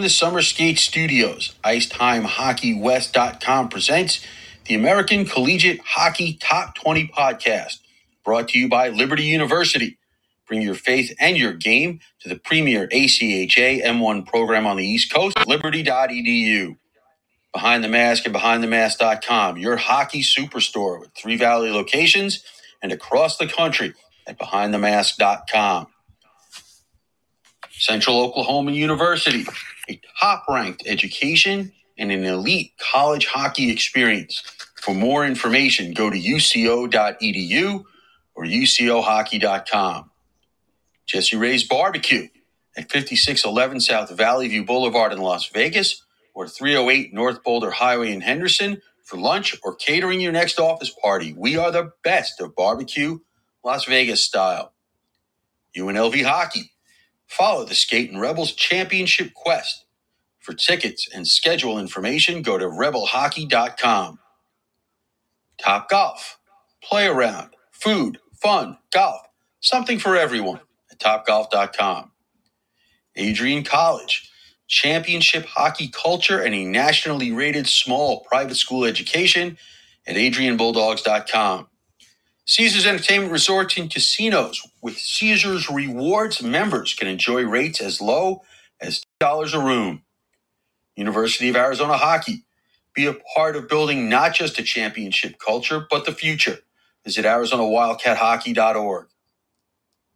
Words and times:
From 0.00 0.04
the 0.04 0.08
Summer 0.08 0.40
Skate 0.40 0.78
Studios, 0.78 1.54
IcetimeHockeyWest.com 1.62 3.68
presents 3.68 4.24
the 4.64 4.74
American 4.74 5.26
Collegiate 5.26 5.82
Hockey 5.84 6.38
Top 6.40 6.74
20 6.74 7.08
podcast, 7.08 7.80
brought 8.24 8.48
to 8.48 8.58
you 8.58 8.66
by 8.66 8.88
Liberty 8.88 9.24
University. 9.24 9.98
Bring 10.48 10.62
your 10.62 10.74
faith 10.74 11.14
and 11.20 11.36
your 11.36 11.52
game 11.52 12.00
to 12.20 12.30
the 12.30 12.36
premier 12.36 12.88
ACHA 12.88 13.84
M1 13.84 14.26
program 14.26 14.66
on 14.66 14.78
the 14.78 14.86
East 14.86 15.12
Coast, 15.12 15.36
liberty.edu. 15.46 16.78
Behind 17.52 17.84
the 17.84 17.88
Mask 17.88 18.24
and 18.24 18.34
BehindTheMask.com, 18.34 19.58
your 19.58 19.76
hockey 19.76 20.22
superstore 20.22 20.98
with 20.98 21.10
three 21.14 21.36
Valley 21.36 21.70
locations 21.70 22.42
and 22.80 22.90
across 22.90 23.36
the 23.36 23.46
country 23.46 23.92
at 24.26 24.38
BehindTheMask.com. 24.38 25.88
Central 27.80 28.20
Oklahoma 28.20 28.72
University, 28.72 29.46
a 29.90 30.00
top 30.20 30.44
ranked 30.48 30.84
education 30.86 31.72
and 31.98 32.12
an 32.12 32.24
elite 32.24 32.72
college 32.78 33.26
hockey 33.26 33.70
experience. 33.70 34.42
For 34.76 34.94
more 34.94 35.26
information, 35.26 35.92
go 35.92 36.10
to 36.10 36.16
uco.edu 36.18 37.84
or 38.34 38.44
ucohockey.com. 38.44 40.10
Jessie 41.06 41.36
Rae's 41.36 41.64
Barbecue 41.64 42.28
at 42.76 42.90
5611 42.90 43.80
South 43.80 44.10
Valley 44.10 44.48
View 44.48 44.64
Boulevard 44.64 45.12
in 45.12 45.18
Las 45.18 45.48
Vegas 45.48 46.04
or 46.34 46.48
308 46.48 47.12
North 47.12 47.42
Boulder 47.42 47.72
Highway 47.72 48.12
in 48.12 48.20
Henderson 48.20 48.80
for 49.04 49.18
lunch 49.18 49.56
or 49.64 49.74
catering 49.74 50.20
your 50.20 50.32
next 50.32 50.60
office 50.60 50.90
party. 51.02 51.34
We 51.36 51.56
are 51.56 51.72
the 51.72 51.92
best 52.04 52.40
of 52.40 52.54
barbecue, 52.54 53.18
Las 53.64 53.84
Vegas 53.86 54.24
style. 54.24 54.72
UNLV 55.76 56.24
Hockey. 56.24 56.70
Follow 57.30 57.64
the 57.66 57.76
Skate 57.76 58.12
and 58.12 58.20
Rebels 58.20 58.54
Championship 58.54 59.34
Quest. 59.34 59.86
For 60.40 60.54
tickets 60.54 61.08
and 61.14 61.26
schedule 61.28 61.78
information, 61.78 62.42
go 62.42 62.58
to 62.58 62.66
rebelhockey.com. 62.66 64.20
Top 65.62 65.88
Golf. 65.90 66.38
Play 66.82 67.06
around, 67.06 67.50
food, 67.72 68.18
fun, 68.42 68.78
golf, 68.92 69.22
something 69.60 69.98
for 69.98 70.16
everyone 70.16 70.60
at 70.90 71.00
topgolf.com. 71.00 72.12
Adrian 73.16 73.64
College. 73.64 74.30
Championship 74.68 75.46
hockey 75.46 75.88
culture 75.88 76.40
and 76.42 76.54
a 76.54 76.64
nationally 76.64 77.32
rated 77.32 77.68
small 77.68 78.22
private 78.22 78.56
school 78.56 78.84
education 78.86 79.58
at 80.06 80.16
adrianbulldogs.com. 80.16 81.68
Caesars 82.46 82.86
Entertainment 82.86 83.32
Resorts 83.32 83.76
and 83.78 83.90
Casinos. 83.90 84.62
With 84.82 84.98
Caesars 84.98 85.70
Rewards, 85.70 86.42
members 86.42 86.94
can 86.94 87.08
enjoy 87.08 87.44
rates 87.44 87.80
as 87.80 88.00
low 88.00 88.42
as 88.80 89.04
$2 89.22 89.54
a 89.54 89.58
room. 89.64 90.02
University 90.96 91.48
of 91.48 91.56
Arizona 91.56 91.96
Hockey. 91.96 92.44
Be 92.94 93.06
a 93.06 93.14
part 93.36 93.56
of 93.56 93.68
building 93.68 94.08
not 94.08 94.34
just 94.34 94.58
a 94.58 94.62
championship 94.62 95.38
culture, 95.38 95.86
but 95.90 96.04
the 96.06 96.12
future. 96.12 96.58
Visit 97.04 97.24
ArizonaWildcatHockey.org. 97.24 99.06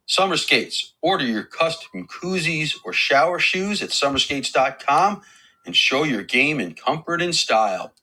Summer 0.07 0.37
Skates. 0.37 0.93
Order 1.01 1.25
your 1.25 1.43
custom 1.43 2.07
koozies 2.07 2.75
or 2.85 2.93
shower 2.93 3.39
shoes 3.39 3.81
at 3.83 3.91
summerskates.com 3.91 5.21
and 5.65 5.75
show 5.75 6.03
your 6.03 6.23
game 6.23 6.59
in 6.59 6.75
comfort 6.75 7.21
and 7.21 7.35
style. 7.35 7.93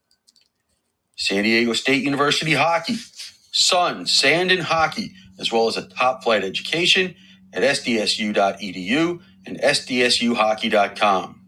San 1.17 1.45
Diego 1.45 1.75
State 1.75 2.05
University 2.05 2.55
Hockey. 2.55 2.97
Sun, 3.53 4.07
sand, 4.07 4.53
and 4.53 4.63
hockey, 4.63 5.15
as 5.41 5.53
well 5.53 5.69
as 5.69 5.79
a 5.79 5.89
top 5.89 6.25
flight 6.25 6.45
education 6.45 7.15
at 7.55 7.63
sdsu.edu 7.65 9.21
and 9.47 9.61
sdsuhockey.com. 9.61 11.43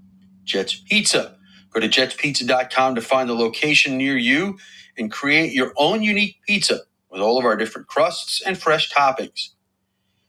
Jets 0.45 0.77
Pizza. 0.77 1.37
Go 1.73 1.81
to 1.81 1.89
jetspizza.com 1.89 2.97
to 2.97 3.03
find 3.03 3.29
the 3.31 3.35
location 3.35 3.99
near 3.99 4.17
you 4.19 4.59
and 4.99 5.13
create 5.13 5.53
your 5.53 5.73
own 5.77 6.03
unique 6.03 6.39
pizza 6.47 6.81
with 7.11 7.23
all 7.23 7.39
of 7.39 7.47
our 7.47 7.57
different 7.57 7.89
crusts 7.89 8.43
and 8.43 8.59
fresh 8.59 8.93
toppings. 8.93 9.51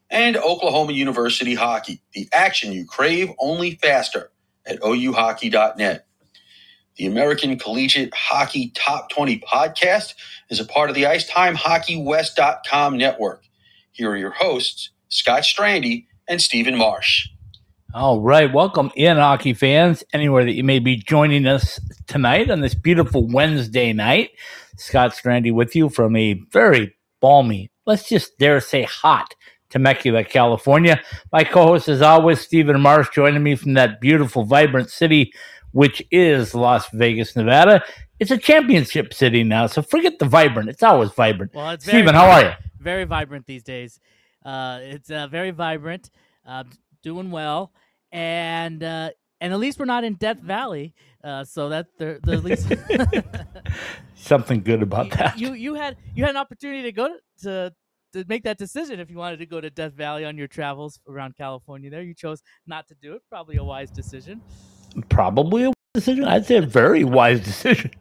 And 0.09 0.37
Oklahoma 0.37 0.93
University 0.93 1.55
Hockey, 1.55 2.01
the 2.13 2.29
action 2.33 2.73
you 2.73 2.85
crave 2.85 3.31
only 3.39 3.73
faster 3.75 4.31
at 4.65 4.79
ouhockey.net. 4.81 6.04
The 6.97 7.07
American 7.07 7.59
Collegiate 7.59 8.13
Hockey 8.13 8.71
Top 8.73 9.09
20 9.09 9.39
podcast 9.41 10.13
is 10.49 10.61
a 10.61 10.65
part 10.65 10.89
of 10.89 10.95
the 10.95 11.03
IcetimeHockeyWest.com 11.03 12.97
network. 12.97 13.43
Here 13.91 14.11
are 14.11 14.15
your 14.15 14.31
hosts, 14.31 14.91
Scott 15.09 15.43
Strandy 15.43 16.05
and 16.29 16.41
Steven 16.41 16.77
Marsh. 16.77 17.27
All 17.93 18.21
right. 18.21 18.51
Welcome 18.51 18.91
in, 18.95 19.17
hockey 19.17 19.53
fans, 19.53 20.05
anywhere 20.13 20.45
that 20.45 20.53
you 20.53 20.63
may 20.63 20.79
be 20.79 20.95
joining 20.95 21.45
us 21.47 21.81
tonight 22.07 22.49
on 22.49 22.61
this 22.61 22.75
beautiful 22.75 23.27
Wednesday 23.27 23.91
night. 23.91 24.29
Scott 24.77 25.11
Strandy 25.11 25.53
with 25.53 25.75
you 25.75 25.89
from 25.89 26.15
a 26.15 26.39
very 26.51 26.95
balmy, 27.19 27.71
let's 27.85 28.07
just 28.07 28.37
dare 28.37 28.61
say 28.61 28.83
hot 28.83 29.35
Temecula, 29.75 30.23
California. 30.23 31.01
My 31.33 31.43
co 31.43 31.63
host, 31.67 31.89
as 31.89 32.01
always, 32.01 32.39
Steven 32.39 32.79
Marsh, 32.79 33.09
joining 33.13 33.43
me 33.43 33.55
from 33.55 33.73
that 33.73 33.99
beautiful, 33.99 34.45
vibrant 34.45 34.89
city, 34.89 35.33
which 35.75 36.01
is 36.09 36.55
Las 36.55 36.87
Vegas, 36.93 37.35
Nevada. 37.35 37.83
It's 38.17 38.31
a 38.31 38.37
championship 38.37 39.13
city 39.13 39.43
now, 39.43 39.67
so 39.67 39.81
forget 39.81 40.19
the 40.19 40.25
vibrant. 40.25 40.69
It's 40.69 40.81
always 40.81 41.11
vibrant. 41.11 41.53
Well, 41.53 41.71
it's 41.71 41.83
Steven, 41.83 42.05
very, 42.05 42.17
how 42.17 42.29
are 42.31 42.43
you? 42.43 42.51
Very 42.79 43.03
vibrant 43.03 43.45
these 43.45 43.61
days. 43.61 43.99
Uh, 44.45 44.79
it's 44.83 45.11
uh, 45.11 45.27
very 45.27 45.51
vibrant, 45.51 46.11
uh, 46.47 46.63
doing 47.03 47.29
well, 47.29 47.73
and 48.13 48.81
uh, 48.81 49.09
and 49.41 49.51
at 49.51 49.59
least 49.59 49.77
we're 49.77 49.83
not 49.83 50.05
in 50.05 50.13
Death 50.13 50.39
Valley. 50.39 50.93
Uh, 51.21 51.43
so 51.43 51.67
that 51.67 51.87
there, 51.97 52.19
the, 52.23 52.33
at 52.33 52.43
least 52.45 52.71
Something 54.15 54.63
good 54.63 54.81
about 54.81 55.09
that. 55.11 55.37
you 55.37 55.51
you 55.51 55.73
had 55.73 55.97
you 56.15 56.23
had 56.23 56.29
an 56.29 56.37
opportunity 56.37 56.83
to 56.83 56.93
go 56.93 57.07
to, 57.09 57.19
to 57.41 57.73
to 58.13 58.25
make 58.29 58.43
that 58.43 58.57
decision 58.57 59.01
if 59.01 59.09
you 59.11 59.17
wanted 59.17 59.39
to 59.39 59.45
go 59.45 59.59
to 59.59 59.69
Death 59.69 59.91
Valley 59.91 60.23
on 60.23 60.37
your 60.37 60.47
travels 60.47 61.01
around 61.05 61.35
California. 61.35 61.89
There, 61.89 62.01
you 62.01 62.13
chose 62.13 62.41
not 62.65 62.87
to 62.87 62.95
do 63.01 63.15
it. 63.15 63.23
Probably 63.29 63.57
a 63.57 63.63
wise 63.63 63.91
decision. 63.91 64.41
Probably 65.09 65.65
a 65.65 65.73
decision. 65.93 66.25
I'd 66.25 66.45
say 66.45 66.57
a 66.57 66.61
very 66.61 67.03
wise 67.03 67.41
decision. 67.41 67.91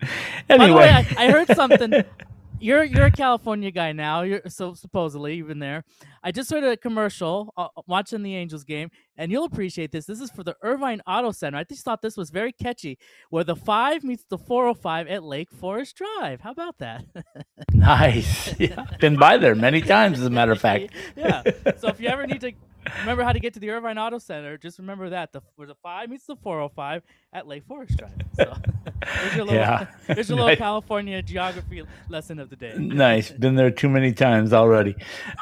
By 0.49 0.59
the 0.59 0.65
Anyway, 0.65 0.81
way, 0.81 0.89
I, 0.91 1.07
I 1.27 1.31
heard 1.31 1.49
something. 1.55 1.93
You're 2.61 2.85
you're 2.85 3.07
a 3.07 3.11
California 3.11 3.71
guy 3.71 3.93
now. 3.93 4.23
You're 4.23 4.41
so 4.49 4.73
supposedly 4.73 5.35
you've 5.35 5.49
been 5.49 5.59
there. 5.59 5.85
I 6.23 6.33
just 6.33 6.51
heard 6.51 6.65
a 6.65 6.79
commercial 6.79 7.53
uh, 7.59 7.69
watching 7.87 8.23
the 8.23 8.35
Angels 8.37 8.65
game, 8.65 8.91
and 9.17 9.31
you'll 9.31 9.45
appreciate 9.45 9.93
this. 9.93 10.07
This 10.07 10.21
is 10.21 10.31
for 10.31 10.43
the 10.43 10.57
Irvine 10.63 11.01
Auto 11.07 11.31
Center. 11.33 11.59
I 11.59 11.65
just 11.65 11.85
thought 11.85 12.03
this 12.03 12.17
was 12.17 12.31
very 12.31 12.53
catchy. 12.53 12.99
Where 13.31 13.45
the 13.45 13.57
five 13.57 14.05
meets 14.05 14.25
the 14.29 14.39
405 14.39 15.07
at 15.09 15.23
Lake 15.23 15.51
Forest 15.51 15.97
Drive. 15.97 16.41
How 16.41 16.51
about 16.53 16.79
that? 16.79 17.05
nice. 17.73 18.59
Yeah, 18.59 18.85
been 19.01 19.17
by 19.17 19.37
there 19.39 19.55
many 19.55 19.81
times, 19.81 20.19
as 20.21 20.27
a 20.27 20.31
matter 20.31 20.53
of 20.53 20.61
fact. 20.61 20.93
yeah. 21.17 21.43
So 21.79 21.89
if 21.89 22.01
you 22.01 22.09
ever 22.09 22.27
need 22.27 22.41
to 22.43 22.53
remember 23.01 23.23
how 23.25 23.33
to 23.33 23.41
get 23.41 23.55
to 23.55 23.61
the 23.61 23.71
Irvine 23.71 23.99
Auto 23.99 24.19
Center, 24.19 24.57
just 24.59 24.79
remember 24.79 25.11
that 25.11 25.33
the 25.33 25.43
where 25.57 25.67
the 25.67 25.75
five 25.83 26.09
meets 26.11 26.27
the 26.27 26.37
405 26.37 27.03
at 27.33 27.47
Lake 27.47 27.65
Forest 27.67 27.99
Drive. 27.99 28.13
So 28.37 28.55
there's 29.23 29.37
your 29.37 29.45
little, 29.47 29.55
Yeah. 29.61 29.87
there's 30.07 30.29
your 30.29 30.37
little 30.37 30.49
Nice. 30.51 30.59
California 30.59 31.21
geography 31.23 31.83
lesson 32.09 32.39
of 32.39 32.51
the 32.51 32.57
day. 32.57 32.75
nice. 32.79 33.31
Been 33.31 33.55
there 33.55 33.71
too 33.71 33.89
many 33.89 34.13
times 34.13 34.53
already. 34.53 34.95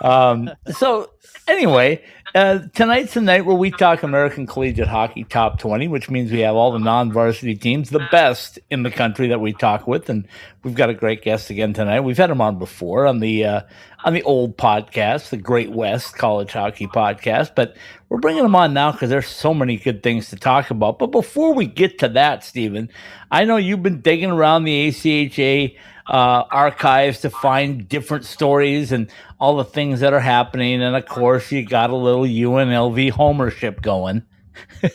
Um, 0.03 0.51
so, 0.77 1.11
anyway, 1.49 2.03
uh, 2.35 2.61
tonight's 2.75 3.15
the 3.15 3.21
night 3.21 3.45
where 3.45 3.57
we 3.57 3.71
talk 3.71 4.03
American 4.03 4.47
Collegiate 4.47 4.89
Hockey 4.89 5.25
Top 5.25 5.59
20, 5.59 5.89
which 5.89 6.09
means 6.09 6.33
we 6.33 6.41
have 6.41 6.55
all 6.55 6.73
the 6.73 6.79
non 6.79 7.13
varsity 7.13 7.55
teams, 7.55 7.91
the 7.91 8.07
best 8.11 8.59
in 8.71 8.83
the 8.83 8.91
country 8.91 9.29
that 9.29 9.41
we 9.41 9.53
talk 9.53 9.87
with. 9.87 10.09
And 10.09 10.27
we've 10.63 10.75
got 10.75 10.91
a 10.91 10.95
great 10.95 11.23
guest 11.23 11.51
again 11.51 11.75
tonight. 11.75 12.01
We've 12.01 12.17
had 12.17 12.31
him 12.31 12.41
on 12.41 12.59
before 12.59 13.07
on 13.07 13.21
the. 13.21 13.45
Uh, 13.45 13.61
on 14.05 14.15
the 14.15 14.23
old 14.25 14.57
podcast, 14.57 15.31
the 15.31 15.37
Great 15.37 15.71
West 15.71 16.17
College 16.17 16.53
Hockey 16.53 16.87
Podcast, 16.87 17.55
but 17.55 17.77
we're 18.09 18.19
bringing 18.19 18.45
him 18.45 18.57
on 18.57 18.75
now 18.75 18.93
because 18.93 19.11
there's 19.11 19.29
so 19.29 19.55
many 19.55 19.77
good 19.77 20.03
things 20.03 20.29
to 20.31 20.37
talk 20.37 20.71
about. 20.71 20.99
But 20.99 21.09
before 21.09 21.55
we 21.55 21.67
get 21.67 21.99
to 22.01 22.09
that, 22.11 22.43
Steven, 22.45 22.91
I 23.31 23.45
know 23.45 23.57
you've 23.57 23.83
been 23.83 24.01
digging 24.01 24.31
around 24.31 24.65
the 24.65 24.89
ACHA 24.89 25.77
uh, 26.07 26.45
archives 26.51 27.21
to 27.21 27.31
find 27.31 27.89
different 27.89 28.25
stories 28.25 28.93
and 28.93 29.11
all 29.41 29.57
the 29.57 29.65
things 29.65 30.01
that 30.01 30.13
are 30.13 30.21
happening. 30.21 30.83
And 30.83 30.97
of 30.97 31.07
course, 31.07 31.51
you 31.53 31.65
got 31.65 31.91
a 31.91 31.97
little 31.97 32.25
UNLV 32.25 33.13
homership 33.13 33.83
going. 33.83 34.23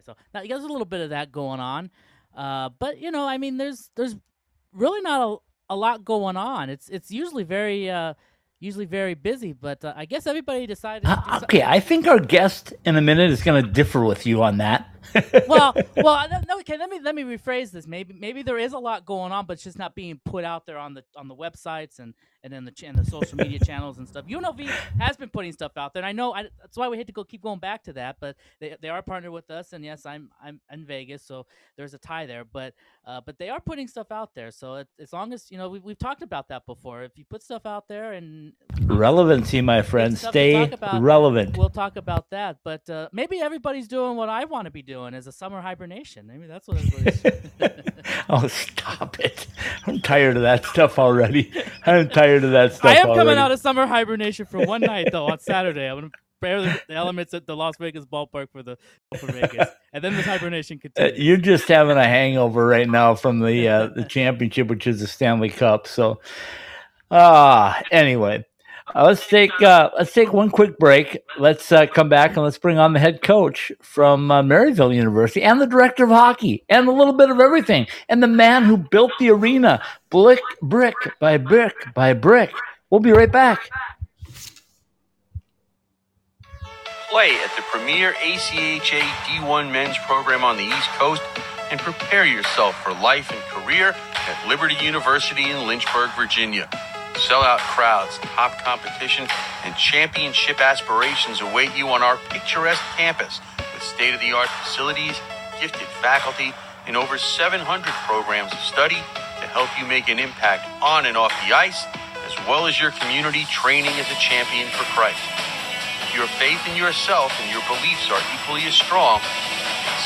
myself. 0.00 0.18
Now, 0.34 0.42
there's 0.46 0.64
a 0.64 0.68
little 0.68 0.84
bit 0.84 1.00
of 1.00 1.10
that 1.10 1.32
going 1.32 1.60
on, 1.60 1.90
uh, 2.36 2.70
but 2.78 2.98
you 3.00 3.10
know, 3.10 3.26
I 3.26 3.38
mean, 3.38 3.56
there's 3.56 3.90
there's 3.96 4.16
really 4.72 5.00
not 5.02 5.20
a, 5.20 5.74
a 5.74 5.76
lot 5.76 6.04
going 6.04 6.36
on. 6.36 6.70
It's 6.70 6.88
it's 6.88 7.10
usually 7.10 7.44
very 7.44 7.90
uh, 7.90 8.14
usually 8.58 8.86
very 8.86 9.14
busy, 9.14 9.52
but 9.52 9.84
uh, 9.84 9.92
I 9.96 10.04
guess 10.06 10.26
everybody 10.26 10.66
decided. 10.66 11.08
So- 11.08 11.44
okay, 11.44 11.62
I 11.62 11.80
think 11.80 12.06
our 12.06 12.20
guest 12.20 12.72
in 12.84 12.96
a 12.96 13.00
minute 13.00 13.30
is 13.30 13.42
going 13.42 13.64
to 13.64 13.70
differ 13.70 14.04
with 14.04 14.26
you 14.26 14.42
on 14.42 14.58
that. 14.58 14.88
Well, 15.46 15.74
well, 15.96 16.28
no, 16.48 16.58
okay. 16.60 16.76
Let 16.76 16.90
me 16.90 17.00
let 17.02 17.14
me 17.14 17.22
rephrase 17.22 17.70
this. 17.70 17.86
Maybe 17.86 18.14
maybe 18.14 18.42
there 18.42 18.58
is 18.58 18.72
a 18.72 18.78
lot 18.78 19.04
going 19.04 19.32
on, 19.32 19.46
but 19.46 19.54
it's 19.54 19.64
just 19.64 19.78
not 19.78 19.94
being 19.94 20.20
put 20.24 20.44
out 20.44 20.66
there 20.66 20.78
on 20.78 20.94
the 20.94 21.04
on 21.16 21.28
the 21.28 21.34
websites 21.34 21.98
and 21.98 22.14
and 22.42 22.52
then 22.52 22.64
the 22.64 22.70
ch- 22.70 22.84
and 22.84 22.96
the 22.96 23.04
social 23.04 23.36
media 23.36 23.58
channels 23.64 23.98
and 23.98 24.08
stuff. 24.08 24.26
UNLV 24.26 24.66
has 24.98 25.16
been 25.16 25.28
putting 25.28 25.52
stuff 25.52 25.72
out 25.76 25.92
there. 25.92 26.02
And 26.02 26.08
I 26.08 26.12
know 26.12 26.32
I, 26.32 26.44
that's 26.60 26.76
why 26.76 26.88
we 26.88 26.98
had 26.98 27.06
to 27.06 27.12
go 27.12 27.24
keep 27.24 27.42
going 27.42 27.58
back 27.58 27.84
to 27.84 27.92
that, 27.94 28.16
but 28.20 28.36
they, 28.60 28.76
they 28.80 28.88
are 28.88 29.02
partnered 29.02 29.32
with 29.32 29.50
us, 29.50 29.72
and 29.72 29.84
yes, 29.84 30.06
I'm 30.06 30.30
I'm 30.42 30.60
in 30.70 30.84
Vegas, 30.84 31.22
so 31.22 31.46
there's 31.76 31.94
a 31.94 31.98
tie 31.98 32.26
there. 32.26 32.44
But 32.44 32.74
uh, 33.06 33.20
but 33.24 33.38
they 33.38 33.48
are 33.48 33.60
putting 33.60 33.88
stuff 33.88 34.10
out 34.10 34.34
there. 34.34 34.50
So 34.50 34.76
it, 34.76 34.88
as 34.98 35.12
long 35.12 35.32
as 35.32 35.50
you 35.50 35.58
know, 35.58 35.68
we, 35.68 35.78
we've 35.78 35.98
talked 35.98 36.22
about 36.22 36.48
that 36.48 36.66
before. 36.66 37.02
If 37.02 37.16
you 37.16 37.24
put 37.24 37.42
stuff 37.42 37.66
out 37.66 37.88
there 37.88 38.12
and 38.12 38.52
relevancy, 38.82 39.60
my 39.60 39.82
friend, 39.82 40.16
stay 40.16 40.70
about, 40.70 41.02
relevant. 41.02 41.56
We'll 41.56 41.70
talk 41.70 41.96
about 41.96 42.30
that. 42.30 42.58
But 42.64 42.88
uh, 42.88 43.08
maybe 43.12 43.40
everybody's 43.40 43.88
doing 43.88 44.16
what 44.16 44.28
I 44.28 44.44
want 44.44 44.66
to 44.66 44.70
be 44.70 44.82
doing 44.82 44.89
as 44.90 45.26
a 45.26 45.32
summer 45.32 45.60
hibernation. 45.60 46.26
Maybe 46.26 46.46
that's 46.46 46.66
what 46.68 46.78
everybody's. 46.78 47.22
oh, 48.28 48.46
stop 48.48 49.18
it! 49.20 49.46
I'm 49.86 50.00
tired 50.00 50.36
of 50.36 50.42
that 50.42 50.64
stuff 50.64 50.98
already. 50.98 51.52
I'm 51.86 52.08
tired 52.08 52.44
of 52.44 52.50
that 52.52 52.74
stuff. 52.74 52.84
I 52.90 52.96
am 52.96 53.06
already. 53.06 53.20
coming 53.20 53.38
out 53.38 53.52
of 53.52 53.60
summer 53.60 53.86
hibernation 53.86 54.46
for 54.46 54.64
one 54.66 54.80
night 54.80 55.08
though 55.12 55.26
on 55.26 55.38
Saturday. 55.38 55.86
I'm 55.86 55.96
gonna 55.96 56.10
prepare 56.40 56.62
the 56.88 56.94
elements 56.94 57.34
at 57.34 57.46
the 57.46 57.56
Las 57.56 57.76
Vegas 57.78 58.04
ballpark 58.04 58.50
for 58.50 58.62
the 58.62 58.76
for 59.18 59.26
Vegas, 59.26 59.68
and 59.92 60.02
then 60.02 60.16
the 60.16 60.22
hibernation 60.22 60.78
uh, 60.80 60.82
continues. 60.82 61.12
Uh, 61.12 61.22
you're 61.22 61.36
just 61.36 61.68
having 61.68 61.96
a 61.96 62.04
hangover 62.04 62.66
right 62.66 62.88
now 62.88 63.14
from 63.14 63.40
the 63.40 63.68
uh, 63.68 63.86
the 63.88 64.04
championship, 64.04 64.68
which 64.68 64.86
is 64.86 65.00
the 65.00 65.06
Stanley 65.06 65.50
Cup. 65.50 65.86
So, 65.86 66.20
ah, 67.10 67.78
uh, 67.78 67.82
anyway. 67.90 68.44
Uh, 68.94 69.04
let's 69.06 69.26
take 69.28 69.52
uh, 69.62 69.90
let's 69.96 70.12
take 70.12 70.32
one 70.32 70.50
quick 70.50 70.78
break. 70.78 71.18
Let's 71.38 71.70
uh, 71.70 71.86
come 71.86 72.08
back 72.08 72.34
and 72.34 72.42
let's 72.42 72.58
bring 72.58 72.78
on 72.78 72.92
the 72.92 72.98
head 72.98 73.22
coach 73.22 73.70
from 73.80 74.30
uh, 74.30 74.42
Maryville 74.42 74.94
University 74.94 75.42
and 75.42 75.60
the 75.60 75.66
director 75.66 76.04
of 76.04 76.10
hockey 76.10 76.64
and 76.68 76.88
a 76.88 76.92
little 76.92 77.12
bit 77.12 77.30
of 77.30 77.38
everything 77.38 77.86
and 78.08 78.22
the 78.22 78.26
man 78.26 78.64
who 78.64 78.76
built 78.76 79.12
the 79.20 79.30
arena 79.30 79.82
brick 80.10 80.40
brick 80.60 80.96
by 81.20 81.36
brick 81.36 81.74
by 81.94 82.12
brick. 82.12 82.52
We'll 82.90 83.00
be 83.00 83.12
right 83.12 83.30
back. 83.30 83.70
Play 87.10 87.36
at 87.36 87.54
the 87.56 87.62
premier 87.70 88.12
ACHA 88.14 89.00
D1 89.00 89.72
men's 89.72 89.96
program 89.98 90.42
on 90.42 90.56
the 90.56 90.64
East 90.64 90.88
Coast 90.90 91.22
and 91.70 91.78
prepare 91.78 92.24
yourself 92.24 92.80
for 92.82 92.92
life 92.92 93.30
and 93.30 93.40
career 93.42 93.94
at 94.14 94.48
Liberty 94.48 94.76
University 94.84 95.50
in 95.50 95.66
Lynchburg, 95.66 96.10
Virginia. 96.16 96.68
Sellout 97.14 97.58
crowds, 97.58 98.18
top 98.34 98.58
competition, 98.62 99.26
and 99.64 99.76
championship 99.76 100.60
aspirations 100.60 101.40
await 101.40 101.74
you 101.76 101.88
on 101.88 102.02
our 102.02 102.16
picturesque 102.30 102.82
campus 102.96 103.40
with 103.58 103.82
state 103.82 104.14
of 104.14 104.20
the 104.20 104.32
art 104.32 104.48
facilities, 104.62 105.18
gifted 105.60 105.88
faculty, 106.00 106.52
and 106.86 106.96
over 106.96 107.18
700 107.18 107.60
programs 108.06 108.52
of 108.52 108.58
study 108.60 108.98
to 109.40 109.46
help 109.52 109.68
you 109.78 109.86
make 109.86 110.08
an 110.08 110.18
impact 110.18 110.64
on 110.82 111.06
and 111.06 111.16
off 111.16 111.32
the 111.46 111.54
ice, 111.54 111.84
as 112.26 112.34
well 112.48 112.66
as 112.66 112.80
your 112.80 112.90
community 112.92 113.44
training 113.50 113.92
as 114.00 114.08
a 114.10 114.18
champion 114.18 114.68
for 114.70 114.84
Christ. 114.96 115.20
If 116.08 116.14
your 116.14 116.26
faith 116.40 116.60
in 116.68 116.76
yourself 116.76 117.32
and 117.42 117.50
your 117.50 117.62
beliefs 117.68 118.10
are 118.10 118.22
equally 118.34 118.66
as 118.66 118.74
strong, 118.74 119.20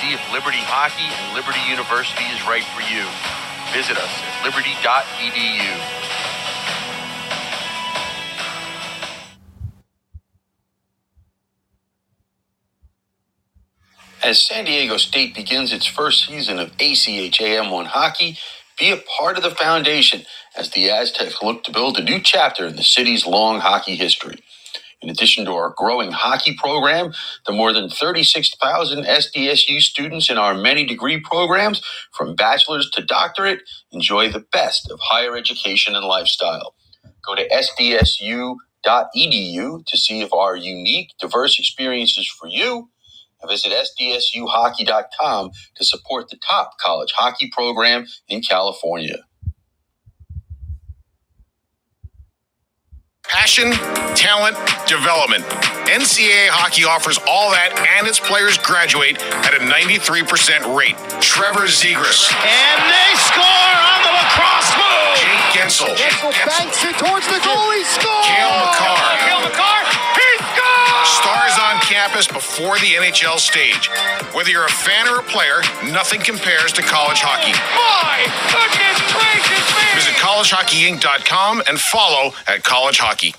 see 0.00 0.12
if 0.12 0.20
Liberty 0.32 0.60
Hockey 0.60 1.08
and 1.08 1.32
Liberty 1.32 1.62
University 1.70 2.26
is 2.34 2.42
right 2.44 2.66
for 2.74 2.82
you. 2.90 3.06
Visit 3.72 3.96
us 3.96 4.12
at 4.12 4.44
liberty.edu. 4.44 6.03
As 14.24 14.42
San 14.42 14.64
Diego 14.64 14.96
State 14.96 15.34
begins 15.34 15.70
its 15.70 15.84
first 15.84 16.26
season 16.26 16.58
of 16.58 16.74
ACHA 16.78 17.60
M1 17.62 17.88
hockey, 17.88 18.38
be 18.78 18.90
a 18.90 18.96
part 19.18 19.36
of 19.36 19.42
the 19.42 19.50
foundation 19.50 20.22
as 20.56 20.70
the 20.70 20.90
Aztecs 20.90 21.42
look 21.42 21.62
to 21.64 21.70
build 21.70 21.98
a 21.98 22.02
new 22.02 22.18
chapter 22.18 22.66
in 22.66 22.76
the 22.76 22.82
city's 22.82 23.26
long 23.26 23.60
hockey 23.60 23.96
history. 23.96 24.42
In 25.02 25.10
addition 25.10 25.44
to 25.44 25.52
our 25.52 25.74
growing 25.76 26.12
hockey 26.12 26.56
program, 26.56 27.12
the 27.44 27.52
more 27.52 27.74
than 27.74 27.90
36,000 27.90 29.04
SDSU 29.04 29.80
students 29.80 30.30
in 30.30 30.38
our 30.38 30.54
many 30.54 30.86
degree 30.86 31.20
programs, 31.20 31.82
from 32.10 32.34
bachelor's 32.34 32.88
to 32.92 33.04
doctorate, 33.04 33.60
enjoy 33.92 34.30
the 34.30 34.46
best 34.52 34.90
of 34.90 35.00
higher 35.02 35.36
education 35.36 35.94
and 35.94 36.06
lifestyle. 36.06 36.74
Go 37.26 37.34
to 37.34 37.46
sdsu.edu 37.50 38.56
to 39.86 39.98
see 39.98 40.22
if 40.22 40.32
our 40.32 40.56
unique, 40.56 41.12
diverse 41.20 41.58
experiences 41.58 42.26
for 42.26 42.48
you 42.48 42.88
Visit 43.48 43.72
sdsuhockey.com 43.72 45.50
to 45.76 45.84
support 45.84 46.30
the 46.30 46.38
top 46.38 46.78
college 46.78 47.12
hockey 47.16 47.50
program 47.52 48.06
in 48.28 48.42
California. 48.42 49.18
Passion, 53.28 53.72
talent, 54.14 54.54
development. 54.86 55.44
NCAA 55.90 56.48
hockey 56.54 56.84
offers 56.84 57.18
all 57.28 57.50
that, 57.50 57.72
and 57.98 58.06
its 58.06 58.20
players 58.20 58.56
graduate 58.60 59.18
at 59.44 59.56
a 59.56 59.60
93% 59.64 60.62
rate. 60.76 60.94
Trevor 61.24 61.66
Zegras. 61.66 62.30
And 62.30 62.80
they 62.86 63.10
score 63.26 63.42
on 63.42 64.00
the 64.06 64.12
lacrosse 64.14 64.72
move. 64.78 65.16
Jake 65.18 65.44
Guentzel. 65.56 65.92
Guentzel 65.96 66.32
banks 66.46 66.80
it 66.84 66.96
towards 67.00 67.26
the 67.26 67.40
goal. 67.42 67.66
He 67.74 67.82
scores. 67.84 68.24
Cale 68.28 68.54
Makar. 68.60 69.02
Cale 69.26 69.42
Makar. 69.44 69.80
He 70.16 70.30
scores. 70.54 71.08
Stars 71.08 71.34
on 71.34 71.43
campus 72.04 72.26
before 72.26 72.78
the 72.80 72.86
NHL 72.86 73.38
stage. 73.38 73.88
Whether 74.34 74.50
you're 74.50 74.66
a 74.66 74.70
fan 74.70 75.08
or 75.08 75.20
a 75.20 75.22
player, 75.22 75.60
nothing 75.90 76.20
compares 76.20 76.72
to 76.74 76.82
college 76.82 77.20
hockey. 77.20 77.52
Oh 77.54 78.02
my 78.04 78.68
goodness 78.76 79.00
gracious 79.10 79.64
me! 79.72 79.94
Visit 79.94 80.14
collegehockeyinc.com 80.20 81.62
and 81.66 81.80
follow 81.80 82.32
at 82.46 82.62
College 82.62 82.98
Hockey. 82.98 83.34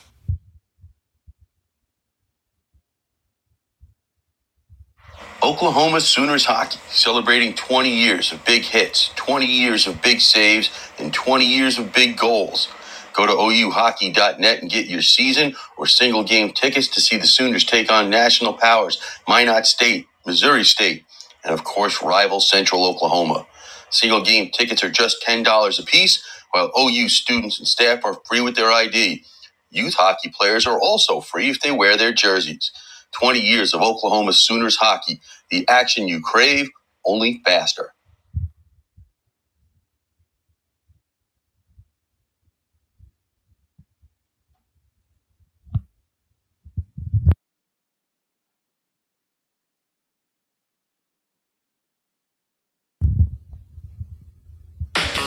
Oklahoma 5.43 6.01
Sooners 6.01 6.45
hockey, 6.45 6.79
celebrating 6.89 7.53
20 7.53 7.89
years 7.89 8.31
of 8.31 8.43
big 8.45 8.63
hits, 8.63 9.11
20 9.15 9.45
years 9.45 9.85
of 9.85 10.01
big 10.01 10.19
saves, 10.19 10.71
and 10.97 11.13
20 11.13 11.45
years 11.45 11.77
of 11.77 11.93
big 11.93 12.17
goals. 12.17 12.69
Go 13.15 13.27
to 13.27 13.33
OUHockey.net 13.33 14.61
and 14.61 14.71
get 14.71 14.87
your 14.87 15.03
season 15.03 15.55
or 15.77 15.87
single 15.87 16.23
game 16.23 16.53
tickets 16.53 16.89
to 16.89 17.01
see 17.01 17.17
the 17.17 17.27
Sooners 17.27 17.65
take 17.65 17.91
on 17.91 18.09
national 18.11 18.53
powers, 18.55 19.01
Minot 19.27 19.67
State, 19.67 20.07
Missouri 20.25 20.65
State, 20.65 21.05
and 21.43 21.53
of 21.53 21.65
course, 21.65 22.03
rival 22.03 22.41
Central 22.41 22.85
Oklahoma. 22.85 23.47
Single 23.91 24.23
game 24.23 24.51
tickets 24.51 24.83
are 24.83 24.91
just 24.91 25.23
$10 25.27 25.79
a 25.79 25.83
piece, 25.85 26.23
while 26.53 26.71
OU 26.79 27.09
students 27.09 27.59
and 27.59 27.67
staff 27.67 28.05
are 28.05 28.19
free 28.27 28.41
with 28.41 28.57
their 28.57 28.71
ID. 28.71 29.25
Youth 29.71 29.95
hockey 29.95 30.31
players 30.31 30.67
are 30.67 30.79
also 30.79 31.21
free 31.21 31.49
if 31.51 31.61
they 31.61 31.71
wear 31.71 31.97
their 31.97 32.13
jerseys. 32.13 32.71
20 33.13 33.41
years 33.41 33.73
of 33.73 33.81
Oklahoma 33.83 34.33
Sooners 34.33 34.77
hockey, 34.77 35.21
the 35.51 35.67
action 35.69 36.07
you 36.09 36.21
crave, 36.21 36.69
only 37.05 37.41
faster. 37.45 37.94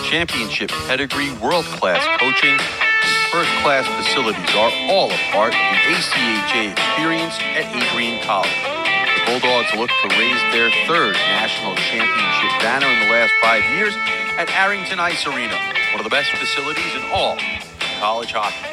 Championship 0.09 0.71
pedigree, 0.89 1.29
world 1.37 1.67
class 1.77 2.01
coaching, 2.17 2.57
first 3.29 3.53
class 3.61 3.85
facilities 4.01 4.49
are 4.57 4.73
all 4.89 5.13
a 5.13 5.21
part 5.29 5.53
of 5.53 5.61
the 5.61 5.93
ACHA 5.93 6.73
experience 6.73 7.37
at 7.53 7.69
Adrian 7.77 8.17
College. 8.25 8.49
The 8.49 9.23
Bulldogs 9.29 9.69
look 9.77 9.93
to 9.93 10.09
raise 10.17 10.41
their 10.49 10.73
third 10.89 11.13
national 11.29 11.77
championship 11.77 12.53
banner 12.65 12.89
in 12.89 13.05
the 13.05 13.13
last 13.13 13.37
five 13.45 13.61
years 13.77 13.93
at 14.41 14.49
Arrington 14.57 14.97
Ice 14.97 15.29
Arena, 15.29 15.61
one 15.93 16.01
of 16.01 16.05
the 16.05 16.15
best 16.15 16.33
facilities 16.33 16.95
in 16.97 17.05
all 17.13 17.37
college 18.01 18.33
hockey. 18.33 18.65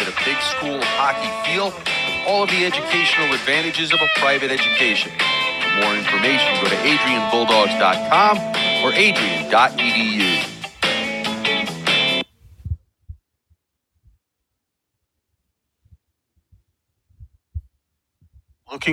Get 0.00 0.08
a 0.08 0.16
big 0.24 0.40
school 0.40 0.80
hockey 0.96 1.28
feel 1.44 1.76
all 2.24 2.44
of 2.44 2.48
the 2.48 2.64
educational 2.64 3.28
advantages 3.36 3.92
of 3.92 4.00
a 4.00 4.08
private 4.16 4.48
education. 4.48 5.12
For 5.60 5.84
more 5.84 5.92
information, 5.92 6.56
go 6.64 6.72
to 6.72 6.80
adrianbulldogs.com 6.88 8.40
or 8.80 8.96
adrian.edu. 8.96 10.49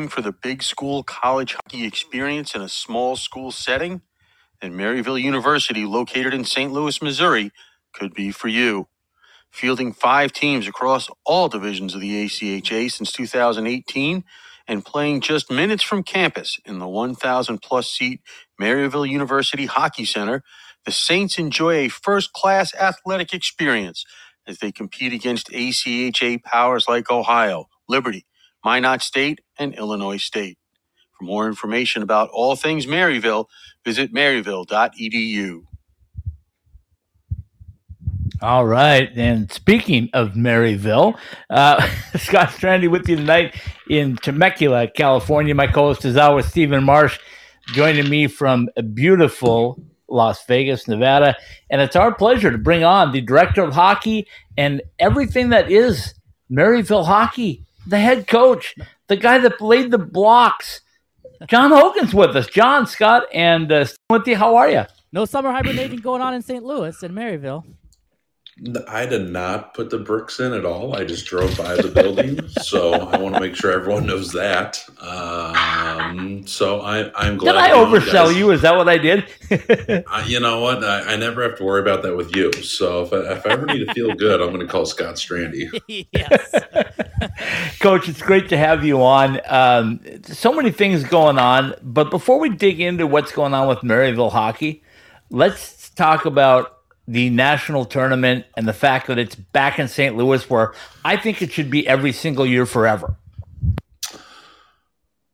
For 0.05 0.21
the 0.21 0.31
big 0.31 0.61
school 0.63 1.03
college 1.03 1.53
hockey 1.55 1.85
experience 1.85 2.53
in 2.55 2.61
a 2.61 2.69
small 2.69 3.15
school 3.15 3.51
setting? 3.51 4.01
Then 4.61 4.73
Maryville 4.73 5.21
University, 5.21 5.85
located 5.85 6.33
in 6.33 6.45
St. 6.45 6.71
Louis, 6.73 7.01
Missouri, 7.01 7.51
could 7.93 8.13
be 8.13 8.31
for 8.31 8.47
you. 8.49 8.87
Fielding 9.51 9.93
five 9.93 10.31
teams 10.33 10.67
across 10.67 11.09
all 11.25 11.47
divisions 11.49 11.95
of 11.95 12.01
the 12.01 12.25
ACHA 12.25 12.91
since 12.91 13.11
2018 13.11 14.23
and 14.67 14.85
playing 14.85 15.21
just 15.21 15.49
minutes 15.51 15.83
from 15.83 16.03
campus 16.03 16.59
in 16.65 16.79
the 16.79 16.87
1,000 16.87 17.61
plus 17.61 17.89
seat 17.89 18.21
Maryville 18.61 19.09
University 19.09 19.65
Hockey 19.65 20.05
Center, 20.05 20.43
the 20.85 20.91
Saints 20.91 21.39
enjoy 21.39 21.73
a 21.85 21.89
first 21.89 22.33
class 22.33 22.73
athletic 22.75 23.33
experience 23.33 24.05
as 24.47 24.59
they 24.59 24.71
compete 24.71 25.13
against 25.13 25.49
ACHA 25.49 26.43
powers 26.43 26.87
like 26.87 27.09
Ohio, 27.11 27.65
Liberty, 27.89 28.25
Minot 28.67 29.01
State, 29.01 29.39
and 29.57 29.73
Illinois 29.75 30.17
State. 30.17 30.57
For 31.17 31.23
more 31.23 31.47
information 31.47 32.03
about 32.03 32.29
all 32.33 32.57
things 32.57 32.85
Maryville, 32.85 33.45
visit 33.85 34.13
maryville.edu. 34.13 35.61
All 38.41 38.65
right. 38.65 39.09
And 39.15 39.49
speaking 39.49 40.09
of 40.11 40.33
Maryville, 40.33 41.17
uh, 41.49 41.81
Scott 42.17 42.49
Strandy 42.49 42.91
with 42.91 43.07
you 43.07 43.15
tonight 43.15 43.55
in 43.89 44.17
Temecula, 44.17 44.89
California. 44.89 45.55
My 45.55 45.67
co 45.67 45.83
host 45.87 46.03
is 46.03 46.17
always 46.17 46.47
Steven 46.47 46.83
Marsh, 46.83 47.17
joining 47.67 48.09
me 48.09 48.27
from 48.27 48.67
beautiful 48.93 49.81
Las 50.09 50.45
Vegas, 50.45 50.89
Nevada. 50.89 51.37
And 51.69 51.79
it's 51.79 51.95
our 51.95 52.13
pleasure 52.13 52.51
to 52.51 52.57
bring 52.57 52.83
on 52.83 53.13
the 53.13 53.21
director 53.21 53.63
of 53.63 53.73
hockey 53.73 54.27
and 54.57 54.81
everything 54.99 55.49
that 55.49 55.71
is 55.71 56.13
Maryville 56.51 57.05
hockey, 57.05 57.65
the 57.87 57.99
head 57.99 58.27
coach, 58.27 58.75
the 59.07 59.15
guy 59.15 59.37
that 59.39 59.61
laid 59.61 59.91
the 59.91 59.97
blocks. 59.97 60.81
John 61.47 61.71
Hogan's 61.71 62.13
with 62.13 62.35
us. 62.35 62.47
John, 62.47 62.87
Scott, 62.87 63.23
and 63.33 63.71
uh, 63.71 63.85
with 64.09 64.27
you. 64.27 64.35
How 64.35 64.55
are 64.55 64.69
you? 64.69 64.85
No 65.11 65.25
summer 65.25 65.51
hibernating 65.51 65.99
going 65.99 66.21
on 66.21 66.33
in 66.33 66.41
St. 66.41 66.63
Louis 66.63 67.01
and 67.01 67.15
Maryville. 67.15 67.63
I 68.87 69.05
did 69.05 69.29
not 69.29 69.75
put 69.75 69.91
the 69.91 69.99
bricks 69.99 70.39
in 70.39 70.51
at 70.51 70.65
all. 70.65 70.95
I 70.95 71.03
just 71.03 71.27
drove 71.27 71.55
by 71.55 71.75
the 71.75 71.89
building, 71.89 72.47
so 72.49 72.93
I 72.93 73.17
want 73.19 73.35
to 73.35 73.41
make 73.41 73.55
sure 73.55 73.71
everyone 73.71 74.07
knows 74.07 74.31
that. 74.33 74.83
Um, 74.99 76.45
so 76.47 76.81
I, 76.81 77.11
I'm 77.13 77.37
glad. 77.37 77.51
Did 77.51 77.61
I 77.61 77.69
oversell 77.69 78.35
you? 78.35 78.49
Is 78.49 78.63
that 78.63 78.75
what 78.75 78.89
I 78.89 78.97
did? 78.97 79.25
I, 80.07 80.23
you 80.27 80.39
know 80.39 80.59
what? 80.59 80.83
I, 80.83 81.13
I, 81.13 81.15
never 81.17 81.43
have 81.43 81.55
to 81.59 81.63
worry 81.63 81.81
about 81.81 82.01
that 82.01 82.17
with 82.17 82.35
you. 82.35 82.51
So 82.53 83.03
if 83.03 83.13
I, 83.13 83.33
if 83.33 83.45
I 83.45 83.51
ever 83.51 83.67
need 83.67 83.85
to 83.85 83.93
feel 83.93 84.15
good, 84.15 84.41
I'm 84.41 84.47
going 84.47 84.65
to 84.65 84.67
call 84.67 84.87
Scott 84.87 85.15
Strandy. 85.15 85.69
yes, 86.11 86.51
Coach. 87.79 88.09
It's 88.09 88.21
great 88.21 88.49
to 88.49 88.57
have 88.57 88.83
you 88.83 89.01
on. 89.01 89.39
Um, 89.47 89.99
so 90.23 90.53
many 90.53 90.71
things 90.71 91.03
going 91.03 91.37
on, 91.37 91.75
but 91.81 92.09
before 92.09 92.39
we 92.39 92.49
dig 92.49 92.79
into 92.79 93.07
what's 93.07 93.31
going 93.31 93.53
on 93.53 93.67
with 93.67 93.79
Maryville 93.79 94.31
hockey, 94.31 94.83
let's 95.29 95.89
talk 95.91 96.25
about 96.25 96.77
the 97.07 97.29
national 97.29 97.85
tournament 97.85 98.45
and 98.55 98.67
the 98.67 98.73
fact 98.73 99.07
that 99.07 99.17
it's 99.17 99.35
back 99.35 99.79
in 99.79 99.87
St. 99.87 100.15
Louis, 100.17 100.49
where 100.49 100.73
I 101.05 101.15
think 101.15 101.41
it 101.41 101.51
should 101.51 101.71
be 101.71 101.87
every 101.87 102.11
single 102.11 102.45
year 102.45 102.65
forever? 102.65 103.15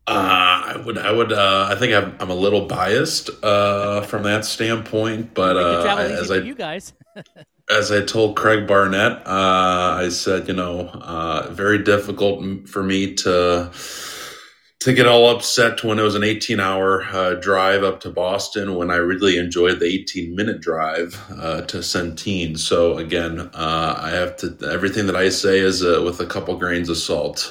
Uh, 0.06 0.74
I 0.76 0.84
would, 0.86 0.98
I 0.98 1.12
would, 1.12 1.32
uh, 1.32 1.70
I 1.72 1.76
think 1.76 1.94
I'm, 1.94 2.16
I'm 2.20 2.30
a 2.30 2.36
little 2.36 2.68
biased 2.68 3.30
uh, 3.42 4.02
from 4.02 4.24
that 4.24 4.44
standpoint, 4.44 5.34
but 5.34 5.56
uh, 5.56 5.98
as 5.98 6.30
I, 6.30 6.38
you 6.38 6.56
guys, 6.56 6.92
as 7.70 7.92
I 7.92 8.02
told 8.02 8.36
Craig 8.36 8.68
Barnett, 8.68 9.26
uh, 9.26 9.98
I 10.00 10.10
said, 10.10 10.48
you 10.48 10.54
know, 10.54 10.88
uh, 10.90 11.50
very 11.52 11.82
difficult 11.84 12.68
for 12.68 12.84
me 12.84 13.14
to 13.16 13.72
to 14.80 14.92
get 14.92 15.08
all 15.08 15.30
upset 15.30 15.82
when 15.82 15.98
it 15.98 16.02
was 16.02 16.16
an 16.16 16.26
18 16.26 16.60
hour 16.60 17.04
uh, 17.04 17.36
drive 17.36 17.84
up 17.84 18.02
to 18.02 18.10
Boston 18.10 18.76
when 18.76 18.92
I 18.92 18.98
really 18.98 19.38
enjoyed 19.38 19.80
the 19.80 19.86
18 19.86 20.36
minute 20.36 20.60
drive 20.60 21.18
uh, 21.40 21.62
to 21.62 21.78
Centene. 21.78 22.60
So 22.60 22.98
again, 22.98 23.40
uh, 23.54 23.96
I 23.98 24.10
have 24.10 24.36
to, 24.38 24.58
everything 24.70 25.06
that 25.06 25.16
I 25.16 25.30
say 25.30 25.60
is 25.60 25.86
uh, 25.86 26.02
with 26.04 26.20
a 26.20 26.26
couple 26.26 26.58
grains 26.58 26.90
of 26.90 26.98
salt. 26.98 27.50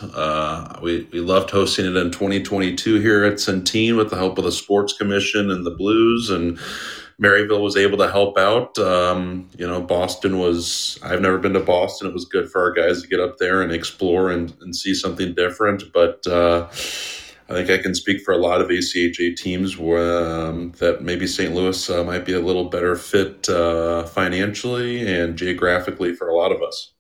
We, 0.83 1.09
we 1.11 1.21
loved 1.21 1.49
hosting 1.49 1.87
it 1.87 1.97
in 1.97 2.11
2022 2.11 3.00
here 3.00 3.25
at 3.25 3.38
Centene 3.38 3.97
with 3.97 4.11
the 4.11 4.16
help 4.16 4.37
of 4.37 4.45
the 4.45 4.52
Sports 4.52 4.92
Commission 4.92 5.50
and 5.50 5.64
the 5.64 5.71
Blues 5.71 6.28
and 6.28 6.59
Maryville 7.23 7.62
was 7.62 7.76
able 7.76 7.99
to 7.99 8.11
help 8.11 8.37
out. 8.37 8.76
Um, 8.79 9.49
you 9.57 9.67
know, 9.67 9.81
Boston 9.81 10.38
was, 10.38 10.99
I've 11.02 11.21
never 11.21 11.38
been 11.38 11.52
to 11.52 11.61
Boston. 11.61 12.09
It 12.09 12.14
was 12.14 12.25
good 12.25 12.50
for 12.50 12.62
our 12.62 12.73
guys 12.73 13.02
to 13.02 13.09
get 13.09 13.21
up 13.21 13.38
there 13.38 13.62
and 13.62 13.73
explore 13.73 14.31
and, 14.31 14.52
and 14.61 14.75
see 14.75 14.93
something 14.93 15.35
different. 15.35 15.85
But, 15.93 16.26
uh, 16.26 16.69
I 17.49 17.55
think 17.55 17.71
I 17.71 17.83
can 17.83 17.95
speak 17.95 18.23
for 18.23 18.33
a 18.33 18.38
lot 18.38 18.61
of 18.61 18.69
ACHA 18.69 19.37
teams 19.37 19.79
um, 19.79 20.73
that 20.79 20.99
maybe 21.02 21.26
St. 21.26 21.55
Louis 21.55 21.91
uh, 21.91 22.02
might 22.02 22.25
be 22.25 22.33
a 22.33 22.41
little 22.41 22.71
better 22.71 22.97
fit 22.97 23.49
uh, 23.49 24.05
financially 24.05 25.07
and 25.07 25.37
geographically 25.37 26.14
for 26.14 26.29
a 26.29 26.35
lot 26.35 26.50
of 26.50 26.62
us. 26.62 26.95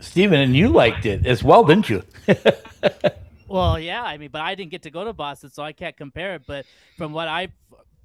Steven, 0.00 0.40
and 0.40 0.54
you 0.54 0.68
liked 0.68 1.06
it 1.06 1.26
as 1.26 1.42
well, 1.42 1.64
didn't 1.64 1.88
you? 1.88 2.02
well, 3.52 3.78
yeah. 3.78 4.02
I 4.02 4.16
mean, 4.16 4.30
but 4.32 4.40
I 4.40 4.54
didn't 4.54 4.70
get 4.70 4.82
to 4.82 4.90
go 4.90 5.04
to 5.04 5.12
Boston, 5.12 5.50
so 5.50 5.62
I 5.62 5.72
can't 5.72 5.96
compare 5.96 6.34
it. 6.36 6.42
But 6.46 6.64
from 6.96 7.12
what 7.12 7.28
I've 7.28 7.52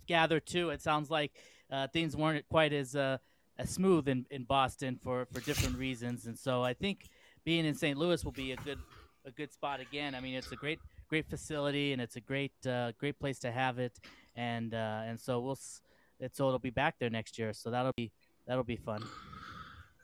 gathered 0.06 0.46
too, 0.46 0.72
it 0.72 0.82
sounds 0.82 1.10
like 1.10 1.32
uh, 1.72 1.88
things 1.88 2.18
weren't 2.18 2.46
quite 2.50 2.74
as 2.74 2.96
uh, 2.96 3.18
as 3.58 3.70
smooth 3.70 4.10
in, 4.10 4.26
in 4.30 4.44
Boston 4.44 5.00
for, 5.02 5.26
for 5.32 5.40
different 5.40 5.78
reasons. 5.78 6.26
And 6.26 6.38
so 6.38 6.64
I 6.64 6.74
think 6.74 7.10
being 7.46 7.66
in 7.66 7.76
St. 7.76 7.98
Louis 7.98 8.24
will 8.26 8.34
be 8.34 8.52
a 8.52 8.58
good 8.58 8.80
a 9.26 9.32
good 9.32 9.54
spot 9.54 9.80
again. 9.80 10.16
I 10.16 10.20
mean, 10.20 10.36
it's 10.36 10.52
a 10.52 10.58
great 10.58 10.80
great 11.10 11.30
facility 11.30 11.94
and 11.94 12.02
it's 12.02 12.18
a 12.18 12.22
great 12.22 12.54
uh, 12.68 12.92
great 13.00 13.18
place 13.18 13.40
to 13.40 13.52
have 13.52 13.80
it, 13.80 13.98
and 14.36 14.74
uh, 14.74 15.04
and 15.06 15.18
so 15.18 15.40
we'll 15.40 15.56
so 15.56 16.48
it'll 16.48 16.60
be 16.60 16.72
back 16.72 16.96
there 17.00 17.10
next 17.10 17.40
year. 17.40 17.54
So 17.54 17.72
that'll 17.72 17.94
be 17.96 18.12
that'll 18.46 18.66
be 18.66 18.76
fun. 18.76 19.02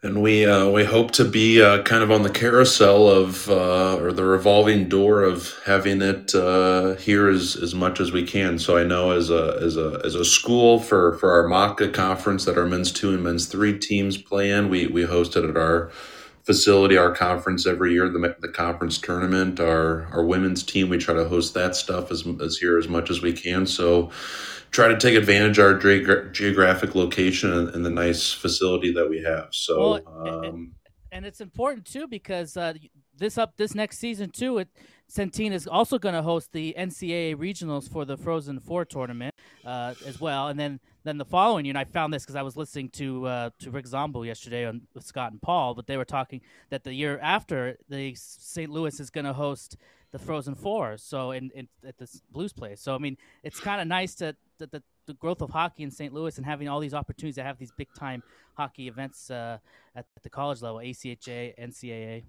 And 0.03 0.21
we 0.21 0.45
uh, 0.45 0.67
we 0.67 0.83
hope 0.83 1.11
to 1.11 1.23
be 1.23 1.61
uh, 1.61 1.81
kind 1.83 2.03
of 2.03 2.11
on 2.11 2.23
the 2.23 2.29
carousel 2.29 3.07
of 3.07 3.49
uh, 3.49 3.95
or 3.95 4.11
the 4.11 4.25
revolving 4.25 4.89
door 4.89 5.23
of 5.23 5.57
having 5.65 6.01
it 6.01 6.35
uh, 6.35 6.95
here 6.95 7.29
as, 7.29 7.55
as 7.55 7.73
much 7.73 8.01
as 8.01 8.11
we 8.11 8.23
can. 8.23 8.59
So 8.59 8.77
I 8.77 8.83
know 8.83 9.11
as 9.11 9.29
a 9.29 9.57
as 9.61 9.77
a 9.77 10.01
as 10.03 10.15
a 10.15 10.25
school 10.25 10.79
for 10.79 11.13
for 11.19 11.31
our 11.31 11.45
MACHA 11.45 11.93
conference 11.93 12.43
that 12.43 12.57
our 12.57 12.65
men's 12.65 12.91
two 12.91 13.13
and 13.13 13.23
men's 13.23 13.45
three 13.45 13.79
teams 13.79 14.17
play 14.17 14.51
in, 14.51 14.67
we 14.67 14.87
we 14.87 15.05
hosted 15.05 15.49
at 15.49 15.55
our 15.55 15.89
facility, 16.43 16.97
our 16.97 17.15
conference 17.15 17.65
every 17.65 17.93
year, 17.93 18.09
the, 18.09 18.35
the 18.41 18.49
conference 18.49 18.97
tournament, 18.97 19.61
our, 19.61 20.07
our 20.07 20.25
women's 20.25 20.61
team, 20.61 20.89
we 20.89 20.97
try 20.97 21.13
to 21.13 21.23
host 21.29 21.53
that 21.53 21.73
stuff 21.73 22.11
as, 22.11 22.27
as 22.41 22.57
here 22.57 22.77
as 22.77 22.89
much 22.89 23.09
as 23.09 23.21
we 23.21 23.31
can. 23.31 23.65
So 23.65 24.11
try 24.73 24.87
to 24.87 24.97
take 24.97 25.15
advantage 25.15 25.59
of 25.59 25.65
our 25.65 25.77
ge- 25.77 26.33
geographic 26.35 26.95
location 26.95 27.53
and, 27.53 27.69
and, 27.69 27.85
the 27.85 27.91
nice 27.91 28.33
facility 28.33 28.91
that 28.91 29.07
we 29.07 29.21
have. 29.21 29.47
So, 29.51 30.01
well, 30.05 30.43
um, 30.45 30.73
and 31.11 31.25
it's 31.25 31.41
important 31.41 31.85
too, 31.85 32.07
because 32.07 32.57
uh, 32.57 32.73
this 33.15 33.37
up 33.37 33.55
this 33.55 33.75
next 33.75 33.99
season 33.99 34.31
too, 34.31 34.57
it, 34.57 34.67
Centene 35.09 35.51
is 35.51 35.67
also 35.67 35.99
going 35.99 36.15
to 36.15 36.23
host 36.23 36.53
the 36.53 36.73
NCAA 36.77 37.35
regionals 37.35 37.89
for 37.89 38.03
the 38.03 38.17
Frozen 38.17 38.59
Four 38.61 38.83
tournament 38.83 39.35
uh, 39.63 39.93
as 40.07 40.19
well, 40.19 40.47
and 40.47 40.59
then 40.59 40.79
then 41.03 41.19
the 41.19 41.25
following 41.25 41.65
year, 41.65 41.71
and 41.71 41.77
I 41.77 41.83
found 41.83 42.11
this 42.11 42.23
because 42.23 42.35
I 42.35 42.41
was 42.41 42.57
listening 42.57 42.89
to 42.91 43.27
uh, 43.27 43.49
to 43.59 43.69
Rick 43.69 43.85
Zombo 43.85 44.23
yesterday 44.23 44.65
on 44.65 44.81
with 44.95 45.05
Scott 45.05 45.31
and 45.31 45.41
Paul, 45.41 45.75
but 45.75 45.85
they 45.85 45.97
were 45.97 46.05
talking 46.05 46.41
that 46.71 46.83
the 46.83 46.93
year 46.93 47.19
after 47.21 47.77
the 47.87 48.15
St. 48.15 48.71
Louis 48.71 48.99
is 48.99 49.11
going 49.11 49.25
to 49.25 49.33
host 49.33 49.77
the 50.11 50.19
Frozen 50.19 50.55
Four, 50.55 50.97
so 50.97 51.31
in, 51.31 51.51
in 51.53 51.67
at 51.85 51.97
this 51.97 52.21
Blues 52.31 52.53
place. 52.53 52.81
So 52.81 52.95
I 52.95 52.97
mean, 52.97 53.17
it's 53.43 53.59
kind 53.59 53.81
of 53.81 53.87
nice 53.87 54.15
to 54.15 54.35
that 54.63 54.71
the, 54.71 54.83
the 55.07 55.13
growth 55.15 55.41
of 55.41 55.49
hockey 55.49 55.83
in 55.83 55.91
St. 55.91 56.13
Louis 56.13 56.37
and 56.37 56.45
having 56.45 56.69
all 56.69 56.79
these 56.79 56.93
opportunities 56.93 57.35
to 57.35 57.43
have 57.43 57.57
these 57.57 57.71
big 57.71 57.89
time 57.93 58.23
hockey 58.55 58.87
events 58.87 59.29
uh, 59.29 59.57
at 59.95 60.05
the 60.23 60.29
college 60.29 60.61
level, 60.61 60.79
ACHA, 60.79 61.53
NCAA. 61.59 62.23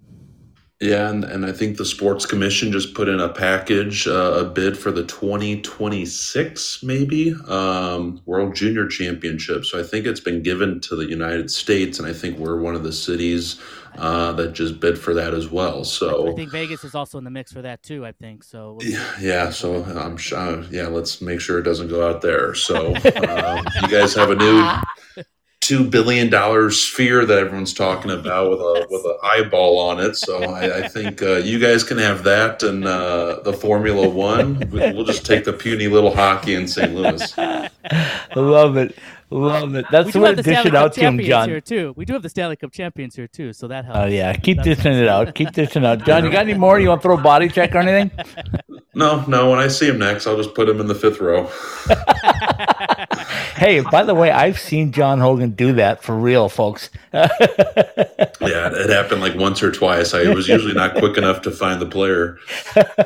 Yeah, 0.84 1.08
and, 1.08 1.24
and 1.24 1.46
I 1.46 1.52
think 1.52 1.78
the 1.78 1.84
Sports 1.86 2.26
Commission 2.26 2.70
just 2.70 2.92
put 2.92 3.08
in 3.08 3.18
a 3.18 3.30
package, 3.30 4.06
uh, 4.06 4.34
a 4.36 4.44
bid 4.44 4.76
for 4.76 4.92
the 4.92 5.02
2026, 5.04 6.82
maybe, 6.82 7.34
um, 7.48 8.20
World 8.26 8.54
Junior 8.54 8.86
Championship. 8.86 9.64
So 9.64 9.80
I 9.80 9.82
think 9.82 10.04
it's 10.04 10.20
been 10.20 10.42
given 10.42 10.80
to 10.80 10.94
the 10.94 11.06
United 11.06 11.50
States, 11.50 11.98
and 11.98 12.06
I 12.06 12.12
think 12.12 12.36
we're 12.36 12.60
one 12.60 12.74
of 12.74 12.82
the 12.82 12.92
cities 12.92 13.58
uh, 13.96 14.32
that 14.32 14.52
just 14.52 14.78
bid 14.78 14.98
for 14.98 15.14
that 15.14 15.32
as 15.32 15.48
well. 15.48 15.84
So 15.84 16.28
I 16.28 16.34
think 16.34 16.50
Vegas 16.50 16.84
is 16.84 16.94
also 16.94 17.16
in 17.16 17.24
the 17.24 17.30
mix 17.30 17.50
for 17.50 17.62
that 17.62 17.82
too. 17.82 18.04
I 18.04 18.12
think 18.12 18.44
so. 18.44 18.76
Yeah, 18.82 19.10
yeah. 19.18 19.50
So 19.50 19.84
I'm 19.84 20.18
sure. 20.18 20.64
Yeah, 20.64 20.88
let's 20.88 21.22
make 21.22 21.40
sure 21.40 21.58
it 21.60 21.62
doesn't 21.62 21.88
go 21.88 22.06
out 22.06 22.20
there. 22.20 22.54
So 22.54 22.88
um, 22.94 23.64
you 23.80 23.88
guys 23.88 24.14
have 24.14 24.30
a 24.30 24.36
new 24.36 25.24
two 25.64 25.82
billion 25.88 26.28
dollar 26.28 26.70
sphere 26.70 27.24
that 27.24 27.38
everyone's 27.38 27.72
talking 27.72 28.10
about 28.10 28.50
with 28.50 28.60
a 28.60 28.86
with 28.90 29.04
an 29.04 29.16
eyeball 29.22 29.78
on 29.78 29.98
it. 29.98 30.14
So 30.16 30.42
I, 30.42 30.84
I 30.84 30.88
think 30.88 31.22
uh, 31.22 31.36
you 31.36 31.58
guys 31.58 31.82
can 31.82 31.98
have 31.98 32.22
that 32.24 32.62
and 32.62 32.84
uh, 32.84 33.40
the 33.42 33.52
Formula 33.52 34.08
One. 34.08 34.62
We'll 34.70 35.04
just 35.04 35.24
take 35.24 35.44
the 35.44 35.52
puny 35.52 35.88
little 35.88 36.14
hockey 36.14 36.54
in 36.54 36.68
St. 36.68 36.94
Louis. 36.94 37.36
Love 38.36 38.76
it. 38.76 38.96
Love 39.30 39.74
it. 39.74 39.86
That's 39.90 40.14
what 40.14 40.36
dish 40.36 40.66
it 40.66 40.74
out 40.74 40.92
to 40.92 41.00
him, 41.00 41.18
John. 41.18 41.48
Here 41.48 41.60
too. 41.60 41.94
We 41.96 42.04
do 42.04 42.12
have 42.12 42.22
the 42.22 42.28
Stanley 42.28 42.56
Cup 42.56 42.70
champions 42.70 43.16
here 43.16 43.26
too, 43.26 43.52
so 43.52 43.66
that 43.68 43.84
helps. 43.86 43.98
Oh 43.98 44.04
yeah, 44.04 44.32
keep 44.34 44.58
That's 44.58 44.76
dishing 44.76 44.92
it 44.92 45.08
out. 45.08 45.34
Keep 45.34 45.52
dishing 45.52 45.82
it 45.82 45.86
out. 45.86 46.04
John, 46.04 46.24
you 46.24 46.30
got 46.30 46.46
any 46.46 46.54
more? 46.54 46.78
You 46.78 46.90
want 46.90 47.00
to 47.00 47.08
throw 47.08 47.18
a 47.18 47.20
body 47.20 47.48
check 47.48 47.74
or 47.74 47.78
anything? 47.78 48.10
No, 48.94 49.24
no. 49.26 49.50
When 49.50 49.58
I 49.58 49.68
see 49.68 49.88
him 49.88 49.98
next, 49.98 50.26
I'll 50.26 50.36
just 50.36 50.54
put 50.54 50.68
him 50.68 50.80
in 50.80 50.86
the 50.86 50.94
fifth 50.94 51.20
row. 51.20 51.50
hey, 53.56 53.80
by 53.80 54.04
the 54.04 54.14
way, 54.14 54.30
I've 54.30 54.58
seen 54.58 54.92
John 54.92 55.18
Hogan 55.20 55.50
do 55.50 55.72
that 55.74 56.02
for 56.02 56.16
real, 56.16 56.48
folks. 56.48 56.90
yeah, 57.12 57.28
it 58.40 58.90
happened 58.90 59.20
like 59.20 59.34
once 59.34 59.62
or 59.62 59.72
twice. 59.72 60.14
I 60.14 60.32
was 60.32 60.48
usually 60.48 60.74
not 60.74 60.94
quick 60.94 61.16
enough 61.16 61.42
to 61.42 61.50
find 61.50 61.80
the 61.80 61.86
player. 61.86 62.38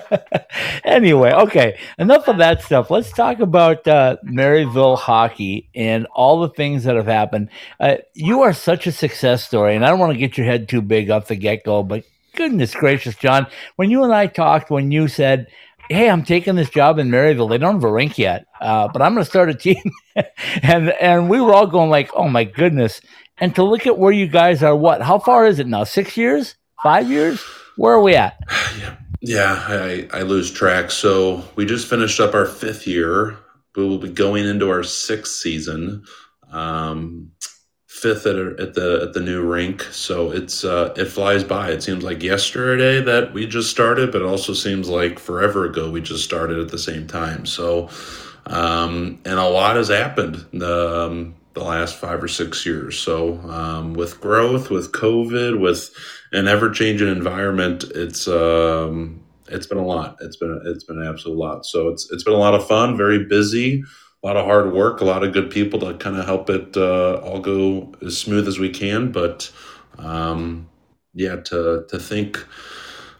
anyway, 0.85 1.33
okay, 1.33 1.79
enough 1.99 2.29
of 2.29 2.39
that 2.39 2.63
stuff. 2.63 2.91
Let's 2.91 3.13
talk 3.13 3.41
about 3.41 3.87
uh, 3.89 4.17
Maryville 4.25 4.99
hockey 4.99 5.69
and 5.75 6.07
all 6.15 6.41
the 6.41 6.51
things 6.51 6.85
that 6.85 6.97
have 6.97 7.07
happened. 7.07 7.49
Uh, 7.81 7.97
you 8.15 8.43
are 8.43 8.53
such 8.53 8.87
a 8.87 8.93
success 8.93 9.45
story, 9.45 9.75
and 9.75 9.87
I 9.87 9.89
don't 9.89 9.99
want 9.99 10.13
to 10.13 10.19
get 10.19 10.37
your 10.37 10.47
head 10.47 10.69
too 10.69 10.83
big 10.83 11.11
off 11.11 11.29
the 11.29 11.37
get 11.37 11.65
go, 11.65 11.83
but 11.83 12.05
goodness 12.35 12.75
gracious, 12.75 13.17
John, 13.17 13.47
when 13.77 13.91
you 13.91 14.05
and 14.05 14.15
I 14.15 14.27
talked, 14.29 14.71
when 14.71 14.93
you 14.93 15.09
said, 15.09 15.49
hey, 15.89 16.11
I'm 16.11 16.25
taking 16.25 16.55
this 16.55 16.71
job 16.71 16.99
in 16.99 17.09
Maryville. 17.09 17.49
They 17.49 17.59
don't 17.59 17.77
have 17.77 17.85
a 17.85 17.93
rink 17.93 18.19
yet, 18.19 18.47
uh, 18.61 18.89
but 18.89 19.03
I'm 19.03 19.15
going 19.15 19.25
to 19.25 19.31
start 19.31 19.51
a 19.51 19.55
team. 19.55 19.93
and 20.63 20.91
and 20.91 21.29
we 21.29 21.41
were 21.41 21.55
all 21.55 21.67
going 21.67 21.91
like, 21.91 22.11
oh 22.15 22.29
my 22.29 22.45
goodness. 22.45 23.01
And 23.39 23.55
to 23.55 23.63
look 23.63 23.87
at 23.87 23.99
where 23.99 24.13
you 24.13 24.27
guys 24.27 24.63
are, 24.63 24.75
what? 24.75 25.01
How 25.03 25.19
far 25.19 25.47
is 25.47 25.59
it 25.59 25.67
now? 25.67 25.85
Six 25.85 26.17
years? 26.17 26.57
Five 26.83 27.11
years? 27.11 27.41
Where 27.77 27.95
are 27.95 28.03
we 28.03 28.15
at? 28.17 28.39
yeah, 28.81 28.97
yeah 29.21 29.65
I, 29.69 30.09
I 30.13 30.23
lose 30.23 30.51
track. 30.51 30.91
So 30.91 31.45
we 31.55 31.65
just 31.65 31.89
finished 31.89 32.21
up 32.21 32.35
our 32.35 32.47
fifth 32.47 32.87
year. 32.87 33.37
We 33.77 33.87
will 33.87 33.99
be 33.99 34.11
going 34.11 34.45
into 34.45 34.71
our 34.71 34.83
sixth 34.83 35.35
season. 35.35 36.05
Um, 36.51 37.31
fifth 37.99 38.27
at, 38.27 38.37
at 38.37 38.75
the 38.75 39.01
at 39.03 39.13
the 39.13 39.21
new 39.21 39.43
rink. 39.43 39.83
So 39.91 40.31
it's 40.31 40.65
uh, 40.65 40.95
it 40.97 41.07
flies 41.07 41.45
by. 41.45 41.71
It 41.71 41.83
seems 41.83 42.05
like 42.05 42.23
yesterday 42.23 43.01
that 43.03 43.33
we 43.33 43.47
just 43.47 43.71
started, 43.71 44.13
but 44.13 44.23
it 44.23 44.27
also 44.27 44.55
seems 44.55 44.89
like 44.89 45.19
forever 45.19 45.65
ago 45.65 45.91
we 45.91 46.01
just 46.01 46.25
started 46.25 46.59
at 46.59 46.69
the 46.69 46.79
same 46.79 47.07
time. 47.07 47.47
So 47.47 47.91
um, 48.47 49.19
and 49.25 49.39
a 49.39 49.49
lot 49.49 49.77
has 49.77 49.89
happened 49.89 50.37
um, 50.63 51.35
the 51.53 51.63
last 51.63 51.97
five 51.97 52.23
or 52.23 52.29
six 52.29 52.65
years. 52.65 52.99
So 52.99 53.39
um, 53.41 53.95
with 53.95 54.21
growth, 54.21 54.71
with 54.71 54.93
COVID, 54.93 55.61
with 55.61 55.91
an 56.33 56.49
ever 56.49 56.71
changing 56.71 57.09
environment, 57.09 57.85
it's 57.95 58.27
um, 58.29 59.21
it's 59.49 59.67
been 59.67 59.79
a 59.79 59.87
lot. 59.87 60.17
It's 60.21 60.37
been 60.37 60.61
it's 60.67 60.85
been 60.85 61.01
an 61.01 61.09
absolute 61.09 61.37
lot. 61.37 61.67
So 61.67 61.89
it's 61.89 62.11
it's 62.11 62.25
been 62.25 62.35
a 62.35 62.39
lot 62.39 62.55
of 62.55 62.67
fun, 62.67 62.97
very 62.97 63.25
busy 63.25 63.85
a 64.23 64.27
lot 64.27 64.37
of 64.37 64.45
hard 64.45 64.73
work, 64.73 65.01
a 65.01 65.05
lot 65.05 65.23
of 65.23 65.33
good 65.33 65.51
people 65.51 65.79
to 65.81 65.95
kind 65.95 66.17
of 66.17 66.25
help 66.25 66.51
it 66.51 66.77
uh, 66.77 67.21
all 67.23 67.41
go 67.41 67.95
as 68.05 68.19
smooth 68.19 68.49
as 68.49 68.59
we 68.59 68.71
can. 68.71 69.13
But 69.13 69.51
um, 69.99 70.69
yeah, 71.15 71.37
to 71.37 71.87
to 71.89 71.99
think 71.99 72.45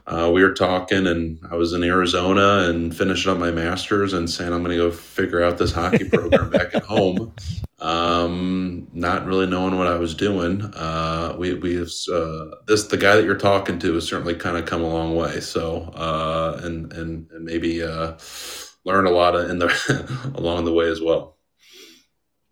uh, 0.09 0.31
we 0.33 0.43
were 0.43 0.55
talking, 0.55 1.07
and 1.07 1.39
I 1.51 1.57
was 1.57 1.73
in 1.75 1.85
Arizona 1.85 2.69
and 2.69 2.97
finishing 2.97 3.31
up 3.31 3.39
my 3.39 3.51
master's, 3.51 4.15
and 4.15 4.29
saying 4.29 4.53
I'm 4.53 4.65
going 4.65 4.77
to 4.77 4.83
go 4.83 4.91
figure 4.91 5.43
out 5.43 5.59
this 5.59 5.73
hockey 5.73 6.05
program 6.09 6.51
back 6.51 6.75
at 6.75 6.83
home. 6.83 7.33
Um, 7.81 8.89
not 8.93 9.27
really 9.27 9.47
knowing 9.47 9.77
what 9.77 9.87
I 9.87 9.97
was 9.97 10.15
doing. 10.15 10.63
Uh, 10.63 11.37
we 11.39 11.55
we 11.55 11.77
have, 11.77 11.91
uh, 12.13 12.57
this 12.67 12.85
the 12.85 12.97
guy 12.97 13.17
that 13.17 13.25
you're 13.25 13.37
talking 13.37 13.79
to 13.81 13.95
has 13.95 14.09
certainly 14.09 14.35
kind 14.35 14.57
of 14.57 14.65
come 14.65 14.83
a 14.83 14.89
long 14.89 15.15
way. 15.15 15.41
So 15.41 15.93
uh, 15.95 16.61
and 16.65 16.93
and 16.93 17.31
and 17.31 17.45
maybe 17.45 17.83
uh, 17.83 18.15
learn 18.89 19.07
a 19.07 19.11
lot 19.11 19.37
in 19.37 19.59
the 19.59 20.33
along 20.35 20.65
the 20.65 20.73
way 20.73 20.89
as 20.89 21.01
well. 21.01 21.37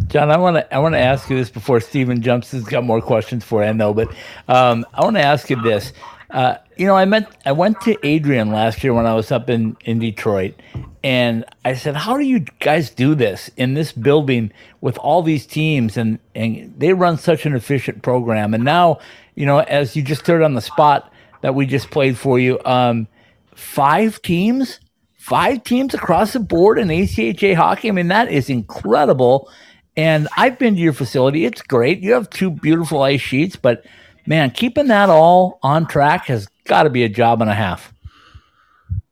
John, 0.09 0.31
I 0.31 0.37
want 0.37 0.57
to 0.57 0.75
I 0.75 0.78
want 0.78 0.95
to 0.95 1.00
ask 1.00 1.28
you 1.31 1.37
this 1.37 1.50
before 1.50 1.81
Stephen 1.81 2.21
jumps. 2.21 2.50
He's 2.50 2.64
got 2.64 2.85
more 2.85 3.00
questions 3.00 3.43
for 3.43 3.62
you, 3.62 3.71
I 3.71 3.73
know, 3.73 3.95
but 3.95 4.09
um, 4.47 4.85
I 4.93 5.02
want 5.02 5.16
to 5.16 5.23
ask 5.23 5.49
you 5.49 5.61
this. 5.62 5.93
Uh, 6.31 6.57
you 6.76 6.87
know, 6.87 6.95
I 6.95 7.07
met 7.07 7.35
I 7.47 7.52
went 7.52 7.81
to 7.83 7.97
Adrian 8.07 8.50
last 8.50 8.85
year 8.85 8.93
when 8.93 9.07
I 9.07 9.14
was 9.14 9.33
up 9.33 9.49
in 9.49 9.76
in 9.87 9.99
Detroit, 9.99 10.55
and 11.03 11.44
I 11.64 11.72
said, 11.75 11.96
"How 11.96 12.18
do 12.18 12.25
you 12.25 12.40
guys 12.61 12.90
do 12.90 13.14
this 13.14 13.51
in 13.57 13.72
this 13.72 13.90
building 13.92 14.53
with 14.83 14.99
all 14.99 15.22
these 15.22 15.46
teams?" 15.46 15.96
And 15.96 16.18
and 16.35 16.75
they 16.77 16.92
run 16.92 17.16
such 17.16 17.46
an 17.46 17.55
efficient 17.55 18.03
program. 18.03 18.53
And 18.53 18.64
now, 18.64 18.99
you 19.35 19.46
know, 19.46 19.61
as 19.61 19.96
you 19.96 20.03
just 20.03 20.27
heard 20.27 20.42
on 20.42 20.55
the 20.55 20.61
spot 20.61 21.11
that 21.40 21.55
we 21.55 21.64
just 21.64 21.90
played 21.90 22.18
for 22.18 22.38
you, 22.38 22.61
um, 22.66 23.09
five 23.55 24.20
teams 24.20 24.81
five 25.26 25.64
teams 25.64 25.92
across 25.92 26.34
the 26.34 26.40
board 26.40 26.78
in 26.78 26.86
ACHA 26.86 27.56
hockey. 27.56 27.88
I 27.88 27.90
mean, 27.90 28.08
that 28.08 28.30
is 28.30 28.48
incredible. 28.48 29.50
And 29.96 30.28
I've 30.36 30.56
been 30.56 30.76
to 30.76 30.80
your 30.80 30.92
facility. 30.92 31.44
It's 31.44 31.62
great. 31.62 32.00
You 32.00 32.12
have 32.12 32.30
two 32.30 32.48
beautiful 32.48 33.02
ice 33.02 33.20
sheets, 33.20 33.56
but 33.56 33.84
man, 34.26 34.52
keeping 34.52 34.86
that 34.86 35.10
all 35.10 35.58
on 35.64 35.88
track 35.88 36.26
has 36.26 36.46
got 36.64 36.84
to 36.84 36.90
be 36.90 37.02
a 37.02 37.08
job 37.08 37.40
and 37.42 37.50
a 37.50 37.54
half. 37.54 37.92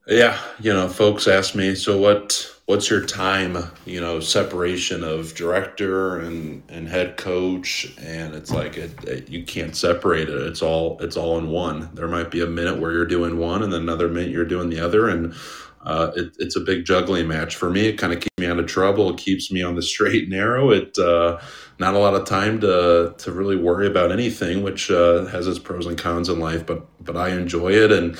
Yeah, 0.06 0.38
you 0.60 0.72
know, 0.72 0.88
folks 0.88 1.26
ask 1.26 1.56
me, 1.56 1.74
so 1.74 1.98
what 1.98 2.48
what's 2.66 2.88
your 2.88 3.04
time, 3.04 3.58
you 3.84 4.00
know, 4.00 4.20
separation 4.20 5.02
of 5.02 5.34
director 5.34 6.20
and 6.20 6.62
and 6.68 6.86
head 6.86 7.16
coach 7.16 7.92
and 7.98 8.34
it's 8.34 8.50
like 8.50 8.76
it, 8.76 8.92
it, 9.04 9.28
you 9.28 9.44
can't 9.44 9.74
separate 9.74 10.28
it. 10.28 10.42
It's 10.42 10.62
all 10.62 10.98
it's 11.00 11.16
all 11.16 11.38
in 11.38 11.48
one. 11.48 11.88
There 11.94 12.06
might 12.06 12.30
be 12.30 12.42
a 12.42 12.46
minute 12.46 12.78
where 12.78 12.92
you're 12.92 13.06
doing 13.06 13.38
one 13.38 13.62
and 13.62 13.72
then 13.72 13.82
another 13.82 14.08
minute 14.08 14.30
you're 14.30 14.44
doing 14.44 14.68
the 14.68 14.80
other 14.80 15.08
and 15.08 15.34
uh, 15.84 16.10
it, 16.16 16.34
it's 16.38 16.56
a 16.56 16.60
big 16.60 16.84
juggling 16.84 17.28
match 17.28 17.56
for 17.56 17.68
me. 17.68 17.86
It 17.86 17.98
kind 17.98 18.12
of 18.12 18.20
keeps 18.20 18.38
me 18.38 18.46
out 18.46 18.58
of 18.58 18.66
trouble. 18.66 19.10
It 19.10 19.18
keeps 19.18 19.50
me 19.50 19.62
on 19.62 19.74
the 19.74 19.82
straight 19.94 20.22
and 20.22 20.32
narrow. 20.32 20.70
It 20.70 20.98
uh, 20.98 21.40
not 21.78 21.94
a 21.94 21.98
lot 21.98 22.14
of 22.14 22.24
time 22.26 22.60
to 22.60 23.14
to 23.16 23.32
really 23.32 23.56
worry 23.56 23.86
about 23.86 24.12
anything, 24.12 24.62
which 24.62 24.90
uh, 24.90 25.26
has 25.26 25.46
its 25.46 25.58
pros 25.58 25.86
and 25.86 25.98
cons 25.98 26.28
in 26.28 26.38
life. 26.38 26.64
But 26.66 26.86
but 27.04 27.16
I 27.16 27.30
enjoy 27.30 27.72
it. 27.72 27.92
And 27.92 28.16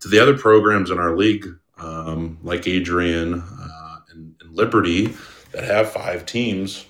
to 0.00 0.08
the 0.08 0.18
other 0.18 0.36
programs 0.36 0.90
in 0.90 0.98
our 0.98 1.16
league, 1.16 1.46
um, 1.78 2.38
like 2.42 2.66
Adrian 2.66 3.40
uh, 3.40 3.96
and, 4.10 4.34
and, 4.40 4.56
Liberty, 4.56 5.14
that 5.52 5.64
have 5.64 5.90
five 5.90 6.26
teams. 6.26 6.86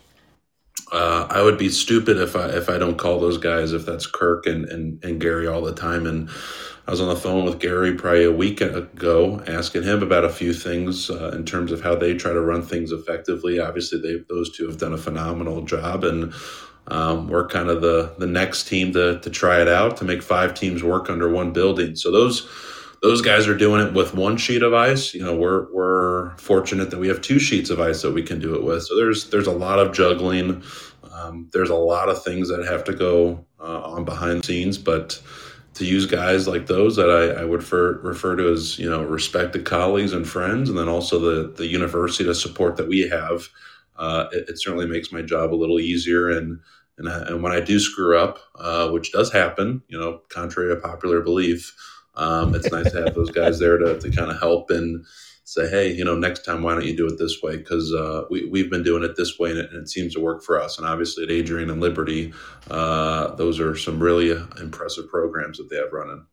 Uh, 0.90 1.26
I 1.30 1.42
would 1.42 1.56
be 1.56 1.68
stupid 1.70 2.18
if 2.18 2.36
I 2.36 2.48
if 2.48 2.68
I 2.68 2.76
don't 2.76 2.98
call 2.98 3.20
those 3.20 3.38
guys 3.38 3.72
if 3.72 3.86
that's 3.86 4.06
Kirk 4.06 4.46
and, 4.46 4.66
and, 4.66 5.02
and 5.04 5.20
Gary 5.20 5.46
all 5.46 5.62
the 5.62 5.74
time 5.74 6.06
and 6.06 6.28
I 6.86 6.90
was 6.90 7.00
on 7.00 7.08
the 7.08 7.16
phone 7.16 7.44
with 7.44 7.60
Gary 7.60 7.94
probably 7.94 8.24
a 8.24 8.32
week 8.32 8.60
ago, 8.60 9.40
asking 9.46 9.84
him 9.84 10.02
about 10.02 10.24
a 10.24 10.28
few 10.28 10.52
things 10.52 11.10
uh, 11.10 11.30
in 11.32 11.44
terms 11.44 11.70
of 11.70 11.80
how 11.80 11.94
they 11.94 12.14
try 12.14 12.32
to 12.32 12.40
run 12.40 12.62
things 12.62 12.90
effectively. 12.90 13.60
Obviously, 13.60 14.00
they 14.00 14.24
those 14.28 14.50
two 14.56 14.66
have 14.66 14.78
done 14.78 14.92
a 14.92 14.98
phenomenal 14.98 15.62
job, 15.62 16.02
and 16.02 16.34
um, 16.88 17.28
we're 17.28 17.46
kind 17.46 17.68
of 17.68 17.82
the 17.82 18.12
the 18.18 18.26
next 18.26 18.64
team 18.64 18.92
to 18.94 19.20
to 19.20 19.30
try 19.30 19.60
it 19.60 19.68
out 19.68 19.96
to 19.98 20.04
make 20.04 20.22
five 20.22 20.54
teams 20.54 20.82
work 20.82 21.08
under 21.08 21.30
one 21.30 21.52
building. 21.52 21.94
So 21.94 22.10
those 22.10 22.48
those 23.00 23.22
guys 23.22 23.46
are 23.46 23.56
doing 23.56 23.86
it 23.86 23.94
with 23.94 24.14
one 24.14 24.36
sheet 24.36 24.64
of 24.64 24.74
ice. 24.74 25.14
You 25.14 25.24
know, 25.24 25.36
we're 25.36 25.72
we're 25.72 26.36
fortunate 26.36 26.90
that 26.90 26.98
we 26.98 27.06
have 27.06 27.20
two 27.20 27.38
sheets 27.38 27.70
of 27.70 27.80
ice 27.80 28.02
that 28.02 28.12
we 28.12 28.24
can 28.24 28.40
do 28.40 28.56
it 28.56 28.64
with. 28.64 28.82
So 28.82 28.96
there's 28.96 29.30
there's 29.30 29.46
a 29.46 29.52
lot 29.52 29.78
of 29.78 29.92
juggling. 29.92 30.64
Um, 31.12 31.48
there's 31.52 31.70
a 31.70 31.76
lot 31.76 32.08
of 32.08 32.24
things 32.24 32.48
that 32.48 32.64
have 32.66 32.82
to 32.84 32.92
go 32.92 33.46
uh, 33.60 33.82
on 33.82 34.04
behind 34.04 34.40
the 34.40 34.46
scenes, 34.46 34.78
but 34.78 35.22
to 35.74 35.84
use 35.84 36.06
guys 36.06 36.46
like 36.46 36.66
those 36.66 36.96
that 36.96 37.08
I, 37.08 37.42
I 37.42 37.44
would 37.44 37.60
refer, 37.60 37.98
refer 38.00 38.36
to 38.36 38.52
as 38.52 38.78
you 38.78 38.88
know 38.88 39.02
respected 39.04 39.64
colleagues 39.64 40.12
and 40.12 40.28
friends, 40.28 40.68
and 40.68 40.78
then 40.78 40.88
also 40.88 41.18
the 41.18 41.52
the 41.52 41.66
university 41.66 42.24
to 42.24 42.34
support 42.34 42.76
that 42.76 42.88
we 42.88 43.08
have. 43.08 43.48
Uh, 43.96 44.26
it, 44.32 44.48
it, 44.48 44.60
certainly 44.60 44.86
makes 44.86 45.12
my 45.12 45.22
job 45.22 45.52
a 45.52 45.56
little 45.56 45.80
easier, 45.80 46.30
and 46.30 46.58
and, 46.98 47.08
and 47.08 47.42
when 47.42 47.52
I 47.52 47.60
do 47.60 47.78
screw 47.78 48.18
up, 48.18 48.38
uh, 48.56 48.90
which 48.90 49.12
does 49.12 49.32
happen, 49.32 49.82
you 49.88 49.98
know, 49.98 50.20
contrary 50.28 50.74
to 50.74 50.80
popular 50.80 51.20
belief, 51.20 51.74
um, 52.14 52.54
it's 52.54 52.70
nice 52.70 52.90
to 52.92 53.04
have 53.04 53.14
those 53.14 53.30
guys 53.30 53.58
there 53.58 53.78
to 53.78 53.98
to 53.98 54.10
kind 54.10 54.30
of 54.30 54.38
help 54.38 54.70
and 54.70 55.04
say, 55.44 55.68
hey, 55.68 55.92
you 55.92 56.04
know, 56.04 56.14
next 56.16 56.44
time, 56.44 56.62
why 56.62 56.74
don't 56.74 56.86
you 56.86 56.96
do 56.96 57.06
it 57.06 57.18
this 57.18 57.42
way? 57.42 57.56
Because 57.56 57.92
uh, 57.92 58.24
we, 58.30 58.46
we've 58.46 58.70
been 58.70 58.82
doing 58.82 59.02
it 59.02 59.16
this 59.16 59.38
way 59.38 59.50
and 59.50 59.58
it, 59.58 59.70
and 59.72 59.82
it, 59.82 59.88
seems 59.88 60.14
to 60.14 60.20
work 60.20 60.42
for 60.42 60.60
us. 60.60 60.78
And 60.78 60.86
obviously 60.86 61.24
at 61.24 61.30
Adrian 61.30 61.70
and 61.70 61.80
Liberty, 61.80 62.32
uh, 62.70 63.34
those 63.34 63.58
are 63.58 63.76
some 63.76 64.00
really 64.00 64.30
impressive 64.60 65.08
programs 65.08 65.58
that 65.58 65.68
they 65.68 65.76
have 65.76 65.92
running. 65.92 66.24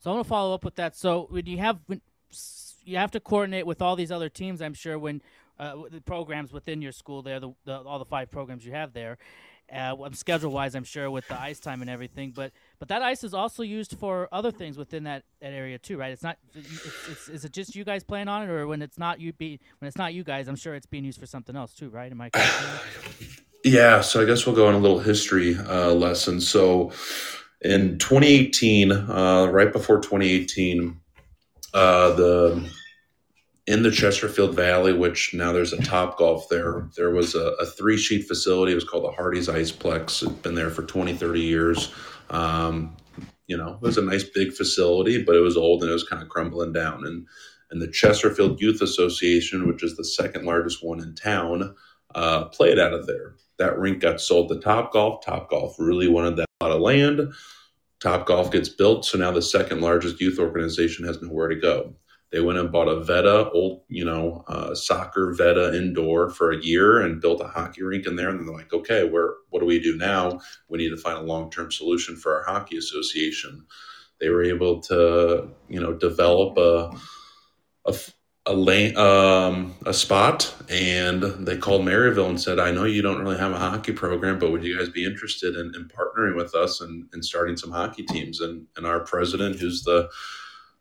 So 0.00 0.10
I 0.10 0.14
want 0.14 0.26
to 0.26 0.28
follow 0.28 0.54
up 0.54 0.64
with 0.64 0.74
that. 0.74 0.96
So 0.96 1.28
when 1.30 1.46
you 1.46 1.58
have 1.58 1.78
when 1.86 2.02
you 2.84 2.98
have 2.98 3.10
to 3.12 3.20
coordinate 3.20 3.66
with 3.66 3.80
all 3.80 3.96
these 3.96 4.12
other 4.12 4.28
teams, 4.28 4.60
I'm 4.60 4.74
sure 4.74 4.98
when 4.98 5.22
uh, 5.58 5.76
the 5.90 6.00
programs 6.00 6.52
within 6.52 6.82
your 6.82 6.92
school 6.92 7.22
there, 7.22 7.40
the, 7.40 7.54
the, 7.64 7.80
all 7.80 7.98
the 7.98 8.04
five 8.04 8.30
programs 8.30 8.66
you 8.66 8.72
have 8.72 8.92
there, 8.92 9.16
uh, 9.72 9.94
schedule 10.12 10.50
wise, 10.50 10.74
I'm 10.74 10.84
sure 10.84 11.10
with 11.10 11.26
the 11.28 11.40
ice 11.40 11.58
time 11.58 11.80
and 11.80 11.88
everything. 11.88 12.32
But 12.32 12.52
but 12.78 12.88
that 12.88 13.02
ice 13.02 13.24
is 13.24 13.34
also 13.34 13.62
used 13.62 13.98
for 13.98 14.28
other 14.32 14.50
things 14.50 14.76
within 14.76 15.04
that, 15.04 15.24
that 15.40 15.52
area 15.52 15.78
too, 15.78 15.96
right? 15.96 16.12
It's 16.12 16.22
not. 16.22 16.38
It's, 16.54 17.08
it's, 17.08 17.28
is 17.28 17.44
it 17.44 17.52
just 17.52 17.74
you 17.74 17.84
guys 17.84 18.04
playing 18.04 18.28
on 18.28 18.42
it, 18.42 18.50
or 18.50 18.66
when 18.66 18.82
it's 18.82 18.98
not 18.98 19.20
you 19.20 19.32
be 19.32 19.60
when 19.78 19.88
it's 19.88 19.96
not 19.96 20.14
you 20.14 20.24
guys? 20.24 20.48
I'm 20.48 20.56
sure 20.56 20.74
it's 20.74 20.86
being 20.86 21.04
used 21.04 21.20
for 21.20 21.26
something 21.26 21.56
else 21.56 21.74
too, 21.74 21.88
right? 21.88 22.10
Am 22.10 22.20
I? 22.20 22.30
yeah. 23.64 24.00
So 24.00 24.22
I 24.22 24.24
guess 24.24 24.46
we'll 24.46 24.56
go 24.56 24.66
on 24.66 24.74
a 24.74 24.78
little 24.78 24.98
history 24.98 25.56
uh, 25.56 25.92
lesson. 25.92 26.40
So 26.40 26.92
in 27.60 27.98
2018, 27.98 28.92
uh, 28.92 29.48
right 29.50 29.72
before 29.72 30.00
2018, 30.00 31.00
uh, 31.72 32.12
the 32.14 32.70
in 33.66 33.82
the 33.82 33.90
Chesterfield 33.90 34.54
Valley, 34.54 34.92
which 34.92 35.32
now 35.32 35.52
there's 35.52 35.72
a 35.72 35.82
Top 35.82 36.18
Golf 36.18 36.48
there. 36.50 36.88
There 36.96 37.10
was 37.10 37.34
a, 37.34 37.52
a 37.60 37.66
three 37.66 37.96
sheet 37.96 38.26
facility. 38.28 38.72
It 38.72 38.76
was 38.76 38.84
called 38.84 39.04
the 39.04 39.12
Hardee's 39.12 39.48
Iceplex. 39.48 40.22
It's 40.22 40.32
been 40.42 40.54
there 40.54 40.70
for 40.70 40.82
20, 40.82 41.14
30 41.14 41.40
years. 41.40 41.94
Um, 42.30 42.96
you 43.46 43.56
know, 43.56 43.74
it 43.74 43.80
was 43.82 43.98
a 43.98 44.02
nice 44.02 44.24
big 44.24 44.52
facility, 44.52 45.22
but 45.22 45.36
it 45.36 45.40
was 45.40 45.56
old 45.56 45.82
and 45.82 45.90
it 45.90 45.94
was 45.94 46.08
kind 46.08 46.22
of 46.22 46.28
crumbling 46.28 46.72
down. 46.72 47.04
And 47.06 47.26
and 47.70 47.82
the 47.82 47.88
Chesterfield 47.88 48.60
Youth 48.60 48.82
Association, 48.82 49.66
which 49.66 49.82
is 49.82 49.96
the 49.96 50.04
second 50.04 50.44
largest 50.44 50.84
one 50.84 51.00
in 51.00 51.14
town, 51.14 51.74
uh, 52.14 52.44
played 52.46 52.78
out 52.78 52.92
of 52.92 53.06
there. 53.06 53.34
That 53.58 53.78
rink 53.78 54.00
got 54.00 54.20
sold 54.20 54.48
to 54.50 54.60
Top 54.60 54.92
Golf. 54.92 55.24
Top 55.24 55.50
Golf 55.50 55.74
really 55.78 56.08
wanted 56.08 56.36
that 56.36 56.46
lot 56.60 56.72
of 56.72 56.80
land. 56.80 57.32
Top 58.00 58.26
Golf 58.26 58.50
gets 58.50 58.68
built, 58.68 59.04
so 59.04 59.18
now 59.18 59.30
the 59.30 59.42
second 59.42 59.80
largest 59.80 60.20
youth 60.20 60.38
organization 60.38 61.06
has 61.06 61.20
nowhere 61.20 61.48
to 61.48 61.56
go. 61.56 61.94
They 62.30 62.40
went 62.40 62.58
and 62.58 62.72
bought 62.72 62.88
a 62.88 63.00
Vetta, 63.00 63.48
old, 63.50 63.82
you 63.88 64.04
know, 64.04 64.44
uh, 64.48 64.74
soccer 64.74 65.32
Vetta 65.34 65.76
indoor 65.76 66.30
for 66.30 66.50
a 66.50 66.60
year 66.60 67.00
and 67.00 67.20
built 67.20 67.40
a 67.40 67.46
hockey 67.46 67.82
rink 67.84 68.06
in 68.06 68.16
there. 68.16 68.28
And 68.28 68.40
they're 68.40 68.54
like, 68.54 68.72
okay, 68.72 69.08
where, 69.08 69.34
what 69.50 69.60
do 69.60 69.66
we 69.66 69.78
do 69.78 69.96
now? 69.96 70.40
We 70.68 70.78
need 70.78 70.90
to 70.90 70.96
find 70.96 71.18
a 71.18 71.22
long 71.22 71.50
term 71.50 71.70
solution 71.70 72.16
for 72.16 72.34
our 72.34 72.42
hockey 72.42 72.76
association. 72.76 73.66
They 74.20 74.30
were 74.30 74.42
able 74.42 74.80
to, 74.82 75.48
you 75.68 75.80
know, 75.80 75.92
develop 75.92 76.56
a, 76.56 76.96
a, 77.86 77.96
a 78.46 78.54
lane, 78.54 78.96
um, 78.96 79.74
a 79.86 79.94
spot, 79.94 80.54
and 80.68 81.22
they 81.22 81.56
called 81.56 81.82
Maryville 81.82 82.28
and 82.28 82.40
said, 82.40 82.58
"I 82.58 82.70
know 82.70 82.84
you 82.84 83.02
don't 83.02 83.22
really 83.22 83.38
have 83.38 83.52
a 83.52 83.58
hockey 83.58 83.92
program, 83.92 84.38
but 84.38 84.52
would 84.52 84.64
you 84.64 84.78
guys 84.78 84.88
be 84.88 85.04
interested 85.04 85.56
in, 85.56 85.72
in 85.74 85.88
partnering 85.88 86.36
with 86.36 86.54
us 86.54 86.80
and, 86.80 87.08
and 87.12 87.24
starting 87.24 87.56
some 87.56 87.70
hockey 87.70 88.02
teams?" 88.04 88.40
And 88.40 88.66
and 88.76 88.86
our 88.86 89.00
president, 89.00 89.58
who's 89.58 89.82
the 89.82 90.10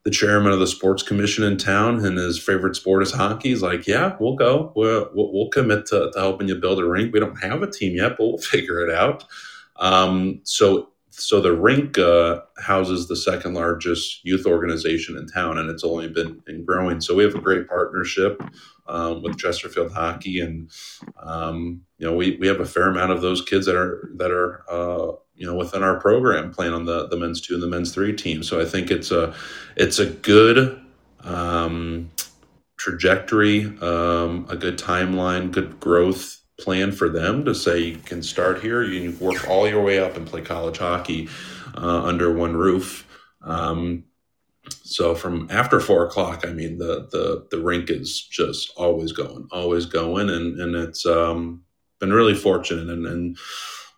the 0.03 0.11
chairman 0.11 0.51
of 0.51 0.59
the 0.59 0.67
sports 0.67 1.01
commission 1.01 1.43
in 1.45 1.57
town 1.57 2.03
and 2.05 2.17
his 2.17 2.37
favorite 2.37 2.75
sport 2.75 3.03
is 3.03 3.11
hockey. 3.11 3.49
He's 3.49 3.61
like, 3.61 3.87
yeah, 3.87 4.17
we'll 4.19 4.35
go. 4.35 4.73
We'll, 4.75 5.09
we'll 5.13 5.49
commit 5.49 5.85
to, 5.87 6.11
to, 6.11 6.19
helping 6.19 6.49
you 6.49 6.55
build 6.55 6.79
a 6.79 6.85
rink. 6.85 7.13
We 7.13 7.21
don't 7.21 7.41
have 7.41 7.63
a 7.63 7.71
team 7.71 7.95
yet, 7.95 8.17
but 8.17 8.25
we'll 8.25 8.37
figure 8.39 8.85
it 8.85 8.93
out. 8.93 9.23
Um, 9.77 10.41
so, 10.43 10.89
so 11.09 11.39
the 11.41 11.55
rink 11.55 11.97
uh, 11.97 12.41
houses 12.57 13.07
the 13.07 13.15
second 13.15 13.53
largest 13.53 14.25
youth 14.25 14.45
organization 14.45 15.15
in 15.15 15.27
town, 15.27 15.57
and 15.57 15.69
it's 15.69 15.83
only 15.83 16.09
been, 16.09 16.41
been 16.45 16.65
growing. 16.65 16.99
So 16.99 17.15
we 17.15 17.23
have 17.23 17.35
a 17.35 17.41
great 17.41 17.67
partnership 17.67 18.41
um, 18.87 19.21
with 19.21 19.37
Chesterfield 19.37 19.91
Hockey, 19.91 20.39
and 20.39 20.71
um, 21.21 21.81
you 21.97 22.07
know 22.07 22.15
we, 22.15 22.37
we 22.37 22.47
have 22.47 22.59
a 22.59 22.65
fair 22.65 22.89
amount 22.89 23.11
of 23.11 23.21
those 23.21 23.41
kids 23.41 23.65
that 23.67 23.75
are 23.75 24.09
that 24.15 24.31
are 24.31 24.63
uh, 24.69 25.11
you 25.35 25.45
know 25.45 25.55
within 25.55 25.83
our 25.83 25.99
program 25.99 26.51
playing 26.51 26.73
on 26.73 26.85
the 26.85 27.07
the 27.07 27.17
men's 27.17 27.41
two 27.41 27.53
and 27.53 27.63
the 27.63 27.67
men's 27.67 27.93
three 27.93 28.15
team. 28.15 28.43
So 28.43 28.61
I 28.61 28.65
think 28.65 28.91
it's 28.91 29.11
a 29.11 29.33
it's 29.75 29.99
a 29.99 30.05
good 30.05 30.79
um, 31.23 32.11
trajectory, 32.77 33.65
um, 33.81 34.45
a 34.49 34.55
good 34.55 34.77
timeline, 34.77 35.51
good 35.51 35.79
growth 35.79 36.41
plan 36.59 36.91
for 36.91 37.09
them 37.09 37.45
to 37.45 37.55
say 37.55 37.79
you 37.79 37.97
can 37.97 38.21
start 38.21 38.61
here, 38.61 38.83
you 38.83 39.11
can 39.11 39.19
work 39.19 39.49
all 39.49 39.67
your 39.67 39.81
way 39.81 39.99
up 39.99 40.15
and 40.15 40.27
play 40.27 40.41
college 40.41 40.77
hockey 40.77 41.27
uh, 41.75 42.03
under 42.03 42.31
one 42.31 42.55
roof. 42.55 43.07
Um, 43.41 44.03
so 44.69 45.13
from 45.15 45.47
after 45.49 45.79
four 45.79 46.05
o'clock, 46.05 46.45
I 46.45 46.53
mean 46.53 46.77
the 46.77 47.07
the 47.11 47.47
the 47.51 47.61
rink 47.61 47.89
is 47.89 48.21
just 48.21 48.71
always 48.77 49.11
going, 49.11 49.47
always 49.51 49.85
going, 49.85 50.29
and 50.29 50.59
and 50.59 50.75
it's 50.75 51.05
um, 51.05 51.63
been 51.99 52.13
really 52.13 52.35
fortunate 52.35 52.89
and 52.89 53.05
and 53.05 53.37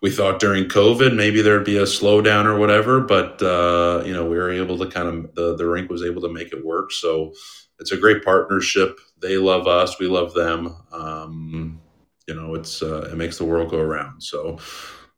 we 0.02 0.10
thought 0.10 0.40
during 0.40 0.64
COVID 0.64 1.14
maybe 1.14 1.42
there'd 1.42 1.64
be 1.64 1.78
a 1.78 1.82
slowdown 1.82 2.44
or 2.44 2.58
whatever, 2.58 3.00
but 3.00 3.40
uh, 3.42 4.02
you 4.04 4.12
know 4.12 4.24
we 4.26 4.36
were 4.36 4.50
able 4.50 4.78
to 4.78 4.86
kind 4.86 5.08
of 5.08 5.34
the 5.34 5.56
the 5.56 5.66
rink 5.66 5.90
was 5.90 6.02
able 6.02 6.22
to 6.22 6.32
make 6.32 6.52
it 6.52 6.64
work. 6.64 6.92
So 6.92 7.32
it's 7.78 7.92
a 7.92 7.96
great 7.96 8.24
partnership. 8.24 8.98
They 9.20 9.36
love 9.38 9.66
us, 9.66 9.98
we 9.98 10.06
love 10.06 10.34
them. 10.34 10.76
Um, 10.92 11.80
you 12.26 12.34
know, 12.34 12.54
it's 12.54 12.82
uh, 12.82 13.08
it 13.10 13.16
makes 13.16 13.38
the 13.38 13.44
world 13.44 13.70
go 13.70 13.78
around. 13.78 14.22
So 14.22 14.58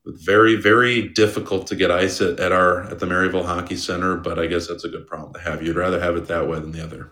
very 0.06 0.56
very 0.56 1.08
difficult 1.08 1.66
to 1.66 1.76
get 1.76 1.90
ice 1.90 2.20
at, 2.20 2.40
at 2.40 2.52
our 2.52 2.84
at 2.84 2.98
the 2.98 3.06
Maryville 3.06 3.44
Hockey 3.44 3.76
Center, 3.76 4.16
but 4.16 4.38
I 4.38 4.46
guess 4.46 4.68
that's 4.68 4.84
a 4.84 4.88
good 4.88 5.06
problem 5.06 5.32
to 5.34 5.40
have. 5.40 5.62
You'd 5.62 5.76
rather 5.76 6.00
have 6.00 6.16
it 6.16 6.26
that 6.28 6.48
way 6.48 6.60
than 6.60 6.72
the 6.72 6.82
other. 6.82 7.10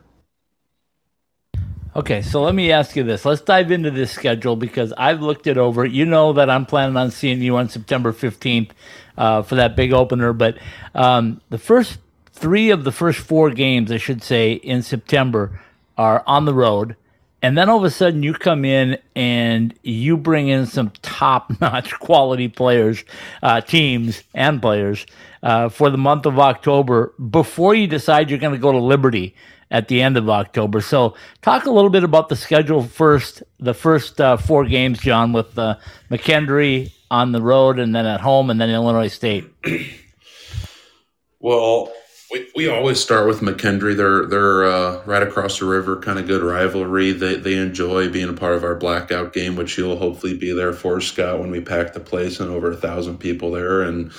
Okay, 1.96 2.20
so 2.20 2.42
let 2.42 2.54
me 2.54 2.72
ask 2.72 2.94
you 2.94 3.04
this. 3.04 3.24
Let's 3.24 3.40
dive 3.40 3.70
into 3.70 3.90
this 3.90 4.10
schedule 4.10 4.54
because 4.54 4.92
I've 4.98 5.22
looked 5.22 5.46
it 5.46 5.56
over. 5.56 5.86
You 5.86 6.04
know 6.04 6.34
that 6.34 6.50
I'm 6.50 6.66
planning 6.66 6.94
on 6.94 7.10
seeing 7.10 7.40
you 7.40 7.56
on 7.56 7.70
September 7.70 8.12
15th 8.12 8.72
uh, 9.16 9.40
for 9.40 9.54
that 9.54 9.76
big 9.76 9.94
opener, 9.94 10.34
but 10.34 10.58
um, 10.94 11.40
the 11.48 11.56
first 11.56 11.96
three 12.32 12.68
of 12.68 12.84
the 12.84 12.92
first 12.92 13.20
four 13.20 13.48
games, 13.48 13.90
I 13.90 13.96
should 13.96 14.22
say, 14.22 14.52
in 14.52 14.82
September 14.82 15.58
are 15.96 16.22
on 16.26 16.44
the 16.44 16.52
road. 16.52 16.96
And 17.40 17.56
then 17.56 17.70
all 17.70 17.78
of 17.78 17.84
a 17.84 17.90
sudden 17.90 18.22
you 18.22 18.34
come 18.34 18.66
in 18.66 18.98
and 19.14 19.72
you 19.82 20.18
bring 20.18 20.48
in 20.48 20.66
some 20.66 20.90
top 21.00 21.58
notch 21.62 21.94
quality 21.98 22.48
players, 22.48 23.04
uh, 23.42 23.62
teams, 23.62 24.22
and 24.34 24.60
players 24.60 25.06
uh, 25.42 25.70
for 25.70 25.88
the 25.88 25.96
month 25.96 26.26
of 26.26 26.38
October 26.38 27.14
before 27.30 27.74
you 27.74 27.86
decide 27.86 28.28
you're 28.28 28.38
going 28.38 28.52
to 28.52 28.60
go 28.60 28.72
to 28.72 28.78
Liberty 28.78 29.34
at 29.70 29.88
the 29.88 30.02
end 30.02 30.16
of 30.16 30.28
October. 30.28 30.80
So, 30.80 31.14
talk 31.42 31.66
a 31.66 31.70
little 31.70 31.90
bit 31.90 32.04
about 32.04 32.28
the 32.28 32.36
schedule 32.36 32.82
first, 32.82 33.42
the 33.58 33.74
first 33.74 34.20
uh, 34.20 34.36
four 34.36 34.64
games, 34.64 35.00
John, 35.00 35.32
with 35.32 35.58
uh, 35.58 35.76
McKendree 36.10 36.92
on 37.10 37.32
the 37.32 37.42
road 37.42 37.78
and 37.78 37.94
then 37.94 38.06
at 38.06 38.20
home 38.20 38.50
and 38.50 38.60
then 38.60 38.70
Illinois 38.70 39.08
State. 39.08 39.44
well, 41.40 41.92
we, 42.30 42.48
we 42.56 42.68
always 42.68 43.00
start 43.00 43.26
with 43.28 43.40
McKendree. 43.40 43.96
They're 43.96 44.26
they're 44.26 44.64
uh, 44.64 45.02
right 45.04 45.22
across 45.22 45.58
the 45.60 45.66
river, 45.66 45.96
kind 45.96 46.18
of 46.18 46.26
good 46.26 46.42
rivalry. 46.42 47.12
They 47.12 47.36
they 47.36 47.54
enjoy 47.54 48.10
being 48.10 48.28
a 48.28 48.32
part 48.32 48.54
of 48.54 48.64
our 48.64 48.74
blackout 48.74 49.32
game, 49.32 49.56
which 49.56 49.78
you'll 49.78 49.96
hopefully 49.96 50.36
be 50.36 50.52
there 50.52 50.72
for, 50.72 51.00
Scott, 51.00 51.38
when 51.38 51.50
we 51.50 51.60
pack 51.60 51.92
the 51.92 52.00
place 52.00 52.40
and 52.40 52.50
over 52.50 52.72
a 52.72 52.76
thousand 52.76 53.18
people 53.18 53.52
there 53.52 53.82
and 53.82 54.12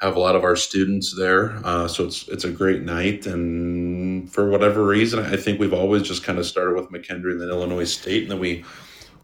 have 0.00 0.16
a 0.16 0.20
lot 0.20 0.36
of 0.36 0.44
our 0.44 0.56
students 0.56 1.14
there. 1.16 1.60
Uh, 1.64 1.88
so 1.88 2.04
it's 2.04 2.28
it's 2.28 2.44
a 2.44 2.50
great 2.50 2.82
night. 2.82 3.26
And 3.26 4.30
for 4.30 4.48
whatever 4.48 4.84
reason, 4.84 5.20
I 5.20 5.36
think 5.36 5.58
we've 5.58 5.72
always 5.72 6.02
just 6.02 6.24
kind 6.24 6.38
of 6.38 6.46
started 6.46 6.74
with 6.74 6.90
McKendree 6.90 7.32
and 7.32 7.40
then 7.40 7.48
Illinois 7.48 7.84
State, 7.84 8.22
and 8.22 8.30
then 8.30 8.38
we 8.38 8.64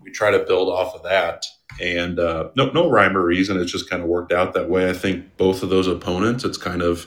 we 0.02 0.10
try 0.10 0.30
to 0.30 0.40
build 0.40 0.68
off 0.68 0.94
of 0.94 1.02
that. 1.04 1.44
And 1.80 2.18
uh, 2.18 2.50
no 2.56 2.70
no 2.70 2.90
rhyme 2.90 3.16
or 3.16 3.24
reason. 3.24 3.60
It's 3.60 3.72
just 3.72 3.88
kind 3.88 4.02
of 4.02 4.08
worked 4.08 4.32
out 4.32 4.54
that 4.54 4.68
way. 4.68 4.88
I 4.88 4.92
think 4.92 5.36
both 5.36 5.62
of 5.62 5.70
those 5.70 5.88
opponents, 5.88 6.44
it's 6.44 6.58
kind 6.58 6.82
of 6.82 7.06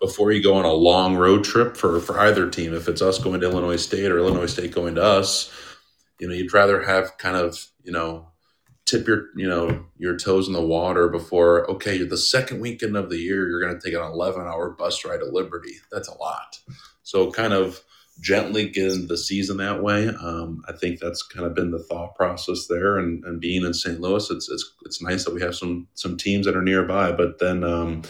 before 0.00 0.32
you 0.32 0.42
go 0.42 0.54
on 0.54 0.64
a 0.64 0.72
long 0.72 1.16
road 1.16 1.44
trip 1.44 1.76
for 1.76 2.00
for 2.00 2.18
either 2.20 2.48
team. 2.48 2.74
If 2.74 2.88
it's 2.88 3.02
us 3.02 3.18
going 3.18 3.40
to 3.40 3.50
Illinois 3.50 3.76
State 3.76 4.10
or 4.10 4.18
Illinois 4.18 4.46
State 4.46 4.74
going 4.74 4.96
to 4.96 5.02
us, 5.02 5.52
you 6.18 6.28
know, 6.28 6.34
you'd 6.34 6.52
rather 6.52 6.82
have 6.82 7.16
kind 7.18 7.36
of 7.36 7.66
you 7.82 7.92
know 7.92 8.28
tip 8.86 9.06
your 9.06 9.28
you 9.34 9.48
know 9.48 9.84
your 9.96 10.16
toes 10.16 10.46
in 10.46 10.52
the 10.52 10.60
water 10.60 11.08
before 11.08 11.68
okay 11.70 12.02
the 12.04 12.16
second 12.16 12.60
weekend 12.60 12.96
of 12.96 13.08
the 13.08 13.16
year 13.16 13.48
you're 13.48 13.60
going 13.60 13.78
to 13.78 13.84
take 13.84 13.94
an 13.94 14.02
11 14.02 14.42
hour 14.42 14.70
bus 14.70 15.04
ride 15.04 15.20
to 15.20 15.26
liberty. 15.26 15.76
That's 15.90 16.08
a 16.08 16.18
lot. 16.18 16.58
So 17.02 17.30
kind 17.30 17.52
of 17.52 17.82
gently 18.20 18.68
get 18.68 18.92
into 18.92 19.06
the 19.06 19.18
season 19.18 19.56
that 19.56 19.82
way 19.82 20.06
um, 20.06 20.62
i 20.68 20.72
think 20.72 21.00
that's 21.00 21.20
kind 21.20 21.44
of 21.44 21.52
been 21.52 21.72
the 21.72 21.82
thought 21.82 22.14
process 22.14 22.68
there. 22.68 22.96
And, 22.96 23.24
and 23.24 23.40
being 23.40 23.64
in 23.64 23.74
st 23.74 24.00
louis 24.00 24.30
it's, 24.30 24.48
it's 24.48 24.72
it's 24.84 25.02
nice 25.02 25.24
that 25.24 25.34
we 25.34 25.40
have 25.40 25.56
some 25.56 25.88
some 25.94 26.16
teams 26.16 26.46
that 26.46 26.56
are 26.56 26.62
nearby 26.62 27.10
but 27.10 27.40
then 27.40 27.64
um, 27.64 28.02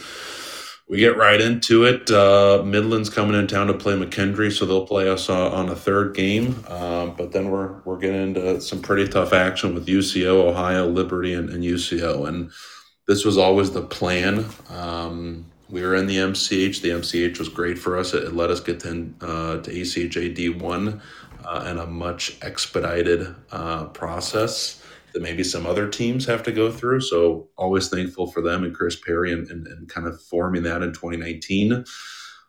we 0.87 0.99
get 0.99 1.17
right 1.17 1.41
into 1.41 1.83
it. 1.83 2.11
Uh, 2.11 2.61
Midland's 2.63 3.09
coming 3.09 3.37
in 3.37 3.47
town 3.47 3.67
to 3.67 3.73
play 3.73 3.93
McKendree, 3.93 4.51
so 4.51 4.65
they'll 4.65 4.85
play 4.85 5.09
us 5.09 5.29
uh, 5.29 5.51
on 5.51 5.69
a 5.69 5.75
third 5.75 6.15
game. 6.15 6.63
Um, 6.67 7.15
but 7.15 7.31
then 7.31 7.49
we're 7.49 7.81
we're 7.85 7.97
getting 7.97 8.21
into 8.21 8.61
some 8.61 8.81
pretty 8.81 9.07
tough 9.07 9.33
action 9.33 9.73
with 9.73 9.87
UCO, 9.87 10.45
Ohio, 10.47 10.87
Liberty, 10.87 11.33
and, 11.33 11.49
and 11.49 11.63
UCO. 11.63 12.27
And 12.27 12.51
this 13.07 13.25
was 13.25 13.37
always 13.37 13.71
the 13.71 13.81
plan. 13.81 14.45
Um, 14.69 15.51
we 15.69 15.81
were 15.81 15.95
in 15.95 16.05
the 16.05 16.17
MCH. 16.17 16.81
The 16.81 16.89
MCH 16.89 17.39
was 17.39 17.49
great 17.49 17.79
for 17.79 17.97
us. 17.97 18.13
It, 18.13 18.23
it 18.23 18.33
let 18.33 18.51
us 18.51 18.59
get 18.59 18.79
to, 18.81 19.11
uh, 19.21 19.61
to 19.61 19.71
ACHA 19.71 20.35
D1 20.35 21.01
uh, 21.43 21.67
in 21.67 21.79
a 21.79 21.87
much 21.87 22.37
expedited 22.43 23.33
uh, 23.51 23.85
process 23.85 24.84
that 25.15 25.23
maybe 25.23 25.45
some 25.45 25.65
other 25.65 25.87
teams 25.87 26.25
have 26.25 26.43
to 26.43 26.51
go 26.51 26.69
through. 26.69 26.99
So 26.99 27.47
always 27.57 27.87
thankful 27.87 28.27
for 28.27 28.41
them 28.41 28.65
and 28.65 28.75
Chris 28.75 28.97
Perry 28.99 29.31
and, 29.31 29.49
and, 29.49 29.65
and 29.65 29.87
kind 29.87 30.07
of 30.07 30.21
forming 30.21 30.63
that 30.63 30.81
in 30.81 30.91
2019. 30.91 31.85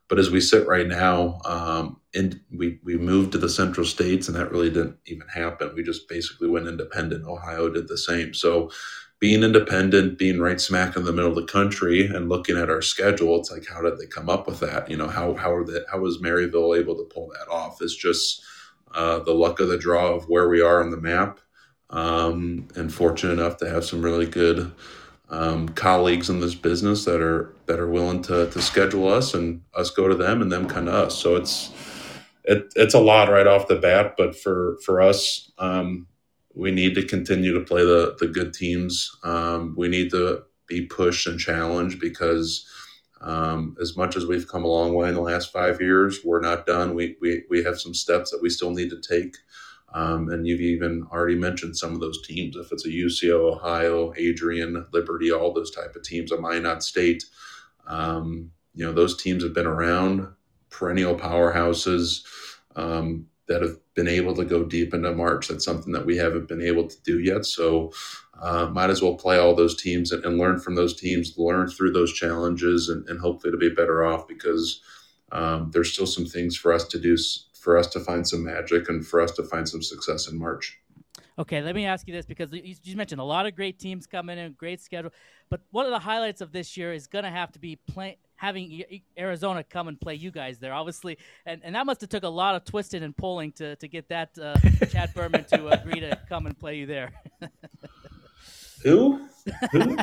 But 0.09 0.19
as 0.19 0.33
we 0.33 0.41
sit 0.41 0.67
right 0.67 0.87
now, 0.87 1.39
um, 1.45 2.01
and 2.13 2.41
we 2.51 2.81
we 2.83 2.97
moved 2.99 3.33
to 3.33 3.39
the 3.39 3.49
Central 3.49 3.87
States, 3.87 4.27
and 4.27 4.37
that 4.37 4.51
really 4.51 4.71
didn't 4.71 4.97
even 5.07 5.29
happen. 5.29 5.75
We 5.77 5.85
just 5.85 6.09
basically 6.09 6.49
went 6.49 6.67
independent. 6.67 7.27
Ohio 7.27 7.69
did 7.69 7.87
the 7.87 7.99
same. 7.99 8.35
So 8.35 8.71
being 9.21 9.45
independent, 9.45 10.19
being 10.19 10.41
right 10.41 10.61
smack 10.61 10.97
in 10.97 11.05
the 11.05 11.13
middle 11.13 11.31
of 11.31 11.37
the 11.37 11.53
country, 11.53 12.07
and 12.07 12.29
looking 12.29 12.57
at 12.57 12.71
our 12.71 12.83
schedule, 12.83 13.39
it's 13.39 13.51
like 13.51 13.67
how 13.67 13.83
did 13.83 13.99
they 13.99 14.07
come 14.07 14.29
up 14.29 14.47
with 14.47 14.61
that? 14.61 14.91
You 14.91 14.97
know, 14.97 15.09
how 15.09 15.35
how 15.35 15.53
are? 15.53 15.67
How 15.91 15.99
was 15.99 16.19
Maryville 16.19 16.79
able 16.79 16.97
to 16.97 17.13
pull 17.13 17.29
that 17.29 17.49
off? 17.51 17.81
It's 17.81 17.97
just 17.97 18.43
uh, 18.93 19.21
the 19.21 19.35
luck 19.35 19.61
of 19.61 19.69
the 19.69 19.79
draw 19.79 20.15
of 20.15 20.29
where 20.29 20.49
we 20.49 20.61
are 20.61 20.81
on 20.81 20.91
the 20.91 21.01
map 21.01 21.41
um, 21.91 22.69
and 22.77 22.93
fortunate 22.93 23.35
enough 23.35 23.59
to 23.59 23.71
have 23.71 23.85
some 23.85 24.03
really 24.03 24.27
good 24.27 24.73
um, 25.31 25.69
colleagues 25.71 26.31
in 26.31 26.41
this 26.41 26.55
business 26.55 27.05
that 27.07 27.21
are 27.21 27.55
that 27.67 27.81
are 27.81 27.91
willing 27.91 28.23
to 28.23 28.51
to 28.51 28.63
schedule 28.63 29.09
us 29.09 29.35
and 29.35 29.63
us 29.75 29.91
go 29.91 30.09
to 30.09 30.15
them 30.17 30.43
and 30.43 30.53
them 30.53 30.69
come 30.69 30.87
to 30.87 30.93
us. 30.93 31.19
So 31.19 31.37
it's 31.37 31.73
it, 32.45 32.73
it's 32.77 32.95
a 32.95 33.01
lot 33.01 33.31
right 33.31 33.47
off 33.47 33.69
the 33.69 33.77
bat, 33.77 34.15
but 34.19 34.37
for 34.37 34.79
for 34.85 35.01
us, 35.03 35.53
um, 35.59 36.07
we 36.55 36.71
need 36.73 36.95
to 36.97 37.07
continue 37.07 37.53
to 37.55 37.65
play 37.65 37.85
the 37.85 38.17
the 38.19 38.29
good 38.29 38.55
teams. 38.55 39.17
Um, 39.25 39.75
we 39.79 39.89
need 39.89 40.11
to 40.11 40.45
be 40.69 40.87
pushed 40.87 41.27
and 41.27 41.41
challenged 41.41 42.01
because 42.01 42.65
Um, 43.21 43.77
as 43.81 43.97
much 43.97 44.17
as 44.17 44.27
we've 44.27 44.47
come 44.49 44.65
a 44.65 44.69
long 44.69 44.95
way 44.95 45.09
in 45.09 45.15
the 45.15 45.23
last 45.33 45.53
five 45.53 45.81
years, 45.81 46.21
we're 46.25 46.41
not 46.43 46.67
done. 46.67 46.95
We, 46.95 47.17
we, 47.21 47.45
we 47.51 47.65
have 47.65 47.81
some 47.81 47.95
steps 47.95 48.31
that 48.31 48.43
we 48.43 48.51
still 48.51 48.71
need 48.71 48.91
to 48.91 49.01
take. 49.01 49.37
Um, 49.97 50.29
and 50.29 50.47
you've 50.47 50.61
even 50.61 51.07
already 51.11 51.37
mentioned 51.37 51.75
some 51.75 51.95
of 51.95 52.01
those 52.01 52.21
teams. 52.27 52.55
If 52.55 52.71
it's 52.71 52.85
a 52.85 52.91
UCO, 52.91 53.55
Ohio, 53.55 54.13
Adrian, 54.19 54.87
Liberty, 54.93 55.33
all 55.33 55.55
those 55.55 55.71
type 55.71 55.97
of 55.97 56.03
teams, 56.03 56.31
a 56.31 56.39
Minot 56.39 56.83
State, 56.83 57.25
um, 57.87 58.51
you 58.75 58.85
know, 58.85 58.93
those 58.93 59.17
teams 59.17 59.43
have 59.43 59.55
been 59.55 59.67
around, 59.67 60.29
perennial 60.69 61.15
powerhouses 61.15 62.27
um, 62.77 63.27
that 63.49 63.63
have 63.63 63.79
been 63.95 64.07
able 64.07 64.35
to 64.35 64.45
go 64.45 64.65
deep 64.65 64.93
into 64.93 65.15
March. 65.15 65.49
That's 65.49 65.65
something 65.65 65.95
that 65.95 66.05
we 66.05 66.19
haven't 66.19 66.47
been 66.47 66.61
able 66.61 66.87
to 66.87 67.03
do 67.03 67.19
yet. 67.21 67.47
So 67.47 67.91
uh, 68.39 68.67
might 68.67 68.91
as 68.91 69.01
well 69.01 69.15
play 69.15 69.39
all 69.39 69.55
those 69.55 69.81
teams 69.81 70.13
and, 70.13 70.23
and, 70.27 70.37
learn 70.37 70.59
from 70.59 70.75
those 70.75 70.95
teams, 70.95 71.39
learn 71.39 71.69
through 71.69 71.93
those 71.93 72.13
challenges, 72.13 72.91
and, 72.91 73.09
and 73.09 73.19
hopefully 73.19 73.51
to 73.51 73.57
be 73.57 73.71
better 73.71 74.05
off 74.05 74.29
because 74.29 74.83
um, 75.33 75.71
there's 75.73 75.91
still 75.91 76.07
some 76.07 76.27
things 76.27 76.55
for 76.55 76.71
us 76.71 76.87
to 76.89 76.99
do, 76.99 77.17
for 77.67 77.77
us 77.77 77.89
to 77.89 77.99
find 77.99 78.25
some 78.25 78.45
magic, 78.45 78.89
and 78.89 79.05
for 79.05 79.21
us 79.21 79.33
to 79.33 79.43
find 79.43 79.69
some 79.69 79.83
success 79.83 80.29
in 80.29 80.39
March. 80.39 80.79
Okay, 81.37 81.61
let 81.63 81.75
me 81.75 81.85
ask 81.85 82.07
you 82.07 82.15
this 82.15 82.25
because 82.25 82.53
you 82.53 82.97
mentioned 82.97 83.21
a 83.21 83.25
lot 83.25 83.45
of 83.45 83.57
great 83.57 83.81
teams 83.81 84.07
coming 84.07 84.39
in, 84.39 84.53
great 84.53 84.81
schedule. 84.81 85.11
But 85.51 85.63
one 85.73 85.85
of 85.85 85.91
the 85.91 85.99
highlights 85.99 86.41
of 86.41 86.53
this 86.53 86.77
year 86.77 86.93
is 86.93 87.09
going 87.09 87.25
to 87.25 87.31
have 87.31 87.51
to 87.53 87.59
be 87.59 87.75
play, 87.75 88.19
having 88.37 88.85
Arizona 89.19 89.65
come 89.65 89.89
and 89.89 90.01
play 90.01 90.15
you 90.15 90.31
guys 90.31 90.61
there, 90.61 90.73
obviously, 90.73 91.19
and, 91.45 91.61
and 91.65 91.75
that 91.75 91.87
must 91.87 92.03
have 92.03 92.09
took 92.09 92.23
a 92.23 92.29
lot 92.29 92.55
of 92.55 92.65
twisting 92.65 93.03
and 93.03 93.17
pulling 93.17 93.51
to, 93.55 93.75
to 93.75 93.89
get 93.89 94.09
that 94.11 94.31
uh, 94.41 94.57
Chad 94.87 95.13
Berman 95.13 95.45
to 95.47 95.67
agree 95.67 95.99
to 95.99 96.17
come 96.29 96.47
and 96.47 96.57
play 96.57 96.77
you 96.77 96.87
there. 96.87 97.11
Who? 98.85 99.27
Who? 99.73 99.97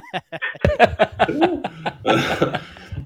Who? 1.28 1.64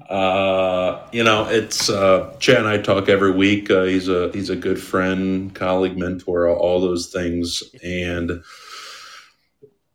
uh, 0.08 1.06
you 1.12 1.22
know, 1.22 1.46
it's 1.48 1.90
uh, 1.90 2.34
Chad 2.38 2.58
and 2.58 2.68
I 2.68 2.78
talk 2.78 3.08
every 3.08 3.32
week. 3.32 3.70
Uh, 3.70 3.84
he's 3.84 4.08
a 4.08 4.30
he's 4.32 4.50
a 4.50 4.56
good 4.56 4.80
friend, 4.80 5.54
colleague, 5.54 5.98
mentor, 5.98 6.48
all 6.48 6.80
those 6.80 7.12
things. 7.12 7.62
And 7.82 8.42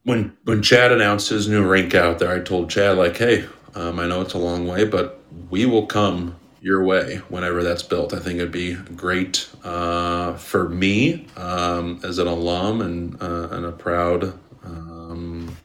when 0.03 0.37
when 0.43 0.61
Chad 0.61 0.91
announced 0.91 1.29
his 1.29 1.47
new 1.47 1.67
rink 1.67 1.95
out 1.95 2.19
there, 2.19 2.31
I 2.31 2.39
told 2.39 2.69
Chad 2.69 2.97
like, 2.97 3.17
"Hey, 3.17 3.45
um, 3.75 3.99
I 3.99 4.07
know 4.07 4.21
it's 4.21 4.33
a 4.33 4.39
long 4.39 4.67
way, 4.67 4.85
but 4.85 5.19
we 5.49 5.65
will 5.65 5.87
come 5.87 6.35
your 6.61 6.83
way 6.83 7.17
whenever 7.27 7.61
that's 7.61 7.83
built. 7.83 8.13
I 8.13 8.19
think 8.19 8.39
it'd 8.39 8.51
be 8.51 8.75
great 8.75 9.49
uh, 9.63 10.35
for 10.35 10.69
me 10.69 11.27
um, 11.35 11.99
as 12.03 12.19
an 12.19 12.27
alum 12.27 12.81
and 12.81 13.21
uh, 13.21 13.49
and 13.51 13.65
a 13.65 13.71
proud 13.71 14.39
um, 14.63 15.57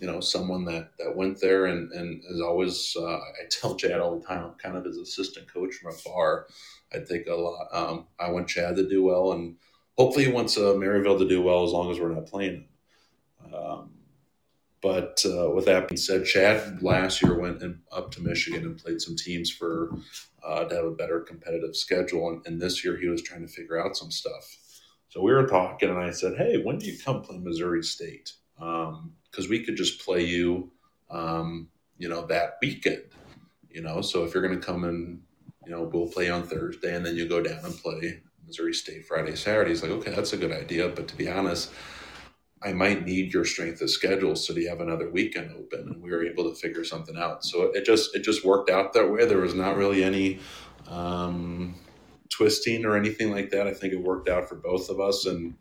you 0.00 0.06
know, 0.06 0.20
someone 0.20 0.64
that 0.66 0.90
that 0.98 1.16
went 1.16 1.40
there 1.40 1.66
and 1.66 1.90
and 1.92 2.22
is 2.28 2.40
always. 2.40 2.96
Uh, 2.98 3.16
I 3.16 3.46
tell 3.50 3.76
Chad 3.76 4.00
all 4.00 4.18
the 4.18 4.26
time, 4.26 4.44
I'm 4.44 4.54
kind 4.54 4.76
of 4.76 4.84
his 4.84 4.98
assistant 4.98 5.52
coach 5.52 5.74
from 5.74 5.92
afar. 5.92 6.46
I 6.92 6.98
think 6.98 7.26
a 7.26 7.34
lot. 7.34 7.68
Um, 7.72 8.06
I 8.18 8.30
want 8.30 8.48
Chad 8.48 8.76
to 8.76 8.88
do 8.88 9.02
well, 9.02 9.32
and 9.32 9.56
hopefully 9.96 10.26
he 10.26 10.32
wants 10.32 10.56
uh, 10.56 10.74
Maryville 10.74 11.18
to 11.18 11.28
do 11.28 11.42
well 11.42 11.64
as 11.64 11.72
long 11.72 11.90
as 11.90 11.98
we're 11.98 12.14
not 12.14 12.26
playing. 12.26 12.68
Um, 13.52 13.90
but 14.82 15.24
uh, 15.26 15.50
with 15.50 15.64
that 15.64 15.88
being 15.88 15.96
said, 15.96 16.26
Chad 16.26 16.82
last 16.82 17.22
year 17.22 17.38
went 17.38 17.62
in, 17.62 17.80
up 17.90 18.12
to 18.12 18.22
Michigan 18.22 18.64
and 18.64 18.78
played 18.78 19.00
some 19.00 19.16
teams 19.16 19.50
for 19.50 19.90
uh, 20.46 20.64
to 20.64 20.74
have 20.76 20.84
a 20.84 20.90
better 20.92 21.20
competitive 21.20 21.74
schedule, 21.74 22.28
and, 22.28 22.46
and 22.46 22.60
this 22.60 22.84
year 22.84 22.96
he 22.96 23.08
was 23.08 23.22
trying 23.22 23.42
to 23.42 23.52
figure 23.52 23.84
out 23.84 23.96
some 23.96 24.10
stuff. 24.10 24.56
So 25.08 25.22
we 25.22 25.32
were 25.32 25.46
talking, 25.46 25.88
and 25.88 25.98
I 25.98 26.10
said, 26.10 26.36
"Hey, 26.36 26.62
when 26.62 26.78
do 26.78 26.86
you 26.86 26.98
come 26.98 27.22
play 27.22 27.38
Missouri 27.38 27.82
State?" 27.82 28.34
Um, 28.60 29.14
because 29.36 29.50
we 29.50 29.62
could 29.62 29.76
just 29.76 30.02
play 30.02 30.24
you, 30.24 30.70
um, 31.10 31.68
you 31.98 32.08
know, 32.08 32.26
that 32.26 32.56
weekend. 32.62 33.02
You 33.68 33.82
know, 33.82 34.00
so 34.00 34.24
if 34.24 34.32
you're 34.32 34.42
going 34.42 34.58
to 34.58 34.66
come 34.66 34.84
and 34.84 35.20
you 35.66 35.72
know 35.72 35.82
we'll 35.82 36.08
play 36.08 36.30
on 36.30 36.44
Thursday 36.44 36.96
and 36.96 37.04
then 37.04 37.14
you 37.14 37.28
go 37.28 37.42
down 37.42 37.62
and 37.62 37.76
play 37.76 38.22
Missouri 38.46 38.72
State 38.72 39.04
Friday, 39.04 39.36
Saturday. 39.36 39.72
It's 39.72 39.82
like 39.82 39.92
okay, 39.92 40.14
that's 40.14 40.32
a 40.32 40.38
good 40.38 40.52
idea, 40.52 40.88
but 40.88 41.08
to 41.08 41.16
be 41.16 41.28
honest. 41.28 41.72
I 42.62 42.72
might 42.72 43.04
need 43.04 43.34
your 43.34 43.44
strength 43.44 43.82
of 43.82 43.90
schedule, 43.90 44.34
so 44.34 44.54
do 44.54 44.62
you 44.62 44.70
have 44.70 44.80
another 44.80 45.10
weekend 45.10 45.52
open? 45.52 45.88
And 45.92 46.02
we 46.02 46.10
were 46.10 46.24
able 46.24 46.50
to 46.50 46.56
figure 46.56 46.84
something 46.84 47.16
out. 47.16 47.44
So 47.44 47.64
it 47.64 47.84
just 47.84 48.16
it 48.16 48.24
just 48.24 48.46
worked 48.46 48.70
out 48.70 48.94
that 48.94 49.12
way. 49.12 49.26
There 49.26 49.42
was 49.42 49.54
not 49.54 49.76
really 49.76 50.02
any 50.02 50.40
um, 50.88 51.74
twisting 52.30 52.86
or 52.86 52.96
anything 52.96 53.30
like 53.30 53.50
that. 53.50 53.66
I 53.66 53.74
think 53.74 53.92
it 53.92 54.00
worked 54.00 54.30
out 54.30 54.48
for 54.48 54.54
both 54.54 54.88
of 54.88 55.00
us, 55.00 55.26
and 55.26 55.54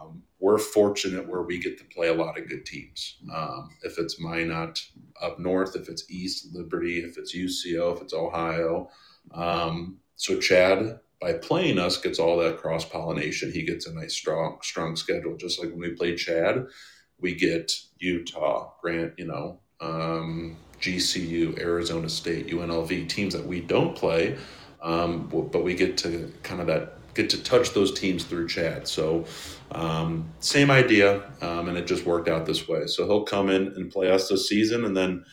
um, 0.00 0.22
we're 0.40 0.58
fortunate 0.58 1.28
where 1.28 1.42
we 1.42 1.58
get 1.58 1.78
to 1.78 1.84
play 1.84 2.08
a 2.08 2.14
lot 2.14 2.38
of 2.38 2.48
good 2.48 2.64
teams. 2.64 3.16
Um, 3.34 3.70
if 3.82 3.98
it's 3.98 4.20
Minot 4.20 4.80
up 5.20 5.38
north, 5.38 5.74
if 5.74 5.88
it's 5.88 6.08
East 6.10 6.54
Liberty, 6.54 7.00
if 7.00 7.18
it's 7.18 7.34
UCO, 7.34 7.96
if 7.96 8.02
it's 8.02 8.14
Ohio. 8.14 8.88
Um, 9.32 9.98
so 10.16 10.38
Chad, 10.38 11.00
by 11.20 11.34
playing 11.34 11.78
us, 11.78 11.96
gets 11.96 12.18
all 12.18 12.36
that 12.38 12.58
cross 12.58 12.84
pollination. 12.84 13.52
He 13.52 13.62
gets 13.62 13.86
a 13.86 13.94
nice 13.94 14.14
strong 14.14 14.58
strong 14.62 14.94
schedule. 14.96 15.36
Just 15.36 15.58
like 15.58 15.70
when 15.70 15.80
we 15.80 15.90
play 15.90 16.14
Chad, 16.14 16.66
we 17.20 17.34
get 17.34 17.72
Utah, 17.98 18.72
Grant, 18.80 19.14
you 19.18 19.26
know, 19.26 19.58
um, 19.80 20.56
GCU, 20.80 21.58
Arizona 21.58 22.08
State, 22.08 22.48
UNLV 22.48 23.08
teams 23.08 23.34
that 23.34 23.44
we 23.44 23.60
don't 23.60 23.96
play, 23.96 24.36
um, 24.80 25.28
but 25.28 25.64
we 25.64 25.74
get 25.74 25.98
to 25.98 26.32
kind 26.44 26.60
of 26.60 26.68
that 26.68 26.97
get 27.18 27.28
to 27.30 27.42
touch 27.42 27.72
those 27.72 27.92
teams 27.92 28.22
through 28.22 28.46
Chad. 28.46 28.86
So 28.86 29.24
um, 29.72 30.32
same 30.38 30.70
idea, 30.70 31.30
um, 31.42 31.68
and 31.68 31.76
it 31.76 31.86
just 31.86 32.06
worked 32.06 32.28
out 32.28 32.46
this 32.46 32.68
way. 32.68 32.86
So 32.86 33.06
he'll 33.06 33.24
come 33.24 33.50
in 33.50 33.66
and 33.74 33.90
play 33.90 34.10
us 34.10 34.28
this 34.28 34.48
season, 34.48 34.84
and 34.84 34.96
then 34.96 35.24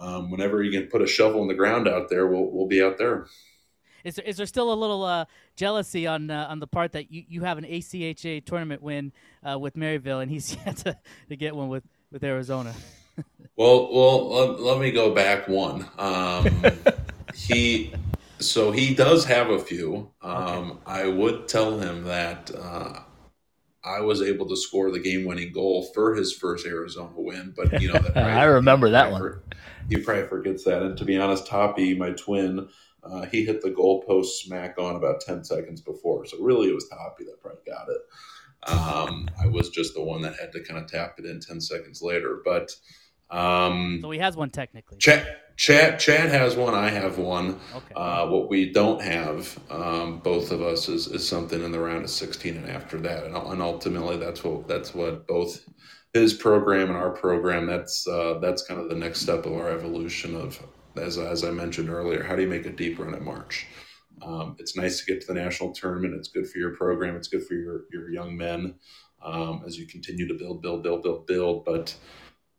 um, 0.00 0.30
whenever 0.30 0.62
you 0.62 0.72
can 0.72 0.88
put 0.88 1.02
a 1.02 1.06
shovel 1.06 1.42
in 1.42 1.48
the 1.48 1.54
ground 1.54 1.86
out 1.86 2.08
there, 2.08 2.26
we'll 2.26 2.50
we'll 2.50 2.66
be 2.66 2.82
out 2.82 2.96
there. 2.96 3.26
Is 4.04 4.14
there, 4.14 4.24
is 4.24 4.36
there 4.38 4.46
still 4.46 4.72
a 4.72 4.74
little 4.74 5.04
uh, 5.04 5.26
jealousy 5.54 6.06
on 6.06 6.30
uh, 6.30 6.46
on 6.48 6.60
the 6.60 6.66
part 6.66 6.92
that 6.92 7.12
you, 7.12 7.24
you 7.28 7.42
have 7.42 7.58
an 7.58 7.64
ACHA 7.64 8.46
tournament 8.46 8.80
win 8.80 9.12
uh, 9.48 9.58
with 9.58 9.76
Maryville, 9.76 10.22
and 10.22 10.30
he's 10.30 10.56
yet 10.66 10.78
to, 10.78 10.96
to 11.28 11.36
get 11.36 11.54
one 11.54 11.68
with, 11.68 11.84
with 12.10 12.24
Arizona? 12.24 12.74
well, 13.56 13.92
well, 13.92 14.30
let, 14.30 14.60
let, 14.60 14.80
me 14.80 14.92
go 14.92 15.14
back 15.14 15.46
one. 15.46 15.86
Um, 15.98 16.62
he 17.34 17.92
so 18.40 18.70
he 18.70 18.94
does 18.94 19.24
have 19.24 19.50
a 19.50 19.58
few. 19.58 20.10
Um, 20.22 20.70
okay. 20.70 20.80
I 20.86 21.06
would 21.08 21.48
tell 21.48 21.78
him 21.78 22.04
that 22.04 22.50
uh, 22.56 23.00
I 23.84 24.00
was 24.00 24.22
able 24.22 24.48
to 24.48 24.56
score 24.56 24.90
the 24.90 24.98
game-winning 24.98 25.52
goal 25.52 25.90
for 25.94 26.14
his 26.14 26.32
first 26.32 26.66
Arizona 26.66 27.12
win. 27.16 27.54
But 27.56 27.80
you 27.80 27.92
know, 27.92 28.00
I 28.14 28.44
remember 28.44 28.90
that 28.90 29.10
one. 29.10 29.40
he 29.88 29.98
probably 29.98 30.26
forgets 30.26 30.64
that. 30.64 30.82
And 30.82 30.96
to 30.98 31.04
be 31.04 31.18
honest, 31.18 31.46
Toppy, 31.46 31.94
my 31.96 32.10
twin, 32.10 32.68
uh, 33.02 33.26
he 33.26 33.44
hit 33.44 33.62
the 33.62 33.70
goalpost 33.70 34.40
smack 34.42 34.78
on 34.78 34.96
about 34.96 35.20
ten 35.20 35.44
seconds 35.44 35.80
before. 35.80 36.26
So 36.26 36.38
really, 36.40 36.68
it 36.68 36.74
was 36.74 36.88
Toppy 36.88 37.24
that 37.24 37.40
probably 37.40 37.60
got 37.66 37.88
it. 37.88 38.00
Um, 38.66 39.28
I 39.40 39.46
was 39.46 39.70
just 39.70 39.94
the 39.94 40.02
one 40.02 40.20
that 40.22 40.34
had 40.34 40.52
to 40.52 40.62
kind 40.62 40.82
of 40.82 40.90
tap 40.90 41.14
it 41.18 41.24
in 41.24 41.40
ten 41.40 41.60
seconds 41.60 42.02
later. 42.02 42.40
But 42.44 42.74
um, 43.30 44.00
so 44.02 44.10
he 44.10 44.18
has 44.18 44.36
one 44.36 44.50
technically. 44.50 44.98
Chad, 44.98 45.36
Chad, 45.58 45.98
Chad 45.98 46.30
has 46.30 46.54
one. 46.54 46.74
I 46.74 46.88
have 46.88 47.18
one. 47.18 47.58
Okay. 47.74 47.92
Uh, 47.96 48.28
what 48.28 48.48
we 48.48 48.70
don't 48.70 49.02
have, 49.02 49.58
um, 49.70 50.20
both 50.20 50.52
of 50.52 50.62
us, 50.62 50.88
is, 50.88 51.08
is 51.08 51.28
something 51.28 51.64
in 51.64 51.72
the 51.72 51.80
round 51.80 52.04
of 52.04 52.10
16 52.10 52.56
and 52.56 52.70
after 52.70 52.96
that, 53.00 53.24
and, 53.24 53.36
and 53.36 53.60
ultimately 53.60 54.16
that's 54.16 54.44
what 54.44 54.68
that's 54.68 54.94
what 54.94 55.26
both 55.26 55.68
his 56.14 56.32
program 56.32 56.90
and 56.90 56.96
our 56.96 57.10
program. 57.10 57.66
That's 57.66 58.06
uh, 58.06 58.38
that's 58.40 58.62
kind 58.62 58.80
of 58.80 58.88
the 58.88 58.94
next 58.94 59.20
step 59.20 59.46
of 59.46 59.52
our 59.54 59.68
evolution 59.70 60.36
of, 60.36 60.62
as 60.96 61.18
as 61.18 61.42
I 61.42 61.50
mentioned 61.50 61.90
earlier, 61.90 62.22
how 62.22 62.36
do 62.36 62.42
you 62.42 62.48
make 62.48 62.66
a 62.66 62.70
deep 62.70 63.00
run 63.00 63.12
at 63.14 63.22
March? 63.22 63.66
Um, 64.22 64.54
it's 64.60 64.76
nice 64.76 65.00
to 65.00 65.12
get 65.12 65.22
to 65.22 65.26
the 65.26 65.40
national 65.40 65.72
tournament. 65.72 66.14
It's 66.14 66.28
good 66.28 66.48
for 66.48 66.58
your 66.58 66.76
program. 66.76 67.16
It's 67.16 67.28
good 67.28 67.44
for 67.44 67.54
your 67.54 67.82
your 67.92 68.12
young 68.12 68.36
men 68.36 68.76
um, 69.24 69.64
as 69.66 69.76
you 69.76 69.88
continue 69.88 70.28
to 70.28 70.34
build, 70.34 70.62
build, 70.62 70.84
build, 70.84 71.02
build, 71.02 71.26
build. 71.26 71.64
But 71.64 71.96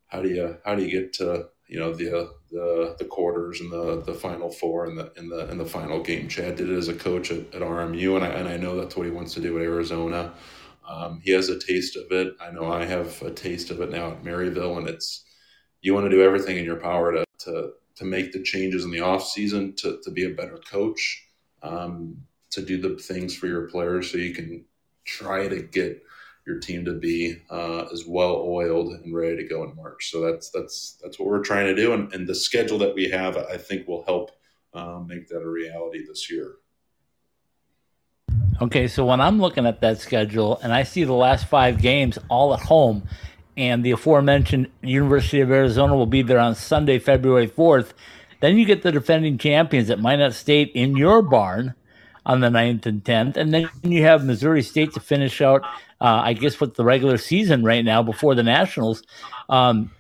how 0.08 0.22
do 0.22 0.28
you 0.28 0.58
how 0.66 0.76
do 0.76 0.84
you 0.84 0.92
get 0.92 1.14
to 1.14 1.48
you 1.70 1.80
know 1.80 1.94
the 1.94 2.32
the 2.52 2.96
the 2.98 3.06
quarters 3.06 3.62
and 3.62 3.72
the 3.72 4.02
the 4.02 4.14
final 4.14 4.50
four 4.50 4.88
and 4.88 4.98
the 4.98 5.14
in 5.16 5.30
the 5.30 5.50
in 5.52 5.58
the 5.60 5.66
final 5.66 6.02
game? 6.02 6.28
Chad 6.28 6.56
did 6.56 6.70
it 6.70 6.76
as 6.76 6.88
a 6.88 6.96
coach 6.96 7.32
at, 7.32 7.54
at 7.54 7.62
RMU, 7.62 8.16
and 8.16 8.26
I 8.26 8.30
and 8.30 8.50
I 8.50 8.58
know 8.58 8.76
that's 8.76 8.96
what 8.96 9.06
he 9.06 9.12
wants 9.12 9.36
to 9.36 9.40
do 9.40 9.58
at 9.58 9.64
Arizona. 9.64 10.34
Um, 10.88 11.22
he 11.24 11.32
has 11.32 11.50
a 11.50 11.60
taste 11.60 11.96
of 11.96 12.12
it. 12.12 12.36
I 12.42 12.50
know 12.50 12.72
I 12.72 12.86
have 12.86 13.22
a 13.22 13.30
taste 13.30 13.70
of 13.70 13.80
it 13.82 13.92
now 13.92 14.12
at 14.12 14.24
Maryville, 14.24 14.80
and 14.80 14.90
it's 14.90 15.24
you 15.82 15.94
want 15.94 16.08
to 16.08 16.10
do 16.10 16.24
everything 16.24 16.58
in 16.58 16.66
your 16.66 16.78
power 16.78 17.12
to 17.14 17.26
to 17.46 17.74
to 17.98 18.06
make 18.06 18.32
the 18.32 18.42
changes 18.42 18.84
in 18.84 18.90
the 18.90 19.02
off 19.02 19.24
season 19.24 19.76
to 19.76 20.00
to 20.04 20.10
be 20.10 20.26
a 20.26 20.34
better 20.34 20.58
coach, 20.58 21.24
um, 21.62 22.18
to 22.50 22.64
do 22.64 22.82
the 22.82 22.98
things 22.98 23.36
for 23.36 23.46
your 23.46 23.70
players 23.70 24.12
so 24.12 24.18
you 24.18 24.34
can 24.34 24.66
try 25.06 25.48
to 25.48 25.62
get 25.62 26.04
your 26.50 26.60
team 26.60 26.84
to 26.86 26.94
be 26.94 27.38
uh, 27.50 27.86
as 27.94 28.06
well 28.06 28.44
oiled 28.46 28.92
and 28.92 29.16
ready 29.16 29.38
to 29.38 29.48
go 29.48 29.64
in 29.64 29.76
March. 29.76 30.10
So 30.12 30.20
that's 30.22 30.50
that's 30.50 30.98
that's 31.02 31.20
what 31.20 31.30
we're 31.30 31.44
trying 31.44 31.68
to 31.68 31.76
do, 31.76 31.94
and, 31.94 32.12
and 32.14 32.28
the 32.28 32.36
schedule 32.36 32.80
that 32.80 32.96
we 32.96 33.08
have, 33.10 33.38
I 33.38 33.58
think, 33.58 33.88
will 33.88 34.04
help 34.04 34.32
um, 34.74 35.08
make 35.08 35.28
that 35.30 35.42
a 35.42 35.50
reality 35.50 36.06
this 36.06 36.30
year. 36.30 36.56
Okay, 38.62 38.88
so 38.88 39.06
when 39.06 39.22
I'm 39.22 39.40
looking 39.40 39.66
at 39.66 39.80
that 39.80 40.00
schedule 40.00 40.60
and 40.62 40.74
I 40.74 40.84
see 40.84 41.06
the 41.06 41.14
last 41.14 41.46
five 41.46 41.82
games 41.82 42.18
all 42.28 42.54
at 42.54 42.60
home, 42.60 43.08
and 43.56 43.86
the 43.86 43.92
aforementioned 43.92 44.70
University 44.82 45.40
of 45.40 45.52
Arizona 45.52 45.96
will 45.96 46.06
be 46.06 46.22
there 46.22 46.40
on 46.40 46.56
Sunday, 46.56 47.00
February 47.00 47.48
4th, 47.48 47.92
Then 48.42 48.58
you 48.58 48.66
get 48.66 48.84
the 48.84 48.92
defending 48.92 49.38
champions 49.38 49.90
at 49.90 50.00
Minot 50.00 50.34
State 50.34 50.72
in 50.74 50.98
your 50.98 51.22
barn 51.22 51.74
on 52.26 52.42
the 52.42 52.48
9th 52.48 52.86
and 52.86 53.04
10th. 53.04 53.38
And 53.38 53.54
then 53.54 53.70
you 53.84 54.04
have 54.04 54.24
Missouri 54.24 54.62
State 54.62 54.94
to 54.94 55.00
finish 55.00 55.42
out, 55.42 55.64
uh, 56.02 56.22
I 56.24 56.34
guess, 56.34 56.60
with 56.60 56.76
the 56.76 56.84
regular 56.84 57.18
season 57.18 57.64
right 57.64 57.84
now 57.84 58.04
before 58.04 58.36
the 58.36 58.44
Nationals. 58.44 59.04
Um, 59.50 59.92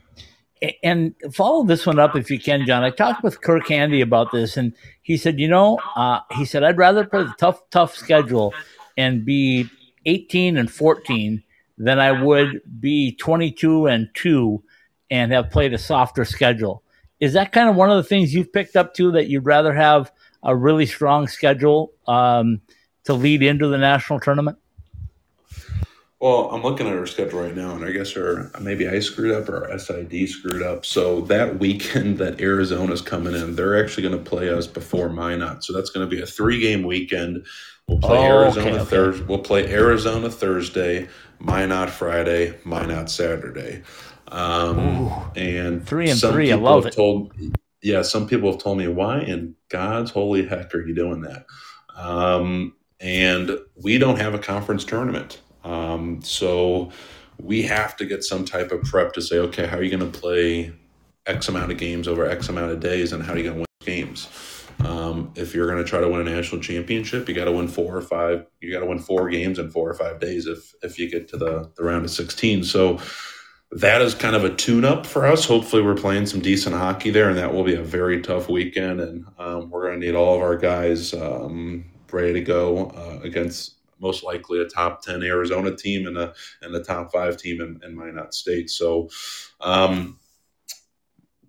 and 0.83 1.15
follow 1.31 1.63
this 1.63 1.85
one 1.85 1.99
up 1.99 2.15
if 2.15 2.29
you 2.29 2.39
can, 2.39 2.65
John. 2.65 2.83
I 2.83 2.89
talked 2.89 3.23
with 3.23 3.41
Kirk 3.41 3.67
Handy 3.67 4.01
about 4.01 4.31
this, 4.31 4.57
and 4.57 4.73
he 5.01 5.17
said, 5.17 5.39
you 5.39 5.47
know, 5.47 5.79
uh, 5.95 6.19
he 6.31 6.45
said, 6.45 6.63
I'd 6.63 6.77
rather 6.77 7.05
play 7.05 7.23
the 7.23 7.35
tough, 7.37 7.61
tough 7.69 7.95
schedule 7.95 8.53
and 8.97 9.23
be 9.23 9.69
18 10.05 10.57
and 10.57 10.69
14 10.69 11.43
than 11.77 11.99
I 11.99 12.11
would 12.11 12.61
be 12.79 13.15
22 13.15 13.87
and 13.87 14.09
2 14.13 14.61
and 15.09 15.31
have 15.31 15.49
played 15.49 15.73
a 15.73 15.77
softer 15.77 16.25
schedule. 16.25 16.83
Is 17.19 17.33
that 17.33 17.51
kind 17.51 17.69
of 17.69 17.75
one 17.75 17.89
of 17.89 17.97
the 17.97 18.03
things 18.03 18.33
you've 18.33 18.53
picked 18.53 18.75
up 18.75 18.93
too 18.93 19.11
that 19.13 19.27
you'd 19.27 19.45
rather 19.45 19.73
have 19.73 20.11
a 20.43 20.55
really 20.55 20.85
strong 20.85 21.27
schedule 21.27 21.93
um, 22.07 22.61
to 23.05 23.13
lead 23.13 23.43
into 23.43 23.67
the 23.67 23.77
national 23.77 24.19
tournament? 24.19 24.57
Well, 26.19 26.49
I'm 26.51 26.63
looking 26.63 26.85
at 26.85 26.97
our 26.97 27.05
schedule 27.05 27.41
right 27.41 27.55
now, 27.55 27.75
and 27.75 27.85
I 27.85 27.91
guess 27.91 28.15
our 28.17 28.51
maybe 28.59 28.89
I 28.89 28.99
screwed 28.99 29.31
up 29.31 29.47
or 29.47 29.71
our 29.71 29.79
SID 29.79 30.27
screwed 30.27 30.61
up. 30.61 30.85
So 30.85 31.21
that 31.21 31.59
weekend 31.59 32.17
that 32.17 32.41
Arizona's 32.41 33.01
coming 33.01 33.33
in, 33.35 33.55
they're 33.55 33.81
actually 33.81 34.03
going 34.03 34.21
to 34.21 34.29
play 34.29 34.49
us 34.49 34.67
before 34.67 35.07
Minot. 35.09 35.63
So 35.63 35.71
that's 35.71 35.89
going 35.89 36.09
to 36.09 36.13
be 36.13 36.21
a 36.21 36.25
three 36.25 36.59
game 36.59 36.83
weekend. 36.83 37.45
We'll 37.87 37.99
play 37.99 38.17
Oh, 38.17 38.43
Arizona 38.43 38.67
okay, 38.67 38.75
okay. 38.81 38.85
Thursday. 38.89 39.25
We'll 39.25 39.39
play 39.39 39.71
Arizona 39.73 40.29
Thursday, 40.29 41.07
Minot 41.39 41.89
Friday, 41.89 42.57
Minot 42.65 43.09
Saturday. 43.09 43.81
Um, 44.27 45.09
and 45.37 45.87
Three 45.87 46.09
and 46.09 46.19
some 46.19 46.33
three, 46.33 46.51
I 46.51 46.55
love 46.55 46.85
it. 46.85 46.93
Told, 46.93 47.33
yeah, 47.81 48.01
some 48.01 48.27
people 48.27 48.51
have 48.51 48.61
told 48.61 48.77
me 48.77 48.87
why 48.89 49.21
in 49.21 49.55
God's 49.69 50.11
holy 50.11 50.45
heck 50.45 50.75
are 50.75 50.85
you 50.85 50.93
doing 50.93 51.21
that? 51.21 51.45
Um, 51.95 52.75
and 52.99 53.57
we 53.81 53.97
don't 53.97 54.19
have 54.19 54.33
a 54.33 54.39
conference 54.39 54.83
tournament. 54.83 55.39
Um, 55.69 56.21
so 56.23 56.91
we 57.37 57.61
have 57.63 57.95
to 57.97 58.05
get 58.05 58.23
some 58.23 58.43
type 58.43 58.71
of 58.71 58.81
prep 58.83 59.13
to 59.13 59.21
say, 59.21 59.37
okay, 59.37 59.67
how 59.67 59.77
are 59.77 59.83
you 59.83 59.95
going 59.95 60.11
to 60.11 60.19
play 60.19 60.73
X 61.25 61.47
amount 61.47 61.71
of 61.71 61.77
games 61.77 62.07
over 62.07 62.25
X 62.25 62.49
amount 62.49 62.71
of 62.71 62.79
days, 62.79 63.13
and 63.13 63.23
how 63.23 63.33
are 63.33 63.37
you 63.37 63.43
going 63.43 63.55
to 63.55 63.59
win 63.59 63.65
games? 63.85 64.27
Um, 64.79 65.31
if 65.35 65.53
you're 65.53 65.67
going 65.67 65.83
to 65.83 65.89
try 65.89 65.99
to 65.99 66.07
win 66.07 66.25
a 66.25 66.35
national 66.35 66.61
championship, 66.61 67.27
you 67.27 67.35
got 67.35 67.45
to 67.45 67.51
win 67.51 67.67
four 67.67 67.95
or 67.95 68.01
five. 68.01 68.45
You 68.61 68.71
got 68.71 68.79
to 68.79 68.85
win 68.85 68.99
four 68.99 69.29
games 69.29 69.59
in 69.59 69.69
four 69.69 69.89
or 69.89 69.93
five 69.93 70.19
days 70.19 70.47
if 70.47 70.73
if 70.81 70.97
you 70.97 71.09
get 71.09 71.27
to 71.29 71.37
the 71.37 71.71
the 71.75 71.83
round 71.83 72.05
of 72.05 72.11
16. 72.11 72.63
So 72.63 72.99
that 73.71 74.01
is 74.01 74.15
kind 74.15 74.35
of 74.35 74.43
a 74.43 74.55
tune 74.55 74.85
up 74.85 75.05
for 75.05 75.27
us. 75.27 75.45
Hopefully, 75.45 75.83
we're 75.83 75.95
playing 75.95 76.25
some 76.25 76.39
decent 76.39 76.75
hockey 76.75 77.11
there, 77.11 77.29
and 77.29 77.37
that 77.37 77.53
will 77.53 77.63
be 77.63 77.75
a 77.75 77.83
very 77.83 78.21
tough 78.21 78.49
weekend. 78.49 79.01
And 79.01 79.25
um, 79.37 79.69
we're 79.69 79.87
going 79.87 79.99
to 79.99 80.05
need 80.05 80.15
all 80.15 80.35
of 80.35 80.41
our 80.41 80.57
guys 80.57 81.13
um, 81.13 81.85
ready 82.11 82.33
to 82.33 82.41
go 82.41 82.87
uh, 82.87 83.19
against 83.21 83.78
most 83.99 84.23
likely 84.23 84.61
a 84.61 84.65
top 84.65 85.01
10 85.01 85.23
Arizona 85.23 85.75
team 85.75 86.07
and 86.07 86.17
a 86.17 86.33
and 86.61 86.73
the 86.73 86.83
top 86.83 87.11
five 87.11 87.37
team 87.37 87.61
in, 87.61 87.79
in 87.83 87.95
Minot 87.95 88.33
State. 88.33 88.69
So, 88.69 89.09
um, 89.61 90.19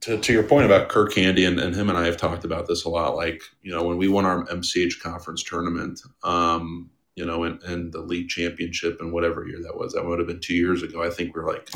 to, 0.01 0.19
to 0.19 0.33
your 0.33 0.43
point 0.43 0.65
about 0.65 0.89
Kirk 0.89 1.15
Handy 1.15 1.45
and, 1.45 1.61
and 1.61 1.75
him 1.75 1.89
and 1.89 1.99
I 1.99 2.07
have 2.07 2.17
talked 2.17 2.45
about 2.45 2.67
this 2.67 2.85
a 2.85 2.89
lot. 2.89 3.17
Like, 3.17 3.43
you 3.63 3.73
know, 3.73 3.83
when 3.83 3.99
we 3.99 4.09
won 4.09 4.25
our 4.25 4.45
MCH 4.47 5.01
conference 5.01 5.43
tournament, 5.43 6.01
um, 6.23 6.91
you 7.17 7.27
know, 7.27 7.45
and, 7.45 7.63
and 7.65 7.93
the 7.93 8.01
league 8.01 8.29
championship 8.29 8.99
and 9.01 9.13
whatever 9.13 9.47
year 9.47 9.61
that 9.63 9.77
was, 9.77 9.93
that 9.93 10.05
would 10.05 10.19
have 10.19 10.29
been 10.29 10.41
two 10.41 10.55
years 10.55 10.83
ago. 10.83 11.03
I 11.03 11.11
think 11.11 11.35
we 11.35 11.43
are 11.43 11.47
like 11.47 11.69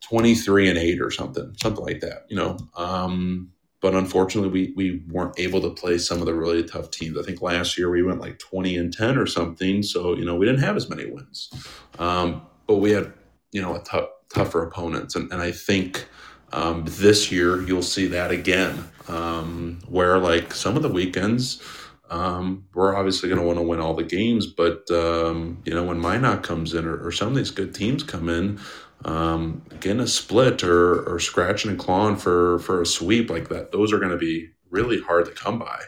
23 0.00 0.70
and 0.70 0.78
eight 0.78 1.00
or 1.00 1.10
something, 1.10 1.54
something 1.60 1.84
like 1.84 2.00
that, 2.00 2.24
you 2.28 2.36
know. 2.36 2.56
Um, 2.74 3.52
but 3.80 3.94
unfortunately, 3.94 4.50
we, 4.50 4.72
we 4.76 5.02
weren't 5.08 5.38
able 5.38 5.60
to 5.62 5.70
play 5.70 5.96
some 5.96 6.20
of 6.20 6.26
the 6.26 6.34
really 6.34 6.62
tough 6.62 6.90
teams. 6.90 7.16
I 7.16 7.22
think 7.22 7.40
last 7.40 7.78
year 7.78 7.90
we 7.90 8.02
went 8.02 8.20
like 8.20 8.38
20 8.38 8.76
and 8.76 8.92
10 8.92 9.16
or 9.16 9.26
something. 9.26 9.82
So, 9.82 10.14
you 10.16 10.24
know, 10.24 10.36
we 10.36 10.44
didn't 10.44 10.60
have 10.60 10.76
as 10.76 10.90
many 10.90 11.06
wins. 11.06 11.50
Um, 11.98 12.42
but 12.66 12.76
we 12.76 12.90
had, 12.90 13.12
you 13.52 13.62
know, 13.62 13.74
a 13.74 13.80
tough, 13.80 14.10
tougher 14.28 14.62
opponents. 14.62 15.16
And, 15.16 15.32
and 15.32 15.40
I 15.40 15.50
think 15.50 16.06
um, 16.52 16.84
this 16.86 17.32
year 17.32 17.62
you'll 17.62 17.82
see 17.82 18.06
that 18.08 18.30
again, 18.30 18.84
um, 19.08 19.78
where 19.88 20.18
like 20.18 20.52
some 20.52 20.76
of 20.76 20.82
the 20.82 20.88
weekends, 20.88 21.62
um, 22.10 22.66
we're 22.74 22.94
obviously 22.94 23.28
going 23.28 23.40
to 23.40 23.46
want 23.46 23.58
to 23.58 23.62
win 23.62 23.80
all 23.80 23.94
the 23.94 24.02
games. 24.02 24.46
But, 24.46 24.90
um, 24.90 25.62
you 25.64 25.72
know, 25.72 25.84
when 25.84 25.98
Minot 25.98 26.42
comes 26.42 26.74
in 26.74 26.84
or, 26.84 27.06
or 27.06 27.12
some 27.12 27.28
of 27.28 27.34
these 27.34 27.50
good 27.50 27.74
teams 27.74 28.02
come 28.02 28.28
in, 28.28 28.60
um, 29.04 29.62
getting 29.80 30.00
a 30.00 30.06
split 30.06 30.62
or, 30.62 31.02
or 31.08 31.18
scratching 31.18 31.70
and 31.70 31.78
clawing 31.78 32.16
for, 32.16 32.58
for 32.60 32.82
a 32.82 32.86
sweep 32.86 33.30
like 33.30 33.48
that, 33.48 33.72
those 33.72 33.92
are 33.92 33.98
going 33.98 34.10
to 34.10 34.18
be 34.18 34.50
really 34.70 35.00
hard 35.00 35.26
to 35.26 35.32
come 35.32 35.58
by. 35.58 35.80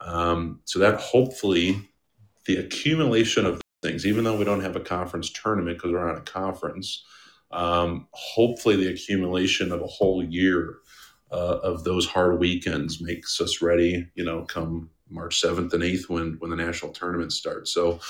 Um, 0.00 0.60
so 0.64 0.78
that 0.78 1.00
hopefully 1.00 1.88
the 2.46 2.56
accumulation 2.56 3.46
of 3.46 3.60
things, 3.82 4.06
even 4.06 4.24
though 4.24 4.36
we 4.36 4.44
don't 4.44 4.62
have 4.62 4.76
a 4.76 4.80
conference 4.80 5.30
tournament 5.30 5.76
because 5.76 5.92
we're 5.92 6.06
not 6.06 6.18
a 6.18 6.32
conference, 6.32 7.04
um, 7.50 8.08
hopefully 8.12 8.76
the 8.76 8.92
accumulation 8.92 9.72
of 9.72 9.80
a 9.80 9.86
whole 9.86 10.22
year 10.22 10.76
uh, 11.30 11.58
of 11.62 11.84
those 11.84 12.06
hard 12.06 12.38
weekends 12.40 13.00
makes 13.00 13.40
us 13.40 13.60
ready, 13.60 14.08
you 14.14 14.24
know, 14.24 14.44
come 14.44 14.90
March 15.10 15.40
7th 15.40 15.72
and 15.72 15.82
8th 15.82 16.08
when, 16.08 16.36
when 16.38 16.50
the 16.50 16.56
national 16.56 16.92
tournament 16.92 17.32
starts. 17.32 17.72
So, 17.72 18.00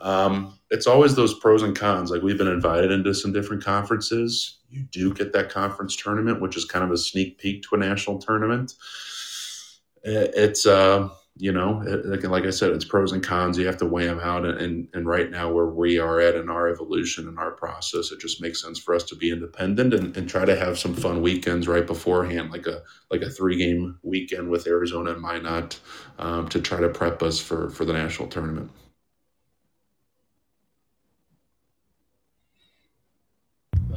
um, 0.00 0.58
it's 0.70 0.86
always 0.86 1.14
those 1.14 1.38
pros 1.38 1.62
and 1.62 1.76
cons. 1.76 2.10
Like 2.10 2.22
we've 2.22 2.38
been 2.38 2.48
invited 2.48 2.90
into 2.90 3.14
some 3.14 3.32
different 3.32 3.64
conferences. 3.64 4.58
You 4.68 4.82
do 4.82 5.14
get 5.14 5.32
that 5.32 5.50
conference 5.50 5.96
tournament, 5.96 6.40
which 6.40 6.56
is 6.56 6.64
kind 6.64 6.84
of 6.84 6.90
a 6.90 6.98
sneak 6.98 7.38
peek 7.38 7.62
to 7.64 7.76
a 7.76 7.78
national 7.78 8.18
tournament. 8.18 8.74
It's, 10.02 10.66
uh, 10.66 11.08
you 11.36 11.50
know, 11.50 11.82
like- 12.24 12.44
I 12.44 12.50
said, 12.50 12.70
it's 12.72 12.84
pros 12.84 13.12
and 13.12 13.22
cons. 13.22 13.58
You 13.58 13.66
have 13.66 13.78
to 13.78 13.86
weigh 13.86 14.06
them 14.06 14.20
out. 14.20 14.44
And, 14.44 14.60
and, 14.60 14.88
and 14.92 15.06
right 15.06 15.30
now, 15.30 15.50
where 15.50 15.66
we 15.66 15.98
are 15.98 16.20
at 16.20 16.34
in 16.34 16.48
our 16.50 16.68
evolution 16.68 17.26
and 17.26 17.38
our 17.38 17.52
process, 17.52 18.12
it 18.12 18.20
just 18.20 18.40
makes 18.40 18.62
sense 18.62 18.78
for 18.78 18.94
us 18.94 19.02
to 19.04 19.16
be 19.16 19.30
independent 19.30 19.94
and, 19.94 20.16
and 20.16 20.28
try 20.28 20.44
to 20.44 20.54
have 20.56 20.78
some 20.78 20.94
fun 20.94 21.22
weekends 21.22 21.66
right 21.66 21.86
beforehand, 21.86 22.50
like 22.52 22.66
a 22.66 22.82
like 23.10 23.22
a 23.22 23.30
three 23.30 23.56
game 23.56 23.98
weekend 24.02 24.48
with 24.50 24.66
Arizona 24.66 25.12
and 25.12 25.22
Minot, 25.22 25.80
um, 26.18 26.48
to 26.50 26.60
try 26.60 26.80
to 26.80 26.88
prep 26.88 27.22
us 27.22 27.40
for 27.40 27.70
for 27.70 27.84
the 27.84 27.92
national 27.92 28.28
tournament. 28.28 28.70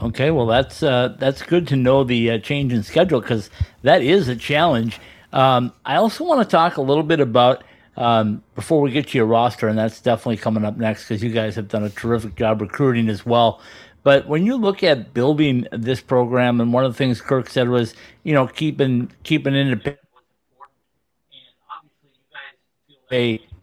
Okay, 0.02 0.30
well 0.32 0.46
that's 0.46 0.84
uh, 0.84 1.16
that's 1.18 1.42
good 1.42 1.68
to 1.70 1.76
know 1.76 2.04
the 2.04 2.32
uh, 2.32 2.38
change 2.40 2.72
in 2.72 2.84
schedule 2.84 3.20
because 3.20 3.50
that 3.82 4.02
is 4.02 4.28
a 4.28 4.36
challenge. 4.36 5.00
Um, 5.34 5.74
I 5.86 5.96
also 5.96 6.24
want 6.24 6.42
to 6.42 6.50
talk 6.50 6.78
a 6.78 6.82
little 6.82 7.04
bit 7.04 7.20
about 7.20 7.64
um, 7.96 8.44
before 8.56 8.82
we 8.82 8.92
get 8.92 9.08
to 9.10 9.18
your 9.18 9.26
roster, 9.26 9.68
and 9.68 9.78
that's 9.78 10.00
definitely 10.00 10.38
coming 10.38 10.64
up 10.66 10.78
next 10.78 11.04
because 11.04 11.24
you 11.24 11.32
guys 11.32 11.56
have 11.56 11.68
done 11.68 11.84
a 11.84 11.90
terrific 11.90 12.36
job 12.36 12.62
recruiting 12.62 13.10
as 13.10 13.26
well. 13.26 13.60
But 14.04 14.28
when 14.28 14.46
you 14.46 14.56
look 14.56 14.84
at 14.84 15.14
building 15.14 15.68
this 15.72 16.00
program, 16.00 16.62
and 16.62 16.72
one 16.72 16.86
of 16.86 16.94
the 16.94 16.98
things 16.98 17.20
Kirk 17.20 17.50
said 17.50 17.70
was, 17.70 17.96
you 18.24 18.34
know, 18.34 18.48
keeping 18.48 19.12
keeping 19.24 19.56
independent 19.56 20.00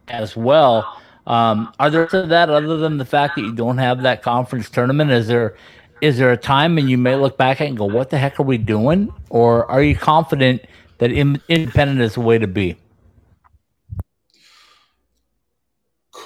as 0.08 0.36
well. 0.36 1.00
Um, 1.26 1.72
are 1.78 1.90
there 1.90 2.06
to 2.08 2.26
that 2.26 2.50
other 2.50 2.76
than 2.76 2.98
the 2.98 3.04
fact 3.04 3.36
that 3.36 3.42
you 3.42 3.52
don't 3.54 3.78
have 3.78 4.02
that 4.02 4.22
conference 4.22 4.68
tournament? 4.68 5.10
Is 5.10 5.26
there 5.26 5.56
is 6.04 6.18
there 6.18 6.30
a 6.30 6.36
time 6.36 6.74
when 6.76 6.88
you 6.88 6.98
may 6.98 7.16
look 7.16 7.36
back 7.36 7.60
at 7.60 7.68
and 7.68 7.76
go, 7.76 7.86
"What 7.86 8.10
the 8.10 8.18
heck 8.18 8.38
are 8.38 8.44
we 8.44 8.58
doing?" 8.58 9.12
Or 9.30 9.70
are 9.70 9.82
you 9.82 9.96
confident 9.96 10.62
that 10.98 11.10
in, 11.10 11.40
independent 11.48 12.00
is 12.00 12.14
the 12.14 12.20
way 12.20 12.38
to 12.38 12.46
be? 12.46 12.76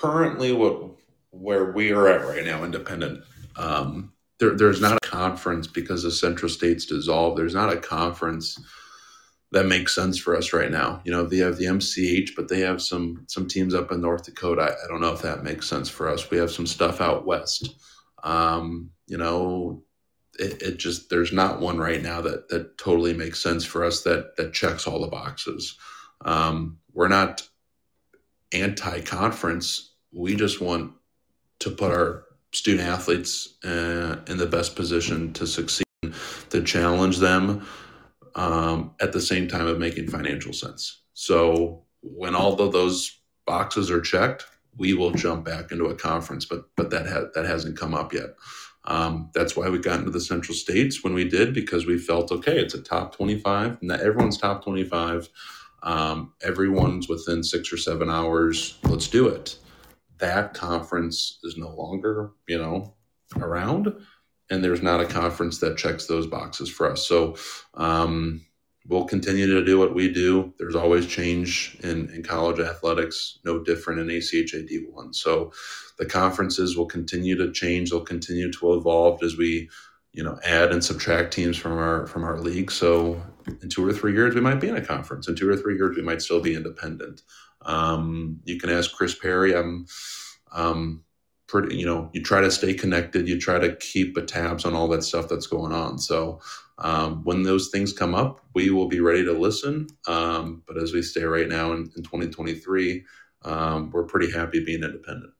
currently 0.01 0.53
what 0.53 0.83
where 1.31 1.73
we 1.73 1.93
are 1.93 2.09
at 2.09 2.27
right 2.27 2.45
now, 2.45 2.65
independent. 2.65 3.23
Um, 3.57 4.13
there, 4.41 4.57
there's 4.57 4.81
not 4.81 4.99
a 5.03 5.09
conference 5.09 5.67
because 5.67 6.03
the 6.03 6.11
Central 6.11 6.49
States 6.49 6.87
dissolved. 6.87 7.39
There's 7.39 7.55
not 7.55 7.73
a 7.73 7.77
conference 7.77 8.59
that 9.51 9.67
makes 9.67 9.95
sense 9.95 10.19
for 10.19 10.37
us 10.37 10.53
right 10.53 10.71
now. 10.71 11.01
You 11.05 11.13
know, 11.13 11.25
they 11.25 11.39
have 11.39 11.57
the 11.57 11.67
MCH, 11.67 12.31
but 12.37 12.49
they 12.49 12.61
have 12.61 12.81
some 12.83 13.25
some 13.29 13.47
teams 13.47 13.75
up 13.75 13.93
in 13.93 14.01
North 14.01 14.25
Dakota. 14.25 14.63
I, 14.63 14.85
I 14.85 14.89
don't 14.89 15.01
know 15.01 15.13
if 15.13 15.23
that 15.23 15.43
makes 15.43 15.69
sense 15.69 15.89
for 15.89 16.09
us. 16.09 16.31
We 16.31 16.39
have 16.39 16.51
some 16.51 16.67
stuff 16.67 17.01
out 17.01 17.27
west. 17.27 17.75
Um, 18.25 18.91
you 19.09 19.19
know, 19.19 19.83
it, 20.39 20.63
it 20.63 20.77
just 20.77 21.11
there's 21.11 21.33
not 21.33 21.61
one 21.61 21.79
right 21.79 22.03
now 22.03 22.21
that 22.21 22.49
that 22.51 22.79
totally 22.79 23.15
makes 23.15 23.43
sense 23.43 23.65
for 23.65 23.85
us 23.85 24.03
that 24.03 24.37
that 24.37 24.53
checks 24.53 24.87
all 24.87 25.01
the 25.01 25.09
boxes. 25.09 25.77
Um, 26.25 26.79
we're 26.93 27.09
not 27.09 27.49
anti-conference. 28.53 29.95
We 30.13 30.37
just 30.37 30.61
want 30.61 30.93
to 31.61 31.71
put 31.71 31.91
our 31.91 32.25
student 32.53 32.89
athletes 32.89 33.57
uh, 33.65 34.17
in 34.27 34.39
the 34.39 34.47
best 34.47 34.77
position 34.77 35.33
to 35.35 35.47
succeed, 35.47 35.85
to 36.51 36.63
challenge 36.63 37.19
them 37.19 37.67
um, 38.35 38.93
at 39.01 39.13
the 39.13 39.21
same 39.21 39.49
time 39.49 39.67
of 39.67 39.79
making 39.79 40.09
financial 40.09 40.53
sense. 40.53 41.03
So 41.15 41.85
when 42.03 42.35
all 42.35 42.61
of 42.61 42.73
those 42.73 43.21
boxes 43.47 43.91
are 43.91 44.01
checked, 44.01 44.45
we 44.77 44.95
will 44.95 45.11
jump 45.11 45.45
back 45.45 45.73
into 45.73 45.87
a 45.87 45.95
conference, 45.95 46.45
but 46.45 46.69
but 46.77 46.91
that 46.91 47.07
ha- 47.07 47.31
that 47.35 47.47
hasn't 47.47 47.77
come 47.77 47.95
up 47.95 48.13
yet. 48.13 48.37
Um, 48.89 49.31
that's 49.35 49.55
why 49.55 49.69
we 49.69 49.79
got 49.79 49.99
into 50.01 50.11
the 50.11 50.21
Central 50.21 50.55
States 50.57 51.05
when 51.05 51.13
we 51.13 51.29
did 51.29 51.53
because 51.53 51.87
we 51.87 51.99
felt 51.99 52.33
okay. 52.33 52.59
It's 52.59 52.75
a 52.75 52.83
top 52.83 53.15
twenty-five. 53.15 53.83
Not 53.83 54.01
everyone's 54.01 54.39
top 54.39 54.65
twenty-five. 54.65 55.29
Um, 55.83 56.33
everyone's 56.43 57.09
within 57.09 57.45
six 57.45 57.73
or 57.73 57.77
seven 57.77 58.09
hours. 58.11 58.79
Let's 58.85 59.07
do 59.07 59.29
it. 59.29 59.59
That 60.19 60.55
conference 60.55 61.39
is 61.45 61.57
no 61.57 61.69
longer, 61.69 62.33
you 62.49 62.59
know, 62.59 62.95
around, 63.37 63.93
and 64.51 64.65
there's 64.65 64.83
not 64.83 65.03
a 65.03 65.07
conference 65.07 65.59
that 65.59 65.77
checks 65.77 66.07
those 66.07 66.27
boxes 66.27 66.71
for 66.71 66.91
us. 66.91 67.07
So 67.07 67.37
um, 67.75 68.41
we'll 68.89 69.05
continue 69.05 69.47
to 69.47 69.65
do 69.65 69.79
what 69.79 69.95
we 69.95 70.11
do. 70.11 70.53
There's 70.59 70.75
always 70.75 71.07
change 71.07 71.77
in, 71.83 72.11
in 72.11 72.23
college 72.23 72.59
athletics, 72.59 73.39
no 73.45 73.63
different 73.63 74.01
in 74.01 74.09
ACHA 74.09 74.69
D1. 74.69 75.15
So 75.15 75.53
the 75.99 76.07
conferences 76.07 76.77
will 76.77 76.87
continue 76.87 77.37
to 77.37 77.53
change. 77.53 77.91
They'll 77.91 78.01
continue 78.01 78.51
to 78.53 78.75
evolve 78.75 79.23
as 79.23 79.37
we, 79.37 79.69
you 80.13 80.25
know, 80.25 80.39
add 80.43 80.73
and 80.73 80.83
subtract 80.83 81.35
teams 81.35 81.57
from 81.57 81.73
our 81.73 82.07
from 82.07 82.25
our 82.25 82.41
league. 82.41 82.71
So 82.71 83.23
in 83.61 83.69
two 83.69 83.87
or 83.87 83.93
three 83.93 84.15
years, 84.15 84.35
we 84.35 84.41
might 84.41 84.61
be 84.61 84.69
in 84.69 84.77
a 84.77 84.85
conference. 84.85 85.29
In 85.29 85.37
two 85.37 85.49
or 85.49 85.57
three 85.57 85.77
years, 85.77 85.97
we 85.97 86.03
might 86.03 86.23
still 86.23 86.41
be 86.41 86.55
independent. 86.55 87.23
Um, 87.63 88.41
you 88.45 88.59
can 88.59 88.71
ask 88.71 88.93
Chris 88.95 89.15
Perry. 89.15 89.55
I'm 89.55 89.87
um, 90.53 91.05
pretty, 91.47 91.77
you 91.77 91.85
know, 91.85 92.11
you 92.15 92.23
try 92.23 92.41
to 92.41 92.51
stay 92.51 92.73
connected. 92.73 93.29
You 93.29 93.39
try 93.39 93.59
to 93.59 93.77
keep 93.77 94.17
a 94.17 94.23
tabs 94.23 94.65
on 94.65 94.75
all 94.75 94.89
that 94.89 95.03
stuff 95.03 95.29
that's 95.29 95.47
going 95.47 95.73
on. 95.73 95.99
So 95.99 96.41
um, 96.79 97.25
when 97.25 97.43
those 97.43 97.69
things 97.71 97.93
come 97.93 98.15
up, 98.15 98.41
we 98.55 98.71
will 98.71 98.89
be 98.89 99.01
ready 99.01 99.25
to 99.25 99.33
listen. 99.33 99.89
Um, 100.07 100.63
but 100.67 100.79
as 100.81 100.93
we 100.93 101.03
stay 101.03 101.25
right 101.25 101.49
now 101.49 101.73
in, 101.73 101.91
in 101.97 102.03
2023, 102.03 103.05
um, 103.45 103.91
we're 103.91 104.05
pretty 104.05 104.33
happy 104.33 104.65
being 104.65 104.83
independent. 104.83 105.33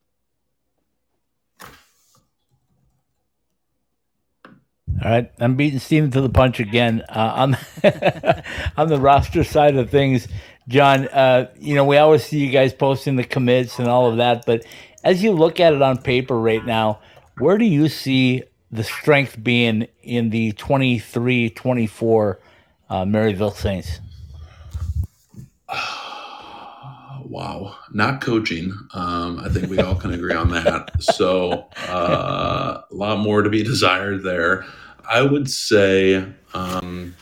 All 5.05 5.13
right, 5.13 5.31
I'm 5.39 5.55
beating 5.55 5.79
Steven 5.79 6.11
to 6.11 6.21
the 6.21 6.29
punch 6.29 6.59
again 6.59 7.03
uh, 7.09 7.33
on 7.37 7.55
on 8.77 8.89
the 8.89 8.99
roster 8.99 9.45
side 9.45 9.77
of 9.77 9.91
things, 9.91 10.27
John. 10.67 11.07
Uh, 11.09 11.51
you 11.57 11.77
know, 11.77 11.85
we 11.85 11.99
always 11.99 12.25
see 12.25 12.45
you 12.45 12.51
guys 12.51 12.73
posting 12.73 13.15
the 13.15 13.23
commits 13.23 13.79
and 13.79 13.87
all 13.87 14.11
of 14.11 14.17
that, 14.17 14.45
but 14.45 14.65
as 15.05 15.23
you 15.23 15.31
look 15.31 15.61
at 15.61 15.73
it 15.73 15.83
on 15.83 15.99
paper 15.99 16.39
right 16.39 16.65
now, 16.67 16.99
where 17.39 17.59
do 17.59 17.65
you 17.65 17.89
see 17.89 18.43
the 18.71 18.85
strength 18.85 19.43
being 19.43 19.89
in 20.03 20.31
the 20.31 20.53
23 20.53 21.51
24 21.51 22.41
uh, 22.91 23.05
Maryville 23.05 23.55
Saints? 23.55 24.01
wow, 27.29 27.77
not 27.93 28.21
coaching. 28.21 28.73
Um, 28.95 29.39
I 29.41 29.49
think 29.49 29.71
we 29.71 29.79
all 29.79 29.95
can 29.95 30.13
agree 30.13 30.35
on 30.35 30.51
that. 30.51 31.03
So 31.03 31.69
uh, 31.89 32.83
a 32.91 32.95
lot 32.95 33.19
more 33.19 33.43
to 33.43 33.51
be 33.51 33.63
desired 33.63 34.23
there. 34.23 34.65
I 35.11 35.23
would 35.23 35.51
say, 35.51 36.25
um, 36.55 37.15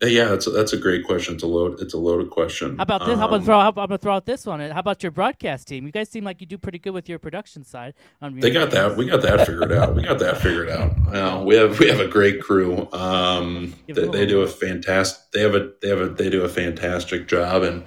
yeah, 0.00 0.26
that's 0.26 0.46
a, 0.46 0.50
that's 0.50 0.72
a 0.72 0.76
great 0.76 1.04
question. 1.04 1.34
It's 1.34 1.42
a 1.42 1.46
load. 1.46 1.80
It's 1.80 1.92
a 1.92 1.98
loaded 1.98 2.30
question. 2.30 2.76
How 2.76 2.84
about 2.84 3.00
this? 3.00 3.14
Um, 3.14 3.18
how 3.18 3.26
about 3.26 3.44
throw? 3.44 3.60
How 3.60 3.68
about, 3.70 3.82
I'm 3.82 3.88
gonna 3.88 3.98
throw 3.98 4.14
out 4.14 4.26
this 4.26 4.46
one? 4.46 4.60
How 4.60 4.78
about 4.78 5.02
your 5.02 5.10
broadcast 5.10 5.66
team? 5.66 5.86
You 5.86 5.92
guys 5.92 6.08
seem 6.08 6.22
like 6.22 6.40
you 6.40 6.46
do 6.46 6.56
pretty 6.56 6.78
good 6.78 6.92
with 6.92 7.08
your 7.08 7.18
production 7.18 7.64
side. 7.64 7.94
On 8.22 8.38
They 8.38 8.50
got 8.50 8.70
that. 8.70 8.96
We 8.96 9.06
got 9.06 9.22
that 9.22 9.44
figured 9.44 9.72
out. 9.72 9.96
We 9.96 10.02
got 10.02 10.20
that 10.20 10.38
figured 10.38 10.68
out. 10.68 10.96
Uh, 11.08 11.42
we 11.42 11.56
have 11.56 11.78
we 11.78 11.88
have 11.88 12.00
a 12.00 12.06
great 12.06 12.40
crew. 12.42 12.86
Um, 12.92 13.74
they, 13.86 14.06
they 14.08 14.26
do 14.26 14.42
a 14.42 14.46
fantastic. 14.46 15.32
They 15.32 15.40
have 15.40 15.54
a 15.54 15.72
they 15.80 15.88
have 15.88 16.00
a 16.00 16.08
they 16.10 16.28
do 16.28 16.42
a 16.42 16.48
fantastic 16.48 17.28
job, 17.28 17.62
and 17.62 17.82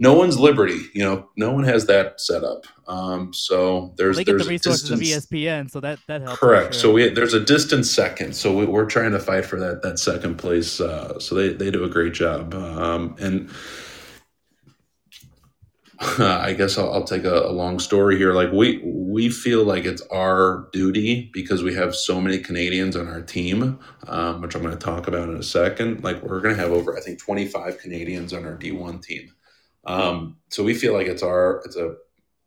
no 0.00 0.14
one's 0.14 0.38
liberty. 0.38 0.78
You 0.94 1.04
know, 1.04 1.28
no 1.36 1.50
one 1.52 1.64
has 1.64 1.86
that 1.86 2.20
set 2.20 2.44
up. 2.44 2.66
Um, 2.86 3.34
so 3.34 3.94
there's 3.96 4.16
They 4.16 4.24
get 4.24 4.32
there's 4.32 4.44
the 4.44 4.48
a 4.48 4.50
resources 4.50 4.90
of 4.90 4.98
distance- 5.00 5.26
ESPN, 5.26 5.70
so 5.70 5.80
that 5.80 5.98
that 6.06 6.22
helps. 6.22 6.38
Correct. 6.38 6.74
sure. 6.74 6.80
So 6.80 6.92
we 6.92 7.08
there's 7.08 7.34
a 7.34 7.40
distant 7.40 7.84
second. 7.86 8.34
So 8.34 8.56
we, 8.56 8.64
we're 8.66 8.86
trying 8.86 9.10
to 9.12 9.18
fight 9.18 9.44
for 9.44 9.58
that 9.60 9.82
that 9.82 9.98
second 9.98 10.36
place. 10.36 10.80
Uh, 10.80 11.18
so 11.18 11.34
they 11.34 11.48
they 11.52 11.70
do 11.70 11.84
a 11.84 11.88
great 11.88 12.14
job. 12.14 12.54
Um, 12.54 13.16
and 13.18 13.50
I 16.20 16.52
guess 16.56 16.78
I'll, 16.78 16.92
I'll 16.92 17.04
take 17.04 17.24
a, 17.24 17.40
a 17.46 17.50
long 17.50 17.80
story 17.80 18.16
here. 18.18 18.32
Like 18.32 18.52
we 18.52 18.80
we 18.84 19.28
feel 19.28 19.64
like 19.64 19.84
it's 19.84 20.02
our 20.12 20.68
duty 20.72 21.28
because 21.34 21.64
we 21.64 21.74
have 21.74 21.94
so 21.96 22.20
many 22.20 22.38
Canadians 22.38 22.94
on 22.94 23.08
our 23.08 23.20
team, 23.20 23.80
um, 24.06 24.40
which 24.40 24.54
I'm 24.54 24.62
going 24.62 24.78
to 24.78 24.84
talk 24.84 25.08
about 25.08 25.28
in 25.28 25.36
a 25.36 25.42
second. 25.42 26.04
Like 26.04 26.22
we're 26.22 26.40
going 26.40 26.54
to 26.54 26.60
have 26.62 26.70
over 26.70 26.96
I 26.96 27.00
think 27.00 27.18
25 27.18 27.78
Canadians 27.78 28.32
on 28.32 28.44
our 28.44 28.56
D1 28.56 29.02
team. 29.02 29.32
Um, 29.84 30.36
so 30.48 30.64
we 30.64 30.74
feel 30.74 30.92
like 30.92 31.06
it's 31.06 31.22
our 31.22 31.62
it's 31.64 31.76
a 31.76 31.94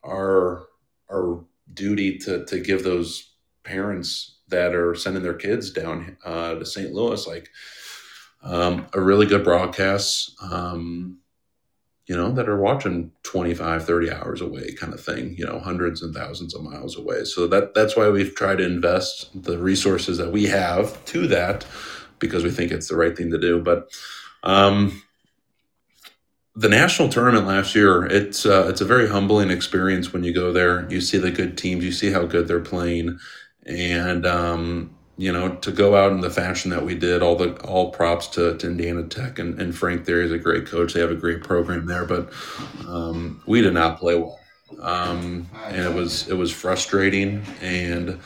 our 0.06 0.68
our 1.12 1.44
duty 1.74 2.18
to 2.20 2.46
to 2.46 2.60
give 2.60 2.84
those 2.84 3.34
parents 3.64 4.40
that 4.50 4.76
are 4.76 4.96
sending 4.96 5.24
their 5.24 5.34
kids 5.34 5.72
down 5.72 6.18
uh, 6.26 6.56
to 6.56 6.66
St. 6.66 6.92
Louis 6.92 7.26
like 7.28 7.50
um, 8.44 8.88
a 8.94 9.02
really 9.02 9.26
good 9.26 9.44
broadcast. 9.44 10.36
Um, 10.42 11.22
you 12.08 12.18
know, 12.18 12.30
that 12.34 12.50
are 12.50 12.60
watching 12.60 13.10
25, 13.24 13.86
30 13.86 14.12
hours 14.12 14.42
away 14.42 14.74
kind 14.74 14.94
of 14.94 15.00
thing, 15.00 15.34
you 15.38 15.46
know, 15.46 15.60
hundreds 15.60 16.02
and 16.02 16.14
thousands 16.14 16.54
of 16.54 16.62
miles 16.62 16.98
away. 16.98 17.24
So 17.24 17.48
that 17.48 17.74
that's 17.74 17.96
why 17.96 18.10
we've 18.10 18.36
tried 18.36 18.58
to 18.58 18.66
invest 18.66 19.30
the 19.44 19.58
resources 19.58 20.18
that 20.18 20.32
we 20.32 20.46
have 20.48 21.06
to 21.06 21.26
that 21.28 21.66
because 22.20 22.44
we 22.44 22.52
think 22.52 22.72
it's 22.72 22.90
the 22.90 22.98
right 22.98 23.16
thing 23.16 23.32
to 23.32 23.38
do. 23.38 23.62
But 23.62 23.92
um, 24.44 25.02
the 26.56 26.70
national 26.70 27.10
tournament 27.10 27.48
last 27.48 27.76
year, 27.76 28.06
it's 28.06 28.46
uh, 28.46 28.68
it's 28.70 28.82
a 28.82 28.86
very 28.86 29.08
humbling 29.08 29.52
experience 29.52 30.12
when 30.12 30.24
you 30.24 30.34
go 30.34 30.52
there. 30.52 30.90
You 30.92 31.00
see 31.00 31.18
the 31.18 31.32
good 31.32 31.58
teams, 31.58 31.84
you 31.84 31.92
see 31.92 32.12
how 32.12 32.26
good 32.26 32.48
they're 32.48 32.60
playing, 32.60 33.20
and 33.66 34.26
um, 34.26 34.96
you 35.18 35.32
know 35.32 35.56
to 35.56 35.72
go 35.72 35.96
out 35.96 36.12
in 36.12 36.20
the 36.20 36.30
fashion 36.30 36.72
that 36.72 36.86
we 36.86 36.96
did. 36.96 37.22
All 37.22 37.36
the 37.36 37.56
all 37.62 37.92
props 37.92 38.28
to, 38.28 38.58
to 38.58 38.68
Indiana 38.68 39.04
Tech 39.04 39.40
and, 39.40 39.62
and 39.62 39.76
Frank. 39.76 40.06
There 40.06 40.22
is 40.22 40.32
a 40.32 40.38
great 40.38 40.66
coach. 40.66 40.94
They 40.94 41.00
have 41.00 41.12
a 41.12 41.16
great 41.16 41.42
program 41.42 41.86
there, 41.86 42.06
but 42.06 42.34
um, 42.86 43.42
we 43.46 43.62
did 43.62 43.74
not 43.74 43.98
play 43.98 44.16
well, 44.16 44.40
um, 44.82 45.50
and 45.68 45.86
it 45.86 45.94
was 45.94 46.28
it 46.28 46.36
was 46.36 46.52
frustrating. 46.52 47.46
And 47.62 48.20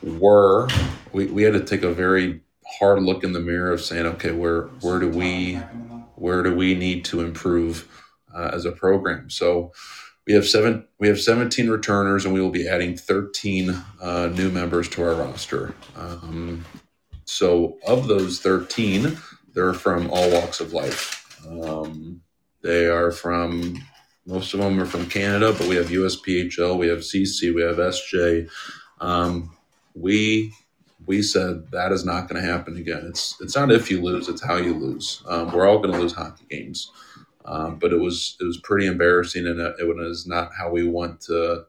we're 0.00 0.68
we, 1.12 1.26
we 1.26 1.42
had 1.42 1.54
to 1.54 1.64
take 1.64 1.82
a 1.82 1.92
very 1.92 2.40
hard 2.78 3.02
look 3.02 3.24
in 3.24 3.32
the 3.32 3.40
mirror 3.40 3.72
of 3.72 3.80
saying, 3.80 4.06
okay, 4.06 4.30
where 4.30 4.66
where 4.80 5.00
do 5.00 5.08
we 5.08 5.58
where 6.16 6.42
do 6.42 6.54
we 6.54 6.74
need 6.74 7.04
to 7.06 7.20
improve 7.20 7.88
uh, 8.34 8.50
as 8.52 8.64
a 8.64 8.72
program? 8.72 9.30
So 9.30 9.72
we 10.26 10.32
have 10.34 10.46
seven 10.46 10.86
we 10.98 11.08
have 11.08 11.20
17 11.20 11.68
returners, 11.68 12.24
and 12.24 12.32
we 12.32 12.40
will 12.40 12.50
be 12.50 12.68
adding 12.68 12.96
13 12.96 13.70
uh, 14.00 14.30
new 14.34 14.50
members 14.50 14.88
to 14.90 15.02
our 15.02 15.14
roster. 15.14 15.74
Um, 15.96 16.64
so 17.26 17.78
of 17.86 18.06
those 18.06 18.40
13, 18.40 19.16
they're 19.54 19.74
from 19.74 20.10
all 20.10 20.30
walks 20.30 20.60
of 20.60 20.72
life. 20.72 21.20
Um, 21.48 22.22
they 22.62 22.86
are 22.86 23.10
from 23.10 23.82
most 24.26 24.54
of 24.54 24.60
them 24.60 24.80
are 24.80 24.86
from 24.86 25.06
Canada, 25.06 25.54
but 25.56 25.68
we 25.68 25.76
have 25.76 25.88
USPHL, 25.88 26.78
we 26.78 26.88
have 26.88 27.00
CC, 27.00 27.54
we 27.54 27.62
have 27.62 27.76
SJ. 27.76 28.48
Um, 29.00 29.54
we 29.94 30.52
we 31.06 31.22
said 31.22 31.70
that 31.70 31.92
is 31.92 32.04
not 32.04 32.28
going 32.28 32.40
to 32.40 32.48
happen 32.48 32.76
again. 32.76 33.04
It's 33.06 33.36
it's 33.40 33.56
not 33.56 33.70
if 33.70 33.90
you 33.90 34.02
lose; 34.02 34.28
it's 34.28 34.44
how 34.44 34.56
you 34.56 34.74
lose. 34.74 35.22
Um, 35.28 35.52
we're 35.52 35.66
all 35.66 35.78
going 35.78 35.92
to 35.92 36.00
lose 36.00 36.12
hockey 36.12 36.44
games, 36.50 36.90
um, 37.44 37.78
but 37.78 37.92
it 37.92 37.98
was 37.98 38.36
it 38.40 38.44
was 38.44 38.58
pretty 38.58 38.86
embarrassing, 38.86 39.46
and 39.46 39.60
it, 39.60 39.76
it 39.80 39.86
was 39.86 40.26
not 40.26 40.50
how 40.56 40.70
we 40.70 40.86
want 40.86 41.20
to 41.22 41.64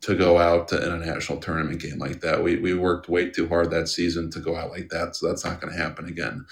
to 0.00 0.14
go 0.14 0.38
out 0.38 0.68
to, 0.68 0.84
in 0.84 0.92
a 0.92 1.04
national 1.04 1.38
tournament 1.38 1.80
game 1.80 1.98
like 1.98 2.20
that. 2.20 2.42
We 2.42 2.56
we 2.56 2.74
worked 2.74 3.08
way 3.08 3.30
too 3.30 3.48
hard 3.48 3.70
that 3.70 3.88
season 3.88 4.30
to 4.30 4.40
go 4.40 4.56
out 4.56 4.70
like 4.70 4.88
that, 4.90 5.16
so 5.16 5.28
that's 5.28 5.44
not 5.44 5.60
going 5.60 5.72
to 5.72 5.78
happen 5.80 6.06
again. 6.06 6.46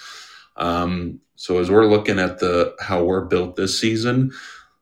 Um, 0.55 1.21
so 1.35 1.59
as 1.59 1.69
we're 1.69 1.85
looking 1.85 2.19
at 2.19 2.39
the 2.39 2.75
how 2.79 3.03
we're 3.03 3.25
built 3.25 3.55
this 3.55 3.79
season, 3.79 4.31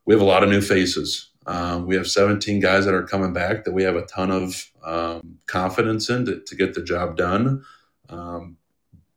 we 0.04 0.14
have 0.14 0.22
a 0.22 0.24
lot 0.24 0.42
of 0.42 0.48
new 0.48 0.60
faces. 0.60 1.30
Um, 1.46 1.86
we 1.86 1.94
have 1.96 2.08
17 2.08 2.60
guys 2.60 2.84
that 2.84 2.94
are 2.94 3.04
coming 3.04 3.32
back 3.32 3.64
that 3.64 3.72
we 3.72 3.84
have 3.84 3.96
a 3.96 4.06
ton 4.06 4.30
of 4.30 4.70
um, 4.84 5.38
confidence 5.46 6.10
in 6.10 6.26
to, 6.26 6.40
to 6.40 6.54
get 6.56 6.74
the 6.74 6.82
job 6.82 7.16
done. 7.16 7.64
Um, 8.08 8.56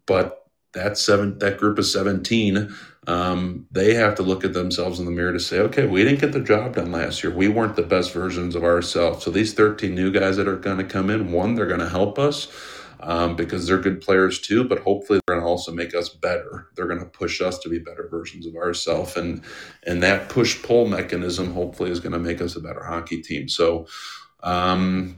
but 0.06 0.48
that 0.74 0.98
seven 0.98 1.40
that 1.40 1.58
group 1.58 1.80
of 1.80 1.86
17, 1.86 2.74
um, 3.08 3.66
they 3.72 3.96
have 3.96 4.16
to 4.16 4.24
look 4.24 4.46
at 4.46 4.54
themselves 4.54 5.00
in 5.00 5.06
the 5.06 5.12
mirror 5.12 5.34
to 5.34 5.40
say, 5.40 5.60
okay, 5.60 5.88
we 5.88 6.04
didn't 6.04 6.22
get 6.22 6.32
the 6.32 6.40
job 6.40 6.76
done 6.76 6.92
last 6.92 7.24
year. 7.24 7.34
We 7.34 7.48
weren't 7.48 7.76
the 7.76 7.84
best 7.84 8.14
versions 8.14 8.56
of 8.56 8.64
ourselves. 8.64 9.24
So 9.24 9.32
these 9.32 9.54
13 9.54 9.96
new 9.96 10.12
guys 10.12 10.38
that 10.38 10.48
are 10.48 10.56
going 10.56 10.78
to 10.78 10.84
come 10.84 11.10
in, 11.10 11.32
one, 11.32 11.56
they're 11.56 11.66
going 11.66 11.80
to 11.80 11.90
help 11.90 12.20
us 12.20 12.48
um, 13.02 13.36
because 13.36 13.66
they're 13.66 13.78
good 13.78 14.02
players 14.02 14.40
too, 14.40 14.64
but 14.64 14.80
hopefully 14.80 15.20
they're 15.26 15.36
going 15.36 15.44
to 15.44 15.50
also 15.50 15.72
make 15.72 15.96
us 15.96 16.10
better. 16.10 16.68
They're 16.76 16.88
going 16.88 17.00
to 17.00 17.06
push 17.06 17.42
us 17.42 17.58
to 17.60 17.70
be 17.70 17.80
better 17.80 18.08
versions 18.10 18.46
of 18.46 18.56
ourselves, 18.56 19.16
and 19.16 19.44
and 19.86 20.04
that 20.04 20.30
push 20.30 20.62
pull 20.62 20.88
mechanism 20.88 21.54
hopefully 21.54 21.92
is 21.92 22.00
going 22.00 22.14
to 22.14 22.20
make 22.20 22.42
us 22.42 22.56
a 22.56 22.62
better 22.62 22.84
hockey 22.84 23.22
team. 23.22 23.48
So, 23.48 23.88
um, 24.44 25.18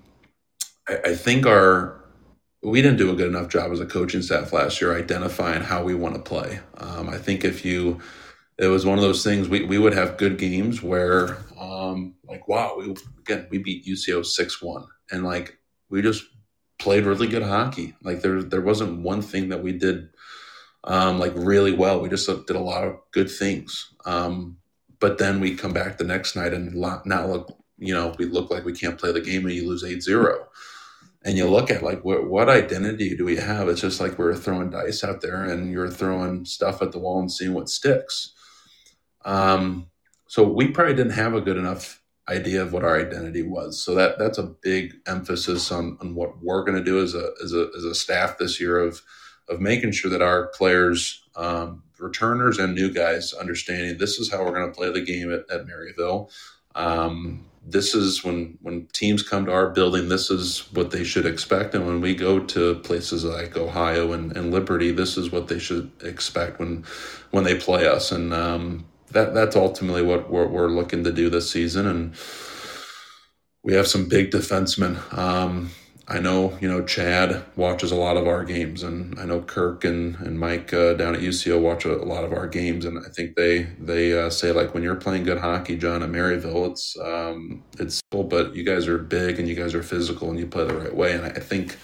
I, 0.88 0.98
I 1.06 1.16
think 1.16 1.46
our 1.46 2.02
we 2.64 2.82
didn't 2.82 2.98
do 2.98 3.12
a 3.12 3.16
good 3.16 3.28
enough 3.28 3.50
job 3.50 3.72
as 3.72 3.80
a 3.80 3.86
coaching 3.86 4.22
staff 4.22 4.54
last 4.54 4.82
year 4.82 4.96
identifying 4.96 5.64
how 5.64 5.84
we 5.84 5.96
want 5.96 6.14
to 6.16 6.22
play. 6.22 6.60
Um, 6.78 7.10
I 7.10 7.18
think 7.18 7.44
if 7.44 7.66
you 7.66 8.00
it 8.58 8.68
was 8.68 8.86
one 8.86 9.00
of 9.00 9.04
those 9.04 9.24
things 9.24 9.50
we, 9.50 9.64
we 9.66 9.80
would 9.80 9.94
have 9.94 10.18
good 10.18 10.38
games 10.38 10.84
where 10.84 11.38
um, 11.60 12.14
like 12.28 12.48
wow 12.48 12.76
we 12.78 12.96
again 13.20 13.48
we 13.50 13.58
beat 13.58 13.86
UCO 13.86 14.24
six 14.24 14.62
one 14.62 14.86
and 15.12 15.24
like 15.24 15.58
we 15.90 16.02
just 16.02 16.24
played 16.82 17.06
really 17.06 17.28
good 17.28 17.44
hockey. 17.44 17.96
Like 18.04 18.22
there 18.22 18.42
there 18.42 18.62
wasn't 18.62 19.02
one 19.02 19.22
thing 19.22 19.50
that 19.50 19.62
we 19.64 19.72
did 19.72 20.10
um, 20.84 21.20
like 21.20 21.34
really 21.36 21.74
well. 21.74 22.02
We 22.02 22.10
just 22.10 22.28
did 22.28 22.56
a 22.56 22.60
lot 22.60 22.84
of 22.84 22.96
good 23.12 23.30
things. 23.30 23.94
Um, 24.06 24.58
but 25.00 25.18
then 25.18 25.40
we 25.40 25.56
come 25.56 25.74
back 25.74 25.98
the 25.98 26.04
next 26.04 26.36
night 26.36 26.54
and 26.54 26.74
now 26.74 27.26
look, 27.26 27.58
you 27.78 27.94
know, 27.94 28.16
we 28.18 28.26
look 28.26 28.50
like 28.52 28.66
we 28.66 28.74
can't 28.74 29.00
play 29.00 29.12
the 29.12 29.22
game 29.22 29.46
and 29.46 29.54
you 29.54 29.68
lose 29.68 29.84
8-0. 29.84 30.46
And 31.24 31.38
you 31.38 31.48
look 31.48 31.70
at 31.70 31.84
like 31.84 32.04
what 32.04 32.28
what 32.28 32.50
identity 32.50 33.16
do 33.16 33.26
we 33.26 33.36
have? 33.36 33.70
It's 33.70 33.82
just 33.82 34.00
like 34.02 34.18
we're 34.18 34.36
throwing 34.36 34.72
dice 34.72 35.04
out 35.04 35.22
there 35.22 35.44
and 35.44 35.72
you're 35.72 35.92
throwing 35.92 36.46
stuff 36.46 36.82
at 36.82 36.92
the 36.92 36.98
wall 36.98 37.20
and 37.20 37.32
seeing 37.32 37.54
what 37.54 37.70
sticks. 37.70 38.34
Um, 39.24 39.88
so 40.26 40.42
we 40.44 40.70
probably 40.70 40.96
didn't 40.96 41.12
have 41.12 41.36
a 41.36 41.42
good 41.42 41.58
enough 41.58 42.01
idea 42.30 42.62
of 42.62 42.74
what 42.74 42.84
our 42.84 43.00
identity 43.00 43.44
was. 43.44 43.84
So 43.84 43.96
that 43.96 44.20
that's 44.20 44.38
a 44.38 44.44
big 44.44 44.94
emphasis 45.08 45.72
on, 45.72 45.98
on 46.02 46.16
what 46.16 46.42
we're 46.44 46.64
going 46.64 46.78
to 46.78 46.84
do 46.84 47.02
as 47.02 47.14
a, 47.16 47.32
as 47.44 47.54
a 47.54 47.70
as 47.76 47.84
a 47.84 47.96
staff 47.96 48.38
this 48.38 48.60
year 48.60 48.80
of 48.80 49.02
of 49.50 49.60
making 49.60 49.92
sure 49.92 50.10
that 50.12 50.22
our 50.22 50.48
players, 50.48 51.24
um, 51.36 51.84
returners 52.00 52.58
and 52.58 52.74
new 52.74 52.92
guys, 52.92 53.34
understanding 53.34 53.98
this 53.98 54.18
is 54.18 54.32
how 54.32 54.44
we're 54.44 54.54
going 54.54 54.72
to 54.72 54.76
play 54.76 54.92
the 54.92 55.02
game 55.02 55.32
at, 55.32 55.50
at 55.52 55.68
Maryville. 55.68 56.32
Um, 56.76 57.46
this 57.66 57.94
is 57.94 58.24
when 58.24 58.58
when 58.62 58.88
teams 58.88 59.22
come 59.22 59.46
to 59.46 59.52
our 59.52 59.70
building 59.70 60.10
this 60.10 60.32
is 60.32 60.72
what 60.74 60.90
they 60.90 61.04
should 61.04 61.28
expect 61.28 61.76
and 61.76 61.86
when 61.86 62.02
we 62.02 62.16
go 62.16 62.40
to 62.40 62.76
places 62.80 63.24
like 63.24 63.56
ohio 63.56 64.14
and, 64.14 64.36
and 64.36 64.52
liberty 64.52 64.92
this 64.92 65.16
is 65.16 65.32
what 65.32 65.48
they 65.48 65.60
should 65.60 65.92
expect 66.02 66.60
when 66.60 66.84
when 67.30 67.44
they 67.44 67.56
play 67.56 67.88
us 67.88 68.12
and 68.12 68.34
um, 68.34 68.84
that 69.14 69.34
that's 69.34 69.56
ultimately 69.56 70.02
what 70.02 70.30
we're, 70.30 70.48
we're, 70.48 70.68
looking 70.68 71.04
to 71.04 71.12
do 71.12 71.30
this 71.30 71.50
season 71.50 71.88
and 71.88 72.14
we 73.64 73.74
have 73.74 73.88
some 73.88 74.08
big 74.08 74.32
defensemen. 74.32 74.98
Um, 75.18 75.72
I 76.08 76.20
know, 76.20 76.58
you 76.60 76.68
know, 76.68 76.84
Chad 76.84 77.46
watches 77.56 77.92
a 77.92 77.96
lot 77.96 78.18
of 78.18 78.28
our 78.28 78.44
games, 78.44 78.84
and 78.84 79.18
I 79.18 79.24
know 79.24 79.42
Kirk 79.42 79.86
and, 79.86 80.16
and 80.18 80.38
Mike 80.38 80.74
uh, 80.74 80.94
down 80.94 81.16
at 81.16 81.22
UCO 81.22 81.62
watch 81.62 81.86
a, 81.86 81.96
a, 81.96 82.04
lot 82.04 82.26
of 82.26 82.34
our 82.34 82.48
games, 82.48 82.84
and 82.84 83.00
I 83.00 83.10
think 83.10 83.36
they 83.36 83.64
they 83.80 84.20
uh, 84.20 84.30
say 84.30 84.52
like 84.52 84.74
when 84.74 84.84
you're 84.84 84.96
playing 84.96 85.24
good 85.24 85.38
hockey, 85.38 85.78
John 85.78 86.04
at 86.04 86.10
Maryville, 86.10 86.70
it's 86.70 86.98
um, 87.00 87.64
it's 87.80 88.02
but 88.12 88.54
you 88.56 88.66
guys 88.66 88.88
are 88.90 88.98
big 88.98 89.40
and 89.40 89.48
you 89.48 89.56
guys 89.56 89.74
are 89.74 89.84
physical 89.84 90.30
and 90.30 90.38
you 90.38 90.48
play 90.48 90.66
the 90.66 90.76
right 90.76 90.94
way, 90.94 91.14
and 91.14 91.26
I 91.26 91.40
think 91.40 91.78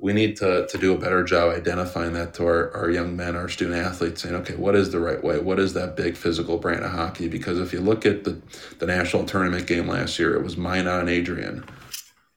we 0.00 0.12
need 0.12 0.36
to 0.36 0.66
to 0.66 0.78
do 0.78 0.94
a 0.94 0.98
better 0.98 1.22
job 1.24 1.54
identifying 1.54 2.14
that 2.14 2.34
to 2.34 2.46
our, 2.46 2.74
our 2.76 2.90
young 2.90 3.16
men, 3.16 3.36
our 3.36 3.48
student 3.48 3.76
athletes, 3.76 4.22
saying, 4.22 4.34
okay, 4.34 4.54
what 4.54 4.74
is 4.74 4.90
the 4.90 5.00
right 5.00 5.22
way? 5.22 5.38
What 5.38 5.58
is 5.60 5.74
that 5.74 5.96
big 5.96 6.16
physical 6.16 6.58
brand 6.58 6.84
of 6.84 6.92
hockey? 6.92 7.28
Because 7.28 7.58
if 7.58 7.72
you 7.72 7.80
look 7.80 8.06
at 8.06 8.24
the 8.24 8.40
the 8.78 8.86
national 8.86 9.24
tournament 9.24 9.66
game 9.66 9.88
last 9.88 10.18
year, 10.18 10.34
it 10.34 10.42
was 10.42 10.56
Minot 10.56 11.00
and 11.00 11.10
Adrian 11.10 11.64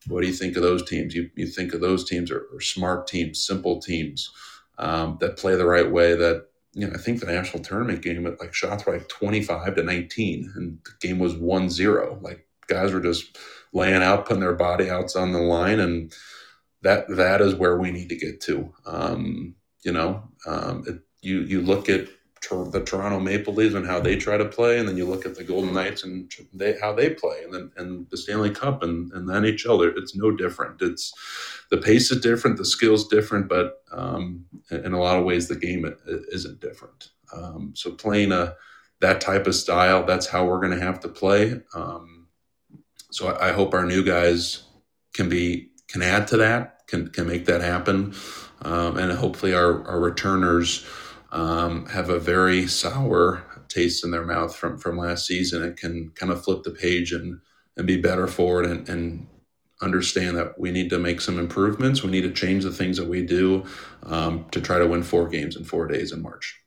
what 0.06 0.20
do 0.20 0.26
you 0.26 0.32
think 0.32 0.56
of 0.56 0.62
those 0.62 0.88
teams? 0.88 1.14
You, 1.14 1.30
you 1.34 1.46
think 1.46 1.72
of 1.72 1.80
those 1.80 2.04
teams 2.08 2.30
are, 2.30 2.46
are 2.54 2.60
smart 2.60 3.06
teams, 3.06 3.44
simple 3.44 3.80
teams 3.80 4.30
um, 4.78 5.18
that 5.20 5.36
play 5.38 5.56
the 5.56 5.66
right 5.66 5.90
way. 5.90 6.14
That 6.14 6.46
you 6.74 6.86
know, 6.86 6.92
I 6.94 6.98
think 6.98 7.20
the 7.20 7.26
national 7.26 7.62
tournament 7.62 8.02
game, 8.02 8.24
like 8.40 8.54
shots 8.54 8.84
were 8.84 8.94
like 8.94 9.08
twenty 9.08 9.42
five 9.42 9.74
to 9.76 9.82
nineteen, 9.82 10.52
and 10.56 10.78
the 10.84 11.06
game 11.06 11.18
was 11.18 11.34
1-0. 11.34 12.22
Like 12.22 12.46
guys 12.66 12.92
were 12.92 13.00
just 13.00 13.38
laying 13.72 14.02
out, 14.02 14.26
putting 14.26 14.40
their 14.40 14.54
body 14.54 14.90
outs 14.90 15.16
on 15.16 15.32
the 15.32 15.40
line, 15.40 15.80
and 15.80 16.12
that 16.84 17.08
that 17.08 17.40
is 17.40 17.54
where 17.54 17.78
we 17.78 17.90
need 17.90 18.08
to 18.10 18.16
get 18.16 18.40
to. 18.42 18.72
Um, 18.86 19.56
you 19.82 19.92
know, 19.92 20.22
um, 20.46 20.84
it, 20.86 21.00
you 21.20 21.40
you 21.40 21.60
look 21.60 21.88
at 21.88 22.08
the 22.50 22.82
Toronto 22.84 23.20
Maple 23.20 23.54
Leafs 23.54 23.74
and 23.74 23.86
how 23.86 24.00
they 24.00 24.16
try 24.16 24.36
to 24.36 24.44
play, 24.44 24.78
and 24.78 24.86
then 24.86 24.98
you 24.98 25.06
look 25.06 25.24
at 25.24 25.34
the 25.34 25.44
Golden 25.44 25.72
Knights 25.72 26.04
and 26.04 26.30
they 26.52 26.78
how 26.78 26.92
they 26.92 27.10
play, 27.10 27.42
and 27.42 27.52
then 27.54 27.72
and 27.76 28.06
the 28.10 28.16
Stanley 28.16 28.50
Cup 28.50 28.82
and, 28.82 29.10
and 29.12 29.28
the 29.28 29.32
NHL. 29.32 29.96
It's 29.96 30.14
no 30.14 30.30
different. 30.30 30.80
It's 30.82 31.12
the 31.70 31.78
pace 31.78 32.10
is 32.10 32.20
different, 32.20 32.58
the 32.58 32.64
skills 32.64 33.08
different, 33.08 33.48
but 33.48 33.82
um, 33.90 34.44
in 34.70 34.92
a 34.92 35.00
lot 35.00 35.18
of 35.18 35.24
ways 35.24 35.48
the 35.48 35.56
game 35.56 35.90
isn't 36.06 36.60
different. 36.60 37.08
Um, 37.34 37.72
so 37.74 37.92
playing 37.92 38.32
a 38.32 38.56
that 39.00 39.20
type 39.20 39.46
of 39.46 39.54
style, 39.54 40.04
that's 40.04 40.26
how 40.26 40.44
we're 40.44 40.60
going 40.60 40.78
to 40.78 40.84
have 40.84 41.00
to 41.00 41.08
play. 41.08 41.60
Um, 41.74 42.28
so 43.10 43.28
I, 43.28 43.48
I 43.48 43.52
hope 43.52 43.74
our 43.74 43.86
new 43.86 44.04
guys 44.04 44.64
can 45.14 45.28
be 45.28 45.70
can 45.88 46.02
add 46.02 46.26
to 46.28 46.36
that, 46.38 46.73
can 46.86 47.08
can 47.08 47.26
make 47.26 47.46
that 47.46 47.60
happen, 47.60 48.14
um, 48.62 48.96
and 48.98 49.12
hopefully 49.12 49.54
our 49.54 49.86
our 49.86 50.00
returners 50.00 50.86
um, 51.32 51.86
have 51.86 52.10
a 52.10 52.18
very 52.18 52.66
sour 52.66 53.44
taste 53.68 54.04
in 54.04 54.10
their 54.10 54.24
mouth 54.24 54.54
from 54.54 54.78
from 54.78 54.98
last 54.98 55.26
season. 55.26 55.62
It 55.62 55.76
can 55.76 56.10
kind 56.14 56.32
of 56.32 56.44
flip 56.44 56.62
the 56.62 56.70
page 56.70 57.12
and 57.12 57.40
and 57.76 57.86
be 57.86 57.96
better 57.96 58.26
forward 58.26 58.66
and, 58.66 58.88
and 58.88 59.26
understand 59.82 60.36
that 60.36 60.58
we 60.58 60.70
need 60.70 60.88
to 60.90 60.98
make 60.98 61.20
some 61.20 61.38
improvements. 61.38 62.02
We 62.02 62.10
need 62.10 62.22
to 62.22 62.32
change 62.32 62.62
the 62.62 62.70
things 62.70 62.96
that 62.98 63.08
we 63.08 63.22
do 63.22 63.64
um, 64.04 64.46
to 64.52 64.60
try 64.60 64.78
to 64.78 64.86
win 64.86 65.02
four 65.02 65.28
games 65.28 65.56
in 65.56 65.64
four 65.64 65.88
days 65.88 66.12
in 66.12 66.22
march 66.22 66.63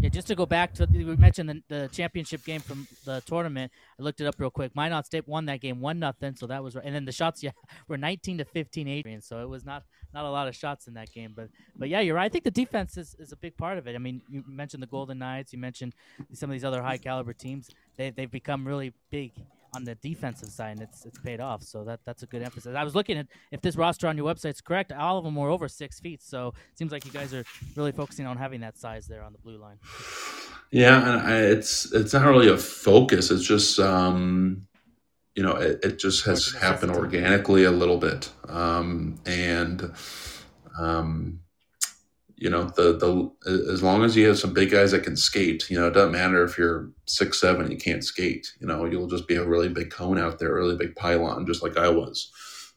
yeah, 0.00 0.08
just 0.08 0.26
to 0.28 0.34
go 0.34 0.46
back 0.46 0.74
to 0.74 0.86
we 0.90 1.04
mentioned 1.16 1.48
the, 1.48 1.62
the, 1.68 1.88
championship 1.88 2.44
game 2.44 2.60
from 2.60 2.88
the 3.04 3.22
tournament. 3.26 3.70
I 3.98 4.02
looked 4.02 4.20
it 4.20 4.26
up 4.26 4.34
real 4.38 4.50
quick. 4.50 4.74
Minot 4.74 5.06
State 5.06 5.28
won 5.28 5.46
that 5.46 5.60
game 5.60 5.80
one 5.80 5.98
nothing, 5.98 6.34
so 6.34 6.46
that 6.48 6.62
was 6.62 6.74
right. 6.74 6.84
And 6.84 6.94
then 6.94 7.04
the 7.04 7.12
shots, 7.12 7.42
yeah, 7.42 7.50
were 7.88 7.98
nineteen 7.98 8.38
to 8.38 8.44
15 8.44 8.88
Adrian, 8.88 9.20
so 9.20 9.42
it 9.42 9.48
was 9.48 9.64
not 9.64 9.84
not 10.12 10.24
a 10.24 10.30
lot 10.30 10.48
of 10.48 10.56
shots 10.56 10.88
in 10.88 10.94
that 10.94 11.12
game. 11.12 11.32
But 11.36 11.48
but 11.76 11.88
yeah, 11.88 12.00
you're 12.00 12.16
right. 12.16 12.24
I 12.24 12.28
think 12.28 12.44
the 12.44 12.50
defense 12.50 12.96
is, 12.96 13.14
is 13.18 13.32
a 13.32 13.36
big 13.36 13.56
part 13.56 13.78
of 13.78 13.86
it. 13.86 13.94
I 13.94 13.98
mean, 13.98 14.22
you 14.28 14.42
mentioned 14.46 14.82
the 14.82 14.88
Golden 14.88 15.18
Knights, 15.18 15.52
you 15.52 15.58
mentioned 15.58 15.94
some 16.32 16.50
of 16.50 16.54
these 16.54 16.64
other 16.64 16.82
high 16.82 16.98
caliber 16.98 17.32
teams. 17.32 17.70
They 17.96 18.10
they've 18.10 18.30
become 18.30 18.66
really 18.66 18.92
big 19.10 19.32
on 19.74 19.84
the 19.84 19.94
defensive 19.96 20.50
side, 20.50 20.72
and 20.72 20.82
it's 20.82 21.04
it's 21.06 21.18
paid 21.18 21.40
off. 21.40 21.62
So 21.62 21.84
that 21.84 22.00
that's 22.04 22.22
a 22.22 22.26
good 22.26 22.42
emphasis. 22.42 22.74
I 22.76 22.84
was 22.84 22.94
looking 22.94 23.18
at 23.18 23.26
if 23.50 23.60
this 23.60 23.76
roster 23.76 24.06
on 24.08 24.16
your 24.16 24.32
website 24.32 24.50
is 24.50 24.60
correct, 24.60 24.92
all 24.92 25.18
of 25.18 25.24
them 25.24 25.34
were 25.34 25.48
over 25.48 25.68
six 25.68 26.00
feet. 26.00 26.22
So 26.22 26.48
it 26.48 26.78
seems 26.78 26.92
like 26.92 27.04
you 27.04 27.12
guys 27.12 27.32
are 27.32 27.44
really 27.76 27.92
focusing 27.92 28.26
on 28.26 28.36
having 28.36 28.60
that 28.60 28.78
size 28.78 29.06
there 29.06 29.22
on 29.22 29.32
the 29.32 29.38
blue 29.38 29.58
line. 29.58 29.78
Yeah, 30.70 30.98
and 31.00 31.28
I, 31.28 31.40
it's 31.40 31.92
it's 31.92 32.12
not 32.12 32.26
really 32.26 32.48
a 32.48 32.56
focus. 32.56 33.30
It's 33.30 33.44
just 33.44 33.78
um, 33.78 34.66
you 35.34 35.42
know 35.42 35.56
it, 35.56 35.80
it 35.84 35.98
just 35.98 36.24
has 36.24 36.52
happened 36.52 36.92
organically 36.92 37.64
a 37.64 37.70
little 37.70 37.98
bit, 37.98 38.30
um, 38.48 39.18
and 39.26 39.92
um, 40.78 41.40
you 42.42 42.50
know 42.50 42.64
the 42.64 42.96
the 42.96 43.72
as 43.72 43.82
long 43.82 44.02
as 44.02 44.16
you 44.16 44.26
have 44.26 44.38
some 44.38 44.52
big 44.52 44.70
guys 44.70 44.90
that 44.90 45.04
can 45.04 45.16
skate 45.16 45.70
you 45.70 45.78
know 45.78 45.86
it 45.86 45.94
doesn't 45.94 46.12
matter 46.12 46.42
if 46.42 46.58
you're 46.58 46.90
six 47.06 47.40
seven 47.40 47.70
you 47.70 47.76
can't 47.76 48.04
skate 48.04 48.52
you 48.60 48.66
know 48.66 48.84
you'll 48.84 49.06
just 49.06 49.28
be 49.28 49.36
a 49.36 49.44
really 49.44 49.68
big 49.68 49.90
cone 49.90 50.18
out 50.18 50.38
there 50.38 50.50
a 50.50 50.60
really 50.60 50.76
big 50.76 50.96
pylon 50.96 51.46
just 51.46 51.62
like 51.62 51.76
i 51.76 51.88
was. 51.88 52.32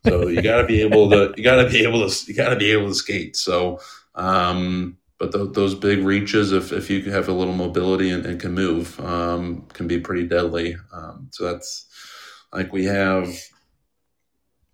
So 0.06 0.28
you 0.28 0.42
got 0.42 0.62
to 0.62 0.68
be 0.68 0.82
able 0.82 1.10
to 1.10 1.34
you 1.36 1.44
got 1.44 1.64
to 1.64 1.70
be 1.70 1.84
able 1.84 2.08
to 2.08 2.26
you 2.28 2.36
got 2.36 2.50
to 2.50 2.56
be 2.56 2.72
able 2.72 2.90
to 2.90 2.96
skate. 2.96 3.36
So 3.36 3.80
um 4.14 4.98
but 5.18 5.32
th- 5.32 5.54
those 5.54 5.74
big 5.74 6.00
reaches 6.00 6.52
if, 6.52 6.72
if 6.72 6.90
you 6.90 7.02
have 7.10 7.30
a 7.30 7.34
little 7.34 7.54
mobility 7.54 8.12
and, 8.12 8.26
and 8.26 8.40
can 8.40 8.54
move 8.54 9.00
um, 9.00 9.66
can 9.74 9.88
be 9.88 10.00
pretty 10.00 10.28
deadly. 10.28 10.76
Um, 10.94 11.30
so 11.32 11.46
that's 11.46 11.88
like 12.54 12.72
we 12.72 12.86
have 12.86 13.30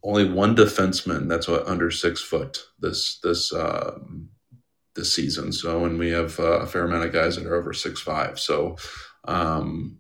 only 0.04 0.30
one 0.30 0.56
defenseman 0.56 1.30
that's 1.30 1.48
what 1.48 1.68
under 1.68 1.92
six 1.92 2.22
foot 2.22 2.58
this 2.80 3.20
this 3.24 3.54
um, 3.54 4.30
this 4.96 5.14
season. 5.14 5.52
So, 5.52 5.86
and 5.86 5.98
we 5.98 6.10
have 6.10 6.39
uh, 6.39 6.60
a 6.60 6.66
fair 6.66 6.86
amount 6.86 7.06
of 7.06 7.14
guys 7.14 7.36
that 7.36 7.46
are 7.46 7.56
over 7.56 7.74
six 7.74 8.02
five. 8.02 8.39
So, 8.39 8.78
um, 9.26 9.98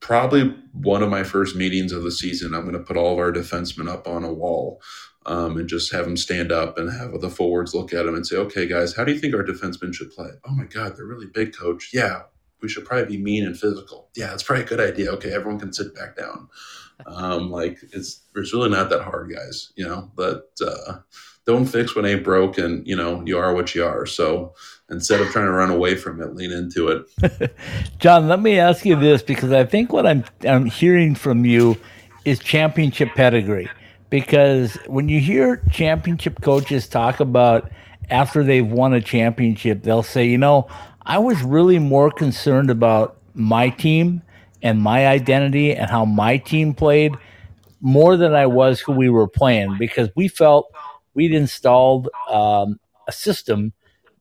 probably 0.00 0.54
one 0.72 1.02
of 1.02 1.10
my 1.10 1.22
first 1.22 1.56
meetings 1.56 1.92
of 1.92 2.02
the 2.02 2.10
season, 2.10 2.54
I'm 2.54 2.62
going 2.62 2.72
to 2.72 2.80
put 2.80 2.96
all 2.96 3.12
of 3.12 3.18
our 3.18 3.32
defensemen 3.32 3.88
up 3.88 4.06
on 4.08 4.24
a 4.24 4.32
wall 4.32 4.80
um, 5.26 5.56
and 5.56 5.68
just 5.68 5.92
have 5.92 6.04
them 6.06 6.16
stand 6.16 6.50
up 6.50 6.78
and 6.78 6.90
have 6.90 7.20
the 7.20 7.30
forwards 7.30 7.74
look 7.74 7.92
at 7.92 8.04
them 8.06 8.14
and 8.14 8.26
say, 8.26 8.36
"Okay, 8.36 8.66
guys, 8.66 8.94
how 8.94 9.04
do 9.04 9.12
you 9.12 9.18
think 9.18 9.34
our 9.34 9.44
defensemen 9.44 9.94
should 9.94 10.10
play?" 10.10 10.30
Oh 10.44 10.52
my 10.52 10.64
God, 10.64 10.96
they're 10.96 11.06
really 11.06 11.28
big, 11.32 11.56
coach. 11.56 11.90
Yeah, 11.92 12.22
we 12.62 12.68
should 12.68 12.84
probably 12.84 13.16
be 13.16 13.22
mean 13.22 13.44
and 13.44 13.58
physical. 13.58 14.10
Yeah, 14.16 14.28
that's 14.28 14.42
probably 14.42 14.64
a 14.64 14.68
good 14.68 14.80
idea. 14.80 15.10
Okay, 15.12 15.32
everyone 15.32 15.60
can 15.60 15.72
sit 15.72 15.94
back 15.94 16.16
down. 16.16 16.48
Um, 17.06 17.50
like 17.50 17.78
it's 17.92 18.22
it's 18.34 18.52
really 18.52 18.70
not 18.70 18.90
that 18.90 19.02
hard, 19.02 19.32
guys. 19.32 19.72
You 19.76 19.88
know, 19.88 20.10
but. 20.14 20.50
Uh, 20.60 20.98
don't 21.46 21.66
fix 21.66 21.96
what 21.96 22.06
ain't 22.06 22.24
broken. 22.24 22.82
you 22.86 22.96
know 22.96 23.22
you 23.26 23.38
are 23.38 23.54
what 23.54 23.74
you 23.74 23.84
are. 23.84 24.06
So 24.06 24.54
instead 24.90 25.20
of 25.20 25.28
trying 25.28 25.46
to 25.46 25.52
run 25.52 25.70
away 25.70 25.94
from 25.96 26.20
it 26.20 26.34
lean 26.34 26.52
into 26.52 26.88
it. 26.88 27.56
John 27.98 28.28
let 28.28 28.40
me 28.40 28.58
ask 28.58 28.84
you 28.84 28.96
this 28.96 29.22
because 29.22 29.52
i 29.52 29.64
think 29.64 29.92
what 29.92 30.06
i'm 30.06 30.24
i'm 30.46 30.66
hearing 30.66 31.14
from 31.14 31.44
you 31.44 31.76
is 32.24 32.38
championship 32.38 33.10
pedigree. 33.14 33.70
Because 34.10 34.74
when 34.86 35.08
you 35.08 35.20
hear 35.20 35.62
championship 35.70 36.42
coaches 36.42 36.88
talk 36.88 37.20
about 37.20 37.70
after 38.10 38.42
they've 38.42 38.66
won 38.66 38.92
a 38.92 39.00
championship 39.00 39.82
they'll 39.82 40.02
say 40.02 40.26
you 40.26 40.38
know 40.38 40.66
i 41.06 41.16
was 41.16 41.40
really 41.42 41.78
more 41.78 42.10
concerned 42.10 42.70
about 42.70 43.16
my 43.34 43.68
team 43.68 44.20
and 44.62 44.82
my 44.82 45.06
identity 45.06 45.74
and 45.74 45.88
how 45.88 46.04
my 46.04 46.36
team 46.36 46.74
played 46.74 47.14
more 47.80 48.16
than 48.16 48.34
i 48.34 48.46
was 48.46 48.80
who 48.80 48.92
we 48.92 49.08
were 49.08 49.28
playing. 49.28 49.76
Because 49.78 50.10
we 50.16 50.28
felt 50.28 50.70
we'd 51.14 51.34
installed 51.34 52.08
um, 52.30 52.78
a 53.08 53.12
system 53.12 53.72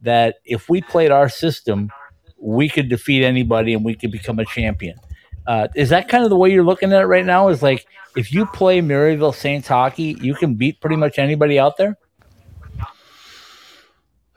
that 0.02 0.36
if 0.46 0.70
we 0.70 0.82
played 0.82 1.12
our 1.12 1.30
system, 1.30 1.90
we 2.38 2.70
could 2.70 2.90
defeat 2.90 3.24
anybody 3.24 3.74
and 3.74 3.84
we 3.84 3.96
could 3.96 4.12
become 4.12 4.40
a 4.40 4.46
champion. 4.46 4.98
Uh, 5.46 5.68
is 5.76 5.90
that 5.90 6.08
kind 6.08 6.24
of 6.24 6.30
the 6.30 6.38
way 6.38 6.52
you're 6.52 6.64
looking 6.64 6.94
at 6.94 7.02
it 7.02 7.06
right 7.06 7.26
now? 7.26 7.50
Is 7.50 7.64
like 7.64 7.86
if 8.16 8.32
you 8.32 8.46
play 8.46 8.82
Maryville 8.82 9.34
Saints 9.34 9.68
hockey, 9.68 10.18
you 10.22 10.36
can 10.36 10.56
beat 10.56 10.80
pretty 10.80 10.96
much 10.96 11.18
anybody 11.18 11.60
out 11.60 11.78
there. 11.78 11.98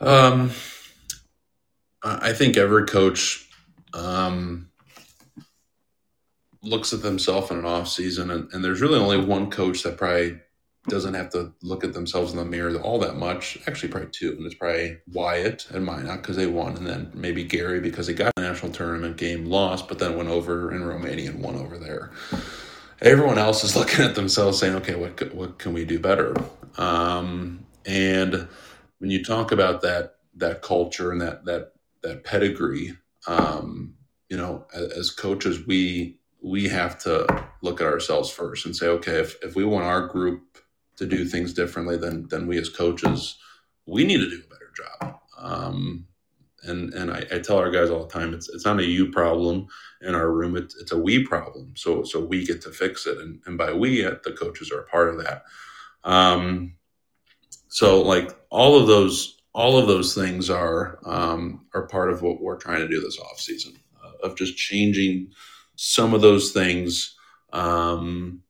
Um, 0.00 0.50
I 2.02 2.32
think 2.32 2.56
every 2.56 2.86
coach 2.86 3.48
um, 3.94 4.70
looks 6.62 6.92
at 6.92 7.02
themselves 7.02 7.50
in 7.50 7.58
an 7.58 7.64
off 7.64 7.88
season, 7.88 8.30
and, 8.30 8.52
and 8.52 8.64
there's 8.64 8.80
really 8.80 8.98
only 8.98 9.24
one 9.24 9.50
coach 9.50 9.82
that 9.82 9.96
probably 9.96 10.40
doesn't 10.88 11.14
have 11.14 11.30
to 11.30 11.52
look 11.62 11.84
at 11.84 11.92
themselves 11.92 12.32
in 12.32 12.38
the 12.38 12.44
mirror 12.44 12.76
all 12.80 12.98
that 12.98 13.16
much. 13.16 13.58
Actually, 13.66 13.90
probably 13.90 14.10
two, 14.10 14.32
and 14.32 14.44
it's 14.44 14.54
probably 14.54 14.98
Wyatt 15.12 15.70
and 15.70 15.84
Minot 15.84 16.22
because 16.22 16.36
they 16.36 16.46
won, 16.46 16.76
and 16.76 16.86
then 16.86 17.10
maybe 17.14 17.44
Gary 17.44 17.80
because 17.80 18.08
he 18.08 18.14
got 18.14 18.34
the 18.34 18.42
national 18.42 18.72
tournament 18.72 19.16
game, 19.16 19.46
lost, 19.46 19.88
but 19.88 19.98
then 19.98 20.16
went 20.16 20.28
over 20.28 20.72
in 20.72 20.84
Romania 20.84 21.30
and 21.30 21.42
won 21.42 21.54
over 21.54 21.78
there. 21.78 22.10
Everyone 23.00 23.38
else 23.38 23.62
is 23.62 23.76
looking 23.76 24.04
at 24.04 24.14
themselves 24.14 24.58
saying, 24.58 24.74
"Okay, 24.76 24.94
what 24.96 25.34
what 25.34 25.58
can 25.58 25.72
we 25.72 25.84
do 25.84 25.98
better?" 25.98 26.34
Um, 26.76 27.64
and 27.86 28.48
when 28.98 29.10
you 29.10 29.24
talk 29.24 29.52
about 29.52 29.82
that 29.82 30.16
that 30.36 30.62
culture 30.62 31.12
and 31.12 31.20
that 31.20 31.44
that 31.44 31.72
that 32.02 32.24
pedigree, 32.24 32.96
um, 33.28 33.94
you 34.28 34.36
know, 34.36 34.66
as, 34.74 34.92
as 34.92 35.10
coaches, 35.10 35.64
we 35.64 36.18
we 36.42 36.68
have 36.68 36.98
to 36.98 37.46
look 37.62 37.80
at 37.80 37.86
ourselves 37.86 38.30
first 38.30 38.66
and 38.66 38.74
say, 38.74 38.88
okay, 38.88 39.20
if, 39.20 39.36
if 39.44 39.54
we 39.54 39.64
want 39.64 39.84
our 39.84 40.08
group 40.08 40.51
to 40.96 41.06
do 41.06 41.24
things 41.24 41.52
differently 41.52 41.96
than 41.96 42.28
than 42.28 42.46
we 42.46 42.58
as 42.58 42.68
coaches, 42.68 43.38
we 43.86 44.04
need 44.04 44.18
to 44.18 44.30
do 44.30 44.42
a 44.44 44.48
better 44.48 44.72
job. 44.76 45.20
Um, 45.38 46.06
and 46.64 46.94
and 46.94 47.10
I, 47.10 47.24
I, 47.32 47.38
tell 47.40 47.58
our 47.58 47.70
guys 47.70 47.90
all 47.90 48.06
the 48.06 48.12
time, 48.12 48.34
it's 48.34 48.48
it's 48.48 48.64
not 48.64 48.78
a 48.78 48.84
you 48.84 49.10
problem 49.10 49.66
in 50.00 50.14
our 50.14 50.30
room, 50.30 50.56
it's, 50.56 50.76
it's 50.76 50.92
a 50.92 50.98
we 50.98 51.26
problem. 51.26 51.72
So 51.76 52.04
so 52.04 52.24
we 52.24 52.46
get 52.46 52.62
to 52.62 52.70
fix 52.70 53.06
it, 53.06 53.18
and 53.18 53.40
and 53.46 53.58
by 53.58 53.72
we, 53.72 54.04
uh, 54.04 54.14
the 54.24 54.32
coaches 54.32 54.70
are 54.70 54.80
a 54.80 54.86
part 54.86 55.08
of 55.08 55.22
that. 55.24 55.42
Um, 56.04 56.74
so 57.68 58.02
like 58.02 58.30
all 58.50 58.78
of 58.78 58.86
those 58.86 59.40
all 59.54 59.76
of 59.76 59.86
those 59.86 60.14
things 60.14 60.50
are 60.50 60.98
um, 61.04 61.66
are 61.74 61.86
part 61.86 62.10
of 62.10 62.22
what 62.22 62.40
we're 62.40 62.56
trying 62.56 62.80
to 62.80 62.88
do 62.88 63.00
this 63.00 63.18
off 63.18 63.40
season 63.40 63.74
uh, 64.02 64.26
of 64.26 64.36
just 64.36 64.56
changing 64.56 65.30
some 65.76 66.14
of 66.14 66.20
those 66.20 66.52
things. 66.52 67.16
Um, 67.52 68.42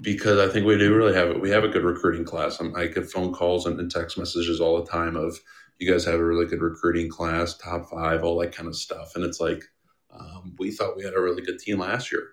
because 0.00 0.38
I 0.38 0.52
think 0.52 0.66
we 0.66 0.78
do 0.78 0.94
really 0.94 1.14
have 1.14 1.28
it. 1.28 1.40
We 1.40 1.50
have 1.50 1.64
a 1.64 1.68
good 1.68 1.84
recruiting 1.84 2.24
class. 2.24 2.60
I 2.76 2.86
get 2.86 3.10
phone 3.10 3.32
calls 3.32 3.66
and, 3.66 3.78
and, 3.78 3.90
text 3.90 4.16
messages 4.16 4.60
all 4.60 4.82
the 4.82 4.90
time 4.90 5.16
of 5.16 5.38
you 5.78 5.90
guys 5.90 6.04
have 6.04 6.20
a 6.20 6.24
really 6.24 6.46
good 6.46 6.62
recruiting 6.62 7.08
class, 7.08 7.56
top 7.56 7.90
five, 7.90 8.22
all 8.22 8.38
that 8.40 8.54
kind 8.54 8.68
of 8.68 8.76
stuff. 8.76 9.12
And 9.14 9.24
it's 9.24 9.40
like 9.40 9.64
um, 10.12 10.54
we 10.58 10.70
thought 10.70 10.96
we 10.96 11.04
had 11.04 11.14
a 11.14 11.20
really 11.20 11.42
good 11.42 11.58
team 11.58 11.78
last 11.78 12.12
year, 12.12 12.28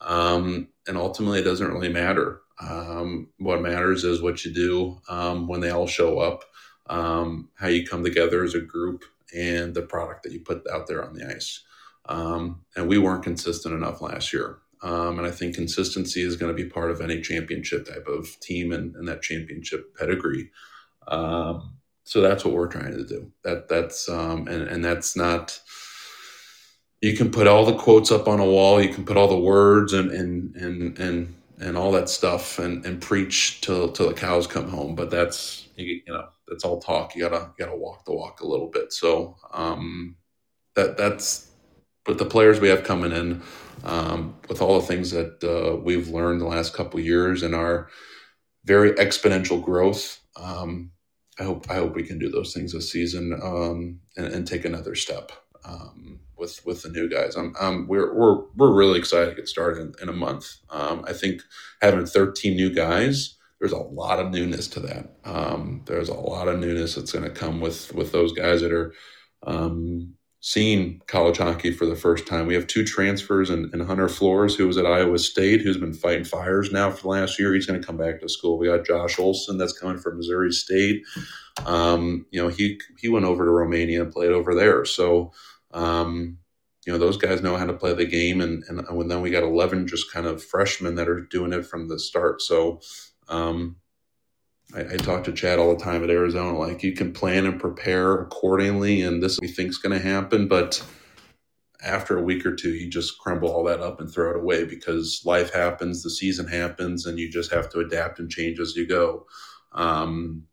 um, 0.00 0.68
and 0.86 0.96
ultimately 0.96 1.40
it 1.40 1.44
doesn't 1.44 1.72
really 1.72 1.88
matter. 1.88 2.40
Um, 2.60 3.30
what 3.38 3.62
matters 3.62 4.04
is 4.04 4.22
what 4.22 4.44
you 4.44 4.54
do 4.54 5.00
um, 5.08 5.48
when 5.48 5.60
they 5.60 5.70
all 5.70 5.88
show 5.88 6.20
up, 6.20 6.44
um, 6.86 7.50
how 7.54 7.68
you 7.68 7.86
come 7.86 8.04
together 8.04 8.44
as 8.44 8.54
a 8.54 8.60
group, 8.60 9.04
and 9.34 9.74
the 9.74 9.82
product 9.82 10.22
that 10.22 10.32
you 10.32 10.40
put 10.40 10.64
out 10.72 10.86
there 10.86 11.04
on 11.04 11.14
the 11.14 11.26
ice. 11.26 11.64
Um, 12.06 12.60
and 12.76 12.86
we 12.86 12.98
weren't 12.98 13.24
consistent 13.24 13.74
enough 13.74 14.00
last 14.00 14.32
year. 14.32 14.58
Um, 14.84 15.18
and 15.18 15.26
I 15.26 15.30
think 15.30 15.54
consistency 15.54 16.20
is 16.20 16.36
going 16.36 16.54
to 16.54 16.62
be 16.62 16.68
part 16.68 16.90
of 16.90 17.00
any 17.00 17.22
championship 17.22 17.86
type 17.86 18.06
of 18.06 18.38
team 18.40 18.70
and, 18.70 18.94
and 18.96 19.08
that 19.08 19.22
championship 19.22 19.96
pedigree. 19.96 20.50
Um, 21.08 21.76
so 22.04 22.20
that's 22.20 22.44
what 22.44 22.52
we're 22.52 22.68
trying 22.68 22.92
to 22.92 23.04
do. 23.04 23.32
That 23.44 23.66
that's 23.68 24.10
um, 24.10 24.46
and 24.46 24.68
and 24.68 24.84
that's 24.84 25.16
not. 25.16 25.58
You 27.00 27.16
can 27.16 27.30
put 27.30 27.46
all 27.46 27.64
the 27.64 27.74
quotes 27.74 28.12
up 28.12 28.28
on 28.28 28.40
a 28.40 28.44
wall. 28.44 28.80
You 28.80 28.92
can 28.92 29.06
put 29.06 29.16
all 29.16 29.28
the 29.28 29.38
words 29.38 29.94
and 29.94 30.10
and 30.10 30.54
and 30.54 30.98
and 30.98 31.34
and 31.58 31.78
all 31.78 31.90
that 31.92 32.10
stuff 32.10 32.58
and 32.58 32.84
and 32.84 33.00
preach 33.00 33.62
till 33.62 33.90
till 33.90 34.08
the 34.08 34.14
cows 34.14 34.46
come 34.46 34.68
home. 34.68 34.94
But 34.94 35.10
that's 35.10 35.66
you, 35.76 36.02
you 36.06 36.12
know 36.12 36.28
that's 36.46 36.64
all 36.64 36.78
talk. 36.78 37.16
You 37.16 37.26
gotta 37.26 37.52
you 37.58 37.64
gotta 37.64 37.76
walk 37.76 38.04
the 38.04 38.12
walk 38.12 38.40
a 38.40 38.46
little 38.46 38.68
bit. 38.68 38.92
So 38.92 39.36
um, 39.50 40.16
that 40.74 40.98
that's 40.98 41.50
but 42.04 42.18
the 42.18 42.26
players 42.26 42.60
we 42.60 42.68
have 42.68 42.84
coming 42.84 43.12
in 43.12 43.42
um, 43.82 44.36
with 44.48 44.62
all 44.62 44.80
the 44.80 44.86
things 44.86 45.10
that 45.10 45.42
uh, 45.42 45.76
we've 45.76 46.08
learned 46.08 46.40
the 46.40 46.46
last 46.46 46.74
couple 46.74 47.00
years 47.00 47.42
and 47.42 47.54
our 47.54 47.88
very 48.64 48.92
exponential 48.92 49.62
growth. 49.62 50.20
Um, 50.36 50.90
I 51.38 51.44
hope 51.44 51.66
I 51.68 51.74
hope 51.74 51.94
we 51.94 52.04
can 52.04 52.18
do 52.18 52.30
those 52.30 52.52
things 52.54 52.72
this 52.72 52.92
season 52.92 53.38
um, 53.42 54.00
and, 54.16 54.26
and, 54.26 54.46
take 54.46 54.64
another 54.64 54.94
step 54.94 55.32
um, 55.64 56.20
with 56.36 56.64
with 56.64 56.82
the 56.82 56.90
new 56.90 57.08
guys. 57.08 57.36
I'm, 57.36 57.88
we're 57.88 58.14
we're 58.14 58.44
we're 58.56 58.72
really 58.72 58.98
excited 58.98 59.30
to 59.30 59.36
get 59.36 59.48
started 59.48 59.80
in, 59.80 59.92
in 60.02 60.08
a 60.08 60.12
month. 60.12 60.56
Um, 60.70 61.04
I 61.08 61.12
think 61.12 61.42
having 61.82 62.06
13 62.06 62.54
new 62.54 62.72
guys, 62.72 63.36
there's 63.58 63.72
a 63.72 63.78
lot 63.78 64.20
of 64.20 64.30
newness 64.30 64.68
to 64.68 64.80
that. 64.80 65.16
Um, 65.24 65.82
there's 65.86 66.08
a 66.08 66.14
lot 66.14 66.48
of 66.48 66.60
newness 66.60 66.94
that's 66.94 67.12
going 67.12 67.24
to 67.24 67.30
come 67.30 67.60
with 67.60 67.92
with 67.94 68.12
those 68.12 68.32
guys 68.32 68.60
that 68.60 68.72
are 68.72 68.94
um, 69.44 70.14
seeing 70.46 71.00
college 71.06 71.38
hockey 71.38 71.70
for 71.70 71.86
the 71.86 71.96
first 71.96 72.26
time. 72.26 72.46
We 72.46 72.52
have 72.52 72.66
two 72.66 72.84
transfers 72.84 73.48
and, 73.48 73.72
and 73.72 73.80
Hunter 73.80 74.10
Flores, 74.10 74.54
who 74.54 74.66
was 74.66 74.76
at 74.76 74.84
Iowa 74.84 75.18
State, 75.18 75.62
who's 75.62 75.78
been 75.78 75.94
fighting 75.94 76.24
fires 76.24 76.70
now 76.70 76.90
for 76.90 77.00
the 77.00 77.08
last 77.08 77.38
year. 77.38 77.54
He's 77.54 77.64
going 77.64 77.80
to 77.80 77.86
come 77.86 77.96
back 77.96 78.20
to 78.20 78.28
school. 78.28 78.58
We 78.58 78.66
got 78.66 78.84
Josh 78.84 79.18
Olson 79.18 79.56
that's 79.56 79.72
coming 79.72 79.96
from 79.96 80.18
Missouri 80.18 80.52
State. 80.52 81.02
Um, 81.64 82.26
you 82.30 82.42
know, 82.42 82.48
he 82.48 82.78
he 82.98 83.08
went 83.08 83.24
over 83.24 83.46
to 83.46 83.50
Romania 83.50 84.02
and 84.02 84.12
played 84.12 84.32
over 84.32 84.54
there. 84.54 84.84
So, 84.84 85.32
um, 85.72 86.36
you 86.84 86.92
know, 86.92 86.98
those 86.98 87.16
guys 87.16 87.40
know 87.40 87.56
how 87.56 87.64
to 87.64 87.72
play 87.72 87.94
the 87.94 88.04
game. 88.04 88.42
And, 88.42 88.64
and, 88.68 88.80
and 88.80 89.10
then 89.10 89.22
we 89.22 89.30
got 89.30 89.44
11 89.44 89.86
just 89.86 90.12
kind 90.12 90.26
of 90.26 90.44
freshmen 90.44 90.96
that 90.96 91.08
are 91.08 91.22
doing 91.22 91.54
it 91.54 91.64
from 91.64 91.88
the 91.88 91.98
start. 91.98 92.42
So, 92.42 92.82
um, 93.28 93.76
I, 94.74 94.80
I, 94.80 94.96
talk 94.96 95.24
to 95.24 95.32
Chad 95.32 95.58
all 95.58 95.74
the 95.74 95.82
time 95.82 96.02
at 96.02 96.10
Arizona. 96.10 96.58
Like 96.58 96.82
you 96.82 96.92
can 96.92 97.12
plan 97.12 97.46
and 97.46 97.60
prepare 97.60 98.14
accordingly, 98.14 99.02
and 99.02 99.22
this 99.22 99.38
we 99.40 99.48
think 99.48 99.70
is 99.70 99.78
going 99.78 99.98
to 99.98 100.04
happen. 100.04 100.48
But 100.48 100.84
after 101.82 102.18
a 102.18 102.22
week 102.22 102.46
or 102.46 102.54
two, 102.54 102.70
you 102.70 102.88
just 102.88 103.18
crumble 103.18 103.50
all 103.50 103.64
that 103.64 103.80
up 103.80 104.00
and 104.00 104.10
throw 104.10 104.30
it 104.30 104.36
away 104.36 104.64
because 104.64 105.22
life 105.24 105.52
happens, 105.52 106.02
the 106.02 106.10
season 106.10 106.46
happens, 106.46 107.06
and 107.06 107.18
you 107.18 107.30
just 107.30 107.52
have 107.52 107.70
to 107.70 107.80
adapt 107.80 108.18
and 108.18 108.30
change 108.30 108.58
as 108.58 108.74
you 108.74 108.86
go. 108.86 109.26
Um, 109.72 110.44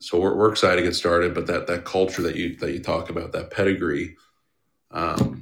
so 0.00 0.18
we're, 0.18 0.36
we're 0.36 0.50
excited 0.50 0.76
to 0.76 0.86
get 0.86 0.94
started, 0.94 1.34
but 1.34 1.46
that 1.46 1.66
that 1.66 1.84
culture 1.84 2.22
that 2.22 2.36
you 2.36 2.56
that 2.56 2.72
you 2.72 2.80
talk 2.80 3.10
about, 3.10 3.32
that 3.32 3.50
pedigree, 3.50 4.16
um, 4.90 5.35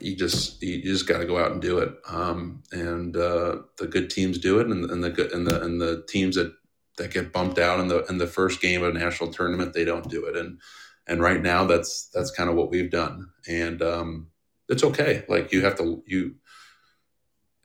you 0.00 0.16
just 0.16 0.62
you 0.62 0.82
just 0.82 1.06
got 1.06 1.18
to 1.18 1.26
go 1.26 1.38
out 1.38 1.52
and 1.52 1.62
do 1.62 1.78
it. 1.78 1.94
Um, 2.08 2.62
and 2.72 3.16
uh, 3.16 3.58
the 3.78 3.86
good 3.86 4.10
teams 4.10 4.38
do 4.38 4.58
it, 4.60 4.66
and, 4.66 4.90
and 4.90 5.02
the 5.02 5.10
good 5.10 5.32
and 5.32 5.46
the 5.46 5.62
and 5.62 5.80
the 5.80 6.04
teams 6.08 6.36
that 6.36 6.52
that 6.98 7.12
get 7.12 7.32
bumped 7.32 7.58
out 7.58 7.80
in 7.80 7.88
the 7.88 8.04
in 8.06 8.18
the 8.18 8.26
first 8.26 8.60
game 8.60 8.82
of 8.82 8.94
a 8.94 8.98
national 8.98 9.32
tournament, 9.32 9.72
they 9.72 9.84
don't 9.84 10.08
do 10.08 10.26
it. 10.26 10.36
And 10.36 10.60
and 11.06 11.20
right 11.20 11.42
now, 11.42 11.64
that's 11.64 12.08
that's 12.14 12.30
kind 12.30 12.50
of 12.50 12.56
what 12.56 12.70
we've 12.70 12.90
done, 12.90 13.30
and 13.48 13.82
um, 13.82 14.28
it's 14.68 14.84
okay. 14.84 15.24
Like 15.28 15.52
you 15.52 15.62
have 15.64 15.76
to 15.78 16.02
you. 16.06 16.36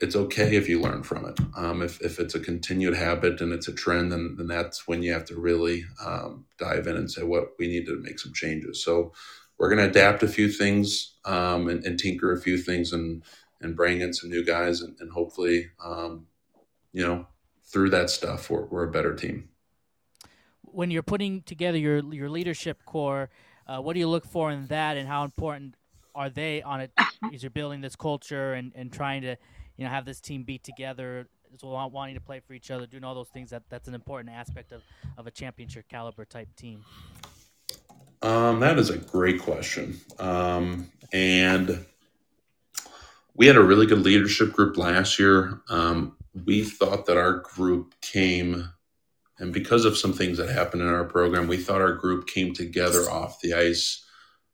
It's 0.01 0.15
okay 0.15 0.57
if 0.57 0.67
you 0.67 0.81
learn 0.81 1.03
from 1.03 1.25
it. 1.25 1.39
Um, 1.55 1.81
if, 1.81 2.01
if 2.01 2.19
it's 2.19 2.35
a 2.35 2.39
continued 2.41 2.95
habit 2.95 3.39
and 3.39 3.53
it's 3.53 3.69
a 3.69 3.73
trend, 3.73 4.11
then, 4.11 4.35
then 4.37 4.47
that's 4.47 4.85
when 4.85 5.01
you 5.01 5.13
have 5.13 5.23
to 5.25 5.39
really 5.39 5.85
um, 6.05 6.47
dive 6.59 6.85
in 6.87 6.97
and 6.97 7.09
say, 7.09 7.23
what 7.23 7.51
we 7.57 7.67
need 7.67 7.85
to 7.85 8.01
make 8.01 8.19
some 8.19 8.33
changes. 8.33 8.83
So 8.83 9.13
we're 9.57 9.69
going 9.69 9.81
to 9.81 9.89
adapt 9.89 10.23
a 10.23 10.27
few 10.27 10.49
things 10.49 11.15
um, 11.25 11.67
and, 11.67 11.83
and, 11.85 11.99
tinker 11.99 12.31
a 12.31 12.39
few 12.39 12.57
things 12.57 12.93
and 12.93 13.23
and 13.61 13.75
bring 13.75 14.01
in 14.01 14.13
some 14.13 14.29
new 14.29 14.43
guys 14.43 14.81
and, 14.81 14.95
and 14.99 15.11
hopefully 15.11 15.71
um, 15.83 16.27
you 16.91 17.05
know 17.05 17.25
through 17.63 17.89
that 17.89 18.09
stuff 18.09 18.49
we're, 18.49 18.65
we're 18.65 18.83
a 18.83 18.91
better 18.91 19.15
team. 19.15 19.49
When 20.61 20.91
you're 20.91 21.03
putting 21.03 21.41
together 21.43 21.77
your 21.77 22.03
your 22.13 22.29
leadership 22.29 22.85
core 22.85 23.29
uh, 23.67 23.79
what 23.79 23.93
do 23.93 23.99
you 23.99 24.07
look 24.07 24.25
for 24.25 24.51
in 24.51 24.67
that 24.67 24.97
and 24.97 25.07
how 25.07 25.23
important 25.23 25.75
are 26.13 26.29
they 26.29 26.61
on 26.61 26.81
it? 26.81 26.91
As 27.33 27.43
you're 27.43 27.49
building 27.49 27.81
this 27.81 27.95
culture 27.95 28.53
and, 28.53 28.71
and 28.75 28.91
trying 28.91 29.21
to 29.23 29.35
you 29.77 29.83
know 29.83 29.89
have 29.89 30.05
this 30.05 30.21
team 30.21 30.43
be 30.43 30.57
together 30.57 31.27
wanting 31.63 32.15
to 32.15 32.21
play 32.21 32.41
for 32.41 32.53
each 32.53 32.69
other 32.69 32.85
doing 32.85 33.03
all 33.03 33.15
those 33.15 33.29
things 33.29 33.49
that 33.49 33.63
that's 33.69 33.87
an 33.87 33.93
important 33.93 34.33
aspect 34.33 34.73
of, 34.73 34.83
of 35.17 35.25
a 35.25 35.31
championship 35.31 35.87
caliber 35.87 36.25
type 36.25 36.49
team 36.57 36.83
um, 38.21 38.59
that 38.59 38.77
is 38.77 38.89
a 38.89 38.97
great 38.97 39.41
question. 39.41 39.99
Um, 40.19 40.89
and 41.13 41.85
we 43.33 43.47
had 43.47 43.57
a 43.57 43.63
really 43.63 43.85
good 43.85 43.99
leadership 43.99 44.53
group 44.53 44.77
last 44.77 45.19
year. 45.19 45.61
Um, 45.69 46.15
we 46.45 46.63
thought 46.63 47.05
that 47.05 47.17
our 47.17 47.39
group 47.39 47.93
came, 48.01 48.69
and 49.37 49.53
because 49.53 49.85
of 49.85 49.97
some 49.97 50.13
things 50.13 50.37
that 50.37 50.49
happened 50.49 50.81
in 50.81 50.89
our 50.89 51.05
program, 51.05 51.47
we 51.47 51.57
thought 51.57 51.81
our 51.81 51.93
group 51.93 52.27
came 52.27 52.53
together 52.53 53.09
off 53.09 53.41
the 53.41 53.53
ice 53.53 54.05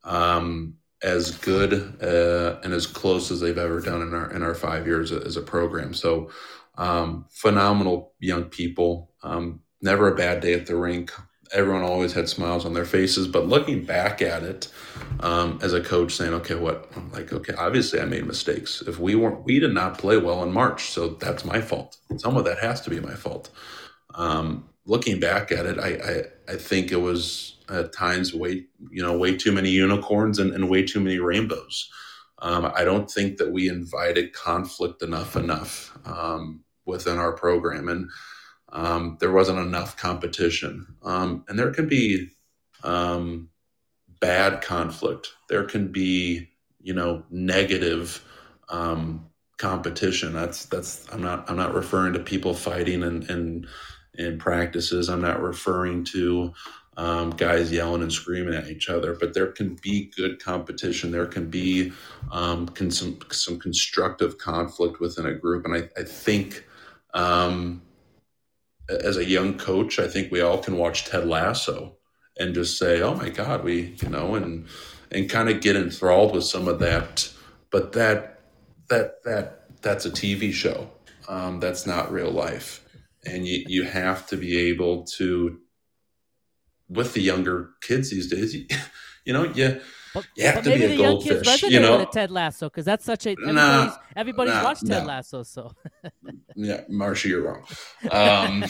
um, 0.03 0.76
as 1.03 1.32
good 1.38 1.74
uh, 2.01 2.59
and 2.64 2.74
as 2.74 2.86
close 2.86 3.32
as 3.32 3.39
they've 3.39 3.57
ever 3.57 3.80
done 3.80 4.01
in 4.01 4.14
our 4.14 4.32
in 4.32 4.43
our 4.43 4.55
five 4.55 4.86
years 4.86 5.12
as 5.12 5.38
a 5.38 5.41
program. 5.41 5.93
So 5.93 6.30
um, 6.78 7.26
phenomenal 7.30 8.14
young 8.20 8.45
people. 8.45 9.12
Um, 9.24 9.62
never 9.82 10.07
a 10.07 10.16
bad 10.16 10.41
day 10.41 10.53
at 10.53 10.68
the 10.68 10.76
rink 10.76 11.12
everyone 11.54 11.84
always 11.84 12.14
had 12.14 12.30
smiles 12.30 12.66
on 12.66 12.74
their 12.74 12.86
faces. 12.86 13.28
But 13.28 13.47
looking 13.47 13.86
back 13.86 14.22
at 14.22 14.43
it, 14.43 14.68
um, 15.20 15.60
as 15.62 15.74
a 15.74 15.82
coach, 15.82 16.16
saying, 16.16 16.34
"Okay, 16.36 16.56
what?" 16.56 16.91
I'm 16.95 17.12
like, 17.12 17.32
"Okay, 17.34 17.54
obviously 17.54 17.99
I 17.99 18.06
made 18.06 18.26
mistakes. 18.26 18.82
If 18.86 18.99
we 18.99 19.16
weren't, 19.16 19.43
we 19.45 19.60
did 19.60 19.74
not 19.74 19.97
play 19.97 20.18
well 20.18 20.43
in 20.43 20.52
March, 20.52 20.89
so 20.91 21.10
that's 21.10 21.45
my 21.45 21.62
fault. 21.62 21.97
Some 22.18 22.38
of 22.38 22.45
that 22.45 22.60
has 22.60 22.82
to 22.82 22.89
be 22.89 22.99
my 22.99 23.16
fault." 23.16 23.49
Um, 24.16 24.70
looking 24.86 25.20
back 25.20 25.52
at 25.52 25.66
it, 25.66 25.80
I, 25.80 25.89
I 26.49 26.54
I 26.54 26.56
think 26.58 26.91
it 26.91 27.02
was 27.02 27.58
at 27.70 27.93
times 27.93 28.34
way 28.34 28.66
you 28.91 29.02
know 29.02 29.18
way 29.18 29.36
too 29.38 29.52
many 29.52 29.70
unicorns 29.70 30.39
and, 30.39 30.54
and 30.54 30.70
way 30.70 30.84
too 30.84 30.99
many 30.99 31.20
rainbows. 31.20 31.89
Um, 32.39 32.72
I 32.76 32.84
don't 32.84 33.10
think 33.10 33.38
that 33.38 33.52
we 33.52 33.70
invited 33.70 34.34
conflict 34.34 35.04
enough 35.04 35.36
enough 35.36 35.97
um, 36.06 36.62
within 36.86 37.18
our 37.18 37.34
program, 37.34 37.88
and 37.88 38.10
um, 38.72 39.17
there 39.19 39.32
wasn't 39.32 39.59
enough 39.59 39.97
competition. 39.97 40.95
Um, 41.03 41.43
and 41.47 41.57
there 41.57 41.72
can 41.72 41.88
be 41.88 42.30
um, 42.84 43.49
bad 44.19 44.61
conflict. 44.61 45.30
There 45.49 45.63
can 45.63 45.91
be 45.91 46.49
you 46.82 46.93
know 46.93 47.24
negative 47.30 48.24
um, 48.69 49.28
competition. 49.57 50.34
That's 50.34 50.65
that's 50.65 51.05
I'm 51.11 51.22
not 51.22 51.49
I'm 51.49 51.57
not 51.57 51.74
referring 51.74 52.13
to 52.13 52.19
people 52.19 52.53
fighting 52.53 53.03
and 53.03 53.30
and 53.30 53.67
in 54.15 54.38
practices. 54.38 55.09
I'm 55.09 55.22
not 55.22 55.41
referring 55.41 56.03
to 56.05 56.53
um, 56.97 57.32
guys 57.32 57.72
yelling 57.72 58.01
and 58.01 58.11
screaming 58.11 58.53
at 58.53 58.69
each 58.69 58.89
other, 58.89 59.15
but 59.17 59.34
there 59.34 59.47
can 59.47 59.76
be 59.82 60.11
good 60.15 60.43
competition. 60.43 61.11
There 61.11 61.26
can 61.26 61.49
be 61.49 61.93
um, 62.32 62.67
can 62.67 62.91
some 62.91 63.19
some 63.32 63.59
constructive 63.59 64.38
conflict 64.38 64.99
within 64.99 65.26
a 65.26 65.34
group, 65.34 65.65
and 65.65 65.76
I, 65.76 65.89
I 65.99 66.03
think 66.03 66.65
um, 67.13 67.82
as 69.03 69.17
a 69.17 69.25
young 69.25 69.57
coach, 69.57 69.99
I 69.99 70.07
think 70.07 70.31
we 70.31 70.41
all 70.41 70.57
can 70.57 70.77
watch 70.77 71.05
Ted 71.05 71.27
Lasso 71.27 71.97
and 72.39 72.53
just 72.53 72.77
say, 72.77 73.01
"Oh 73.01 73.15
my 73.15 73.29
God, 73.29 73.63
we," 73.63 73.95
you 74.01 74.09
know, 74.09 74.35
and 74.35 74.67
and 75.11 75.29
kind 75.29 75.49
of 75.49 75.61
get 75.61 75.75
enthralled 75.75 76.33
with 76.33 76.43
some 76.43 76.67
of 76.67 76.79
that. 76.79 77.29
But 77.69 77.93
that 77.93 78.41
that 78.89 79.23
that 79.23 79.81
that's 79.81 80.05
a 80.05 80.11
TV 80.11 80.51
show. 80.51 80.89
Um, 81.27 81.59
that's 81.59 81.85
not 81.85 82.11
real 82.11 82.31
life, 82.31 82.85
and 83.25 83.47
you 83.47 83.63
you 83.67 83.83
have 83.83 84.27
to 84.27 84.37
be 84.37 84.57
able 84.69 85.03
to 85.17 85.59
with 86.89 87.13
the 87.13 87.21
younger 87.21 87.69
kids 87.81 88.09
these 88.09 88.29
days. 88.29 88.53
You, 88.53 88.65
you 89.25 89.33
know, 89.33 89.43
you 89.43 89.79
But, 90.14 90.26
You 90.36 90.43
have 90.45 90.55
but 90.55 90.64
to 90.66 90.70
maybe 90.72 90.80
be 90.80 90.86
a 90.86 90.89
the 90.97 91.01
young 91.03 91.22
kids 91.22 91.47
resonate 91.47 91.72
you 91.72 91.80
know? 91.80 91.99
with 91.99 92.12
Ted 92.12 92.32
Lasso 92.32 92.68
because 92.70 92.84
that's 92.86 93.05
such 93.05 93.26
a 93.28 93.30
everybody's, 93.32 93.55
Nah, 93.55 93.95
everybody's 94.16 94.53
nah, 94.55 94.64
watched 94.64 94.86
Ted 94.86 95.03
no. 95.03 95.07
Lasso. 95.07 95.43
So 95.43 95.72
yeah, 96.55 96.82
Marsha, 96.91 97.26
you're 97.26 97.43
wrong. 97.43 97.64
Um, 98.12 98.66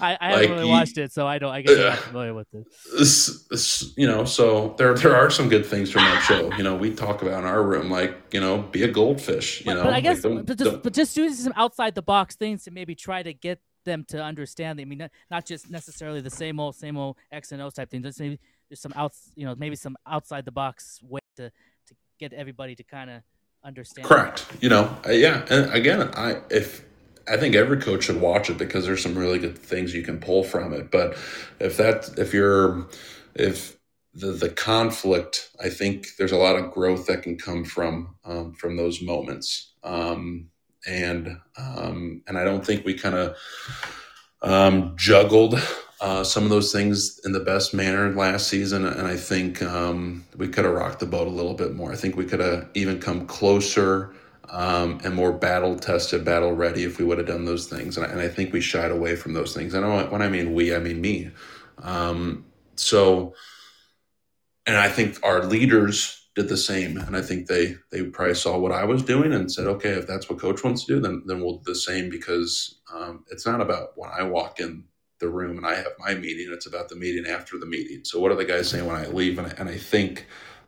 I, 0.00 0.16
I 0.20 0.32
Like, 0.32 0.40
haven't 0.42 0.50
really 0.50 0.68
watched 0.68 0.98
it, 0.98 1.12
so 1.12 1.26
I 1.26 1.38
don't. 1.38 1.52
I 1.52 1.62
guess 1.62 1.76
I'm 1.78 1.84
not 1.84 1.98
familiar 1.98 2.34
with 2.34 2.48
it. 2.54 2.64
this, 2.98 3.46
this, 3.50 3.94
you 3.96 4.06
know, 4.06 4.24
so 4.24 4.74
there 4.78 4.94
there 4.94 5.14
are 5.14 5.30
some 5.30 5.48
good 5.48 5.64
things 5.66 5.90
from 5.90 6.02
that 6.02 6.22
show. 6.22 6.52
You 6.56 6.64
know, 6.64 6.74
we 6.76 6.92
talk 6.94 7.22
about 7.22 7.38
in 7.40 7.44
our 7.48 7.62
room, 7.62 7.90
like 7.90 8.16
you 8.32 8.40
know, 8.40 8.58
be 8.58 8.82
a 8.82 8.88
goldfish. 8.88 9.60
You 9.60 9.66
But, 9.66 9.74
know, 9.74 9.82
but 9.84 9.88
I 9.90 9.92
Like, 9.96 10.02
guess, 10.04 10.22
don't- 10.22 10.44
but 10.44 10.58
just 10.58 10.82
but 10.82 10.92
just 10.92 11.14
doing 11.14 11.32
some 11.34 11.52
outside 11.56 11.94
the 11.94 12.02
box 12.02 12.34
things 12.36 12.64
to 12.64 12.70
maybe 12.72 12.94
try 12.94 13.22
to 13.22 13.32
get 13.32 13.60
them 13.84 14.04
to 14.08 14.22
understand. 14.22 14.80
I 14.80 14.86
mean, 14.86 14.98
not, 14.98 15.10
not 15.30 15.44
just 15.44 15.70
necessarily 15.70 16.20
the 16.22 16.30
same 16.30 16.58
old 16.58 16.74
same 16.74 16.96
old 16.96 17.16
X 17.30 17.52
and 17.52 17.60
O 17.62 17.70
type 17.70 17.90
thing. 17.90 18.02
Just 18.02 18.18
maybe 18.18 18.40
there's 18.68 18.80
some 18.80 18.92
outs, 18.96 19.30
you 19.36 19.44
know, 19.46 19.54
maybe 19.56 19.76
some 19.76 19.96
outside 20.06 20.44
the 20.44 20.52
box 20.52 21.00
way 21.02 21.20
to 21.36 21.50
to 21.50 21.94
get 22.18 22.32
everybody 22.32 22.74
to 22.74 22.84
kind 22.84 23.10
of 23.10 23.22
understand. 23.64 24.06
Correct. 24.06 24.46
You 24.60 24.68
know, 24.68 24.96
yeah. 25.08 25.44
And 25.50 25.72
again, 25.72 26.10
I 26.14 26.40
if 26.50 26.84
I 27.28 27.36
think 27.36 27.54
every 27.54 27.78
coach 27.78 28.04
should 28.04 28.20
watch 28.20 28.50
it 28.50 28.58
because 28.58 28.86
there's 28.86 29.02
some 29.02 29.16
really 29.16 29.38
good 29.38 29.58
things 29.58 29.94
you 29.94 30.02
can 30.02 30.20
pull 30.20 30.44
from 30.44 30.72
it. 30.72 30.90
But 30.90 31.16
if 31.60 31.76
that 31.78 32.18
if 32.18 32.34
you're 32.34 32.86
if 33.34 33.76
the 34.14 34.32
the 34.32 34.50
conflict, 34.50 35.50
I 35.62 35.68
think 35.70 36.16
there's 36.18 36.32
a 36.32 36.36
lot 36.36 36.56
of 36.56 36.70
growth 36.70 37.06
that 37.06 37.22
can 37.22 37.36
come 37.36 37.64
from 37.64 38.16
um, 38.24 38.54
from 38.54 38.76
those 38.76 39.02
moments. 39.02 39.72
Um, 39.82 40.50
and 40.86 41.38
um, 41.56 42.22
and 42.26 42.38
I 42.38 42.44
don't 42.44 42.64
think 42.64 42.84
we 42.84 42.94
kind 42.94 43.14
of 43.14 43.36
um, 44.42 44.94
juggled 44.96 45.60
uh, 46.04 46.22
some 46.22 46.44
of 46.44 46.50
those 46.50 46.70
things 46.70 47.18
in 47.24 47.32
the 47.32 47.40
best 47.40 47.72
manner 47.72 48.14
last 48.14 48.48
season, 48.48 48.84
and 48.84 49.08
I 49.08 49.16
think 49.16 49.62
um, 49.62 50.26
we 50.36 50.48
could 50.48 50.66
have 50.66 50.74
rocked 50.74 51.00
the 51.00 51.06
boat 51.06 51.26
a 51.26 51.30
little 51.30 51.54
bit 51.54 51.74
more. 51.74 51.92
I 51.92 51.96
think 51.96 52.14
we 52.14 52.26
could 52.26 52.40
have 52.40 52.68
even 52.74 53.00
come 53.00 53.26
closer 53.26 54.14
um, 54.50 55.00
and 55.02 55.14
more 55.14 55.32
battle 55.32 55.78
tested, 55.78 56.22
battle 56.22 56.52
ready 56.52 56.84
if 56.84 56.98
we 56.98 57.06
would 57.06 57.16
have 57.16 57.26
done 57.26 57.46
those 57.46 57.68
things. 57.68 57.96
And 57.96 58.04
I, 58.04 58.10
and 58.10 58.20
I 58.20 58.28
think 58.28 58.52
we 58.52 58.60
shied 58.60 58.90
away 58.90 59.16
from 59.16 59.32
those 59.32 59.54
things. 59.54 59.72
And 59.72 60.12
when 60.12 60.20
I 60.20 60.28
mean 60.28 60.52
we, 60.52 60.74
I 60.74 60.78
mean 60.78 61.00
me. 61.00 61.30
Um, 61.78 62.44
so, 62.76 63.34
and 64.66 64.76
I 64.76 64.90
think 64.90 65.18
our 65.22 65.46
leaders 65.46 66.28
did 66.34 66.50
the 66.50 66.58
same. 66.58 66.98
And 66.98 67.16
I 67.16 67.22
think 67.22 67.46
they 67.46 67.76
they 67.90 68.02
probably 68.02 68.34
saw 68.34 68.58
what 68.58 68.72
I 68.72 68.84
was 68.84 69.02
doing 69.02 69.32
and 69.32 69.50
said, 69.50 69.66
okay, 69.68 69.92
if 69.92 70.06
that's 70.06 70.28
what 70.28 70.38
coach 70.38 70.62
wants 70.62 70.84
to 70.84 70.96
do, 70.96 71.00
then 71.00 71.22
then 71.24 71.40
we'll 71.40 71.60
do 71.60 71.72
the 71.72 71.74
same 71.74 72.10
because 72.10 72.82
um, 72.92 73.24
it's 73.30 73.46
not 73.46 73.62
about 73.62 73.96
when 73.96 74.10
I 74.10 74.24
walk 74.24 74.60
in 74.60 74.84
the 75.20 75.28
room 75.28 75.56
and 75.56 75.66
I 75.66 75.74
have 75.74 75.92
my 75.98 76.14
meeting. 76.14 76.48
It's 76.50 76.66
about 76.66 76.88
the 76.88 76.96
meeting 76.96 77.26
after 77.26 77.58
the 77.58 77.66
meeting. 77.66 78.04
So 78.04 78.20
what 78.20 78.32
are 78.32 78.36
the 78.36 78.44
guys 78.44 78.68
saying 78.68 78.86
when 78.86 78.96
I 78.96 79.06
leave? 79.06 79.38
And 79.38 79.46
I, 79.46 79.54
and 79.58 79.68
I 79.68 79.78
think 79.78 80.26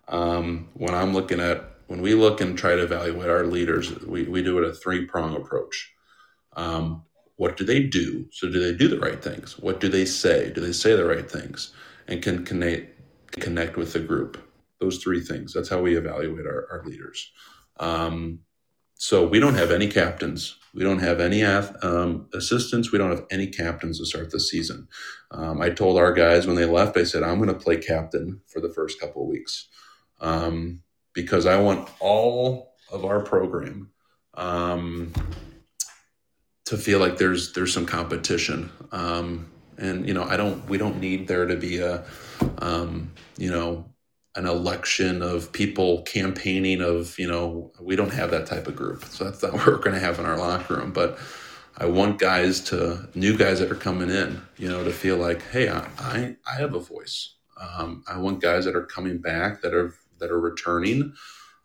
um, 0.09 0.69
when 0.75 0.95
I'm 0.95 1.13
looking 1.13 1.41
at 1.41 1.65
when 1.89 2.03
we 2.03 2.15
look 2.15 2.41
and 2.41 2.59
try 2.59 2.75
to 2.75 2.83
evaluate 2.83 3.31
our 3.31 3.47
leaders, 3.47 3.97
we, 4.01 4.25
we 4.25 4.43
do 4.43 4.59
it 4.59 4.65
a 4.65 4.73
three 4.73 5.07
prong 5.07 5.37
approach. 5.37 5.93
Um, 6.55 7.03
what 7.37 7.57
do 7.57 7.65
they 7.65 7.83
do? 7.83 8.27
So 8.33 8.49
do 8.49 8.59
they 8.61 8.77
do 8.77 8.89
the 8.89 8.99
right 8.99 9.23
things? 9.23 9.59
What 9.59 9.79
do 9.81 9.89
they 9.89 10.05
say? 10.05 10.51
Do 10.51 10.61
they 10.61 10.73
say 10.73 10.97
the 10.97 11.05
right 11.05 11.31
things? 11.31 11.73
And 12.09 12.23
can 12.23 12.45
connect 12.45 12.93
connect 13.33 13.77
with 13.77 13.93
the 13.93 14.01
group? 14.01 14.43
Those 14.81 14.99
three 14.99 15.21
things. 15.21 15.53
That's 15.53 15.69
how 15.69 15.81
we 15.81 15.97
evaluate 15.97 16.47
our, 16.47 16.67
our 16.71 16.83
leaders. 16.85 17.31
Um, 17.79 18.41
so 18.95 19.27
we 19.27 19.39
don't 19.41 19.55
have 19.55 19.71
any 19.71 19.89
captains. 19.89 20.57
We 20.77 20.85
don't 20.85 20.99
have 20.99 21.20
any 21.20 21.43
um, 21.43 22.29
assistants. 22.35 22.93
We 22.93 22.99
don't 22.99 23.11
have 23.11 23.24
any 23.31 23.47
captains 23.47 23.99
to 23.99 24.05
start 24.05 24.31
the 24.31 24.39
season. 24.39 24.89
Um, 25.31 25.62
I 25.62 25.70
told 25.70 25.97
our 25.97 26.12
guys 26.12 26.47
when 26.47 26.55
they 26.55 26.66
left, 26.66 26.99
I 26.99 27.05
said, 27.05 27.22
I'm 27.22 27.39
going 27.39 27.49
to 27.49 27.55
play 27.55 27.79
captain 27.79 28.43
for 28.47 28.61
the 28.61 28.68
first 28.68 29.01
couple 29.01 29.22
of 29.22 29.29
weeks 29.29 29.68
um, 30.20 30.83
because 31.14 31.47
I 31.47 31.59
want 31.59 31.89
all 31.99 32.74
of 32.93 33.07
our 33.07 33.20
program 33.20 33.91
um, 34.35 35.14
to 36.66 36.77
feel 36.77 36.99
like 36.99 37.16
there's 37.16 37.55
there's 37.55 37.72
some 37.72 37.87
competition. 37.87 38.70
Um, 38.93 39.51
and 39.79 40.07
you 40.07 40.12
know, 40.12 40.24
I 40.24 40.37
don't. 40.37 40.68
We 40.68 40.77
don't 40.77 41.01
need 41.01 41.27
there 41.27 41.47
to 41.47 41.57
be 41.57 41.79
a, 41.79 42.05
um, 42.59 43.12
you 43.39 43.51
know, 43.51 43.87
an 44.37 44.47
election 44.47 45.22
of 45.22 45.51
people 45.53 46.03
campaigning 46.03 46.82
of 46.82 47.18
you 47.18 47.26
know 47.26 47.72
we 47.80 47.97
don't 47.97 48.12
have 48.12 48.30
that 48.30 48.47
type 48.47 48.68
of 48.68 48.76
group. 48.76 49.05
So 49.07 49.24
that's 49.24 49.43
not 49.43 49.53
what 49.55 49.66
we're 49.66 49.78
going 49.78 49.95
to 49.95 50.01
have 50.01 50.18
in 50.18 50.26
our 50.26 50.39
locker 50.39 50.76
room. 50.76 50.93
But 50.93 51.18
i 51.78 51.84
want 51.84 52.18
guys 52.18 52.61
to 52.61 53.07
new 53.14 53.37
guys 53.37 53.59
that 53.59 53.70
are 53.70 53.74
coming 53.74 54.09
in 54.09 54.41
you 54.57 54.66
know 54.66 54.82
to 54.82 54.91
feel 54.91 55.18
like 55.18 55.43
hey 55.51 55.68
i 55.68 55.87
i, 55.99 56.37
I 56.51 56.55
have 56.61 56.74
a 56.74 56.80
voice. 56.80 57.34
Um, 57.61 58.05
i 58.09 58.18
want 58.18 58.43
guys 58.43 58.64
that 58.64 58.76
are 58.76 58.87
coming 58.87 59.18
back 59.18 59.62
that 59.62 59.74
are 59.74 59.95
that 60.18 60.30
are 60.30 60.41
returning. 60.41 61.12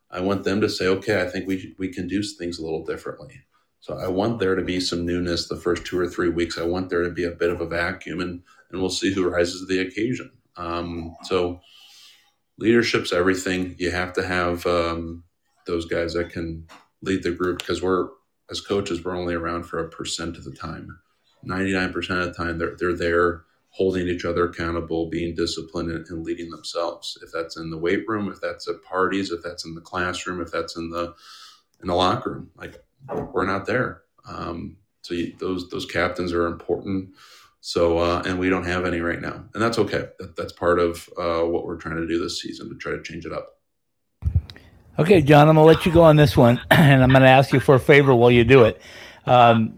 I 0.09 0.19
want 0.19 0.43
them 0.43 0.59
to 0.61 0.69
say 0.69 0.87
okay 0.87 1.21
i 1.21 1.29
think 1.29 1.47
we 1.47 1.75
we 1.77 1.89
can 1.89 2.07
do 2.07 2.21
things 2.23 2.59
a 2.59 2.63
little 2.63 2.85
differently. 2.85 3.41
So 3.79 3.97
i 3.97 4.07
want 4.07 4.39
there 4.39 4.55
to 4.55 4.63
be 4.63 4.79
some 4.79 5.05
newness 5.05 5.47
the 5.47 5.55
first 5.55 5.85
two 5.85 5.99
or 5.99 6.07
three 6.07 6.29
weeks. 6.29 6.57
I 6.57 6.63
want 6.63 6.89
there 6.89 7.03
to 7.03 7.11
be 7.11 7.23
a 7.23 7.31
bit 7.31 7.49
of 7.49 7.61
a 7.61 7.67
vacuum 7.67 8.19
and 8.19 8.41
and 8.71 8.81
we'll 8.81 8.89
see 8.89 9.13
who 9.13 9.29
rises 9.29 9.61
to 9.61 9.65
the 9.65 9.81
occasion. 9.81 10.31
Um, 10.57 11.15
so 11.23 11.61
leadership's 12.61 13.11
everything. 13.11 13.75
You 13.77 13.91
have 13.91 14.13
to 14.13 14.25
have 14.25 14.65
um, 14.65 15.23
those 15.65 15.85
guys 15.85 16.13
that 16.13 16.29
can 16.29 16.67
lead 17.01 17.23
the 17.23 17.31
group 17.31 17.59
because 17.59 17.81
we're 17.81 18.09
as 18.49 18.61
coaches 18.61 19.03
we're 19.03 19.17
only 19.17 19.33
around 19.33 19.63
for 19.63 19.79
a 19.79 19.89
percent 19.89 20.37
of 20.37 20.43
the 20.43 20.51
time. 20.51 20.99
Ninety 21.43 21.73
nine 21.73 21.91
percent 21.91 22.19
of 22.19 22.27
the 22.27 22.33
time 22.33 22.57
they're 22.57 22.75
they're 22.77 22.95
there 22.95 23.43
holding 23.69 24.07
each 24.07 24.25
other 24.25 24.45
accountable, 24.45 25.09
being 25.09 25.33
disciplined, 25.33 25.89
and, 25.89 26.05
and 26.07 26.23
leading 26.25 26.49
themselves. 26.49 27.17
If 27.23 27.31
that's 27.31 27.57
in 27.57 27.69
the 27.69 27.77
weight 27.77 28.07
room, 28.07 28.29
if 28.29 28.41
that's 28.41 28.67
at 28.67 28.83
parties, 28.83 29.31
if 29.31 29.41
that's 29.41 29.65
in 29.65 29.73
the 29.73 29.81
classroom, 29.81 30.41
if 30.41 30.51
that's 30.51 30.75
in 30.75 30.89
the 30.89 31.15
in 31.81 31.87
the 31.87 31.95
locker 31.95 32.31
room, 32.31 32.51
like 32.57 32.83
we're 33.33 33.45
not 33.45 33.65
there. 33.65 34.03
Um, 34.27 34.77
so 35.01 35.15
you, 35.15 35.33
those 35.39 35.69
those 35.69 35.85
captains 35.85 36.33
are 36.33 36.45
important. 36.45 37.11
So, 37.63 37.99
uh, 37.99 38.23
and 38.25 38.39
we 38.39 38.49
don't 38.49 38.65
have 38.65 38.85
any 38.85 39.01
right 39.01 39.21
now, 39.21 39.45
and 39.53 39.61
that's 39.61 39.77
okay. 39.77 40.05
That, 40.17 40.35
that's 40.35 40.51
part 40.51 40.79
of 40.79 41.07
uh, 41.15 41.41
what 41.41 41.65
we're 41.65 41.77
trying 41.77 41.97
to 41.97 42.07
do 42.07 42.19
this 42.19 42.41
season 42.41 42.69
to 42.69 42.75
try 42.75 42.91
to 42.91 43.03
change 43.03 43.23
it 43.25 43.31
up. 43.31 43.49
Okay, 44.97 45.21
John, 45.21 45.47
I'm 45.47 45.55
going 45.55 45.67
to 45.67 45.77
let 45.77 45.85
you 45.85 45.91
go 45.91 46.01
on 46.01 46.15
this 46.15 46.35
one, 46.35 46.59
and 46.71 47.03
I'm 47.03 47.09
going 47.09 47.21
to 47.21 47.27
ask 47.27 47.53
you 47.53 47.59
for 47.59 47.75
a 47.75 47.79
favor 47.79 48.15
while 48.15 48.31
you 48.31 48.43
do 48.43 48.63
it. 48.63 48.81
Um, 49.27 49.77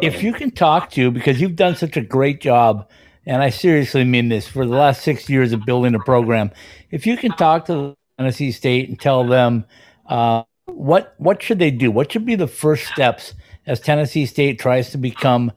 if 0.00 0.22
you 0.22 0.32
can 0.32 0.50
talk 0.50 0.90
to, 0.92 1.12
because 1.12 1.40
you've 1.40 1.54
done 1.54 1.76
such 1.76 1.96
a 1.96 2.00
great 2.00 2.40
job, 2.40 2.88
and 3.24 3.40
I 3.40 3.50
seriously 3.50 4.04
mean 4.04 4.28
this, 4.28 4.48
for 4.48 4.66
the 4.66 4.74
last 4.74 5.02
six 5.02 5.28
years 5.28 5.52
of 5.52 5.64
building 5.64 5.94
a 5.94 6.00
program, 6.00 6.50
if 6.90 7.06
you 7.06 7.16
can 7.16 7.30
talk 7.32 7.66
to 7.66 7.96
Tennessee 8.18 8.50
State 8.50 8.88
and 8.88 8.98
tell 8.98 9.24
them 9.24 9.64
uh, 10.06 10.42
what 10.66 11.14
what 11.18 11.42
should 11.42 11.60
they 11.60 11.70
do, 11.70 11.90
what 11.90 12.10
should 12.10 12.26
be 12.26 12.34
the 12.34 12.48
first 12.48 12.86
steps 12.86 13.34
as 13.66 13.80
Tennessee 13.80 14.26
State 14.26 14.58
tries 14.58 14.90
to 14.90 14.98
become 14.98 15.52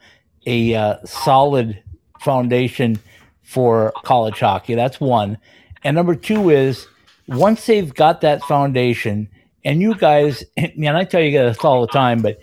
a 0.46 0.76
uh, 0.76 0.98
solid 1.06 1.82
foundation 2.20 3.00
for 3.44 3.94
college 4.04 4.40
hockey. 4.40 4.76
That's 4.76 5.00
one. 5.00 5.38
And 5.84 5.96
number 5.96 6.16
two 6.16 6.50
is 6.50 6.88
once 7.28 7.66
they've 7.66 7.94
got 7.94 8.22
that 8.22 8.42
foundation, 8.44 9.30
and 9.64 9.82
you 9.82 9.96
guys, 9.96 10.44
man, 10.76 10.96
I 10.96 11.04
tell 11.04 11.22
you 11.22 11.38
guys 11.38 11.58
all 11.60 11.82
the 11.82 11.88
time, 11.88 12.22
but 12.22 12.40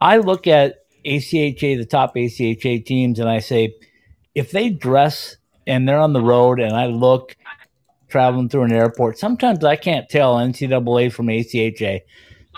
I 0.00 0.18
look 0.18 0.46
at 0.46 0.86
ACHA, 1.04 1.78
the 1.78 1.84
top 1.84 2.14
ACHA 2.14 2.84
teams, 2.84 3.18
and 3.18 3.28
I 3.28 3.40
say, 3.40 3.74
if 4.34 4.50
they 4.50 4.70
dress 4.70 5.36
and 5.66 5.88
they're 5.88 6.00
on 6.00 6.12
the 6.12 6.22
road, 6.22 6.60
and 6.60 6.74
I 6.74 6.86
look 6.86 7.36
traveling 8.08 8.48
through 8.48 8.64
an 8.64 8.72
airport, 8.72 9.18
sometimes 9.18 9.64
I 9.64 9.76
can't 9.76 10.08
tell 10.08 10.36
NCAA 10.36 11.12
from 11.12 11.26
ACHA. 11.26 12.00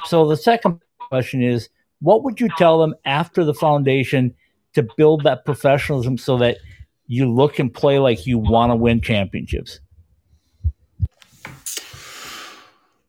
So 0.05 0.27
the 0.29 0.37
second 0.37 0.81
question 0.99 1.43
is, 1.43 1.69
what 2.01 2.25
would 2.25 2.41
you 2.41 2.49
tell 2.57 2.79
them 2.79 2.95
after 3.05 3.45
the 3.45 3.55
foundation 3.55 4.35
to 4.75 4.87
build 4.97 5.25
that 5.25 5.45
professionalism 5.45 6.19
so 6.19 6.39
that 6.39 6.59
you 7.07 7.31
look 7.31 7.59
and 7.59 7.73
play 7.73 7.99
like 7.99 8.27
you 8.27 8.39
want 8.39 8.71
to 8.71 8.77
win 8.77 9.01
championships? 9.01 9.81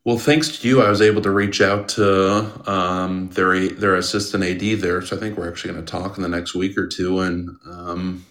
Well, 0.04 0.20
thanks 0.20 0.60
to 0.60 0.68
you, 0.68 0.84
I 0.84 0.90
was 0.90 1.02
able 1.02 1.24
to 1.24 1.32
reach 1.32 1.62
out 1.62 1.90
to 1.90 2.72
um, 2.72 3.30
their 3.30 3.70
their 3.70 3.96
assistant 3.96 4.44
AD 4.44 4.80
there. 4.80 5.02
So 5.02 5.18
I 5.18 5.20
think 5.20 5.36
we're 5.36 5.50
actually 5.50 5.74
going 5.74 5.86
to 5.86 5.92
talk 5.92 6.16
in 6.18 6.22
the 6.22 6.30
next 6.30 6.54
week 6.54 6.78
or 6.78 6.86
two. 6.86 7.22
And 7.22 7.50
um, 7.66 8.26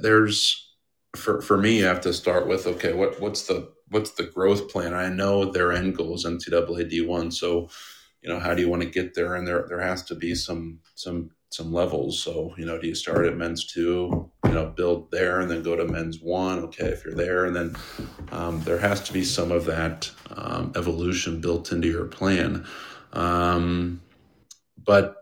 there's 0.00 0.66
for 1.16 1.40
for 1.42 1.56
me, 1.56 1.78
you 1.78 1.84
have 1.86 2.00
to 2.02 2.12
start 2.12 2.46
with 2.46 2.68
okay, 2.68 2.92
what 2.92 3.20
what's 3.20 3.48
the 3.48 3.68
what's 3.88 4.12
the 4.12 4.24
growth 4.24 4.68
plan? 4.70 4.94
I 4.94 5.08
know 5.08 5.50
their 5.50 5.72
end 5.72 5.96
goal 5.96 6.14
is 6.14 6.24
NCAA 6.24 6.88
D 6.88 7.00
one, 7.00 7.32
so 7.32 7.68
you 8.22 8.28
know 8.28 8.38
how 8.38 8.54
do 8.54 8.62
you 8.62 8.68
want 8.68 8.82
to 8.82 8.88
get 8.88 9.14
there? 9.14 9.34
And 9.34 9.46
there 9.46 9.66
there 9.68 9.80
has 9.80 10.04
to 10.04 10.14
be 10.14 10.36
some 10.36 10.78
some 10.94 11.30
some 11.50 11.72
levels. 11.72 12.18
So, 12.20 12.54
you 12.58 12.66
know, 12.66 12.78
do 12.78 12.86
you 12.86 12.94
start 12.94 13.26
at 13.26 13.36
men's 13.36 13.64
two, 13.64 14.30
you 14.44 14.52
know, 14.52 14.66
build 14.66 15.10
there 15.10 15.40
and 15.40 15.50
then 15.50 15.62
go 15.62 15.76
to 15.76 15.84
men's 15.84 16.20
one? 16.20 16.58
Okay, 16.60 16.86
if 16.86 17.04
you're 17.04 17.14
there, 17.14 17.44
and 17.44 17.54
then 17.54 17.76
um, 18.32 18.60
there 18.62 18.78
has 18.78 19.00
to 19.04 19.12
be 19.12 19.24
some 19.24 19.52
of 19.52 19.64
that 19.66 20.10
um, 20.30 20.72
evolution 20.76 21.40
built 21.40 21.72
into 21.72 21.88
your 21.88 22.06
plan. 22.06 22.66
Um, 23.12 24.00
but 24.84 25.16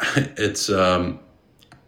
it's 0.16 0.70
um, 0.70 1.20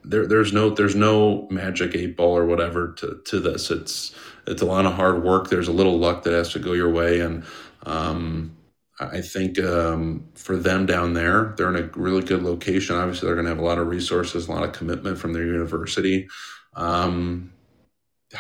there. 0.05 0.27
There's 0.27 0.53
no 0.53 0.71
there's 0.71 0.97
no 0.97 1.49
magic 1.51 1.95
eight 1.95 2.17
ball 2.17 2.37
or 2.37 2.47
whatever 2.47 2.93
to 2.99 3.21
to 3.25 3.41
this. 3.41 3.71
It's 3.71 4.15
it's 4.47 4.63
a 4.63 4.67
lot 4.67 4.87
of 4.87 4.95
hard 4.95 5.23
work. 5.23 5.49
There's 5.49 5.69
a 5.69 5.73
little 5.73 5.99
luck 5.99 6.23
that 6.25 6.33
has 6.33 6.53
to 6.53 6.59
go 6.59 6.73
your 6.73 6.91
way, 6.91 7.21
and 7.21 7.45
um, 7.87 8.57
I 9.01 9.21
think 9.23 9.59
um, 9.59 10.29
for 10.35 10.57
them 10.57 10.87
down 10.87 11.15
there, 11.15 11.55
they're 11.57 11.75
in 11.75 11.85
a 11.85 11.91
really 11.99 12.23
good 12.23 12.43
location. 12.43 12.95
Obviously, 12.95 13.27
they're 13.27 13.35
going 13.35 13.47
to 13.47 13.51
have 13.51 13.59
a 13.59 13.65
lot 13.65 13.79
of 13.79 13.89
resources, 13.89 14.47
a 14.47 14.53
lot 14.53 14.63
of 14.63 14.73
commitment 14.73 15.19
from 15.19 15.33
their 15.33 15.45
university. 15.45 16.29
Um, 16.75 17.53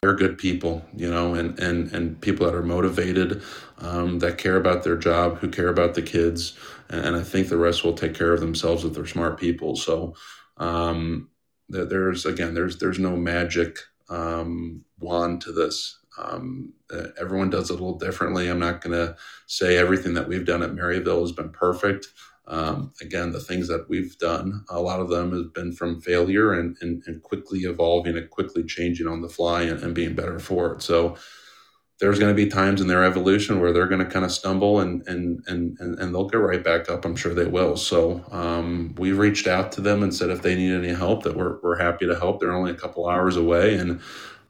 they're 0.02 0.14
good 0.14 0.38
people, 0.38 0.84
you 0.94 1.11
know, 1.11 1.34
and 1.34 1.59
and 1.59 1.92
and 1.92 2.20
people 2.20 2.46
that 2.46 2.55
are 2.55 2.62
motivated, 2.62 3.42
um, 3.78 4.18
that 4.20 4.38
care 4.38 4.57
about 4.57 4.84
their 4.84 4.96
job, 4.96 5.38
who 5.38 5.48
care 5.48 5.68
about 5.68 5.94
the 5.94 6.02
kids, 6.02 6.57
and, 6.88 7.05
and, 7.05 7.16
I 7.16 7.22
think 7.22 7.48
the 7.48 7.57
rest 7.57 7.84
will 7.84 7.92
take 7.92 8.14
care 8.14 8.32
of 8.32 8.40
themselves 8.40 8.84
if 8.84 8.94
they're 8.94 9.07
smart 9.07 9.38
people. 9.38 9.76
So 9.76 10.14
um, 10.57 11.30
there's 11.68 12.26
again, 12.26 12.55
there's 12.55 12.78
there's 12.78 12.98
no 12.98 13.16
magic 13.16 13.78
um, 14.09 14.84
wand 14.98 15.42
to 15.42 15.52
this. 15.52 15.98
Um, 16.18 16.72
uh, 16.92 17.08
everyone 17.20 17.50
does 17.50 17.70
it 17.70 17.74
a 17.74 17.76
little 17.76 17.98
differently. 17.98 18.48
I'm 18.48 18.58
not 18.58 18.80
going 18.80 18.92
to 18.92 19.16
say 19.46 19.76
everything 19.76 20.14
that 20.14 20.28
we've 20.28 20.46
done 20.46 20.62
at 20.62 20.72
Maryville 20.72 21.20
has 21.20 21.32
been 21.32 21.50
perfect. 21.50 22.06
Um, 22.46 22.92
again, 23.00 23.32
the 23.32 23.40
things 23.40 23.68
that 23.68 23.88
we've 23.88 24.16
done, 24.18 24.64
a 24.68 24.80
lot 24.80 25.00
of 25.00 25.08
them 25.08 25.32
have 25.32 25.54
been 25.54 25.72
from 25.72 26.00
failure 26.00 26.52
and, 26.52 26.76
and, 26.80 27.02
and 27.06 27.22
quickly 27.22 27.60
evolving 27.60 28.16
and 28.16 28.28
quickly 28.28 28.64
changing 28.64 29.06
on 29.06 29.22
the 29.22 29.28
fly 29.28 29.62
and, 29.62 29.82
and 29.82 29.94
being 29.94 30.14
better 30.14 30.38
for 30.38 30.74
it. 30.74 30.82
So 30.82 31.16
there's 32.00 32.18
going 32.18 32.34
to 32.34 32.36
be 32.36 32.50
times 32.50 32.80
in 32.80 32.86
their 32.86 33.04
evolution 33.04 33.60
where 33.60 33.72
they're 33.72 33.86
going 33.86 34.04
to 34.04 34.10
kind 34.10 34.24
of 34.24 34.32
stumble 34.32 34.80
and, 34.80 35.06
and, 35.06 35.42
and, 35.46 35.78
and, 35.78 36.14
they'll 36.14 36.28
get 36.28 36.38
right 36.38 36.62
back 36.62 36.90
up. 36.90 37.04
I'm 37.04 37.16
sure 37.16 37.32
they 37.32 37.46
will. 37.46 37.76
So 37.76 38.24
um, 38.30 38.94
we 38.98 39.12
reached 39.12 39.46
out 39.46 39.72
to 39.72 39.80
them 39.80 40.02
and 40.02 40.12
said 40.12 40.28
if 40.28 40.42
they 40.42 40.56
need 40.56 40.72
any 40.72 40.92
help, 40.92 41.22
that 41.22 41.36
we're, 41.36 41.60
we're 41.62 41.78
happy 41.78 42.06
to 42.06 42.18
help. 42.18 42.40
They're 42.40 42.52
only 42.52 42.72
a 42.72 42.76
couple 42.76 43.08
hours 43.08 43.36
away 43.36 43.76
and 43.76 44.00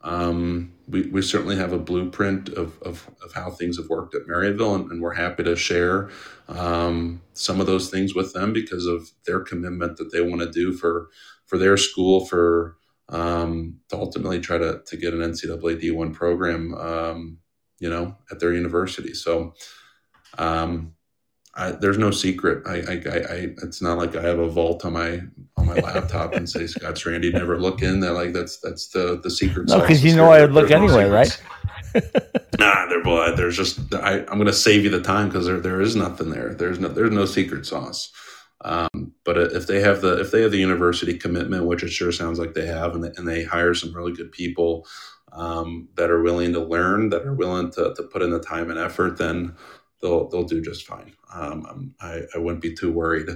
um, 0.01 0.74
we, 0.87 1.03
we 1.07 1.21
certainly 1.21 1.55
have 1.55 1.73
a 1.73 1.79
blueprint 1.79 2.49
of, 2.49 2.81
of, 2.83 3.09
of, 3.23 3.33
how 3.33 3.49
things 3.49 3.77
have 3.77 3.89
worked 3.89 4.13
at 4.13 4.27
Maryville, 4.27 4.75
and, 4.75 4.91
and 4.91 5.01
we're 5.01 5.13
happy 5.13 5.43
to 5.43 5.55
share 5.55 6.09
um, 6.47 7.21
some 7.33 7.59
of 7.59 7.65
those 7.65 7.89
things 7.89 8.13
with 8.13 8.33
them 8.33 8.53
because 8.53 8.85
of 8.85 9.09
their 9.25 9.39
commitment 9.39 9.97
that 9.97 10.11
they 10.11 10.21
want 10.21 10.41
to 10.41 10.51
do 10.51 10.73
for 10.73 11.09
for 11.45 11.57
their 11.57 11.77
school 11.77 12.25
for 12.25 12.77
um, 13.09 13.79
to 13.89 13.97
ultimately 13.97 14.39
try 14.39 14.57
to, 14.57 14.81
to 14.85 14.97
get 14.97 15.13
an 15.13 15.19
NCAA 15.19 15.81
D1 15.81 16.13
program, 16.13 16.73
um, 16.73 17.37
you 17.79 17.89
know, 17.89 18.15
at 18.31 18.39
their 18.39 18.53
university. 18.53 19.13
So 19.13 19.53
um, 20.37 20.93
I, 21.57 21.71
there's 21.71 21.97
no 21.97 22.11
secret. 22.11 22.63
I, 22.67 22.75
I, 22.75 22.93
I, 22.93 23.55
it's 23.63 23.81
not 23.81 23.97
like 23.97 24.15
I 24.15 24.21
have 24.21 24.39
a 24.39 24.49
vault 24.49 24.83
on 24.83 24.93
my 24.93 25.21
on 25.55 25.67
my 25.67 25.75
laptop 25.75 26.33
and 26.33 26.49
say 26.49 26.67
Scott 26.67 26.95
Strandy 26.95 27.31
never 27.31 27.57
look 27.59 27.81
in. 27.81 28.01
That 28.01 28.13
like 28.13 28.33
that's 28.33 28.57
that's 28.57 28.89
the 28.89 29.19
the 29.21 29.29
secret. 29.29 29.69
No, 29.69 29.79
because 29.79 30.03
you 30.03 30.15
know 30.15 30.31
I 30.31 30.41
would 30.41 30.51
look 30.51 30.71
anyway, 30.71 31.09
right? 31.09 31.41
nah, 32.59 32.87
they're 32.87 33.03
blood. 33.03 33.37
There's 33.37 33.55
just 33.55 33.93
I, 33.95 34.19
am 34.19 34.25
going 34.25 34.45
to 34.47 34.53
save 34.53 34.83
you 34.83 34.89
the 34.89 35.01
time 35.01 35.29
because 35.29 35.45
there 35.45 35.59
there 35.61 35.81
is 35.81 35.95
nothing 35.95 36.29
there. 36.29 36.53
There's 36.53 36.79
no 36.79 36.89
there's 36.89 37.11
no 37.11 37.25
secret 37.25 37.65
sauce. 37.65 38.11
Um, 38.61 39.13
but 39.23 39.37
if 39.37 39.67
they 39.67 39.79
have 39.79 40.01
the 40.01 40.19
if 40.19 40.31
they 40.31 40.41
have 40.41 40.51
the 40.51 40.57
university 40.57 41.17
commitment, 41.17 41.65
which 41.65 41.83
it 41.83 41.89
sure 41.89 42.11
sounds 42.11 42.37
like 42.37 42.53
they 42.53 42.65
have, 42.65 42.95
and 42.95 43.03
they, 43.03 43.11
and 43.15 43.27
they 43.27 43.43
hire 43.43 43.73
some 43.73 43.93
really 43.93 44.11
good 44.11 44.31
people 44.31 44.85
um, 45.31 45.87
that 45.95 46.09
are 46.09 46.21
willing 46.21 46.51
to 46.53 46.59
learn, 46.59 47.09
that 47.09 47.25
are 47.25 47.33
willing 47.33 47.71
to 47.71 47.93
to 47.93 48.03
put 48.03 48.21
in 48.21 48.31
the 48.31 48.39
time 48.39 48.69
and 48.69 48.79
effort, 48.79 49.17
then 49.17 49.55
they'll 50.01 50.29
they'll 50.29 50.43
do 50.43 50.61
just 50.61 50.85
fine. 50.85 51.13
Um, 51.33 51.93
I, 52.01 52.21
I 52.33 52.37
wouldn't 52.37 52.61
be 52.61 52.75
too 52.75 52.91
worried. 52.91 53.29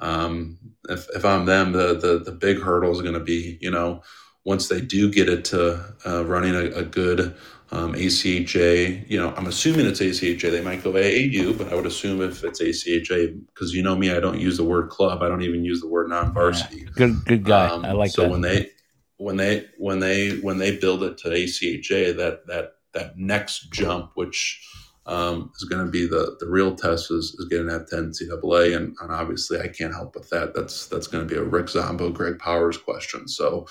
Um, 0.00 0.58
if, 0.88 1.06
if 1.14 1.24
I'm 1.24 1.46
them, 1.46 1.72
the, 1.72 1.94
the, 1.94 2.18
the 2.18 2.32
big 2.32 2.60
hurdle 2.60 2.92
is 2.92 3.00
going 3.00 3.14
to 3.14 3.20
be, 3.20 3.58
you 3.60 3.70
know, 3.70 4.02
once 4.44 4.68
they 4.68 4.80
do 4.80 5.10
get 5.10 5.28
it 5.28 5.44
to 5.46 5.94
uh, 6.06 6.24
running 6.24 6.54
a, 6.54 6.78
a 6.78 6.82
good 6.82 7.34
um, 7.72 7.94
ACHA, 7.94 9.08
you 9.08 9.18
know, 9.18 9.34
I'm 9.36 9.46
assuming 9.46 9.86
it's 9.86 10.00
ACHA. 10.00 10.50
They 10.50 10.60
might 10.60 10.84
go 10.84 10.92
AAU, 10.92 11.56
but 11.56 11.72
I 11.72 11.74
would 11.74 11.86
assume 11.86 12.20
if 12.20 12.44
it's 12.44 12.60
ACHA, 12.60 13.40
because 13.46 13.72
you 13.72 13.82
know 13.82 13.96
me, 13.96 14.12
I 14.12 14.20
don't 14.20 14.38
use 14.38 14.56
the 14.56 14.64
word 14.64 14.90
club. 14.90 15.22
I 15.22 15.28
don't 15.28 15.42
even 15.42 15.64
use 15.64 15.80
the 15.80 15.88
word 15.88 16.10
non-varsity. 16.10 16.82
Yeah. 16.82 16.90
Good, 16.94 17.24
good 17.24 17.44
guy. 17.44 17.68
Um, 17.68 17.84
I 17.84 17.92
like 17.92 18.10
so 18.10 18.22
that. 18.22 18.28
So 18.28 18.32
when 18.32 18.40
they, 18.42 18.70
when 19.16 19.36
they, 19.36 19.66
when 19.78 19.98
they, 19.98 20.38
when 20.38 20.58
they 20.58 20.76
build 20.76 21.02
it 21.02 21.18
to 21.18 21.28
ACHA, 21.28 22.16
that 22.18 22.46
that 22.46 22.72
that 22.92 23.18
next 23.18 23.72
jump, 23.72 24.12
which 24.14 24.62
um, 25.06 25.52
is 25.54 25.64
going 25.64 25.84
to 25.84 25.90
be 25.90 26.06
the 26.06 26.36
the 26.40 26.48
real 26.48 26.74
test 26.74 27.10
is, 27.10 27.34
is 27.38 27.46
getting 27.48 27.66
that 27.68 27.88
10 27.88 28.10
NCAA, 28.10 28.76
and, 28.76 28.96
and 29.00 29.12
obviously 29.12 29.60
I 29.60 29.68
can't 29.68 29.94
help 29.94 30.14
with 30.14 30.28
that. 30.30 30.54
That's 30.54 30.86
that's 30.86 31.06
going 31.06 31.26
to 31.26 31.32
be 31.32 31.40
a 31.40 31.44
Rick 31.44 31.68
Zombo, 31.68 32.10
Greg 32.10 32.38
Powers 32.38 32.76
question. 32.76 33.28
So, 33.28 33.66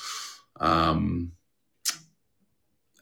um, 0.59 1.33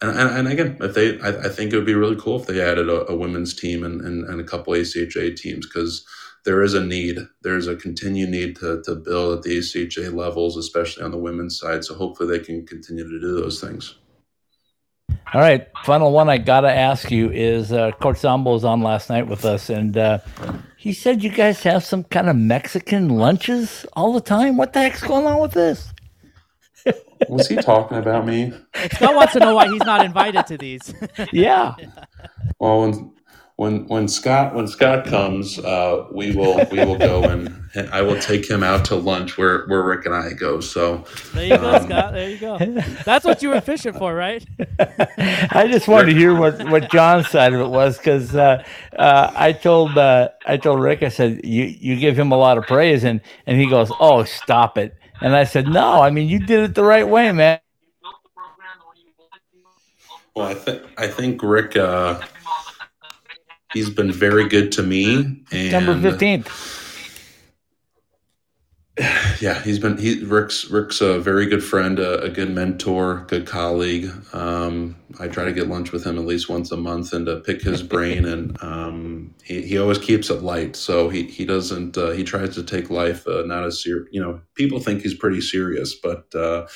and, 0.02 0.18
and, 0.18 0.38
and 0.38 0.48
again, 0.48 0.78
if 0.82 0.96
they, 0.96 1.20
I, 1.22 1.30
I, 1.30 1.50
think 1.50 1.72
it 1.72 1.78
would 1.78 1.86
be 1.86 1.94
really 1.94 2.18
cool 2.18 2.40
if 2.40 2.48
they 2.48 2.60
added 2.60 2.90
a, 2.90 3.10
a 3.10 3.16
women's 3.16 3.54
team 3.54 3.86
and, 3.86 4.02
and, 4.02 4.28
and, 4.28 4.42
a 4.42 4.44
couple 4.44 4.74
ACHA 4.74 5.38
teams 5.38 5.66
because 5.66 6.06
there 6.44 6.62
is 6.62 6.74
a 6.74 6.84
need. 6.84 7.20
There's 7.42 7.68
a 7.68 7.76
continued 7.76 8.30
need 8.30 8.58
to, 8.58 8.82
to 8.84 8.96
build 8.96 9.38
at 9.38 9.44
the 9.44 9.60
ACHA 9.60 10.14
levels, 10.14 10.58
especially 10.58 11.04
on 11.04 11.12
the 11.12 11.18
women's 11.18 11.58
side. 11.58 11.86
So 11.86 11.96
hopefully 11.96 12.38
they 12.38 12.44
can 12.44 12.66
continue 12.66 13.06
to 13.06 13.20
do 13.20 13.40
those 13.40 13.62
things. 13.62 13.96
All 15.34 15.42
right, 15.42 15.68
final 15.84 16.12
one 16.12 16.30
I 16.30 16.38
gotta 16.38 16.72
ask 16.72 17.10
you 17.10 17.32
is 17.32 17.72
uh, 17.72 17.92
Coach 17.94 18.18
Zombo 18.18 18.52
was 18.52 18.64
on 18.64 18.82
last 18.82 19.10
night 19.10 19.28
with 19.28 19.46
us, 19.46 19.70
and 19.70 19.98
uh, 19.98 20.20
he 20.78 20.94
said 20.94 21.24
you 21.24 21.32
guys 21.32 21.64
have 21.64 21.84
some 21.84 22.04
kind 22.04 22.30
of 22.30 22.36
Mexican 22.36 23.10
lunches 23.10 23.86
all 23.94 24.14
the 24.14 24.22
time. 24.22 24.58
What 24.58 24.74
the 24.74 24.82
heck's 24.82 25.02
going 25.02 25.26
on 25.26 25.42
with 25.42 25.52
this? 25.52 25.92
Was 27.30 27.48
he 27.48 27.56
talking 27.56 27.98
about 27.98 28.26
me? 28.26 28.52
Scott 28.92 29.16
wants 29.16 29.34
to 29.34 29.40
know 29.40 29.56
why 29.56 29.70
he's 29.70 29.84
not 29.86 30.06
invited 30.06 30.46
to 30.48 30.58
these. 30.58 30.94
yeah. 31.32 31.74
Well, 32.60 32.82
when 32.82 33.12
when 33.64 33.88
when 33.88 34.09
Scott 34.09 34.53
when 34.53 34.68
Scott 34.68 35.05
comes, 35.05 35.57
uh, 35.57 36.05
we 36.11 36.36
will 36.36 36.66
we 36.70 36.84
will 36.84 36.97
go 36.97 37.24
and 37.24 37.64
I 37.93 38.01
will 38.01 38.20
take 38.20 38.47
him 38.49 38.61
out 38.61 38.84
to 38.86 38.95
lunch 38.95 39.38
where 39.38 39.66
where 39.68 39.82
Rick 39.82 40.05
and 40.05 40.14
I 40.14 40.34
go. 40.34 40.59
So 40.59 41.05
there 41.34 41.45
you 41.45 41.57
go, 41.57 41.76
um, 41.76 41.84
Scott. 41.84 42.14
There 42.14 42.30
you 42.30 42.38
go. 42.38 42.57
That's 43.05 43.24
what 43.24 43.41
you 43.41 43.49
were 43.49 43.61
fishing 43.61 43.93
for, 43.93 44.14
right? 44.14 44.45
I 44.80 45.70
just 45.72 45.88
wanted 45.88 46.11
to 46.11 46.20
hear 46.20 46.36
what 46.36 46.61
what 46.70 46.91
John's 46.91 47.30
side 47.30 47.53
of 47.53 47.61
it 47.61 47.70
was 47.70 47.97
because 47.97 48.36
uh, 48.36 48.64
uh, 48.97 49.32
I 49.34 49.53
told 49.53 49.97
uh, 49.97 50.30
I 50.45 50.57
told 50.57 50.82
Rick 50.82 51.01
I 51.01 51.09
said 51.09 51.39
you 51.45 51.64
you 51.64 51.95
give 51.95 52.20
him 52.20 52.34
a 52.34 52.38
lot 52.38 52.57
of 52.57 52.66
praise 52.66 53.05
and 53.05 53.22
and 53.47 53.57
he 53.57 53.70
goes 53.70 53.89
oh 54.01 54.26
stop 54.26 54.78
it 54.78 54.93
and 55.22 55.34
I 55.34 55.45
said 55.45 55.68
no 55.68 56.01
I 56.01 56.09
mean 56.09 56.28
you 56.28 56.39
did 56.39 56.59
it 56.59 56.76
the 56.76 56.84
right 56.84 57.07
way 57.07 57.32
man. 57.32 57.59
Well, 60.36 60.47
I 60.47 60.55
think 60.55 60.82
I 60.97 61.07
think 61.07 61.41
Rick 61.43 61.78
uh, 61.78 62.20
He's 63.74 63.90
been 63.90 64.12
very 64.12 64.48
good 64.48 64.72
to 64.74 64.84
me. 64.84 65.44
And 65.52 65.72
Number 65.72 66.00
fifteenth. 66.00 66.50
yeah, 69.42 69.60
he's 69.64 69.80
been 69.80 69.98
he 69.98 70.24
Rick's 70.24 70.70
Rick's 70.70 71.02
a 71.02 71.20
very 71.20 71.48
good 71.48 71.64
friend, 71.64 71.98
a, 71.98 72.22
a 72.22 72.30
good 72.30 72.52
mentor, 72.52 73.26
good 73.28 73.48
colleague. 73.48 74.12
Um, 74.34 74.96
I 75.20 75.28
try 75.28 75.46
to 75.46 75.52
get 75.52 75.68
lunch 75.68 75.92
with 75.92 76.06
him 76.06 76.20
at 76.20 76.26
least 76.26 76.48
once 76.48 76.72
a 76.72 76.78
month 76.78 77.12
and 77.12 77.26
to 77.26 77.40
pick 77.40 77.62
his 77.64 77.82
brain, 77.82 78.26
and 78.26 78.62
um, 78.62 79.34
he 79.44 79.64
he 79.64 79.80
always 79.80 79.98
keeps 79.98 80.30
it 80.30 80.44
light. 80.44 80.76
So 80.76 81.10
he 81.10 81.24
he 81.24 81.44
doesn't 81.44 81.98
uh, 81.98 82.12
he 82.12 82.24
tries 82.24 82.54
to 82.54 82.64
take 82.64 82.92
life 82.92 83.28
uh, 83.28 83.42
not 83.48 83.64
as 83.64 83.82
serious. 83.82 84.08
You 84.12 84.22
know, 84.22 84.42
people 84.54 84.80
think 84.80 85.02
he's 85.02 85.16
pretty 85.16 85.42
serious, 85.42 85.96
but 85.96 86.34
uh, 86.36 86.68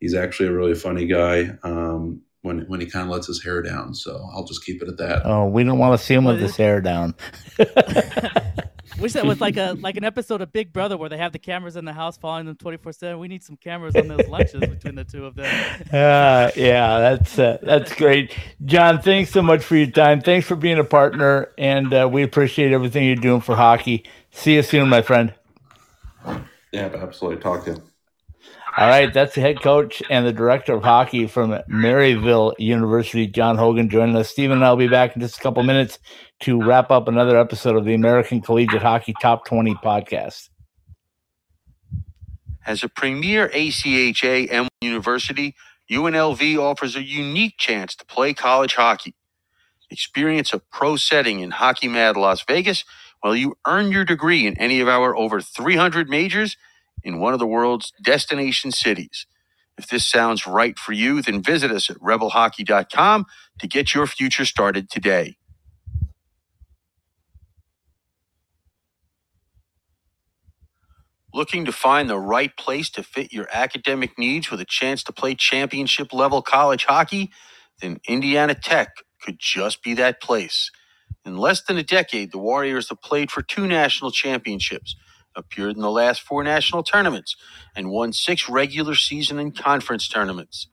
he's 0.00 0.14
actually 0.14 0.48
a 0.48 0.52
really 0.52 0.74
funny 0.74 1.06
guy. 1.06 1.58
Um, 1.62 2.22
when 2.42 2.60
when 2.62 2.80
he 2.80 2.86
kind 2.86 3.04
of 3.04 3.12
lets 3.12 3.26
his 3.26 3.42
hair 3.42 3.62
down, 3.62 3.94
so 3.94 4.28
I'll 4.32 4.44
just 4.44 4.64
keep 4.64 4.82
it 4.82 4.88
at 4.88 4.96
that. 4.98 5.22
Oh, 5.24 5.46
we 5.46 5.64
don't 5.64 5.78
want 5.78 5.98
to 5.98 6.04
see 6.04 6.14
him 6.14 6.24
with 6.24 6.40
his 6.40 6.56
hair 6.56 6.80
down. 6.80 7.14
Wish 8.98 9.12
that 9.12 9.24
was 9.24 9.40
like 9.40 9.56
a 9.56 9.76
like 9.80 9.96
an 9.96 10.04
episode 10.04 10.40
of 10.40 10.52
Big 10.52 10.72
Brother 10.72 10.96
where 10.96 11.08
they 11.08 11.16
have 11.16 11.32
the 11.32 11.38
cameras 11.38 11.76
in 11.76 11.84
the 11.84 11.92
house 11.92 12.16
following 12.16 12.46
them 12.46 12.56
twenty 12.56 12.76
four 12.76 12.92
seven. 12.92 13.18
We 13.18 13.28
need 13.28 13.42
some 13.42 13.56
cameras 13.56 13.94
on 13.94 14.08
those 14.08 14.26
lunches 14.28 14.60
between 14.60 14.94
the 14.94 15.04
two 15.04 15.26
of 15.26 15.34
them. 15.34 15.46
Uh, 15.90 16.50
yeah, 16.56 16.98
that's 16.98 17.38
uh, 17.38 17.58
that's 17.62 17.94
great, 17.94 18.34
John. 18.64 19.00
Thanks 19.02 19.30
so 19.30 19.42
much 19.42 19.62
for 19.62 19.76
your 19.76 19.90
time. 19.90 20.20
Thanks 20.20 20.46
for 20.46 20.54
being 20.54 20.78
a 20.78 20.84
partner, 20.84 21.52
and 21.58 21.92
uh, 21.92 22.08
we 22.10 22.22
appreciate 22.22 22.72
everything 22.72 23.06
you're 23.06 23.16
doing 23.16 23.40
for 23.40 23.56
hockey. 23.56 24.04
See 24.30 24.54
you 24.54 24.62
soon, 24.62 24.88
my 24.88 25.02
friend. 25.02 25.34
Yeah, 26.72 26.90
absolutely. 26.94 27.42
Talk 27.42 27.64
to 27.64 27.72
you. 27.72 27.89
All 28.76 28.86
right, 28.86 29.12
that's 29.12 29.34
the 29.34 29.40
head 29.40 29.60
coach 29.60 30.00
and 30.10 30.24
the 30.24 30.32
director 30.32 30.74
of 30.74 30.84
hockey 30.84 31.26
from 31.26 31.50
Maryville 31.68 32.54
University, 32.56 33.26
John 33.26 33.58
Hogan, 33.58 33.90
joining 33.90 34.14
us. 34.14 34.28
Steven 34.28 34.58
and 34.58 34.64
I'll 34.64 34.76
be 34.76 34.86
back 34.86 35.16
in 35.16 35.20
just 35.20 35.38
a 35.38 35.40
couple 35.40 35.64
minutes 35.64 35.98
to 36.40 36.62
wrap 36.62 36.92
up 36.92 37.08
another 37.08 37.36
episode 37.36 37.74
of 37.74 37.84
the 37.84 37.94
American 37.94 38.40
Collegiate 38.40 38.80
Hockey 38.80 39.12
Top 39.20 39.44
20 39.44 39.74
podcast. 39.74 40.50
As 42.64 42.84
a 42.84 42.88
premier 42.88 43.48
ACHA 43.48 44.48
M1 44.48 44.68
university, 44.80 45.56
UNLV 45.90 46.56
offers 46.56 46.94
a 46.94 47.02
unique 47.02 47.54
chance 47.58 47.96
to 47.96 48.06
play 48.06 48.32
college 48.32 48.74
hockey. 48.76 49.14
Experience 49.90 50.52
a 50.52 50.60
pro 50.60 50.94
setting 50.94 51.40
in 51.40 51.50
Hockey 51.50 51.88
Mad 51.88 52.16
Las 52.16 52.44
Vegas 52.46 52.84
while 53.20 53.34
you 53.34 53.56
earn 53.66 53.90
your 53.90 54.04
degree 54.04 54.46
in 54.46 54.56
any 54.58 54.78
of 54.78 54.86
our 54.86 55.16
over 55.16 55.40
300 55.40 56.08
majors 56.08 56.56
in 57.04 57.20
one 57.20 57.32
of 57.34 57.38
the 57.40 57.46
world's 57.46 57.92
destination 58.02 58.72
cities. 58.72 59.26
If 59.78 59.88
this 59.88 60.06
sounds 60.06 60.46
right 60.46 60.78
for 60.78 60.92
you, 60.92 61.22
then 61.22 61.42
visit 61.42 61.70
us 61.72 61.90
at 61.90 61.98
rebelhockey.com 61.98 63.26
to 63.60 63.68
get 63.68 63.94
your 63.94 64.06
future 64.06 64.44
started 64.46 64.90
today. 64.90 65.36
Looking 71.34 71.64
to 71.66 71.72
find 71.72 72.10
the 72.10 72.18
right 72.18 72.56
place 72.56 72.90
to 72.92 73.02
fit 73.04 73.32
your 73.32 73.48
academic 73.52 74.18
needs 74.18 74.50
with 74.50 74.60
a 74.60 74.66
chance 74.66 75.04
to 75.04 75.12
play 75.12 75.34
championship 75.36 76.12
level 76.12 76.42
college 76.42 76.86
hockey? 76.86 77.30
Then 77.82 78.00
Indiana 78.08 78.54
Tech 78.54 78.90
could 79.22 79.38
just 79.40 79.82
be 79.82 79.94
that 79.94 80.22
place. 80.22 80.70
In 81.24 81.38
less 81.38 81.62
than 81.62 81.78
a 81.78 81.84
decade, 81.84 82.32
the 82.32 82.38
Warriors 82.38 82.90
have 82.90 83.02
played 83.02 83.30
for 83.30 83.42
two 83.42 83.68
national 83.68 84.10
championships, 84.12 84.96
appeared 85.36 85.76
in 85.76 85.82
the 85.82 85.90
last 85.90 86.22
four 86.22 86.44
national 86.44 86.82
tournaments, 86.84 87.36
and 87.76 87.90
won 87.90 88.12
six 88.12 88.48
regular 88.48 88.94
season 88.96 89.38
and 89.38 89.56
conference 89.56 90.08
tournaments. 90.08 90.68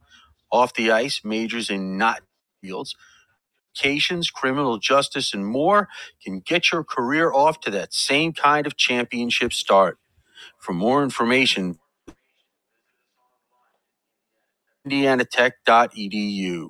Off 0.51 0.73
the 0.73 0.91
ice, 0.91 1.21
majors 1.23 1.69
in 1.69 1.97
not 1.97 2.21
fields, 2.61 2.95
vacations, 3.75 4.29
criminal 4.31 4.77
justice, 4.79 5.33
and 5.33 5.47
more 5.47 5.89
can 6.23 6.41
get 6.41 6.71
your 6.71 6.83
career 6.83 7.33
off 7.33 7.59
to 7.61 7.71
that 7.71 7.93
same 7.93 8.33
kind 8.33 8.67
of 8.67 8.77
championship 8.77 9.53
start. 9.53 9.99
For 10.59 10.73
more 10.73 11.03
information, 11.03 11.79
indianatech.edu. 14.87 16.69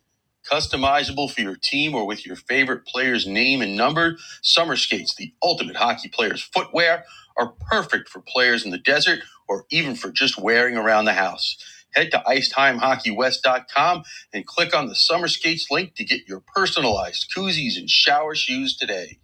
Customizable 0.49 1.31
for 1.31 1.41
your 1.41 1.55
team 1.57 1.95
or 1.95 2.05
with 2.07 2.25
your 2.25 2.35
favorite 2.35 2.85
player's 2.85 3.27
name 3.27 3.61
and 3.61 3.75
number, 3.75 4.17
summer 4.41 4.75
skates, 4.75 5.15
the 5.15 5.33
ultimate 5.43 5.75
hockey 5.75 6.09
player's 6.09 6.41
footwear, 6.41 7.05
are 7.37 7.53
perfect 7.69 8.09
for 8.09 8.21
players 8.21 8.65
in 8.65 8.71
the 8.71 8.77
desert 8.77 9.19
or 9.47 9.65
even 9.71 9.95
for 9.95 10.11
just 10.11 10.39
wearing 10.39 10.77
around 10.77 11.05
the 11.05 11.13
house. 11.13 11.57
Head 11.95 12.11
to 12.11 12.23
IceTimeHockeyWest.com 12.27 14.03
and 14.33 14.47
click 14.47 14.75
on 14.75 14.87
the 14.87 14.95
summer 14.95 15.27
skates 15.27 15.67
link 15.71 15.95
to 15.95 16.05
get 16.05 16.27
your 16.27 16.41
personalized 16.55 17.31
koozies 17.35 17.77
and 17.77 17.89
shower 17.89 18.35
shoes 18.35 18.77
today. 18.77 19.19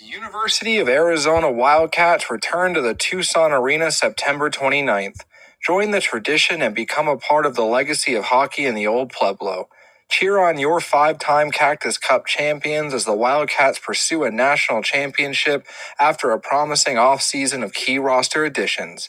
The 0.00 0.06
University 0.06 0.78
of 0.78 0.88
Arizona 0.88 1.52
Wildcats 1.52 2.30
return 2.30 2.74
to 2.74 2.82
the 2.82 2.94
Tucson 2.94 3.52
Arena 3.52 3.92
September 3.92 4.50
29th. 4.50 5.20
Join 5.62 5.92
the 5.92 6.00
tradition 6.00 6.62
and 6.62 6.74
become 6.74 7.08
a 7.08 7.18
part 7.18 7.44
of 7.46 7.56
the 7.56 7.64
legacy 7.64 8.14
of 8.14 8.24
hockey 8.26 8.66
in 8.66 8.74
the 8.76 8.86
Old 8.86 9.12
Pueblo. 9.12 9.68
Cheer 10.08 10.38
on 10.38 10.58
your 10.58 10.80
five 10.80 11.18
time 11.18 11.50
Cactus 11.52 11.98
Cup 11.98 12.26
champions 12.26 12.94
as 12.94 13.04
the 13.04 13.14
Wildcats 13.14 13.78
pursue 13.78 14.24
a 14.24 14.30
national 14.30 14.82
championship 14.82 15.66
after 16.00 16.30
a 16.32 16.40
promising 16.40 16.96
offseason 16.96 17.62
of 17.64 17.74
key 17.74 17.98
roster 17.98 18.44
additions. 18.46 19.08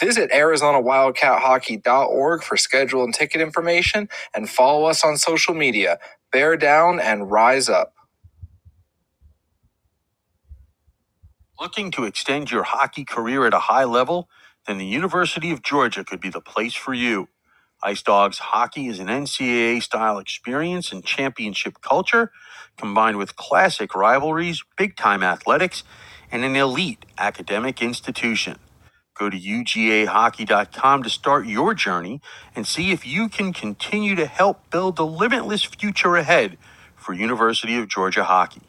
Visit 0.00 0.30
ArizonaWildcatHockey.org 0.32 2.42
for 2.44 2.56
schedule 2.56 3.04
and 3.04 3.14
ticket 3.14 3.42
information 3.42 4.08
and 4.34 4.48
follow 4.50 4.86
us 4.86 5.04
on 5.04 5.18
social 5.18 5.54
media. 5.54 5.98
Bear 6.32 6.56
down 6.56 6.98
and 7.00 7.30
rise 7.30 7.68
up. 7.68 7.86
Looking 11.60 11.90
to 11.92 12.04
extend 12.04 12.50
your 12.50 12.64
hockey 12.64 13.04
career 13.04 13.46
at 13.46 13.54
a 13.54 13.60
high 13.60 13.84
level? 13.84 14.28
Then 14.66 14.78
the 14.78 14.86
University 14.86 15.50
of 15.52 15.62
Georgia 15.62 16.04
could 16.04 16.20
be 16.20 16.30
the 16.30 16.40
place 16.40 16.74
for 16.74 16.94
you. 16.94 17.28
Ice 17.82 18.02
Dogs 18.02 18.38
hockey 18.38 18.88
is 18.88 19.00
an 19.00 19.08
NCAA 19.08 19.82
style 19.82 20.18
experience 20.18 20.92
and 20.92 21.04
championship 21.04 21.80
culture 21.82 22.32
combined 22.78 23.18
with 23.18 23.36
classic 23.36 23.94
rivalries, 23.94 24.64
big 24.78 24.96
time 24.96 25.22
athletics, 25.22 25.84
and 26.32 26.44
an 26.44 26.56
elite 26.56 27.06
academic 27.18 27.82
institution. 27.82 28.58
Go 29.18 29.30
to 29.30 29.38
UGAhockey.com 29.38 31.02
to 31.04 31.10
start 31.10 31.46
your 31.46 31.74
journey 31.74 32.20
and 32.56 32.66
see 32.66 32.92
if 32.92 33.06
you 33.06 33.28
can 33.28 33.52
continue 33.52 34.14
to 34.16 34.26
help 34.26 34.70
build 34.70 34.96
the 34.96 35.06
limitless 35.06 35.64
future 35.64 36.16
ahead 36.16 36.58
for 36.96 37.14
University 37.14 37.78
of 37.78 37.88
Georgia 37.88 38.24
hockey. 38.24 38.62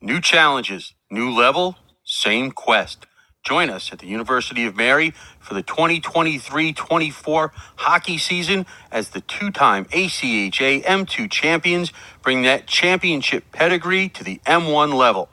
New 0.00 0.20
challenges, 0.20 0.94
new 1.14 1.30
level, 1.32 1.78
same 2.04 2.52
quest. 2.52 3.06
Join 3.44 3.70
us 3.70 3.92
at 3.92 4.00
the 4.00 4.08
University 4.08 4.66
of 4.66 4.76
Mary 4.76 5.14
for 5.40 5.54
the 5.54 5.62
2023 5.62 6.74
24 6.74 7.52
hockey 7.76 8.18
season 8.18 8.66
as 8.92 9.10
the 9.10 9.22
two 9.22 9.50
time 9.50 9.86
ACHA 9.86 10.84
M2 10.84 11.30
champions 11.30 11.92
bring 12.22 12.42
that 12.42 12.66
championship 12.66 13.44
pedigree 13.52 14.10
to 14.10 14.24
the 14.24 14.40
M1 14.46 14.94
level. 14.94 15.30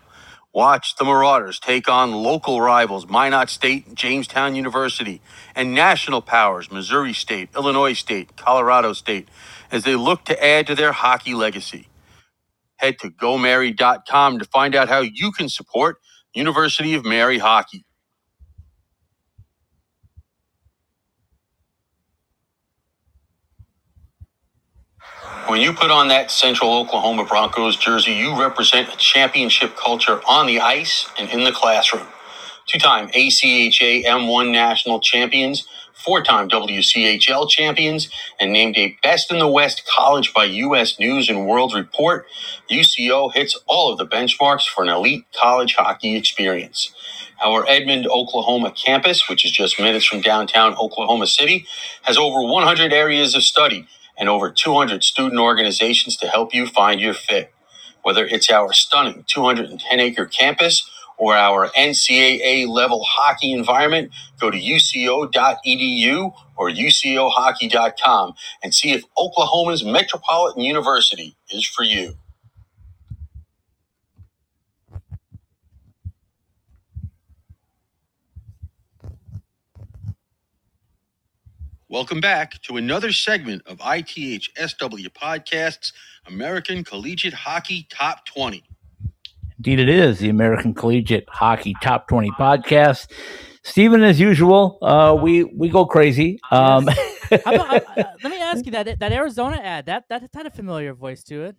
Watch 0.53 0.97
the 0.97 1.05
Marauders 1.05 1.59
take 1.59 1.89
on 1.89 2.11
local 2.13 2.61
rivals 2.61 3.07
Minot 3.09 3.49
State, 3.49 3.95
Jamestown 3.95 4.55
University, 4.55 5.21
and 5.55 5.73
national 5.73 6.21
powers 6.21 6.71
Missouri 6.71 7.13
State, 7.13 7.49
Illinois 7.55 7.93
State, 7.93 8.38
Colorado 8.38 8.93
State 8.93 9.29
as 9.71 9.84
they 9.86 9.95
look 9.95 10.25
to 10.25 10.43
add 10.43 10.67
to 10.67 10.75
their 10.75 10.93
hockey 10.93 11.36
legacy. 11.36 11.88
Head 12.82 12.99
to 13.01 13.11
gomary.com 13.11 14.39
to 14.39 14.45
find 14.47 14.75
out 14.75 14.89
how 14.89 15.01
you 15.01 15.32
can 15.34 15.49
support 15.49 15.97
University 16.36 16.95
of 16.95 17.05
Mary 17.05 17.39
hockey. 17.39 17.86
When 25.47 25.61
you 25.61 25.73
put 25.73 25.91
on 25.91 26.07
that 26.09 26.32
Central 26.32 26.73
Oklahoma 26.73 27.25
Broncos 27.25 27.77
jersey, 27.77 28.13
you 28.13 28.39
represent 28.41 28.93
a 28.93 28.97
championship 28.97 29.75
culture 29.77 30.21
on 30.27 30.47
the 30.47 30.61
ice 30.61 31.07
and 31.19 31.29
in 31.32 31.43
the 31.43 31.51
classroom. 31.51 32.07
Two 32.67 32.79
time 32.79 33.09
ACHA 33.09 34.05
M1 34.05 34.51
national 34.51 35.01
champions, 35.01 35.67
four 36.06 36.24
time 36.24 36.49
WCHL 36.49 37.49
champions, 37.49 38.10
and 38.39 38.54
named 38.54 38.78
a 38.78 38.97
Best 39.04 39.32
in 39.32 39.39
the 39.39 39.47
West 39.47 39.84
college 39.88 40.34
by 40.34 40.45
U.S. 40.45 40.99
News 40.99 41.30
and 41.30 41.47
World 41.47 41.74
Report, 41.76 42.28
UCO 42.72 43.34
hits 43.34 43.60
all 43.68 43.91
of 43.91 43.99
the 43.99 44.08
benchmarks 44.08 44.68
for 44.68 44.84
an 44.84 44.89
elite 44.89 45.26
college 45.39 45.76
hockey 45.76 46.18
experience. 46.18 46.93
Our 47.43 47.68
Edmond, 47.70 48.08
Oklahoma 48.08 48.72
campus, 48.74 49.30
which 49.30 49.45
is 49.45 49.52
just 49.52 49.80
minutes 49.80 50.06
from 50.06 50.22
downtown 50.22 50.76
Oklahoma 50.76 51.28
City, 51.28 51.68
has 52.04 52.18
over 52.18 52.41
100 52.41 52.93
areas 52.93 53.36
of 53.36 53.43
study 53.43 53.88
and 54.18 54.30
over 54.30 54.52
200 54.52 55.04
student 55.04 55.39
organizations 55.41 56.18
to 56.18 56.28
help 56.28 56.54
you 56.56 56.68
find 56.68 57.02
your 57.02 57.16
fit. 57.16 57.54
Whether 58.04 58.26
it's 58.26 58.49
our 58.52 58.74
stunning 58.74 59.26
210 59.28 59.99
acre 60.02 60.26
campus 60.28 60.89
or 61.22 61.36
our 61.36 61.69
NCAA 61.78 62.67
level 62.67 63.05
hockey 63.07 63.53
environment, 63.53 64.11
go 64.39 64.49
to 64.49 64.57
uco.edu 64.57 66.34
or 66.57 66.72
ucohockey.com 66.72 68.34
and 68.63 68.74
see 68.74 68.91
if 68.91 69.03
Oklahoma's 69.15 69.86
Metropolitan 69.86 70.63
University 70.63 71.36
is 71.51 71.63
for 71.63 71.84
you. 71.84 72.15
Welcome 81.89 82.22
back 82.22 82.61
to 82.63 82.78
another 82.78 83.11
segment 83.11 83.63
of 83.67 83.78
ITHSW 83.80 85.09
Podcast's 85.09 85.93
American 86.26 86.84
Collegiate 86.84 87.34
Hockey 87.34 87.88
Top 87.91 88.26
20. 88.26 88.63
Indeed, 89.64 89.78
it 89.78 89.89
is 89.89 90.18
the 90.18 90.30
American 90.30 90.74
Collegiate 90.74 91.30
Hockey 91.30 91.76
Top 91.84 92.07
20 92.07 92.32
podcast. 92.32 93.12
Steven, 93.64 94.01
as 94.01 94.20
usual, 94.20 94.80
uh, 94.82 95.16
we 95.22 95.43
we 95.43 95.70
go 95.70 95.86
crazy. 95.86 96.39
Um, 96.49 96.88
How 97.45 97.53
about, 97.53 97.72
uh, 97.72 97.80
uh, 97.95 98.03
let 98.24 98.32
me 98.32 98.39
ask 98.41 98.66
you 98.66 98.72
that 98.72 98.97
that 98.97 99.12
Arizona 99.12 99.57
ad 99.57 99.86
that 99.86 100.05
that 100.09 100.28
had 100.34 100.47
a 100.47 100.49
familiar 100.49 100.95
voice 100.95 101.22
to 101.26 101.43
it. 101.43 101.55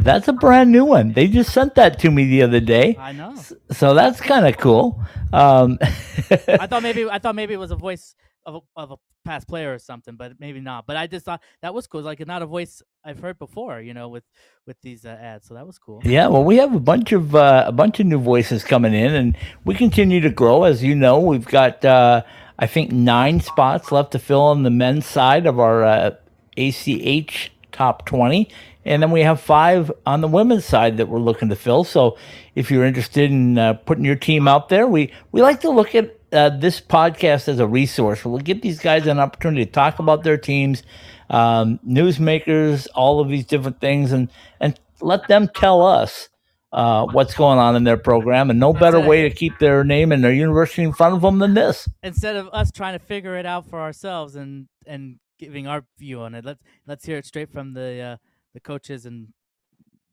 that's 0.00 0.26
a 0.26 0.32
brand 0.32 0.72
new 0.72 0.84
one. 0.84 1.12
They 1.12 1.28
just 1.28 1.52
sent 1.54 1.76
that 1.76 2.00
to 2.00 2.10
me 2.10 2.24
the 2.26 2.42
other 2.42 2.58
day, 2.58 2.96
I 2.98 3.12
know. 3.12 3.36
so 3.70 3.94
that's 3.94 4.20
kind 4.20 4.44
of 4.44 4.58
cool. 4.58 5.00
Um, 5.32 5.78
I 5.82 6.66
thought 6.66 6.82
maybe 6.82 7.08
I 7.08 7.20
thought 7.20 7.36
maybe 7.36 7.54
it 7.54 7.58
was 7.58 7.70
a 7.70 7.76
voice 7.76 8.16
of 8.48 8.54
a, 8.54 8.80
of 8.80 8.90
a 8.92 8.96
past 9.24 9.46
player 9.46 9.74
or 9.74 9.78
something, 9.78 10.16
but 10.16 10.32
maybe 10.40 10.60
not. 10.60 10.86
But 10.86 10.96
I 10.96 11.06
just 11.06 11.24
thought 11.24 11.42
that 11.60 11.74
was 11.74 11.86
cool. 11.86 12.00
Like 12.00 12.26
not 12.26 12.42
a 12.42 12.46
voice 12.46 12.82
I've 13.04 13.20
heard 13.20 13.38
before, 13.38 13.80
you 13.80 13.92
know, 13.92 14.08
with 14.08 14.24
with 14.66 14.80
these 14.80 15.04
uh, 15.04 15.10
ads. 15.20 15.46
So 15.46 15.54
that 15.54 15.66
was 15.66 15.78
cool. 15.78 16.00
Yeah, 16.04 16.28
well, 16.28 16.44
we 16.44 16.56
have 16.56 16.74
a 16.74 16.80
bunch 16.80 17.12
of 17.12 17.34
uh, 17.34 17.64
a 17.66 17.72
bunch 17.72 18.00
of 18.00 18.06
new 18.06 18.18
voices 18.18 18.64
coming 18.64 18.94
in, 18.94 19.14
and 19.14 19.36
we 19.64 19.74
continue 19.74 20.20
to 20.20 20.30
grow. 20.30 20.64
As 20.64 20.82
you 20.82 20.94
know, 20.94 21.20
we've 21.20 21.44
got 21.44 21.84
uh, 21.84 22.22
I 22.58 22.66
think 22.66 22.90
nine 22.90 23.40
spots 23.40 23.92
left 23.92 24.12
to 24.12 24.18
fill 24.18 24.40
on 24.42 24.62
the 24.62 24.70
men's 24.70 25.06
side 25.06 25.46
of 25.46 25.60
our 25.60 25.84
uh, 25.84 26.10
ACH 26.56 27.52
top 27.70 28.06
twenty, 28.06 28.48
and 28.86 29.02
then 29.02 29.10
we 29.10 29.20
have 29.20 29.40
five 29.40 29.92
on 30.06 30.22
the 30.22 30.28
women's 30.28 30.64
side 30.64 30.96
that 30.96 31.08
we're 31.08 31.20
looking 31.20 31.50
to 31.50 31.56
fill. 31.56 31.84
So, 31.84 32.16
if 32.54 32.70
you're 32.70 32.86
interested 32.86 33.30
in 33.30 33.58
uh, 33.58 33.74
putting 33.74 34.06
your 34.06 34.16
team 34.16 34.48
out 34.48 34.70
there, 34.70 34.86
we 34.86 35.12
we 35.32 35.42
like 35.42 35.60
to 35.60 35.70
look 35.70 35.94
at 35.94 36.17
uh, 36.32 36.50
this 36.50 36.80
podcast 36.80 37.48
as 37.48 37.58
a 37.58 37.66
resource. 37.66 38.24
We'll 38.24 38.38
give 38.38 38.62
these 38.62 38.78
guys 38.78 39.06
an 39.06 39.18
opportunity 39.18 39.64
to 39.64 39.70
talk 39.70 39.98
about 39.98 40.24
their 40.24 40.36
teams, 40.36 40.82
um, 41.30 41.80
newsmakers, 41.86 42.86
all 42.94 43.20
of 43.20 43.28
these 43.28 43.46
different 43.46 43.80
things, 43.80 44.12
and 44.12 44.30
and 44.60 44.78
let 45.00 45.28
them 45.28 45.48
tell 45.54 45.84
us 45.86 46.28
uh, 46.72 47.06
what's 47.06 47.34
going 47.34 47.58
on 47.58 47.76
in 47.76 47.84
their 47.84 47.96
program. 47.96 48.50
And 48.50 48.60
no 48.60 48.72
better 48.72 49.00
way 49.00 49.28
to 49.28 49.34
keep 49.34 49.58
their 49.58 49.84
name 49.84 50.12
and 50.12 50.22
their 50.22 50.32
university 50.32 50.82
in 50.82 50.92
front 50.92 51.14
of 51.14 51.22
them 51.22 51.38
than 51.38 51.54
this. 51.54 51.88
Instead 52.02 52.36
of 52.36 52.48
us 52.52 52.70
trying 52.70 52.98
to 52.98 53.04
figure 53.04 53.36
it 53.36 53.46
out 53.46 53.66
for 53.66 53.80
ourselves 53.80 54.36
and 54.36 54.68
and 54.86 55.18
giving 55.38 55.66
our 55.66 55.84
view 55.98 56.20
on 56.20 56.34
it, 56.34 56.44
let's 56.44 56.62
let's 56.86 57.04
hear 57.04 57.16
it 57.16 57.26
straight 57.26 57.50
from 57.52 57.74
the 57.74 58.00
uh, 58.00 58.16
the 58.54 58.60
coaches 58.60 59.06
and 59.06 59.28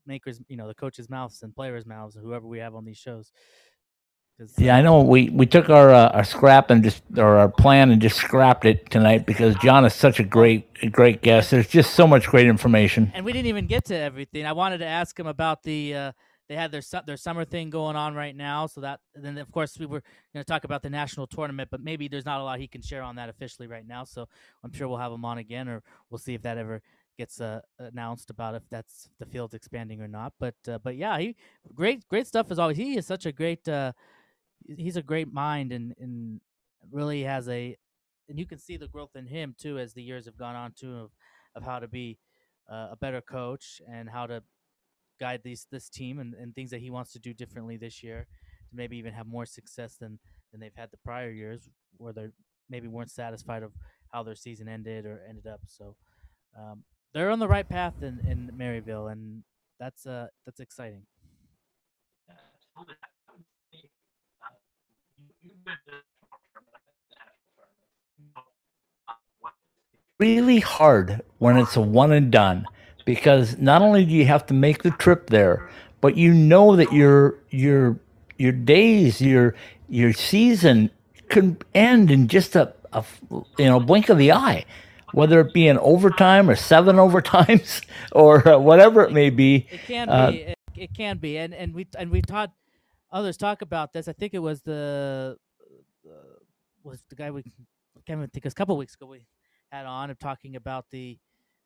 makers, 0.06 0.40
you 0.48 0.56
know, 0.56 0.68
the 0.68 0.74
coaches' 0.74 1.10
mouths 1.10 1.42
and 1.42 1.54
players' 1.54 1.86
mouths, 1.86 2.16
whoever 2.20 2.46
we 2.46 2.58
have 2.58 2.74
on 2.74 2.84
these 2.84 2.98
shows. 2.98 3.32
Uh, 4.40 4.46
Yeah, 4.58 4.76
I 4.76 4.82
know. 4.82 5.02
We 5.02 5.30
we 5.30 5.46
took 5.46 5.70
our 5.70 5.90
uh, 5.90 6.08
our 6.08 6.24
scrap 6.24 6.70
and 6.70 6.82
just 6.82 7.02
or 7.16 7.36
our 7.38 7.48
plan 7.48 7.90
and 7.90 8.00
just 8.02 8.16
scrapped 8.16 8.64
it 8.64 8.90
tonight 8.90 9.26
because 9.26 9.54
John 9.56 9.84
is 9.84 9.94
such 9.94 10.20
a 10.20 10.24
great 10.24 10.92
great 10.92 11.22
guest. 11.22 11.50
There's 11.50 11.68
just 11.68 11.94
so 11.94 12.06
much 12.06 12.26
great 12.28 12.46
information. 12.46 13.12
and 13.14 13.24
we 13.24 13.32
didn't 13.32 13.46
even 13.46 13.66
get 13.66 13.84
to 13.86 13.96
everything. 13.96 14.46
I 14.46 14.52
wanted 14.52 14.78
to 14.78 14.86
ask 14.86 15.18
him 15.18 15.26
about 15.26 15.62
the 15.62 15.94
uh, 15.94 16.12
they 16.48 16.54
had 16.54 16.70
their 16.70 16.82
su- 16.82 17.00
their 17.06 17.16
summer 17.16 17.44
thing 17.44 17.70
going 17.70 17.96
on 17.96 18.14
right 18.14 18.36
now, 18.36 18.66
so 18.66 18.80
that 18.82 19.00
and 19.14 19.24
then 19.24 19.38
of 19.38 19.50
course 19.50 19.78
we 19.78 19.86
were 19.86 20.02
going 20.32 20.44
to 20.44 20.44
talk 20.44 20.64
about 20.64 20.82
the 20.82 20.90
national 20.90 21.26
tournament, 21.26 21.70
but 21.70 21.80
maybe 21.82 22.08
there's 22.08 22.24
not 22.26 22.40
a 22.40 22.44
lot 22.44 22.60
he 22.60 22.68
can 22.68 22.82
share 22.82 23.02
on 23.02 23.16
that 23.16 23.28
officially 23.28 23.66
right 23.68 23.86
now. 23.86 24.04
So 24.04 24.28
I'm 24.62 24.72
sure 24.72 24.86
we'll 24.88 24.98
have 24.98 25.12
him 25.12 25.24
on 25.24 25.38
again, 25.38 25.68
or 25.68 25.82
we'll 26.10 26.18
see 26.18 26.34
if 26.34 26.42
that 26.42 26.58
ever 26.58 26.82
gets 27.18 27.40
uh, 27.40 27.60
announced 27.78 28.30
about 28.30 28.54
if 28.54 28.62
that's 28.70 29.08
the 29.18 29.26
field's 29.26 29.54
expanding 29.54 30.00
or 30.00 30.08
not. 30.08 30.34
But 30.38 30.54
uh, 30.68 30.78
but 30.78 30.96
yeah, 30.96 31.18
he 31.18 31.36
great 31.74 32.06
great 32.08 32.26
stuff 32.26 32.50
as 32.50 32.58
always. 32.58 32.76
He 32.76 32.96
is 32.96 33.06
such 33.06 33.26
a 33.26 33.32
great 33.32 33.66
uh, 33.68 33.92
he's 34.64 34.96
a 34.96 35.02
great 35.02 35.32
mind 35.32 35.72
and 35.72 35.94
and 35.98 36.40
really 36.90 37.22
has 37.22 37.48
a 37.48 37.76
and 38.28 38.38
you 38.38 38.46
can 38.46 38.58
see 38.58 38.76
the 38.76 38.88
growth 38.88 39.14
in 39.14 39.26
him 39.26 39.54
too 39.58 39.78
as 39.78 39.94
the 39.94 40.02
years 40.02 40.26
have 40.26 40.36
gone 40.36 40.56
on 40.56 40.72
too 40.72 40.96
of, 40.96 41.10
of 41.54 41.62
how 41.62 41.78
to 41.78 41.88
be 41.88 42.18
uh, 42.70 42.88
a 42.92 42.96
better 43.00 43.20
coach 43.20 43.80
and 43.90 44.08
how 44.08 44.26
to 44.26 44.42
guide 45.20 45.40
these 45.44 45.66
this 45.70 45.88
team 45.88 46.18
and, 46.18 46.34
and 46.34 46.54
things 46.54 46.70
that 46.70 46.80
he 46.80 46.90
wants 46.90 47.12
to 47.12 47.18
do 47.18 47.32
differently 47.32 47.76
this 47.76 48.02
year 48.02 48.26
to 48.68 48.76
maybe 48.76 48.96
even 48.96 49.12
have 49.12 49.26
more 49.26 49.46
success 49.46 49.96
than 49.96 50.18
than 50.52 50.60
they've 50.60 50.74
had 50.76 50.90
the 50.90 50.98
prior 51.04 51.30
years 51.30 51.68
where 51.96 52.12
they 52.12 52.28
maybe 52.68 52.88
weren't 52.88 53.10
satisfied 53.10 53.62
of 53.62 53.72
how 54.12 54.22
their 54.22 54.34
season 54.34 54.68
ended 54.68 55.06
or 55.06 55.22
ended 55.28 55.46
up. 55.46 55.60
So 55.66 55.96
um, 56.58 56.84
they're 57.14 57.30
on 57.30 57.38
the 57.38 57.48
right 57.48 57.68
path 57.68 57.94
in, 58.02 58.20
in 58.26 58.50
Maryville 58.58 59.10
and 59.10 59.42
that's 59.78 60.06
uh 60.06 60.26
that's 60.44 60.60
exciting 60.60 61.02
really 70.18 70.60
hard 70.60 71.22
when 71.38 71.56
it's 71.56 71.76
a 71.76 71.80
one 71.80 72.12
and 72.12 72.30
done 72.30 72.66
because 73.04 73.58
not 73.58 73.82
only 73.82 74.04
do 74.04 74.12
you 74.12 74.26
have 74.26 74.46
to 74.46 74.54
make 74.54 74.82
the 74.82 74.90
trip 74.92 75.28
there, 75.30 75.68
but 76.00 76.16
you 76.16 76.32
know 76.32 76.76
that 76.76 76.92
your 76.92 77.38
your 77.50 77.98
your 78.38 78.52
days, 78.52 79.20
your 79.20 79.54
your 79.88 80.12
season 80.12 80.90
can 81.28 81.58
end 81.74 82.10
in 82.10 82.28
just 82.28 82.56
a, 82.56 82.72
a 82.92 83.04
you 83.58 83.66
know 83.66 83.80
blink 83.80 84.08
of 84.08 84.18
the 84.18 84.32
eye, 84.32 84.64
whether 85.12 85.40
it 85.40 85.52
be 85.52 85.66
in 85.66 85.78
overtime 85.78 86.48
or 86.48 86.56
seven 86.56 86.96
overtimes 87.04 87.82
or 88.12 88.46
uh, 88.48 88.58
whatever 88.58 89.02
it 89.02 89.12
may 89.12 89.30
be. 89.30 89.66
It 89.70 89.84
can 89.84 90.08
Uh, 90.08 90.12
be. 90.12 90.42
It, 90.42 90.58
it 90.74 90.94
can 90.94 91.18
be, 91.18 91.36
and 91.38 91.54
and 91.54 91.74
we 91.74 91.86
and 91.98 92.10
we 92.10 92.22
taught 92.22 92.52
others 93.10 93.36
talk 93.36 93.62
about 93.62 93.92
this. 93.92 94.08
I 94.08 94.12
think 94.12 94.34
it 94.34 94.38
was 94.40 94.62
the 94.62 95.36
was 96.86 97.02
the 97.08 97.16
guy 97.16 97.30
we 97.30 97.42
can't 98.06 98.18
even 98.18 98.30
think. 98.30 98.46
A 98.46 98.50
couple 98.50 98.76
weeks 98.76 98.94
ago 98.94 99.06
we 99.06 99.26
had 99.70 99.86
on 99.86 100.10
of 100.10 100.18
talking 100.18 100.56
about 100.56 100.86
the. 100.90 101.18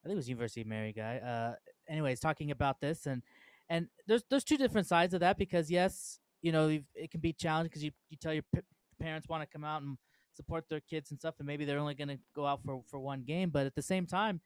I 0.02 0.08
think 0.08 0.14
it 0.14 0.16
was 0.16 0.28
University 0.28 0.62
of 0.62 0.66
Mary 0.66 0.92
guy. 0.92 1.18
Uh, 1.18 1.54
anyways, 1.88 2.20
talking 2.20 2.50
about 2.50 2.80
this 2.80 3.06
and 3.06 3.22
and 3.68 3.88
there's 4.06 4.24
there's 4.30 4.44
two 4.44 4.56
different 4.56 4.86
sides 4.86 5.14
of 5.14 5.20
that 5.20 5.38
because 5.38 5.70
yes, 5.70 6.18
you 6.42 6.52
know 6.52 6.68
it 6.94 7.10
can 7.10 7.20
be 7.20 7.32
challenging 7.32 7.68
because 7.68 7.84
you 7.84 7.92
you 8.08 8.16
tell 8.16 8.32
your 8.32 8.44
p- 8.54 8.62
parents 9.00 9.28
want 9.28 9.42
to 9.42 9.46
come 9.46 9.64
out 9.64 9.82
and 9.82 9.98
support 10.32 10.64
their 10.68 10.80
kids 10.80 11.10
and 11.10 11.20
stuff, 11.20 11.34
and 11.38 11.46
maybe 11.46 11.64
they're 11.64 11.78
only 11.78 11.94
going 11.94 12.08
to 12.08 12.18
go 12.34 12.46
out 12.46 12.62
for 12.64 12.82
for 12.88 12.98
one 12.98 13.22
game, 13.22 13.50
but 13.50 13.66
at 13.66 13.74
the 13.74 13.82
same 13.82 14.06
time 14.06 14.40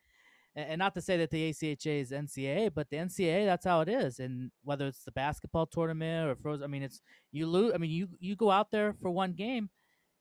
a- 0.57 0.61
and 0.61 0.79
not 0.79 0.95
to 0.95 1.01
say 1.01 1.17
that 1.17 1.31
the 1.31 1.51
ACHA 1.51 2.01
is 2.01 2.11
NCAA, 2.11 2.73
but 2.75 2.91
the 2.91 2.97
NCAA 2.97 3.47
that's 3.47 3.65
how 3.65 3.81
it 3.81 3.89
is. 3.89 4.19
And 4.21 4.51
whether 4.63 4.87
it's 4.87 5.05
the 5.05 5.13
basketball 5.13 5.67
tournament 5.67 6.29
or 6.29 6.37
frozen, 6.37 6.65
I 6.65 6.67
mean, 6.69 6.83
it's 6.83 7.01
you 7.33 7.47
lose. 7.47 7.73
I 7.75 7.79
mean, 7.79 7.91
you 7.91 8.09
you 8.21 8.37
go 8.37 8.51
out 8.51 8.71
there 8.71 8.95
for 9.01 9.11
one 9.11 9.33
game, 9.33 9.71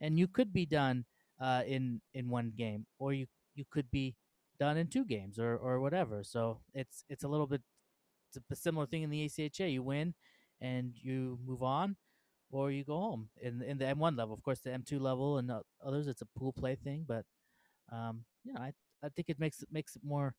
and 0.04 0.20
you 0.20 0.28
could 0.28 0.52
be 0.52 0.66
done 0.68 1.06
uh, 1.40 1.64
in 1.66 2.02
in 2.14 2.30
one 2.30 2.52
game, 2.56 2.86
or 3.00 3.14
you 3.14 3.26
you 3.56 3.66
could 3.72 3.90
be 3.90 4.16
done 4.60 4.78
in 4.78 4.88
two 4.88 5.06
games, 5.06 5.40
or 5.40 5.56
or 5.58 5.80
whatever. 5.80 6.24
So 6.24 6.60
it's 6.74 7.04
it's 7.10 7.24
a 7.24 7.28
little 7.28 7.48
bit 7.48 7.62
it's 8.28 8.38
a 8.52 8.56
similar 8.56 8.86
thing 8.86 9.04
in 9.04 9.10
the 9.10 9.26
ACHA. 9.26 9.72
You 9.72 9.84
win, 9.84 10.14
and 10.62 10.94
you 11.02 11.40
move 11.46 11.64
on. 11.64 11.96
Or 12.52 12.70
you 12.70 12.84
go 12.84 12.98
home 12.98 13.30
in 13.42 13.64
in 13.64 13.80
the 13.80 13.86
M1 13.86 14.16
level, 14.16 14.36
of 14.36 14.44
course. 14.44 14.60
The 14.60 14.70
M2 14.70 15.00
level 15.00 15.40
and 15.40 15.52
others, 15.84 16.08
it's 16.08 16.22
a 16.22 16.28
pool 16.38 16.54
play 16.54 16.76
thing. 16.76 17.04
But 17.08 17.26
um, 17.92 18.26
you 18.44 18.54
know, 18.54 18.62
I 18.62 18.74
I 19.04 19.10
think 19.10 19.30
it 19.30 19.40
makes 19.40 19.64
it 19.64 19.70
makes 19.72 19.96
it 19.96 20.04
more 20.04 20.36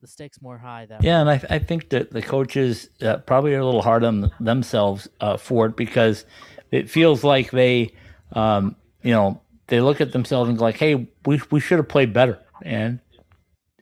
the 0.00 0.06
stakes 0.06 0.40
more 0.40 0.58
high 0.58 0.86
that 0.86 1.02
Yeah, 1.02 1.20
and 1.20 1.30
I, 1.30 1.42
I 1.50 1.58
think 1.58 1.90
that 1.90 2.10
the 2.10 2.22
coaches 2.22 2.88
uh, 3.02 3.18
probably 3.18 3.54
are 3.54 3.60
a 3.60 3.64
little 3.64 3.82
hard 3.82 4.04
on 4.04 4.30
themselves 4.40 5.08
uh, 5.20 5.36
for 5.36 5.66
it 5.66 5.76
because 5.76 6.24
it 6.70 6.90
feels 6.90 7.24
like 7.24 7.50
they, 7.50 7.92
um, 8.32 8.76
you 9.04 9.12
know, 9.12 9.40
they 9.68 9.80
look 9.80 10.00
at 10.00 10.12
themselves 10.12 10.48
and 10.48 10.58
go 10.58 10.64
like, 10.64 10.78
"Hey, 10.78 11.08
we 11.26 11.40
we 11.50 11.60
should 11.60 11.78
have 11.78 11.88
played 11.88 12.12
better." 12.12 12.38
And 12.62 13.00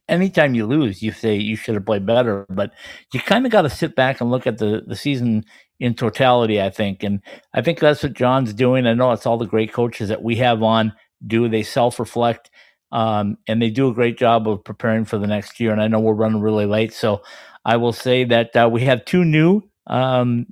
anytime 0.09 0.55
you 0.55 0.66
lose, 0.66 1.03
you 1.03 1.12
say 1.12 1.36
you 1.36 1.57
should 1.57 1.74
have 1.74 1.86
played 1.86 2.07
better, 2.07 2.47
but 2.51 2.73
you 3.12 3.20
kind 3.20 3.47
of 3.47 3.53
got 3.53 3.62
to 3.62 3.70
sit 3.70 3.97
back 3.97 4.20
and 4.20 4.31
look 4.31 4.47
at 4.47 4.59
the 4.59 4.82
the 4.86 4.97
season 4.97 5.44
in 5.81 5.94
totality. 5.94 6.61
I 6.61 6.70
think, 6.70 7.03
and 7.03 7.20
I 7.55 7.62
think 7.62 7.78
that's 7.81 8.03
what 8.03 8.15
John's 8.15 8.53
doing. 8.53 8.86
I 8.86 8.94
know 8.94 9.12
it's 9.12 9.27
all 9.27 9.39
the 9.39 9.47
great 9.47 9.73
coaches 9.73 10.09
that 10.11 10.23
we 10.23 10.36
have 10.36 10.62
on 10.62 10.93
do. 11.27 11.49
They 11.49 11.62
self 11.62 11.99
reflect. 11.99 12.51
Um, 12.90 13.39
and 13.49 13.62
they 13.62 13.70
do 13.70 13.89
a 13.89 13.94
great 13.94 14.19
job 14.19 14.47
of 14.47 14.65
preparing 14.65 15.07
for 15.07 15.16
the 15.16 15.27
next 15.27 15.59
year. 15.59 15.73
And 15.73 15.81
I 15.81 15.89
know 15.89 15.99
we're 15.99 16.12
running 16.12 16.43
really 16.43 16.66
late, 16.66 16.93
so 16.93 17.23
I 17.65 17.78
will 17.78 17.94
say 17.94 18.24
that 18.24 18.55
uh, 18.55 18.69
we 18.70 18.82
have 18.82 19.07
two 19.07 19.24
new 19.24 19.62
um, 19.86 20.47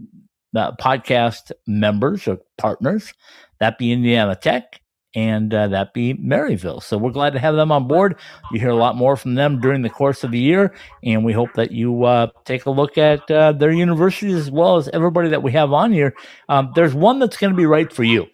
uh, 0.55 0.73
podcast 0.77 1.53
members 1.67 2.27
or 2.27 2.39
partners, 2.59 3.13
that 3.59 3.79
be 3.79 3.93
Indiana 3.93 4.37
Tech 4.37 4.81
and 5.15 5.53
uh, 5.53 5.69
that 5.69 5.93
be 5.93 6.15
Maryville. 6.15 6.83
So 6.83 6.97
we're 6.97 7.11
glad 7.11 7.33
to 7.33 7.39
have 7.39 7.57
them 7.57 7.73
on 7.73 7.89
board. 7.89 8.17
You 8.53 8.61
hear 8.61 8.71
a 8.71 8.77
lot 8.77 8.97
more 8.97 9.17
from 9.17 9.35
them 9.35 9.61
during 9.61 9.83
the 9.83 9.91
course 9.91 10.23
of 10.23 10.31
the 10.31 10.39
year, 10.39 10.73
and 11.03 11.25
we 11.25 11.33
hope 11.33 11.53
that 11.55 11.73
you 11.73 12.05
uh, 12.05 12.29
take 12.45 12.67
a 12.67 12.71
look 12.71 12.97
at 12.97 13.29
uh, 13.31 13.53
their 13.53 13.73
universities 13.73 14.35
as 14.35 14.51
well 14.51 14.77
as 14.77 14.89
everybody 14.89 15.29
that 15.29 15.43
we 15.43 15.53
have 15.53 15.73
on 15.73 15.93
here. 15.93 16.15
Um, 16.49 16.73
there's 16.75 16.95
one 16.95 17.19
that's 17.19 17.37
going 17.37 17.53
to 17.53 17.57
be 17.57 17.67
right 17.67 17.93
for 17.93 18.05
you, 18.05 18.27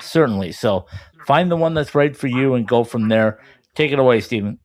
certainly. 0.00 0.52
So 0.52 0.86
find 1.26 1.50
the 1.50 1.56
one 1.56 1.74
that's 1.74 1.94
right 1.94 2.16
for 2.16 2.28
you 2.28 2.54
and 2.54 2.66
go 2.66 2.84
from 2.84 3.08
there. 3.08 3.38
Take 3.74 3.92
it 3.92 3.98
away, 3.98 4.20
Steven. 4.20 4.58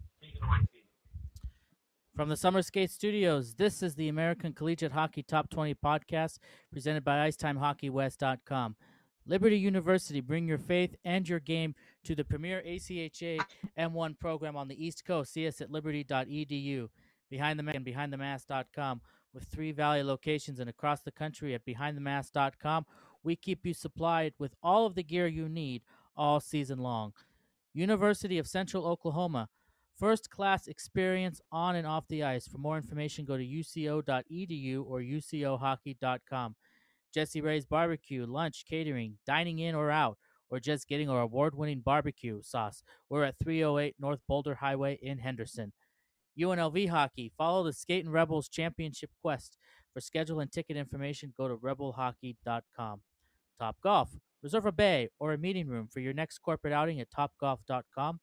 From 2.18 2.30
the 2.30 2.36
Summer 2.36 2.64
Skate 2.64 2.90
Studios, 2.90 3.54
this 3.54 3.84
is 3.84 3.94
the 3.94 4.10
American 4.10 4.52
Collegiate 4.52 4.92
Hockey 4.92 5.22
Top 5.22 5.52
20 5.52 5.76
podcast 5.76 6.40
presented 6.72 7.04
by 7.04 7.30
IcetimeHockeyWest.com. 7.30 8.76
Liberty 9.28 9.60
University, 9.60 10.20
bring 10.20 10.48
your 10.48 10.58
faith 10.58 10.96
and 11.06 11.30
your 11.30 11.40
game 11.40 11.76
to 12.06 12.16
the 12.16 12.24
premier 12.24 12.64
ACHA 12.66 13.40
M1 13.78 14.18
program 14.18 14.56
on 14.56 14.68
the 14.68 14.84
East 14.84 15.06
Coast. 15.06 15.32
See 15.32 15.46
us 15.46 15.62
at 15.62 15.70
liberty.edu, 15.70 16.90
behind 17.30 17.60
the 17.60 17.64
mask 17.64 17.76
and 17.76 17.86
behindthemask.com 17.86 19.02
with 19.32 19.44
three 19.44 19.72
Valley 19.72 20.02
locations 20.02 20.60
and 20.60 20.72
across 20.72 21.02
the 21.02 21.12
country 21.12 21.54
at 21.54 21.68
behindthemask.com. 21.68 22.88
We 23.22 23.36
keep 23.36 23.64
you 23.64 23.76
supplied 23.76 24.34
with 24.40 24.56
all 24.64 24.88
of 24.88 24.96
the 24.96 25.04
gear 25.04 25.28
you 25.28 25.48
need 25.48 25.84
all 26.16 26.40
season 26.40 26.80
long. 26.80 27.14
University 27.76 28.40
of 28.40 28.48
Central 28.48 28.88
Oklahoma, 28.88 29.50
first 29.98 30.30
class 30.30 30.68
experience 30.68 31.42
on 31.52 31.76
and 31.76 31.88
off 31.88 32.08
the 32.08 32.24
ice. 32.24 32.48
For 32.48 32.58
more 32.58 32.78
information, 32.78 33.26
go 33.26 33.38
to 33.38 33.46
uco.edu 33.46 34.86
or 34.86 35.00
ucohockey.com. 35.02 36.56
Jessie 37.14 37.42
Rae's 37.42 37.66
Barbecue, 37.66 38.26
lunch, 38.26 38.66
catering, 38.70 39.18
dining 39.26 39.60
in 39.60 39.76
or 39.76 39.90
out, 39.90 40.18
or 40.50 40.60
just 40.60 40.88
getting 40.88 41.10
our 41.10 41.22
award 41.22 41.56
winning 41.56 41.82
barbecue 41.82 42.42
sauce. 42.44 42.84
We're 43.10 43.24
at 43.24 43.40
308 43.40 43.96
North 44.00 44.20
Boulder 44.28 44.56
Highway 44.56 45.00
in 45.02 45.18
Henderson. 45.20 45.74
UNLV 46.40 46.90
Hockey, 46.90 47.32
follow 47.38 47.64
the 47.64 47.74
Skating 47.74 48.12
Rebels 48.12 48.48
Championship 48.48 49.10
Quest. 49.22 49.58
For 49.94 50.02
schedule 50.02 50.40
and 50.40 50.52
ticket 50.52 50.78
information, 50.78 51.34
go 51.36 51.48
to 51.48 51.58
rebelhockey.com. 51.58 53.02
Top 53.60 53.78
Golf, 53.82 54.10
reserve 54.44 54.68
a 54.68 54.72
bay 54.72 55.10
or 55.20 55.34
a 55.34 55.38
meeting 55.38 55.68
room 55.68 55.88
for 55.92 56.00
your 56.00 56.14
next 56.14 56.38
corporate 56.40 56.74
outing 56.74 57.00
at 57.00 57.10
topgolf.com. 57.10 58.20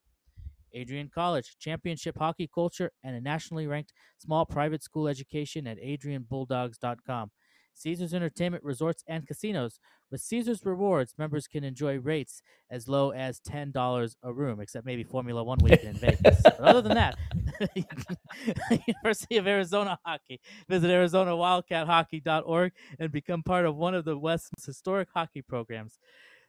Adrian 0.74 1.10
College, 1.12 1.56
championship 1.58 2.18
hockey 2.18 2.48
culture, 2.52 2.90
and 3.02 3.16
a 3.16 3.20
nationally 3.20 3.66
ranked 3.66 3.92
small 4.18 4.44
private 4.44 4.82
school 4.82 5.08
education 5.08 5.66
at 5.66 5.78
adrianbulldogs.com. 5.78 7.30
Caesars 7.74 8.14
Entertainment 8.14 8.62
Resorts 8.64 9.02
and 9.06 9.26
Casinos. 9.26 9.80
With 10.10 10.20
Caesars 10.20 10.64
Rewards, 10.64 11.14
members 11.18 11.48
can 11.48 11.64
enjoy 11.64 11.98
rates 11.98 12.40
as 12.70 12.88
low 12.88 13.10
as 13.10 13.40
$10 13.40 14.14
a 14.22 14.32
room, 14.32 14.60
except 14.60 14.86
maybe 14.86 15.02
Formula 15.02 15.42
One 15.42 15.58
weekend 15.60 15.88
in 15.88 15.94
Vegas. 15.96 16.40
But 16.42 16.60
other 16.60 16.82
than 16.82 16.94
that, 16.94 17.16
University 18.86 19.36
of 19.38 19.48
Arizona 19.48 19.98
Hockey. 20.04 20.40
Visit 20.68 20.88
ArizonaWildcatHockey.org 20.88 22.72
and 22.98 23.10
become 23.10 23.42
part 23.42 23.66
of 23.66 23.76
one 23.76 23.94
of 23.94 24.04
the 24.04 24.16
West's 24.16 24.64
historic 24.64 25.08
hockey 25.12 25.42
programs. 25.42 25.98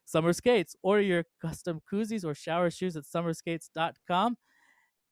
Summer 0.06 0.34
Skates. 0.34 0.76
Order 0.84 1.02
your 1.02 1.26
custom 1.42 1.82
koozies 1.92 2.24
or 2.24 2.34
shower 2.34 2.70
shoes 2.70 2.96
at 2.96 3.04
summerskates.com 3.04 4.38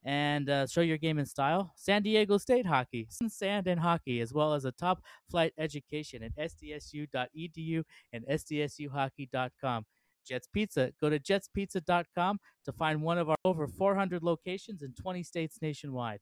and 0.04 0.50
uh, 0.50 0.66
show 0.66 0.82
your 0.82 0.98
game 0.98 1.18
in 1.18 1.26
style. 1.26 1.72
San 1.76 2.02
Diego 2.02 2.38
State 2.38 2.66
Hockey, 2.66 3.08
sand 3.28 3.66
and 3.66 3.80
hockey, 3.80 4.20
as 4.20 4.32
well 4.32 4.54
as 4.54 4.64
a 4.64 4.72
top 4.72 5.02
flight 5.30 5.52
education 5.58 6.22
at 6.22 6.36
sdsu.edu 6.36 7.82
and 8.12 8.24
sdsuhockey.com. 8.26 9.84
Jets 10.26 10.48
Pizza. 10.48 10.90
Go 11.00 11.10
to 11.10 11.18
jetspizza.com 11.18 12.40
to 12.64 12.72
find 12.72 13.02
one 13.02 13.18
of 13.18 13.28
our 13.28 13.36
over 13.44 13.66
400 13.66 14.22
locations 14.22 14.82
in 14.82 14.92
20 14.94 15.22
states 15.22 15.58
nationwide. 15.60 16.20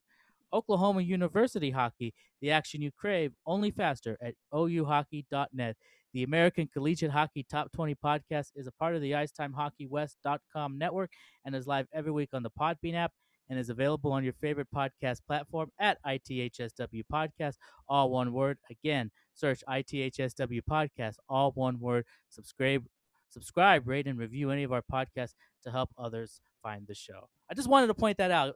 Oklahoma 0.51 1.01
University 1.01 1.71
Hockey, 1.71 2.13
the 2.41 2.51
action 2.51 2.81
you 2.81 2.91
crave, 2.91 3.31
only 3.45 3.71
faster 3.71 4.17
at 4.21 4.35
ouhockey.net. 4.53 5.77
The 6.13 6.23
American 6.23 6.69
Collegiate 6.71 7.09
Hockey 7.09 7.43
Top 7.49 7.71
20 7.71 7.95
podcast 7.95 8.51
is 8.55 8.67
a 8.67 8.71
part 8.71 8.95
of 8.95 9.01
the 9.01 9.11
IcetimeHockeyWest.com 9.11 10.77
network 10.77 11.09
and 11.43 11.55
is 11.55 11.65
live 11.65 11.87
every 11.91 12.11
week 12.11 12.29
on 12.33 12.43
the 12.43 12.51
Podbean 12.51 12.93
app 12.93 13.11
and 13.49 13.57
is 13.57 13.69
available 13.69 14.11
on 14.11 14.23
your 14.23 14.33
favorite 14.33 14.67
podcast 14.73 15.21
platform 15.25 15.71
at 15.79 15.97
ITHSW 16.05 17.01
Podcast, 17.11 17.55
all 17.89 18.11
one 18.11 18.31
word. 18.31 18.59
Again, 18.69 19.09
search 19.33 19.63
ITHSW 19.67 20.61
Podcast, 20.69 21.15
all 21.29 21.51
one 21.55 21.79
word. 21.79 22.05
Subscribe, 22.29 22.85
subscribe, 23.29 23.87
rate, 23.87 24.05
and 24.05 24.19
review 24.19 24.51
any 24.51 24.61
of 24.61 24.71
our 24.71 24.83
podcasts 24.83 25.33
to 25.63 25.71
help 25.71 25.89
others 25.97 26.41
find 26.61 26.85
the 26.87 26.95
show. 26.95 27.27
I 27.49 27.55
just 27.55 27.67
wanted 27.67 27.87
to 27.87 27.95
point 27.95 28.19
that 28.19 28.29
out. 28.29 28.55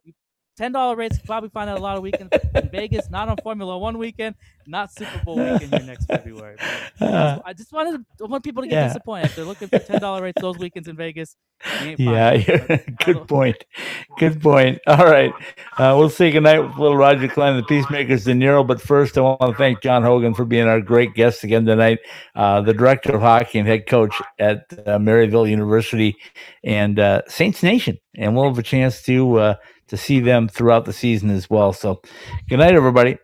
Ten 0.57 0.71
dollar 0.71 0.95
rates, 0.95 1.19
probably 1.25 1.49
find 1.49 1.69
that 1.69 1.77
a 1.77 1.81
lot 1.81 1.97
of 1.97 2.03
weekends 2.03 2.33
in 2.55 2.69
Vegas, 2.71 3.09
not 3.11 3.29
on 3.29 3.37
Formula 3.43 3.77
One 3.77 3.97
weekend, 3.99 4.35
not 4.65 4.91
Super 4.91 5.21
Bowl 5.23 5.37
weekend 5.37 5.73
here 5.73 5.83
next 5.83 6.05
February. 6.07 6.57
But 6.99 7.43
I 7.45 7.53
just 7.53 7.71
wanted 7.71 8.03
to, 8.19 8.25
I 8.25 8.27
want 8.27 8.43
people 8.43 8.63
to 8.63 8.67
get 8.69 8.75
Yeah. 8.75 8.87
disappointed. 8.87 9.27
If 9.27 9.35
they're 9.35 9.45
looking 9.45 9.67
for 9.67 9.79
ten 9.79 10.01
dollar 10.01 10.23
rates 10.23 10.41
those 10.41 10.57
weekends 10.57 10.87
in 10.87 10.95
Vegas, 10.97 11.35
Yeah, 11.97 12.37
good 13.05 13.27
point. 13.27 13.63
Good 14.17 14.41
point. 14.41 14.79
All 14.87 15.05
right. 15.05 15.31
Uh, 15.77 15.95
we'll 15.97 16.09
say 16.09 16.31
goodnight 16.31 16.63
with 16.63 16.77
little 16.77 16.97
Roger 16.97 17.27
Clyne 17.27 17.57
the 17.57 17.63
Peacemakers 17.63 18.23
De 18.25 18.33
Niro. 18.33 18.65
But 18.65 18.81
first, 18.81 19.17
I 19.17 19.21
want 19.21 19.39
to 19.41 19.53
thank 19.53 19.81
John 19.81 20.01
Hogan 20.03 20.33
for 20.33 20.45
being 20.45 20.67
our 20.67 20.81
great 20.81 21.13
guest 21.13 21.43
again 21.43 21.65
tonight, 21.65 21.99
uh, 22.35 22.61
the 22.61 22.73
director 22.73 23.15
of 23.15 23.21
hockey 23.21 23.59
and 23.59 23.67
head 23.67 23.85
coach 23.87 24.15
at 24.39 24.65
uh, 24.73 24.97
Maryville 24.97 25.49
University 25.49 26.15
and 26.63 26.99
uh, 26.99 27.21
Saints 27.27 27.61
Nation. 27.61 27.97
And 28.15 28.35
we'll 28.35 28.47
have 28.49 28.57
a 28.57 28.63
chance 28.63 29.03
to 29.03 29.35
uh, 29.37 29.55
to 29.87 29.97
see 29.97 30.19
them 30.19 30.47
throughout 30.47 30.85
the 30.85 30.93
season 30.93 31.29
as 31.29 31.49
well. 31.49 31.73
So, 31.73 32.01
good 32.49 32.59
night, 32.59 32.75
everybody. 32.75 33.17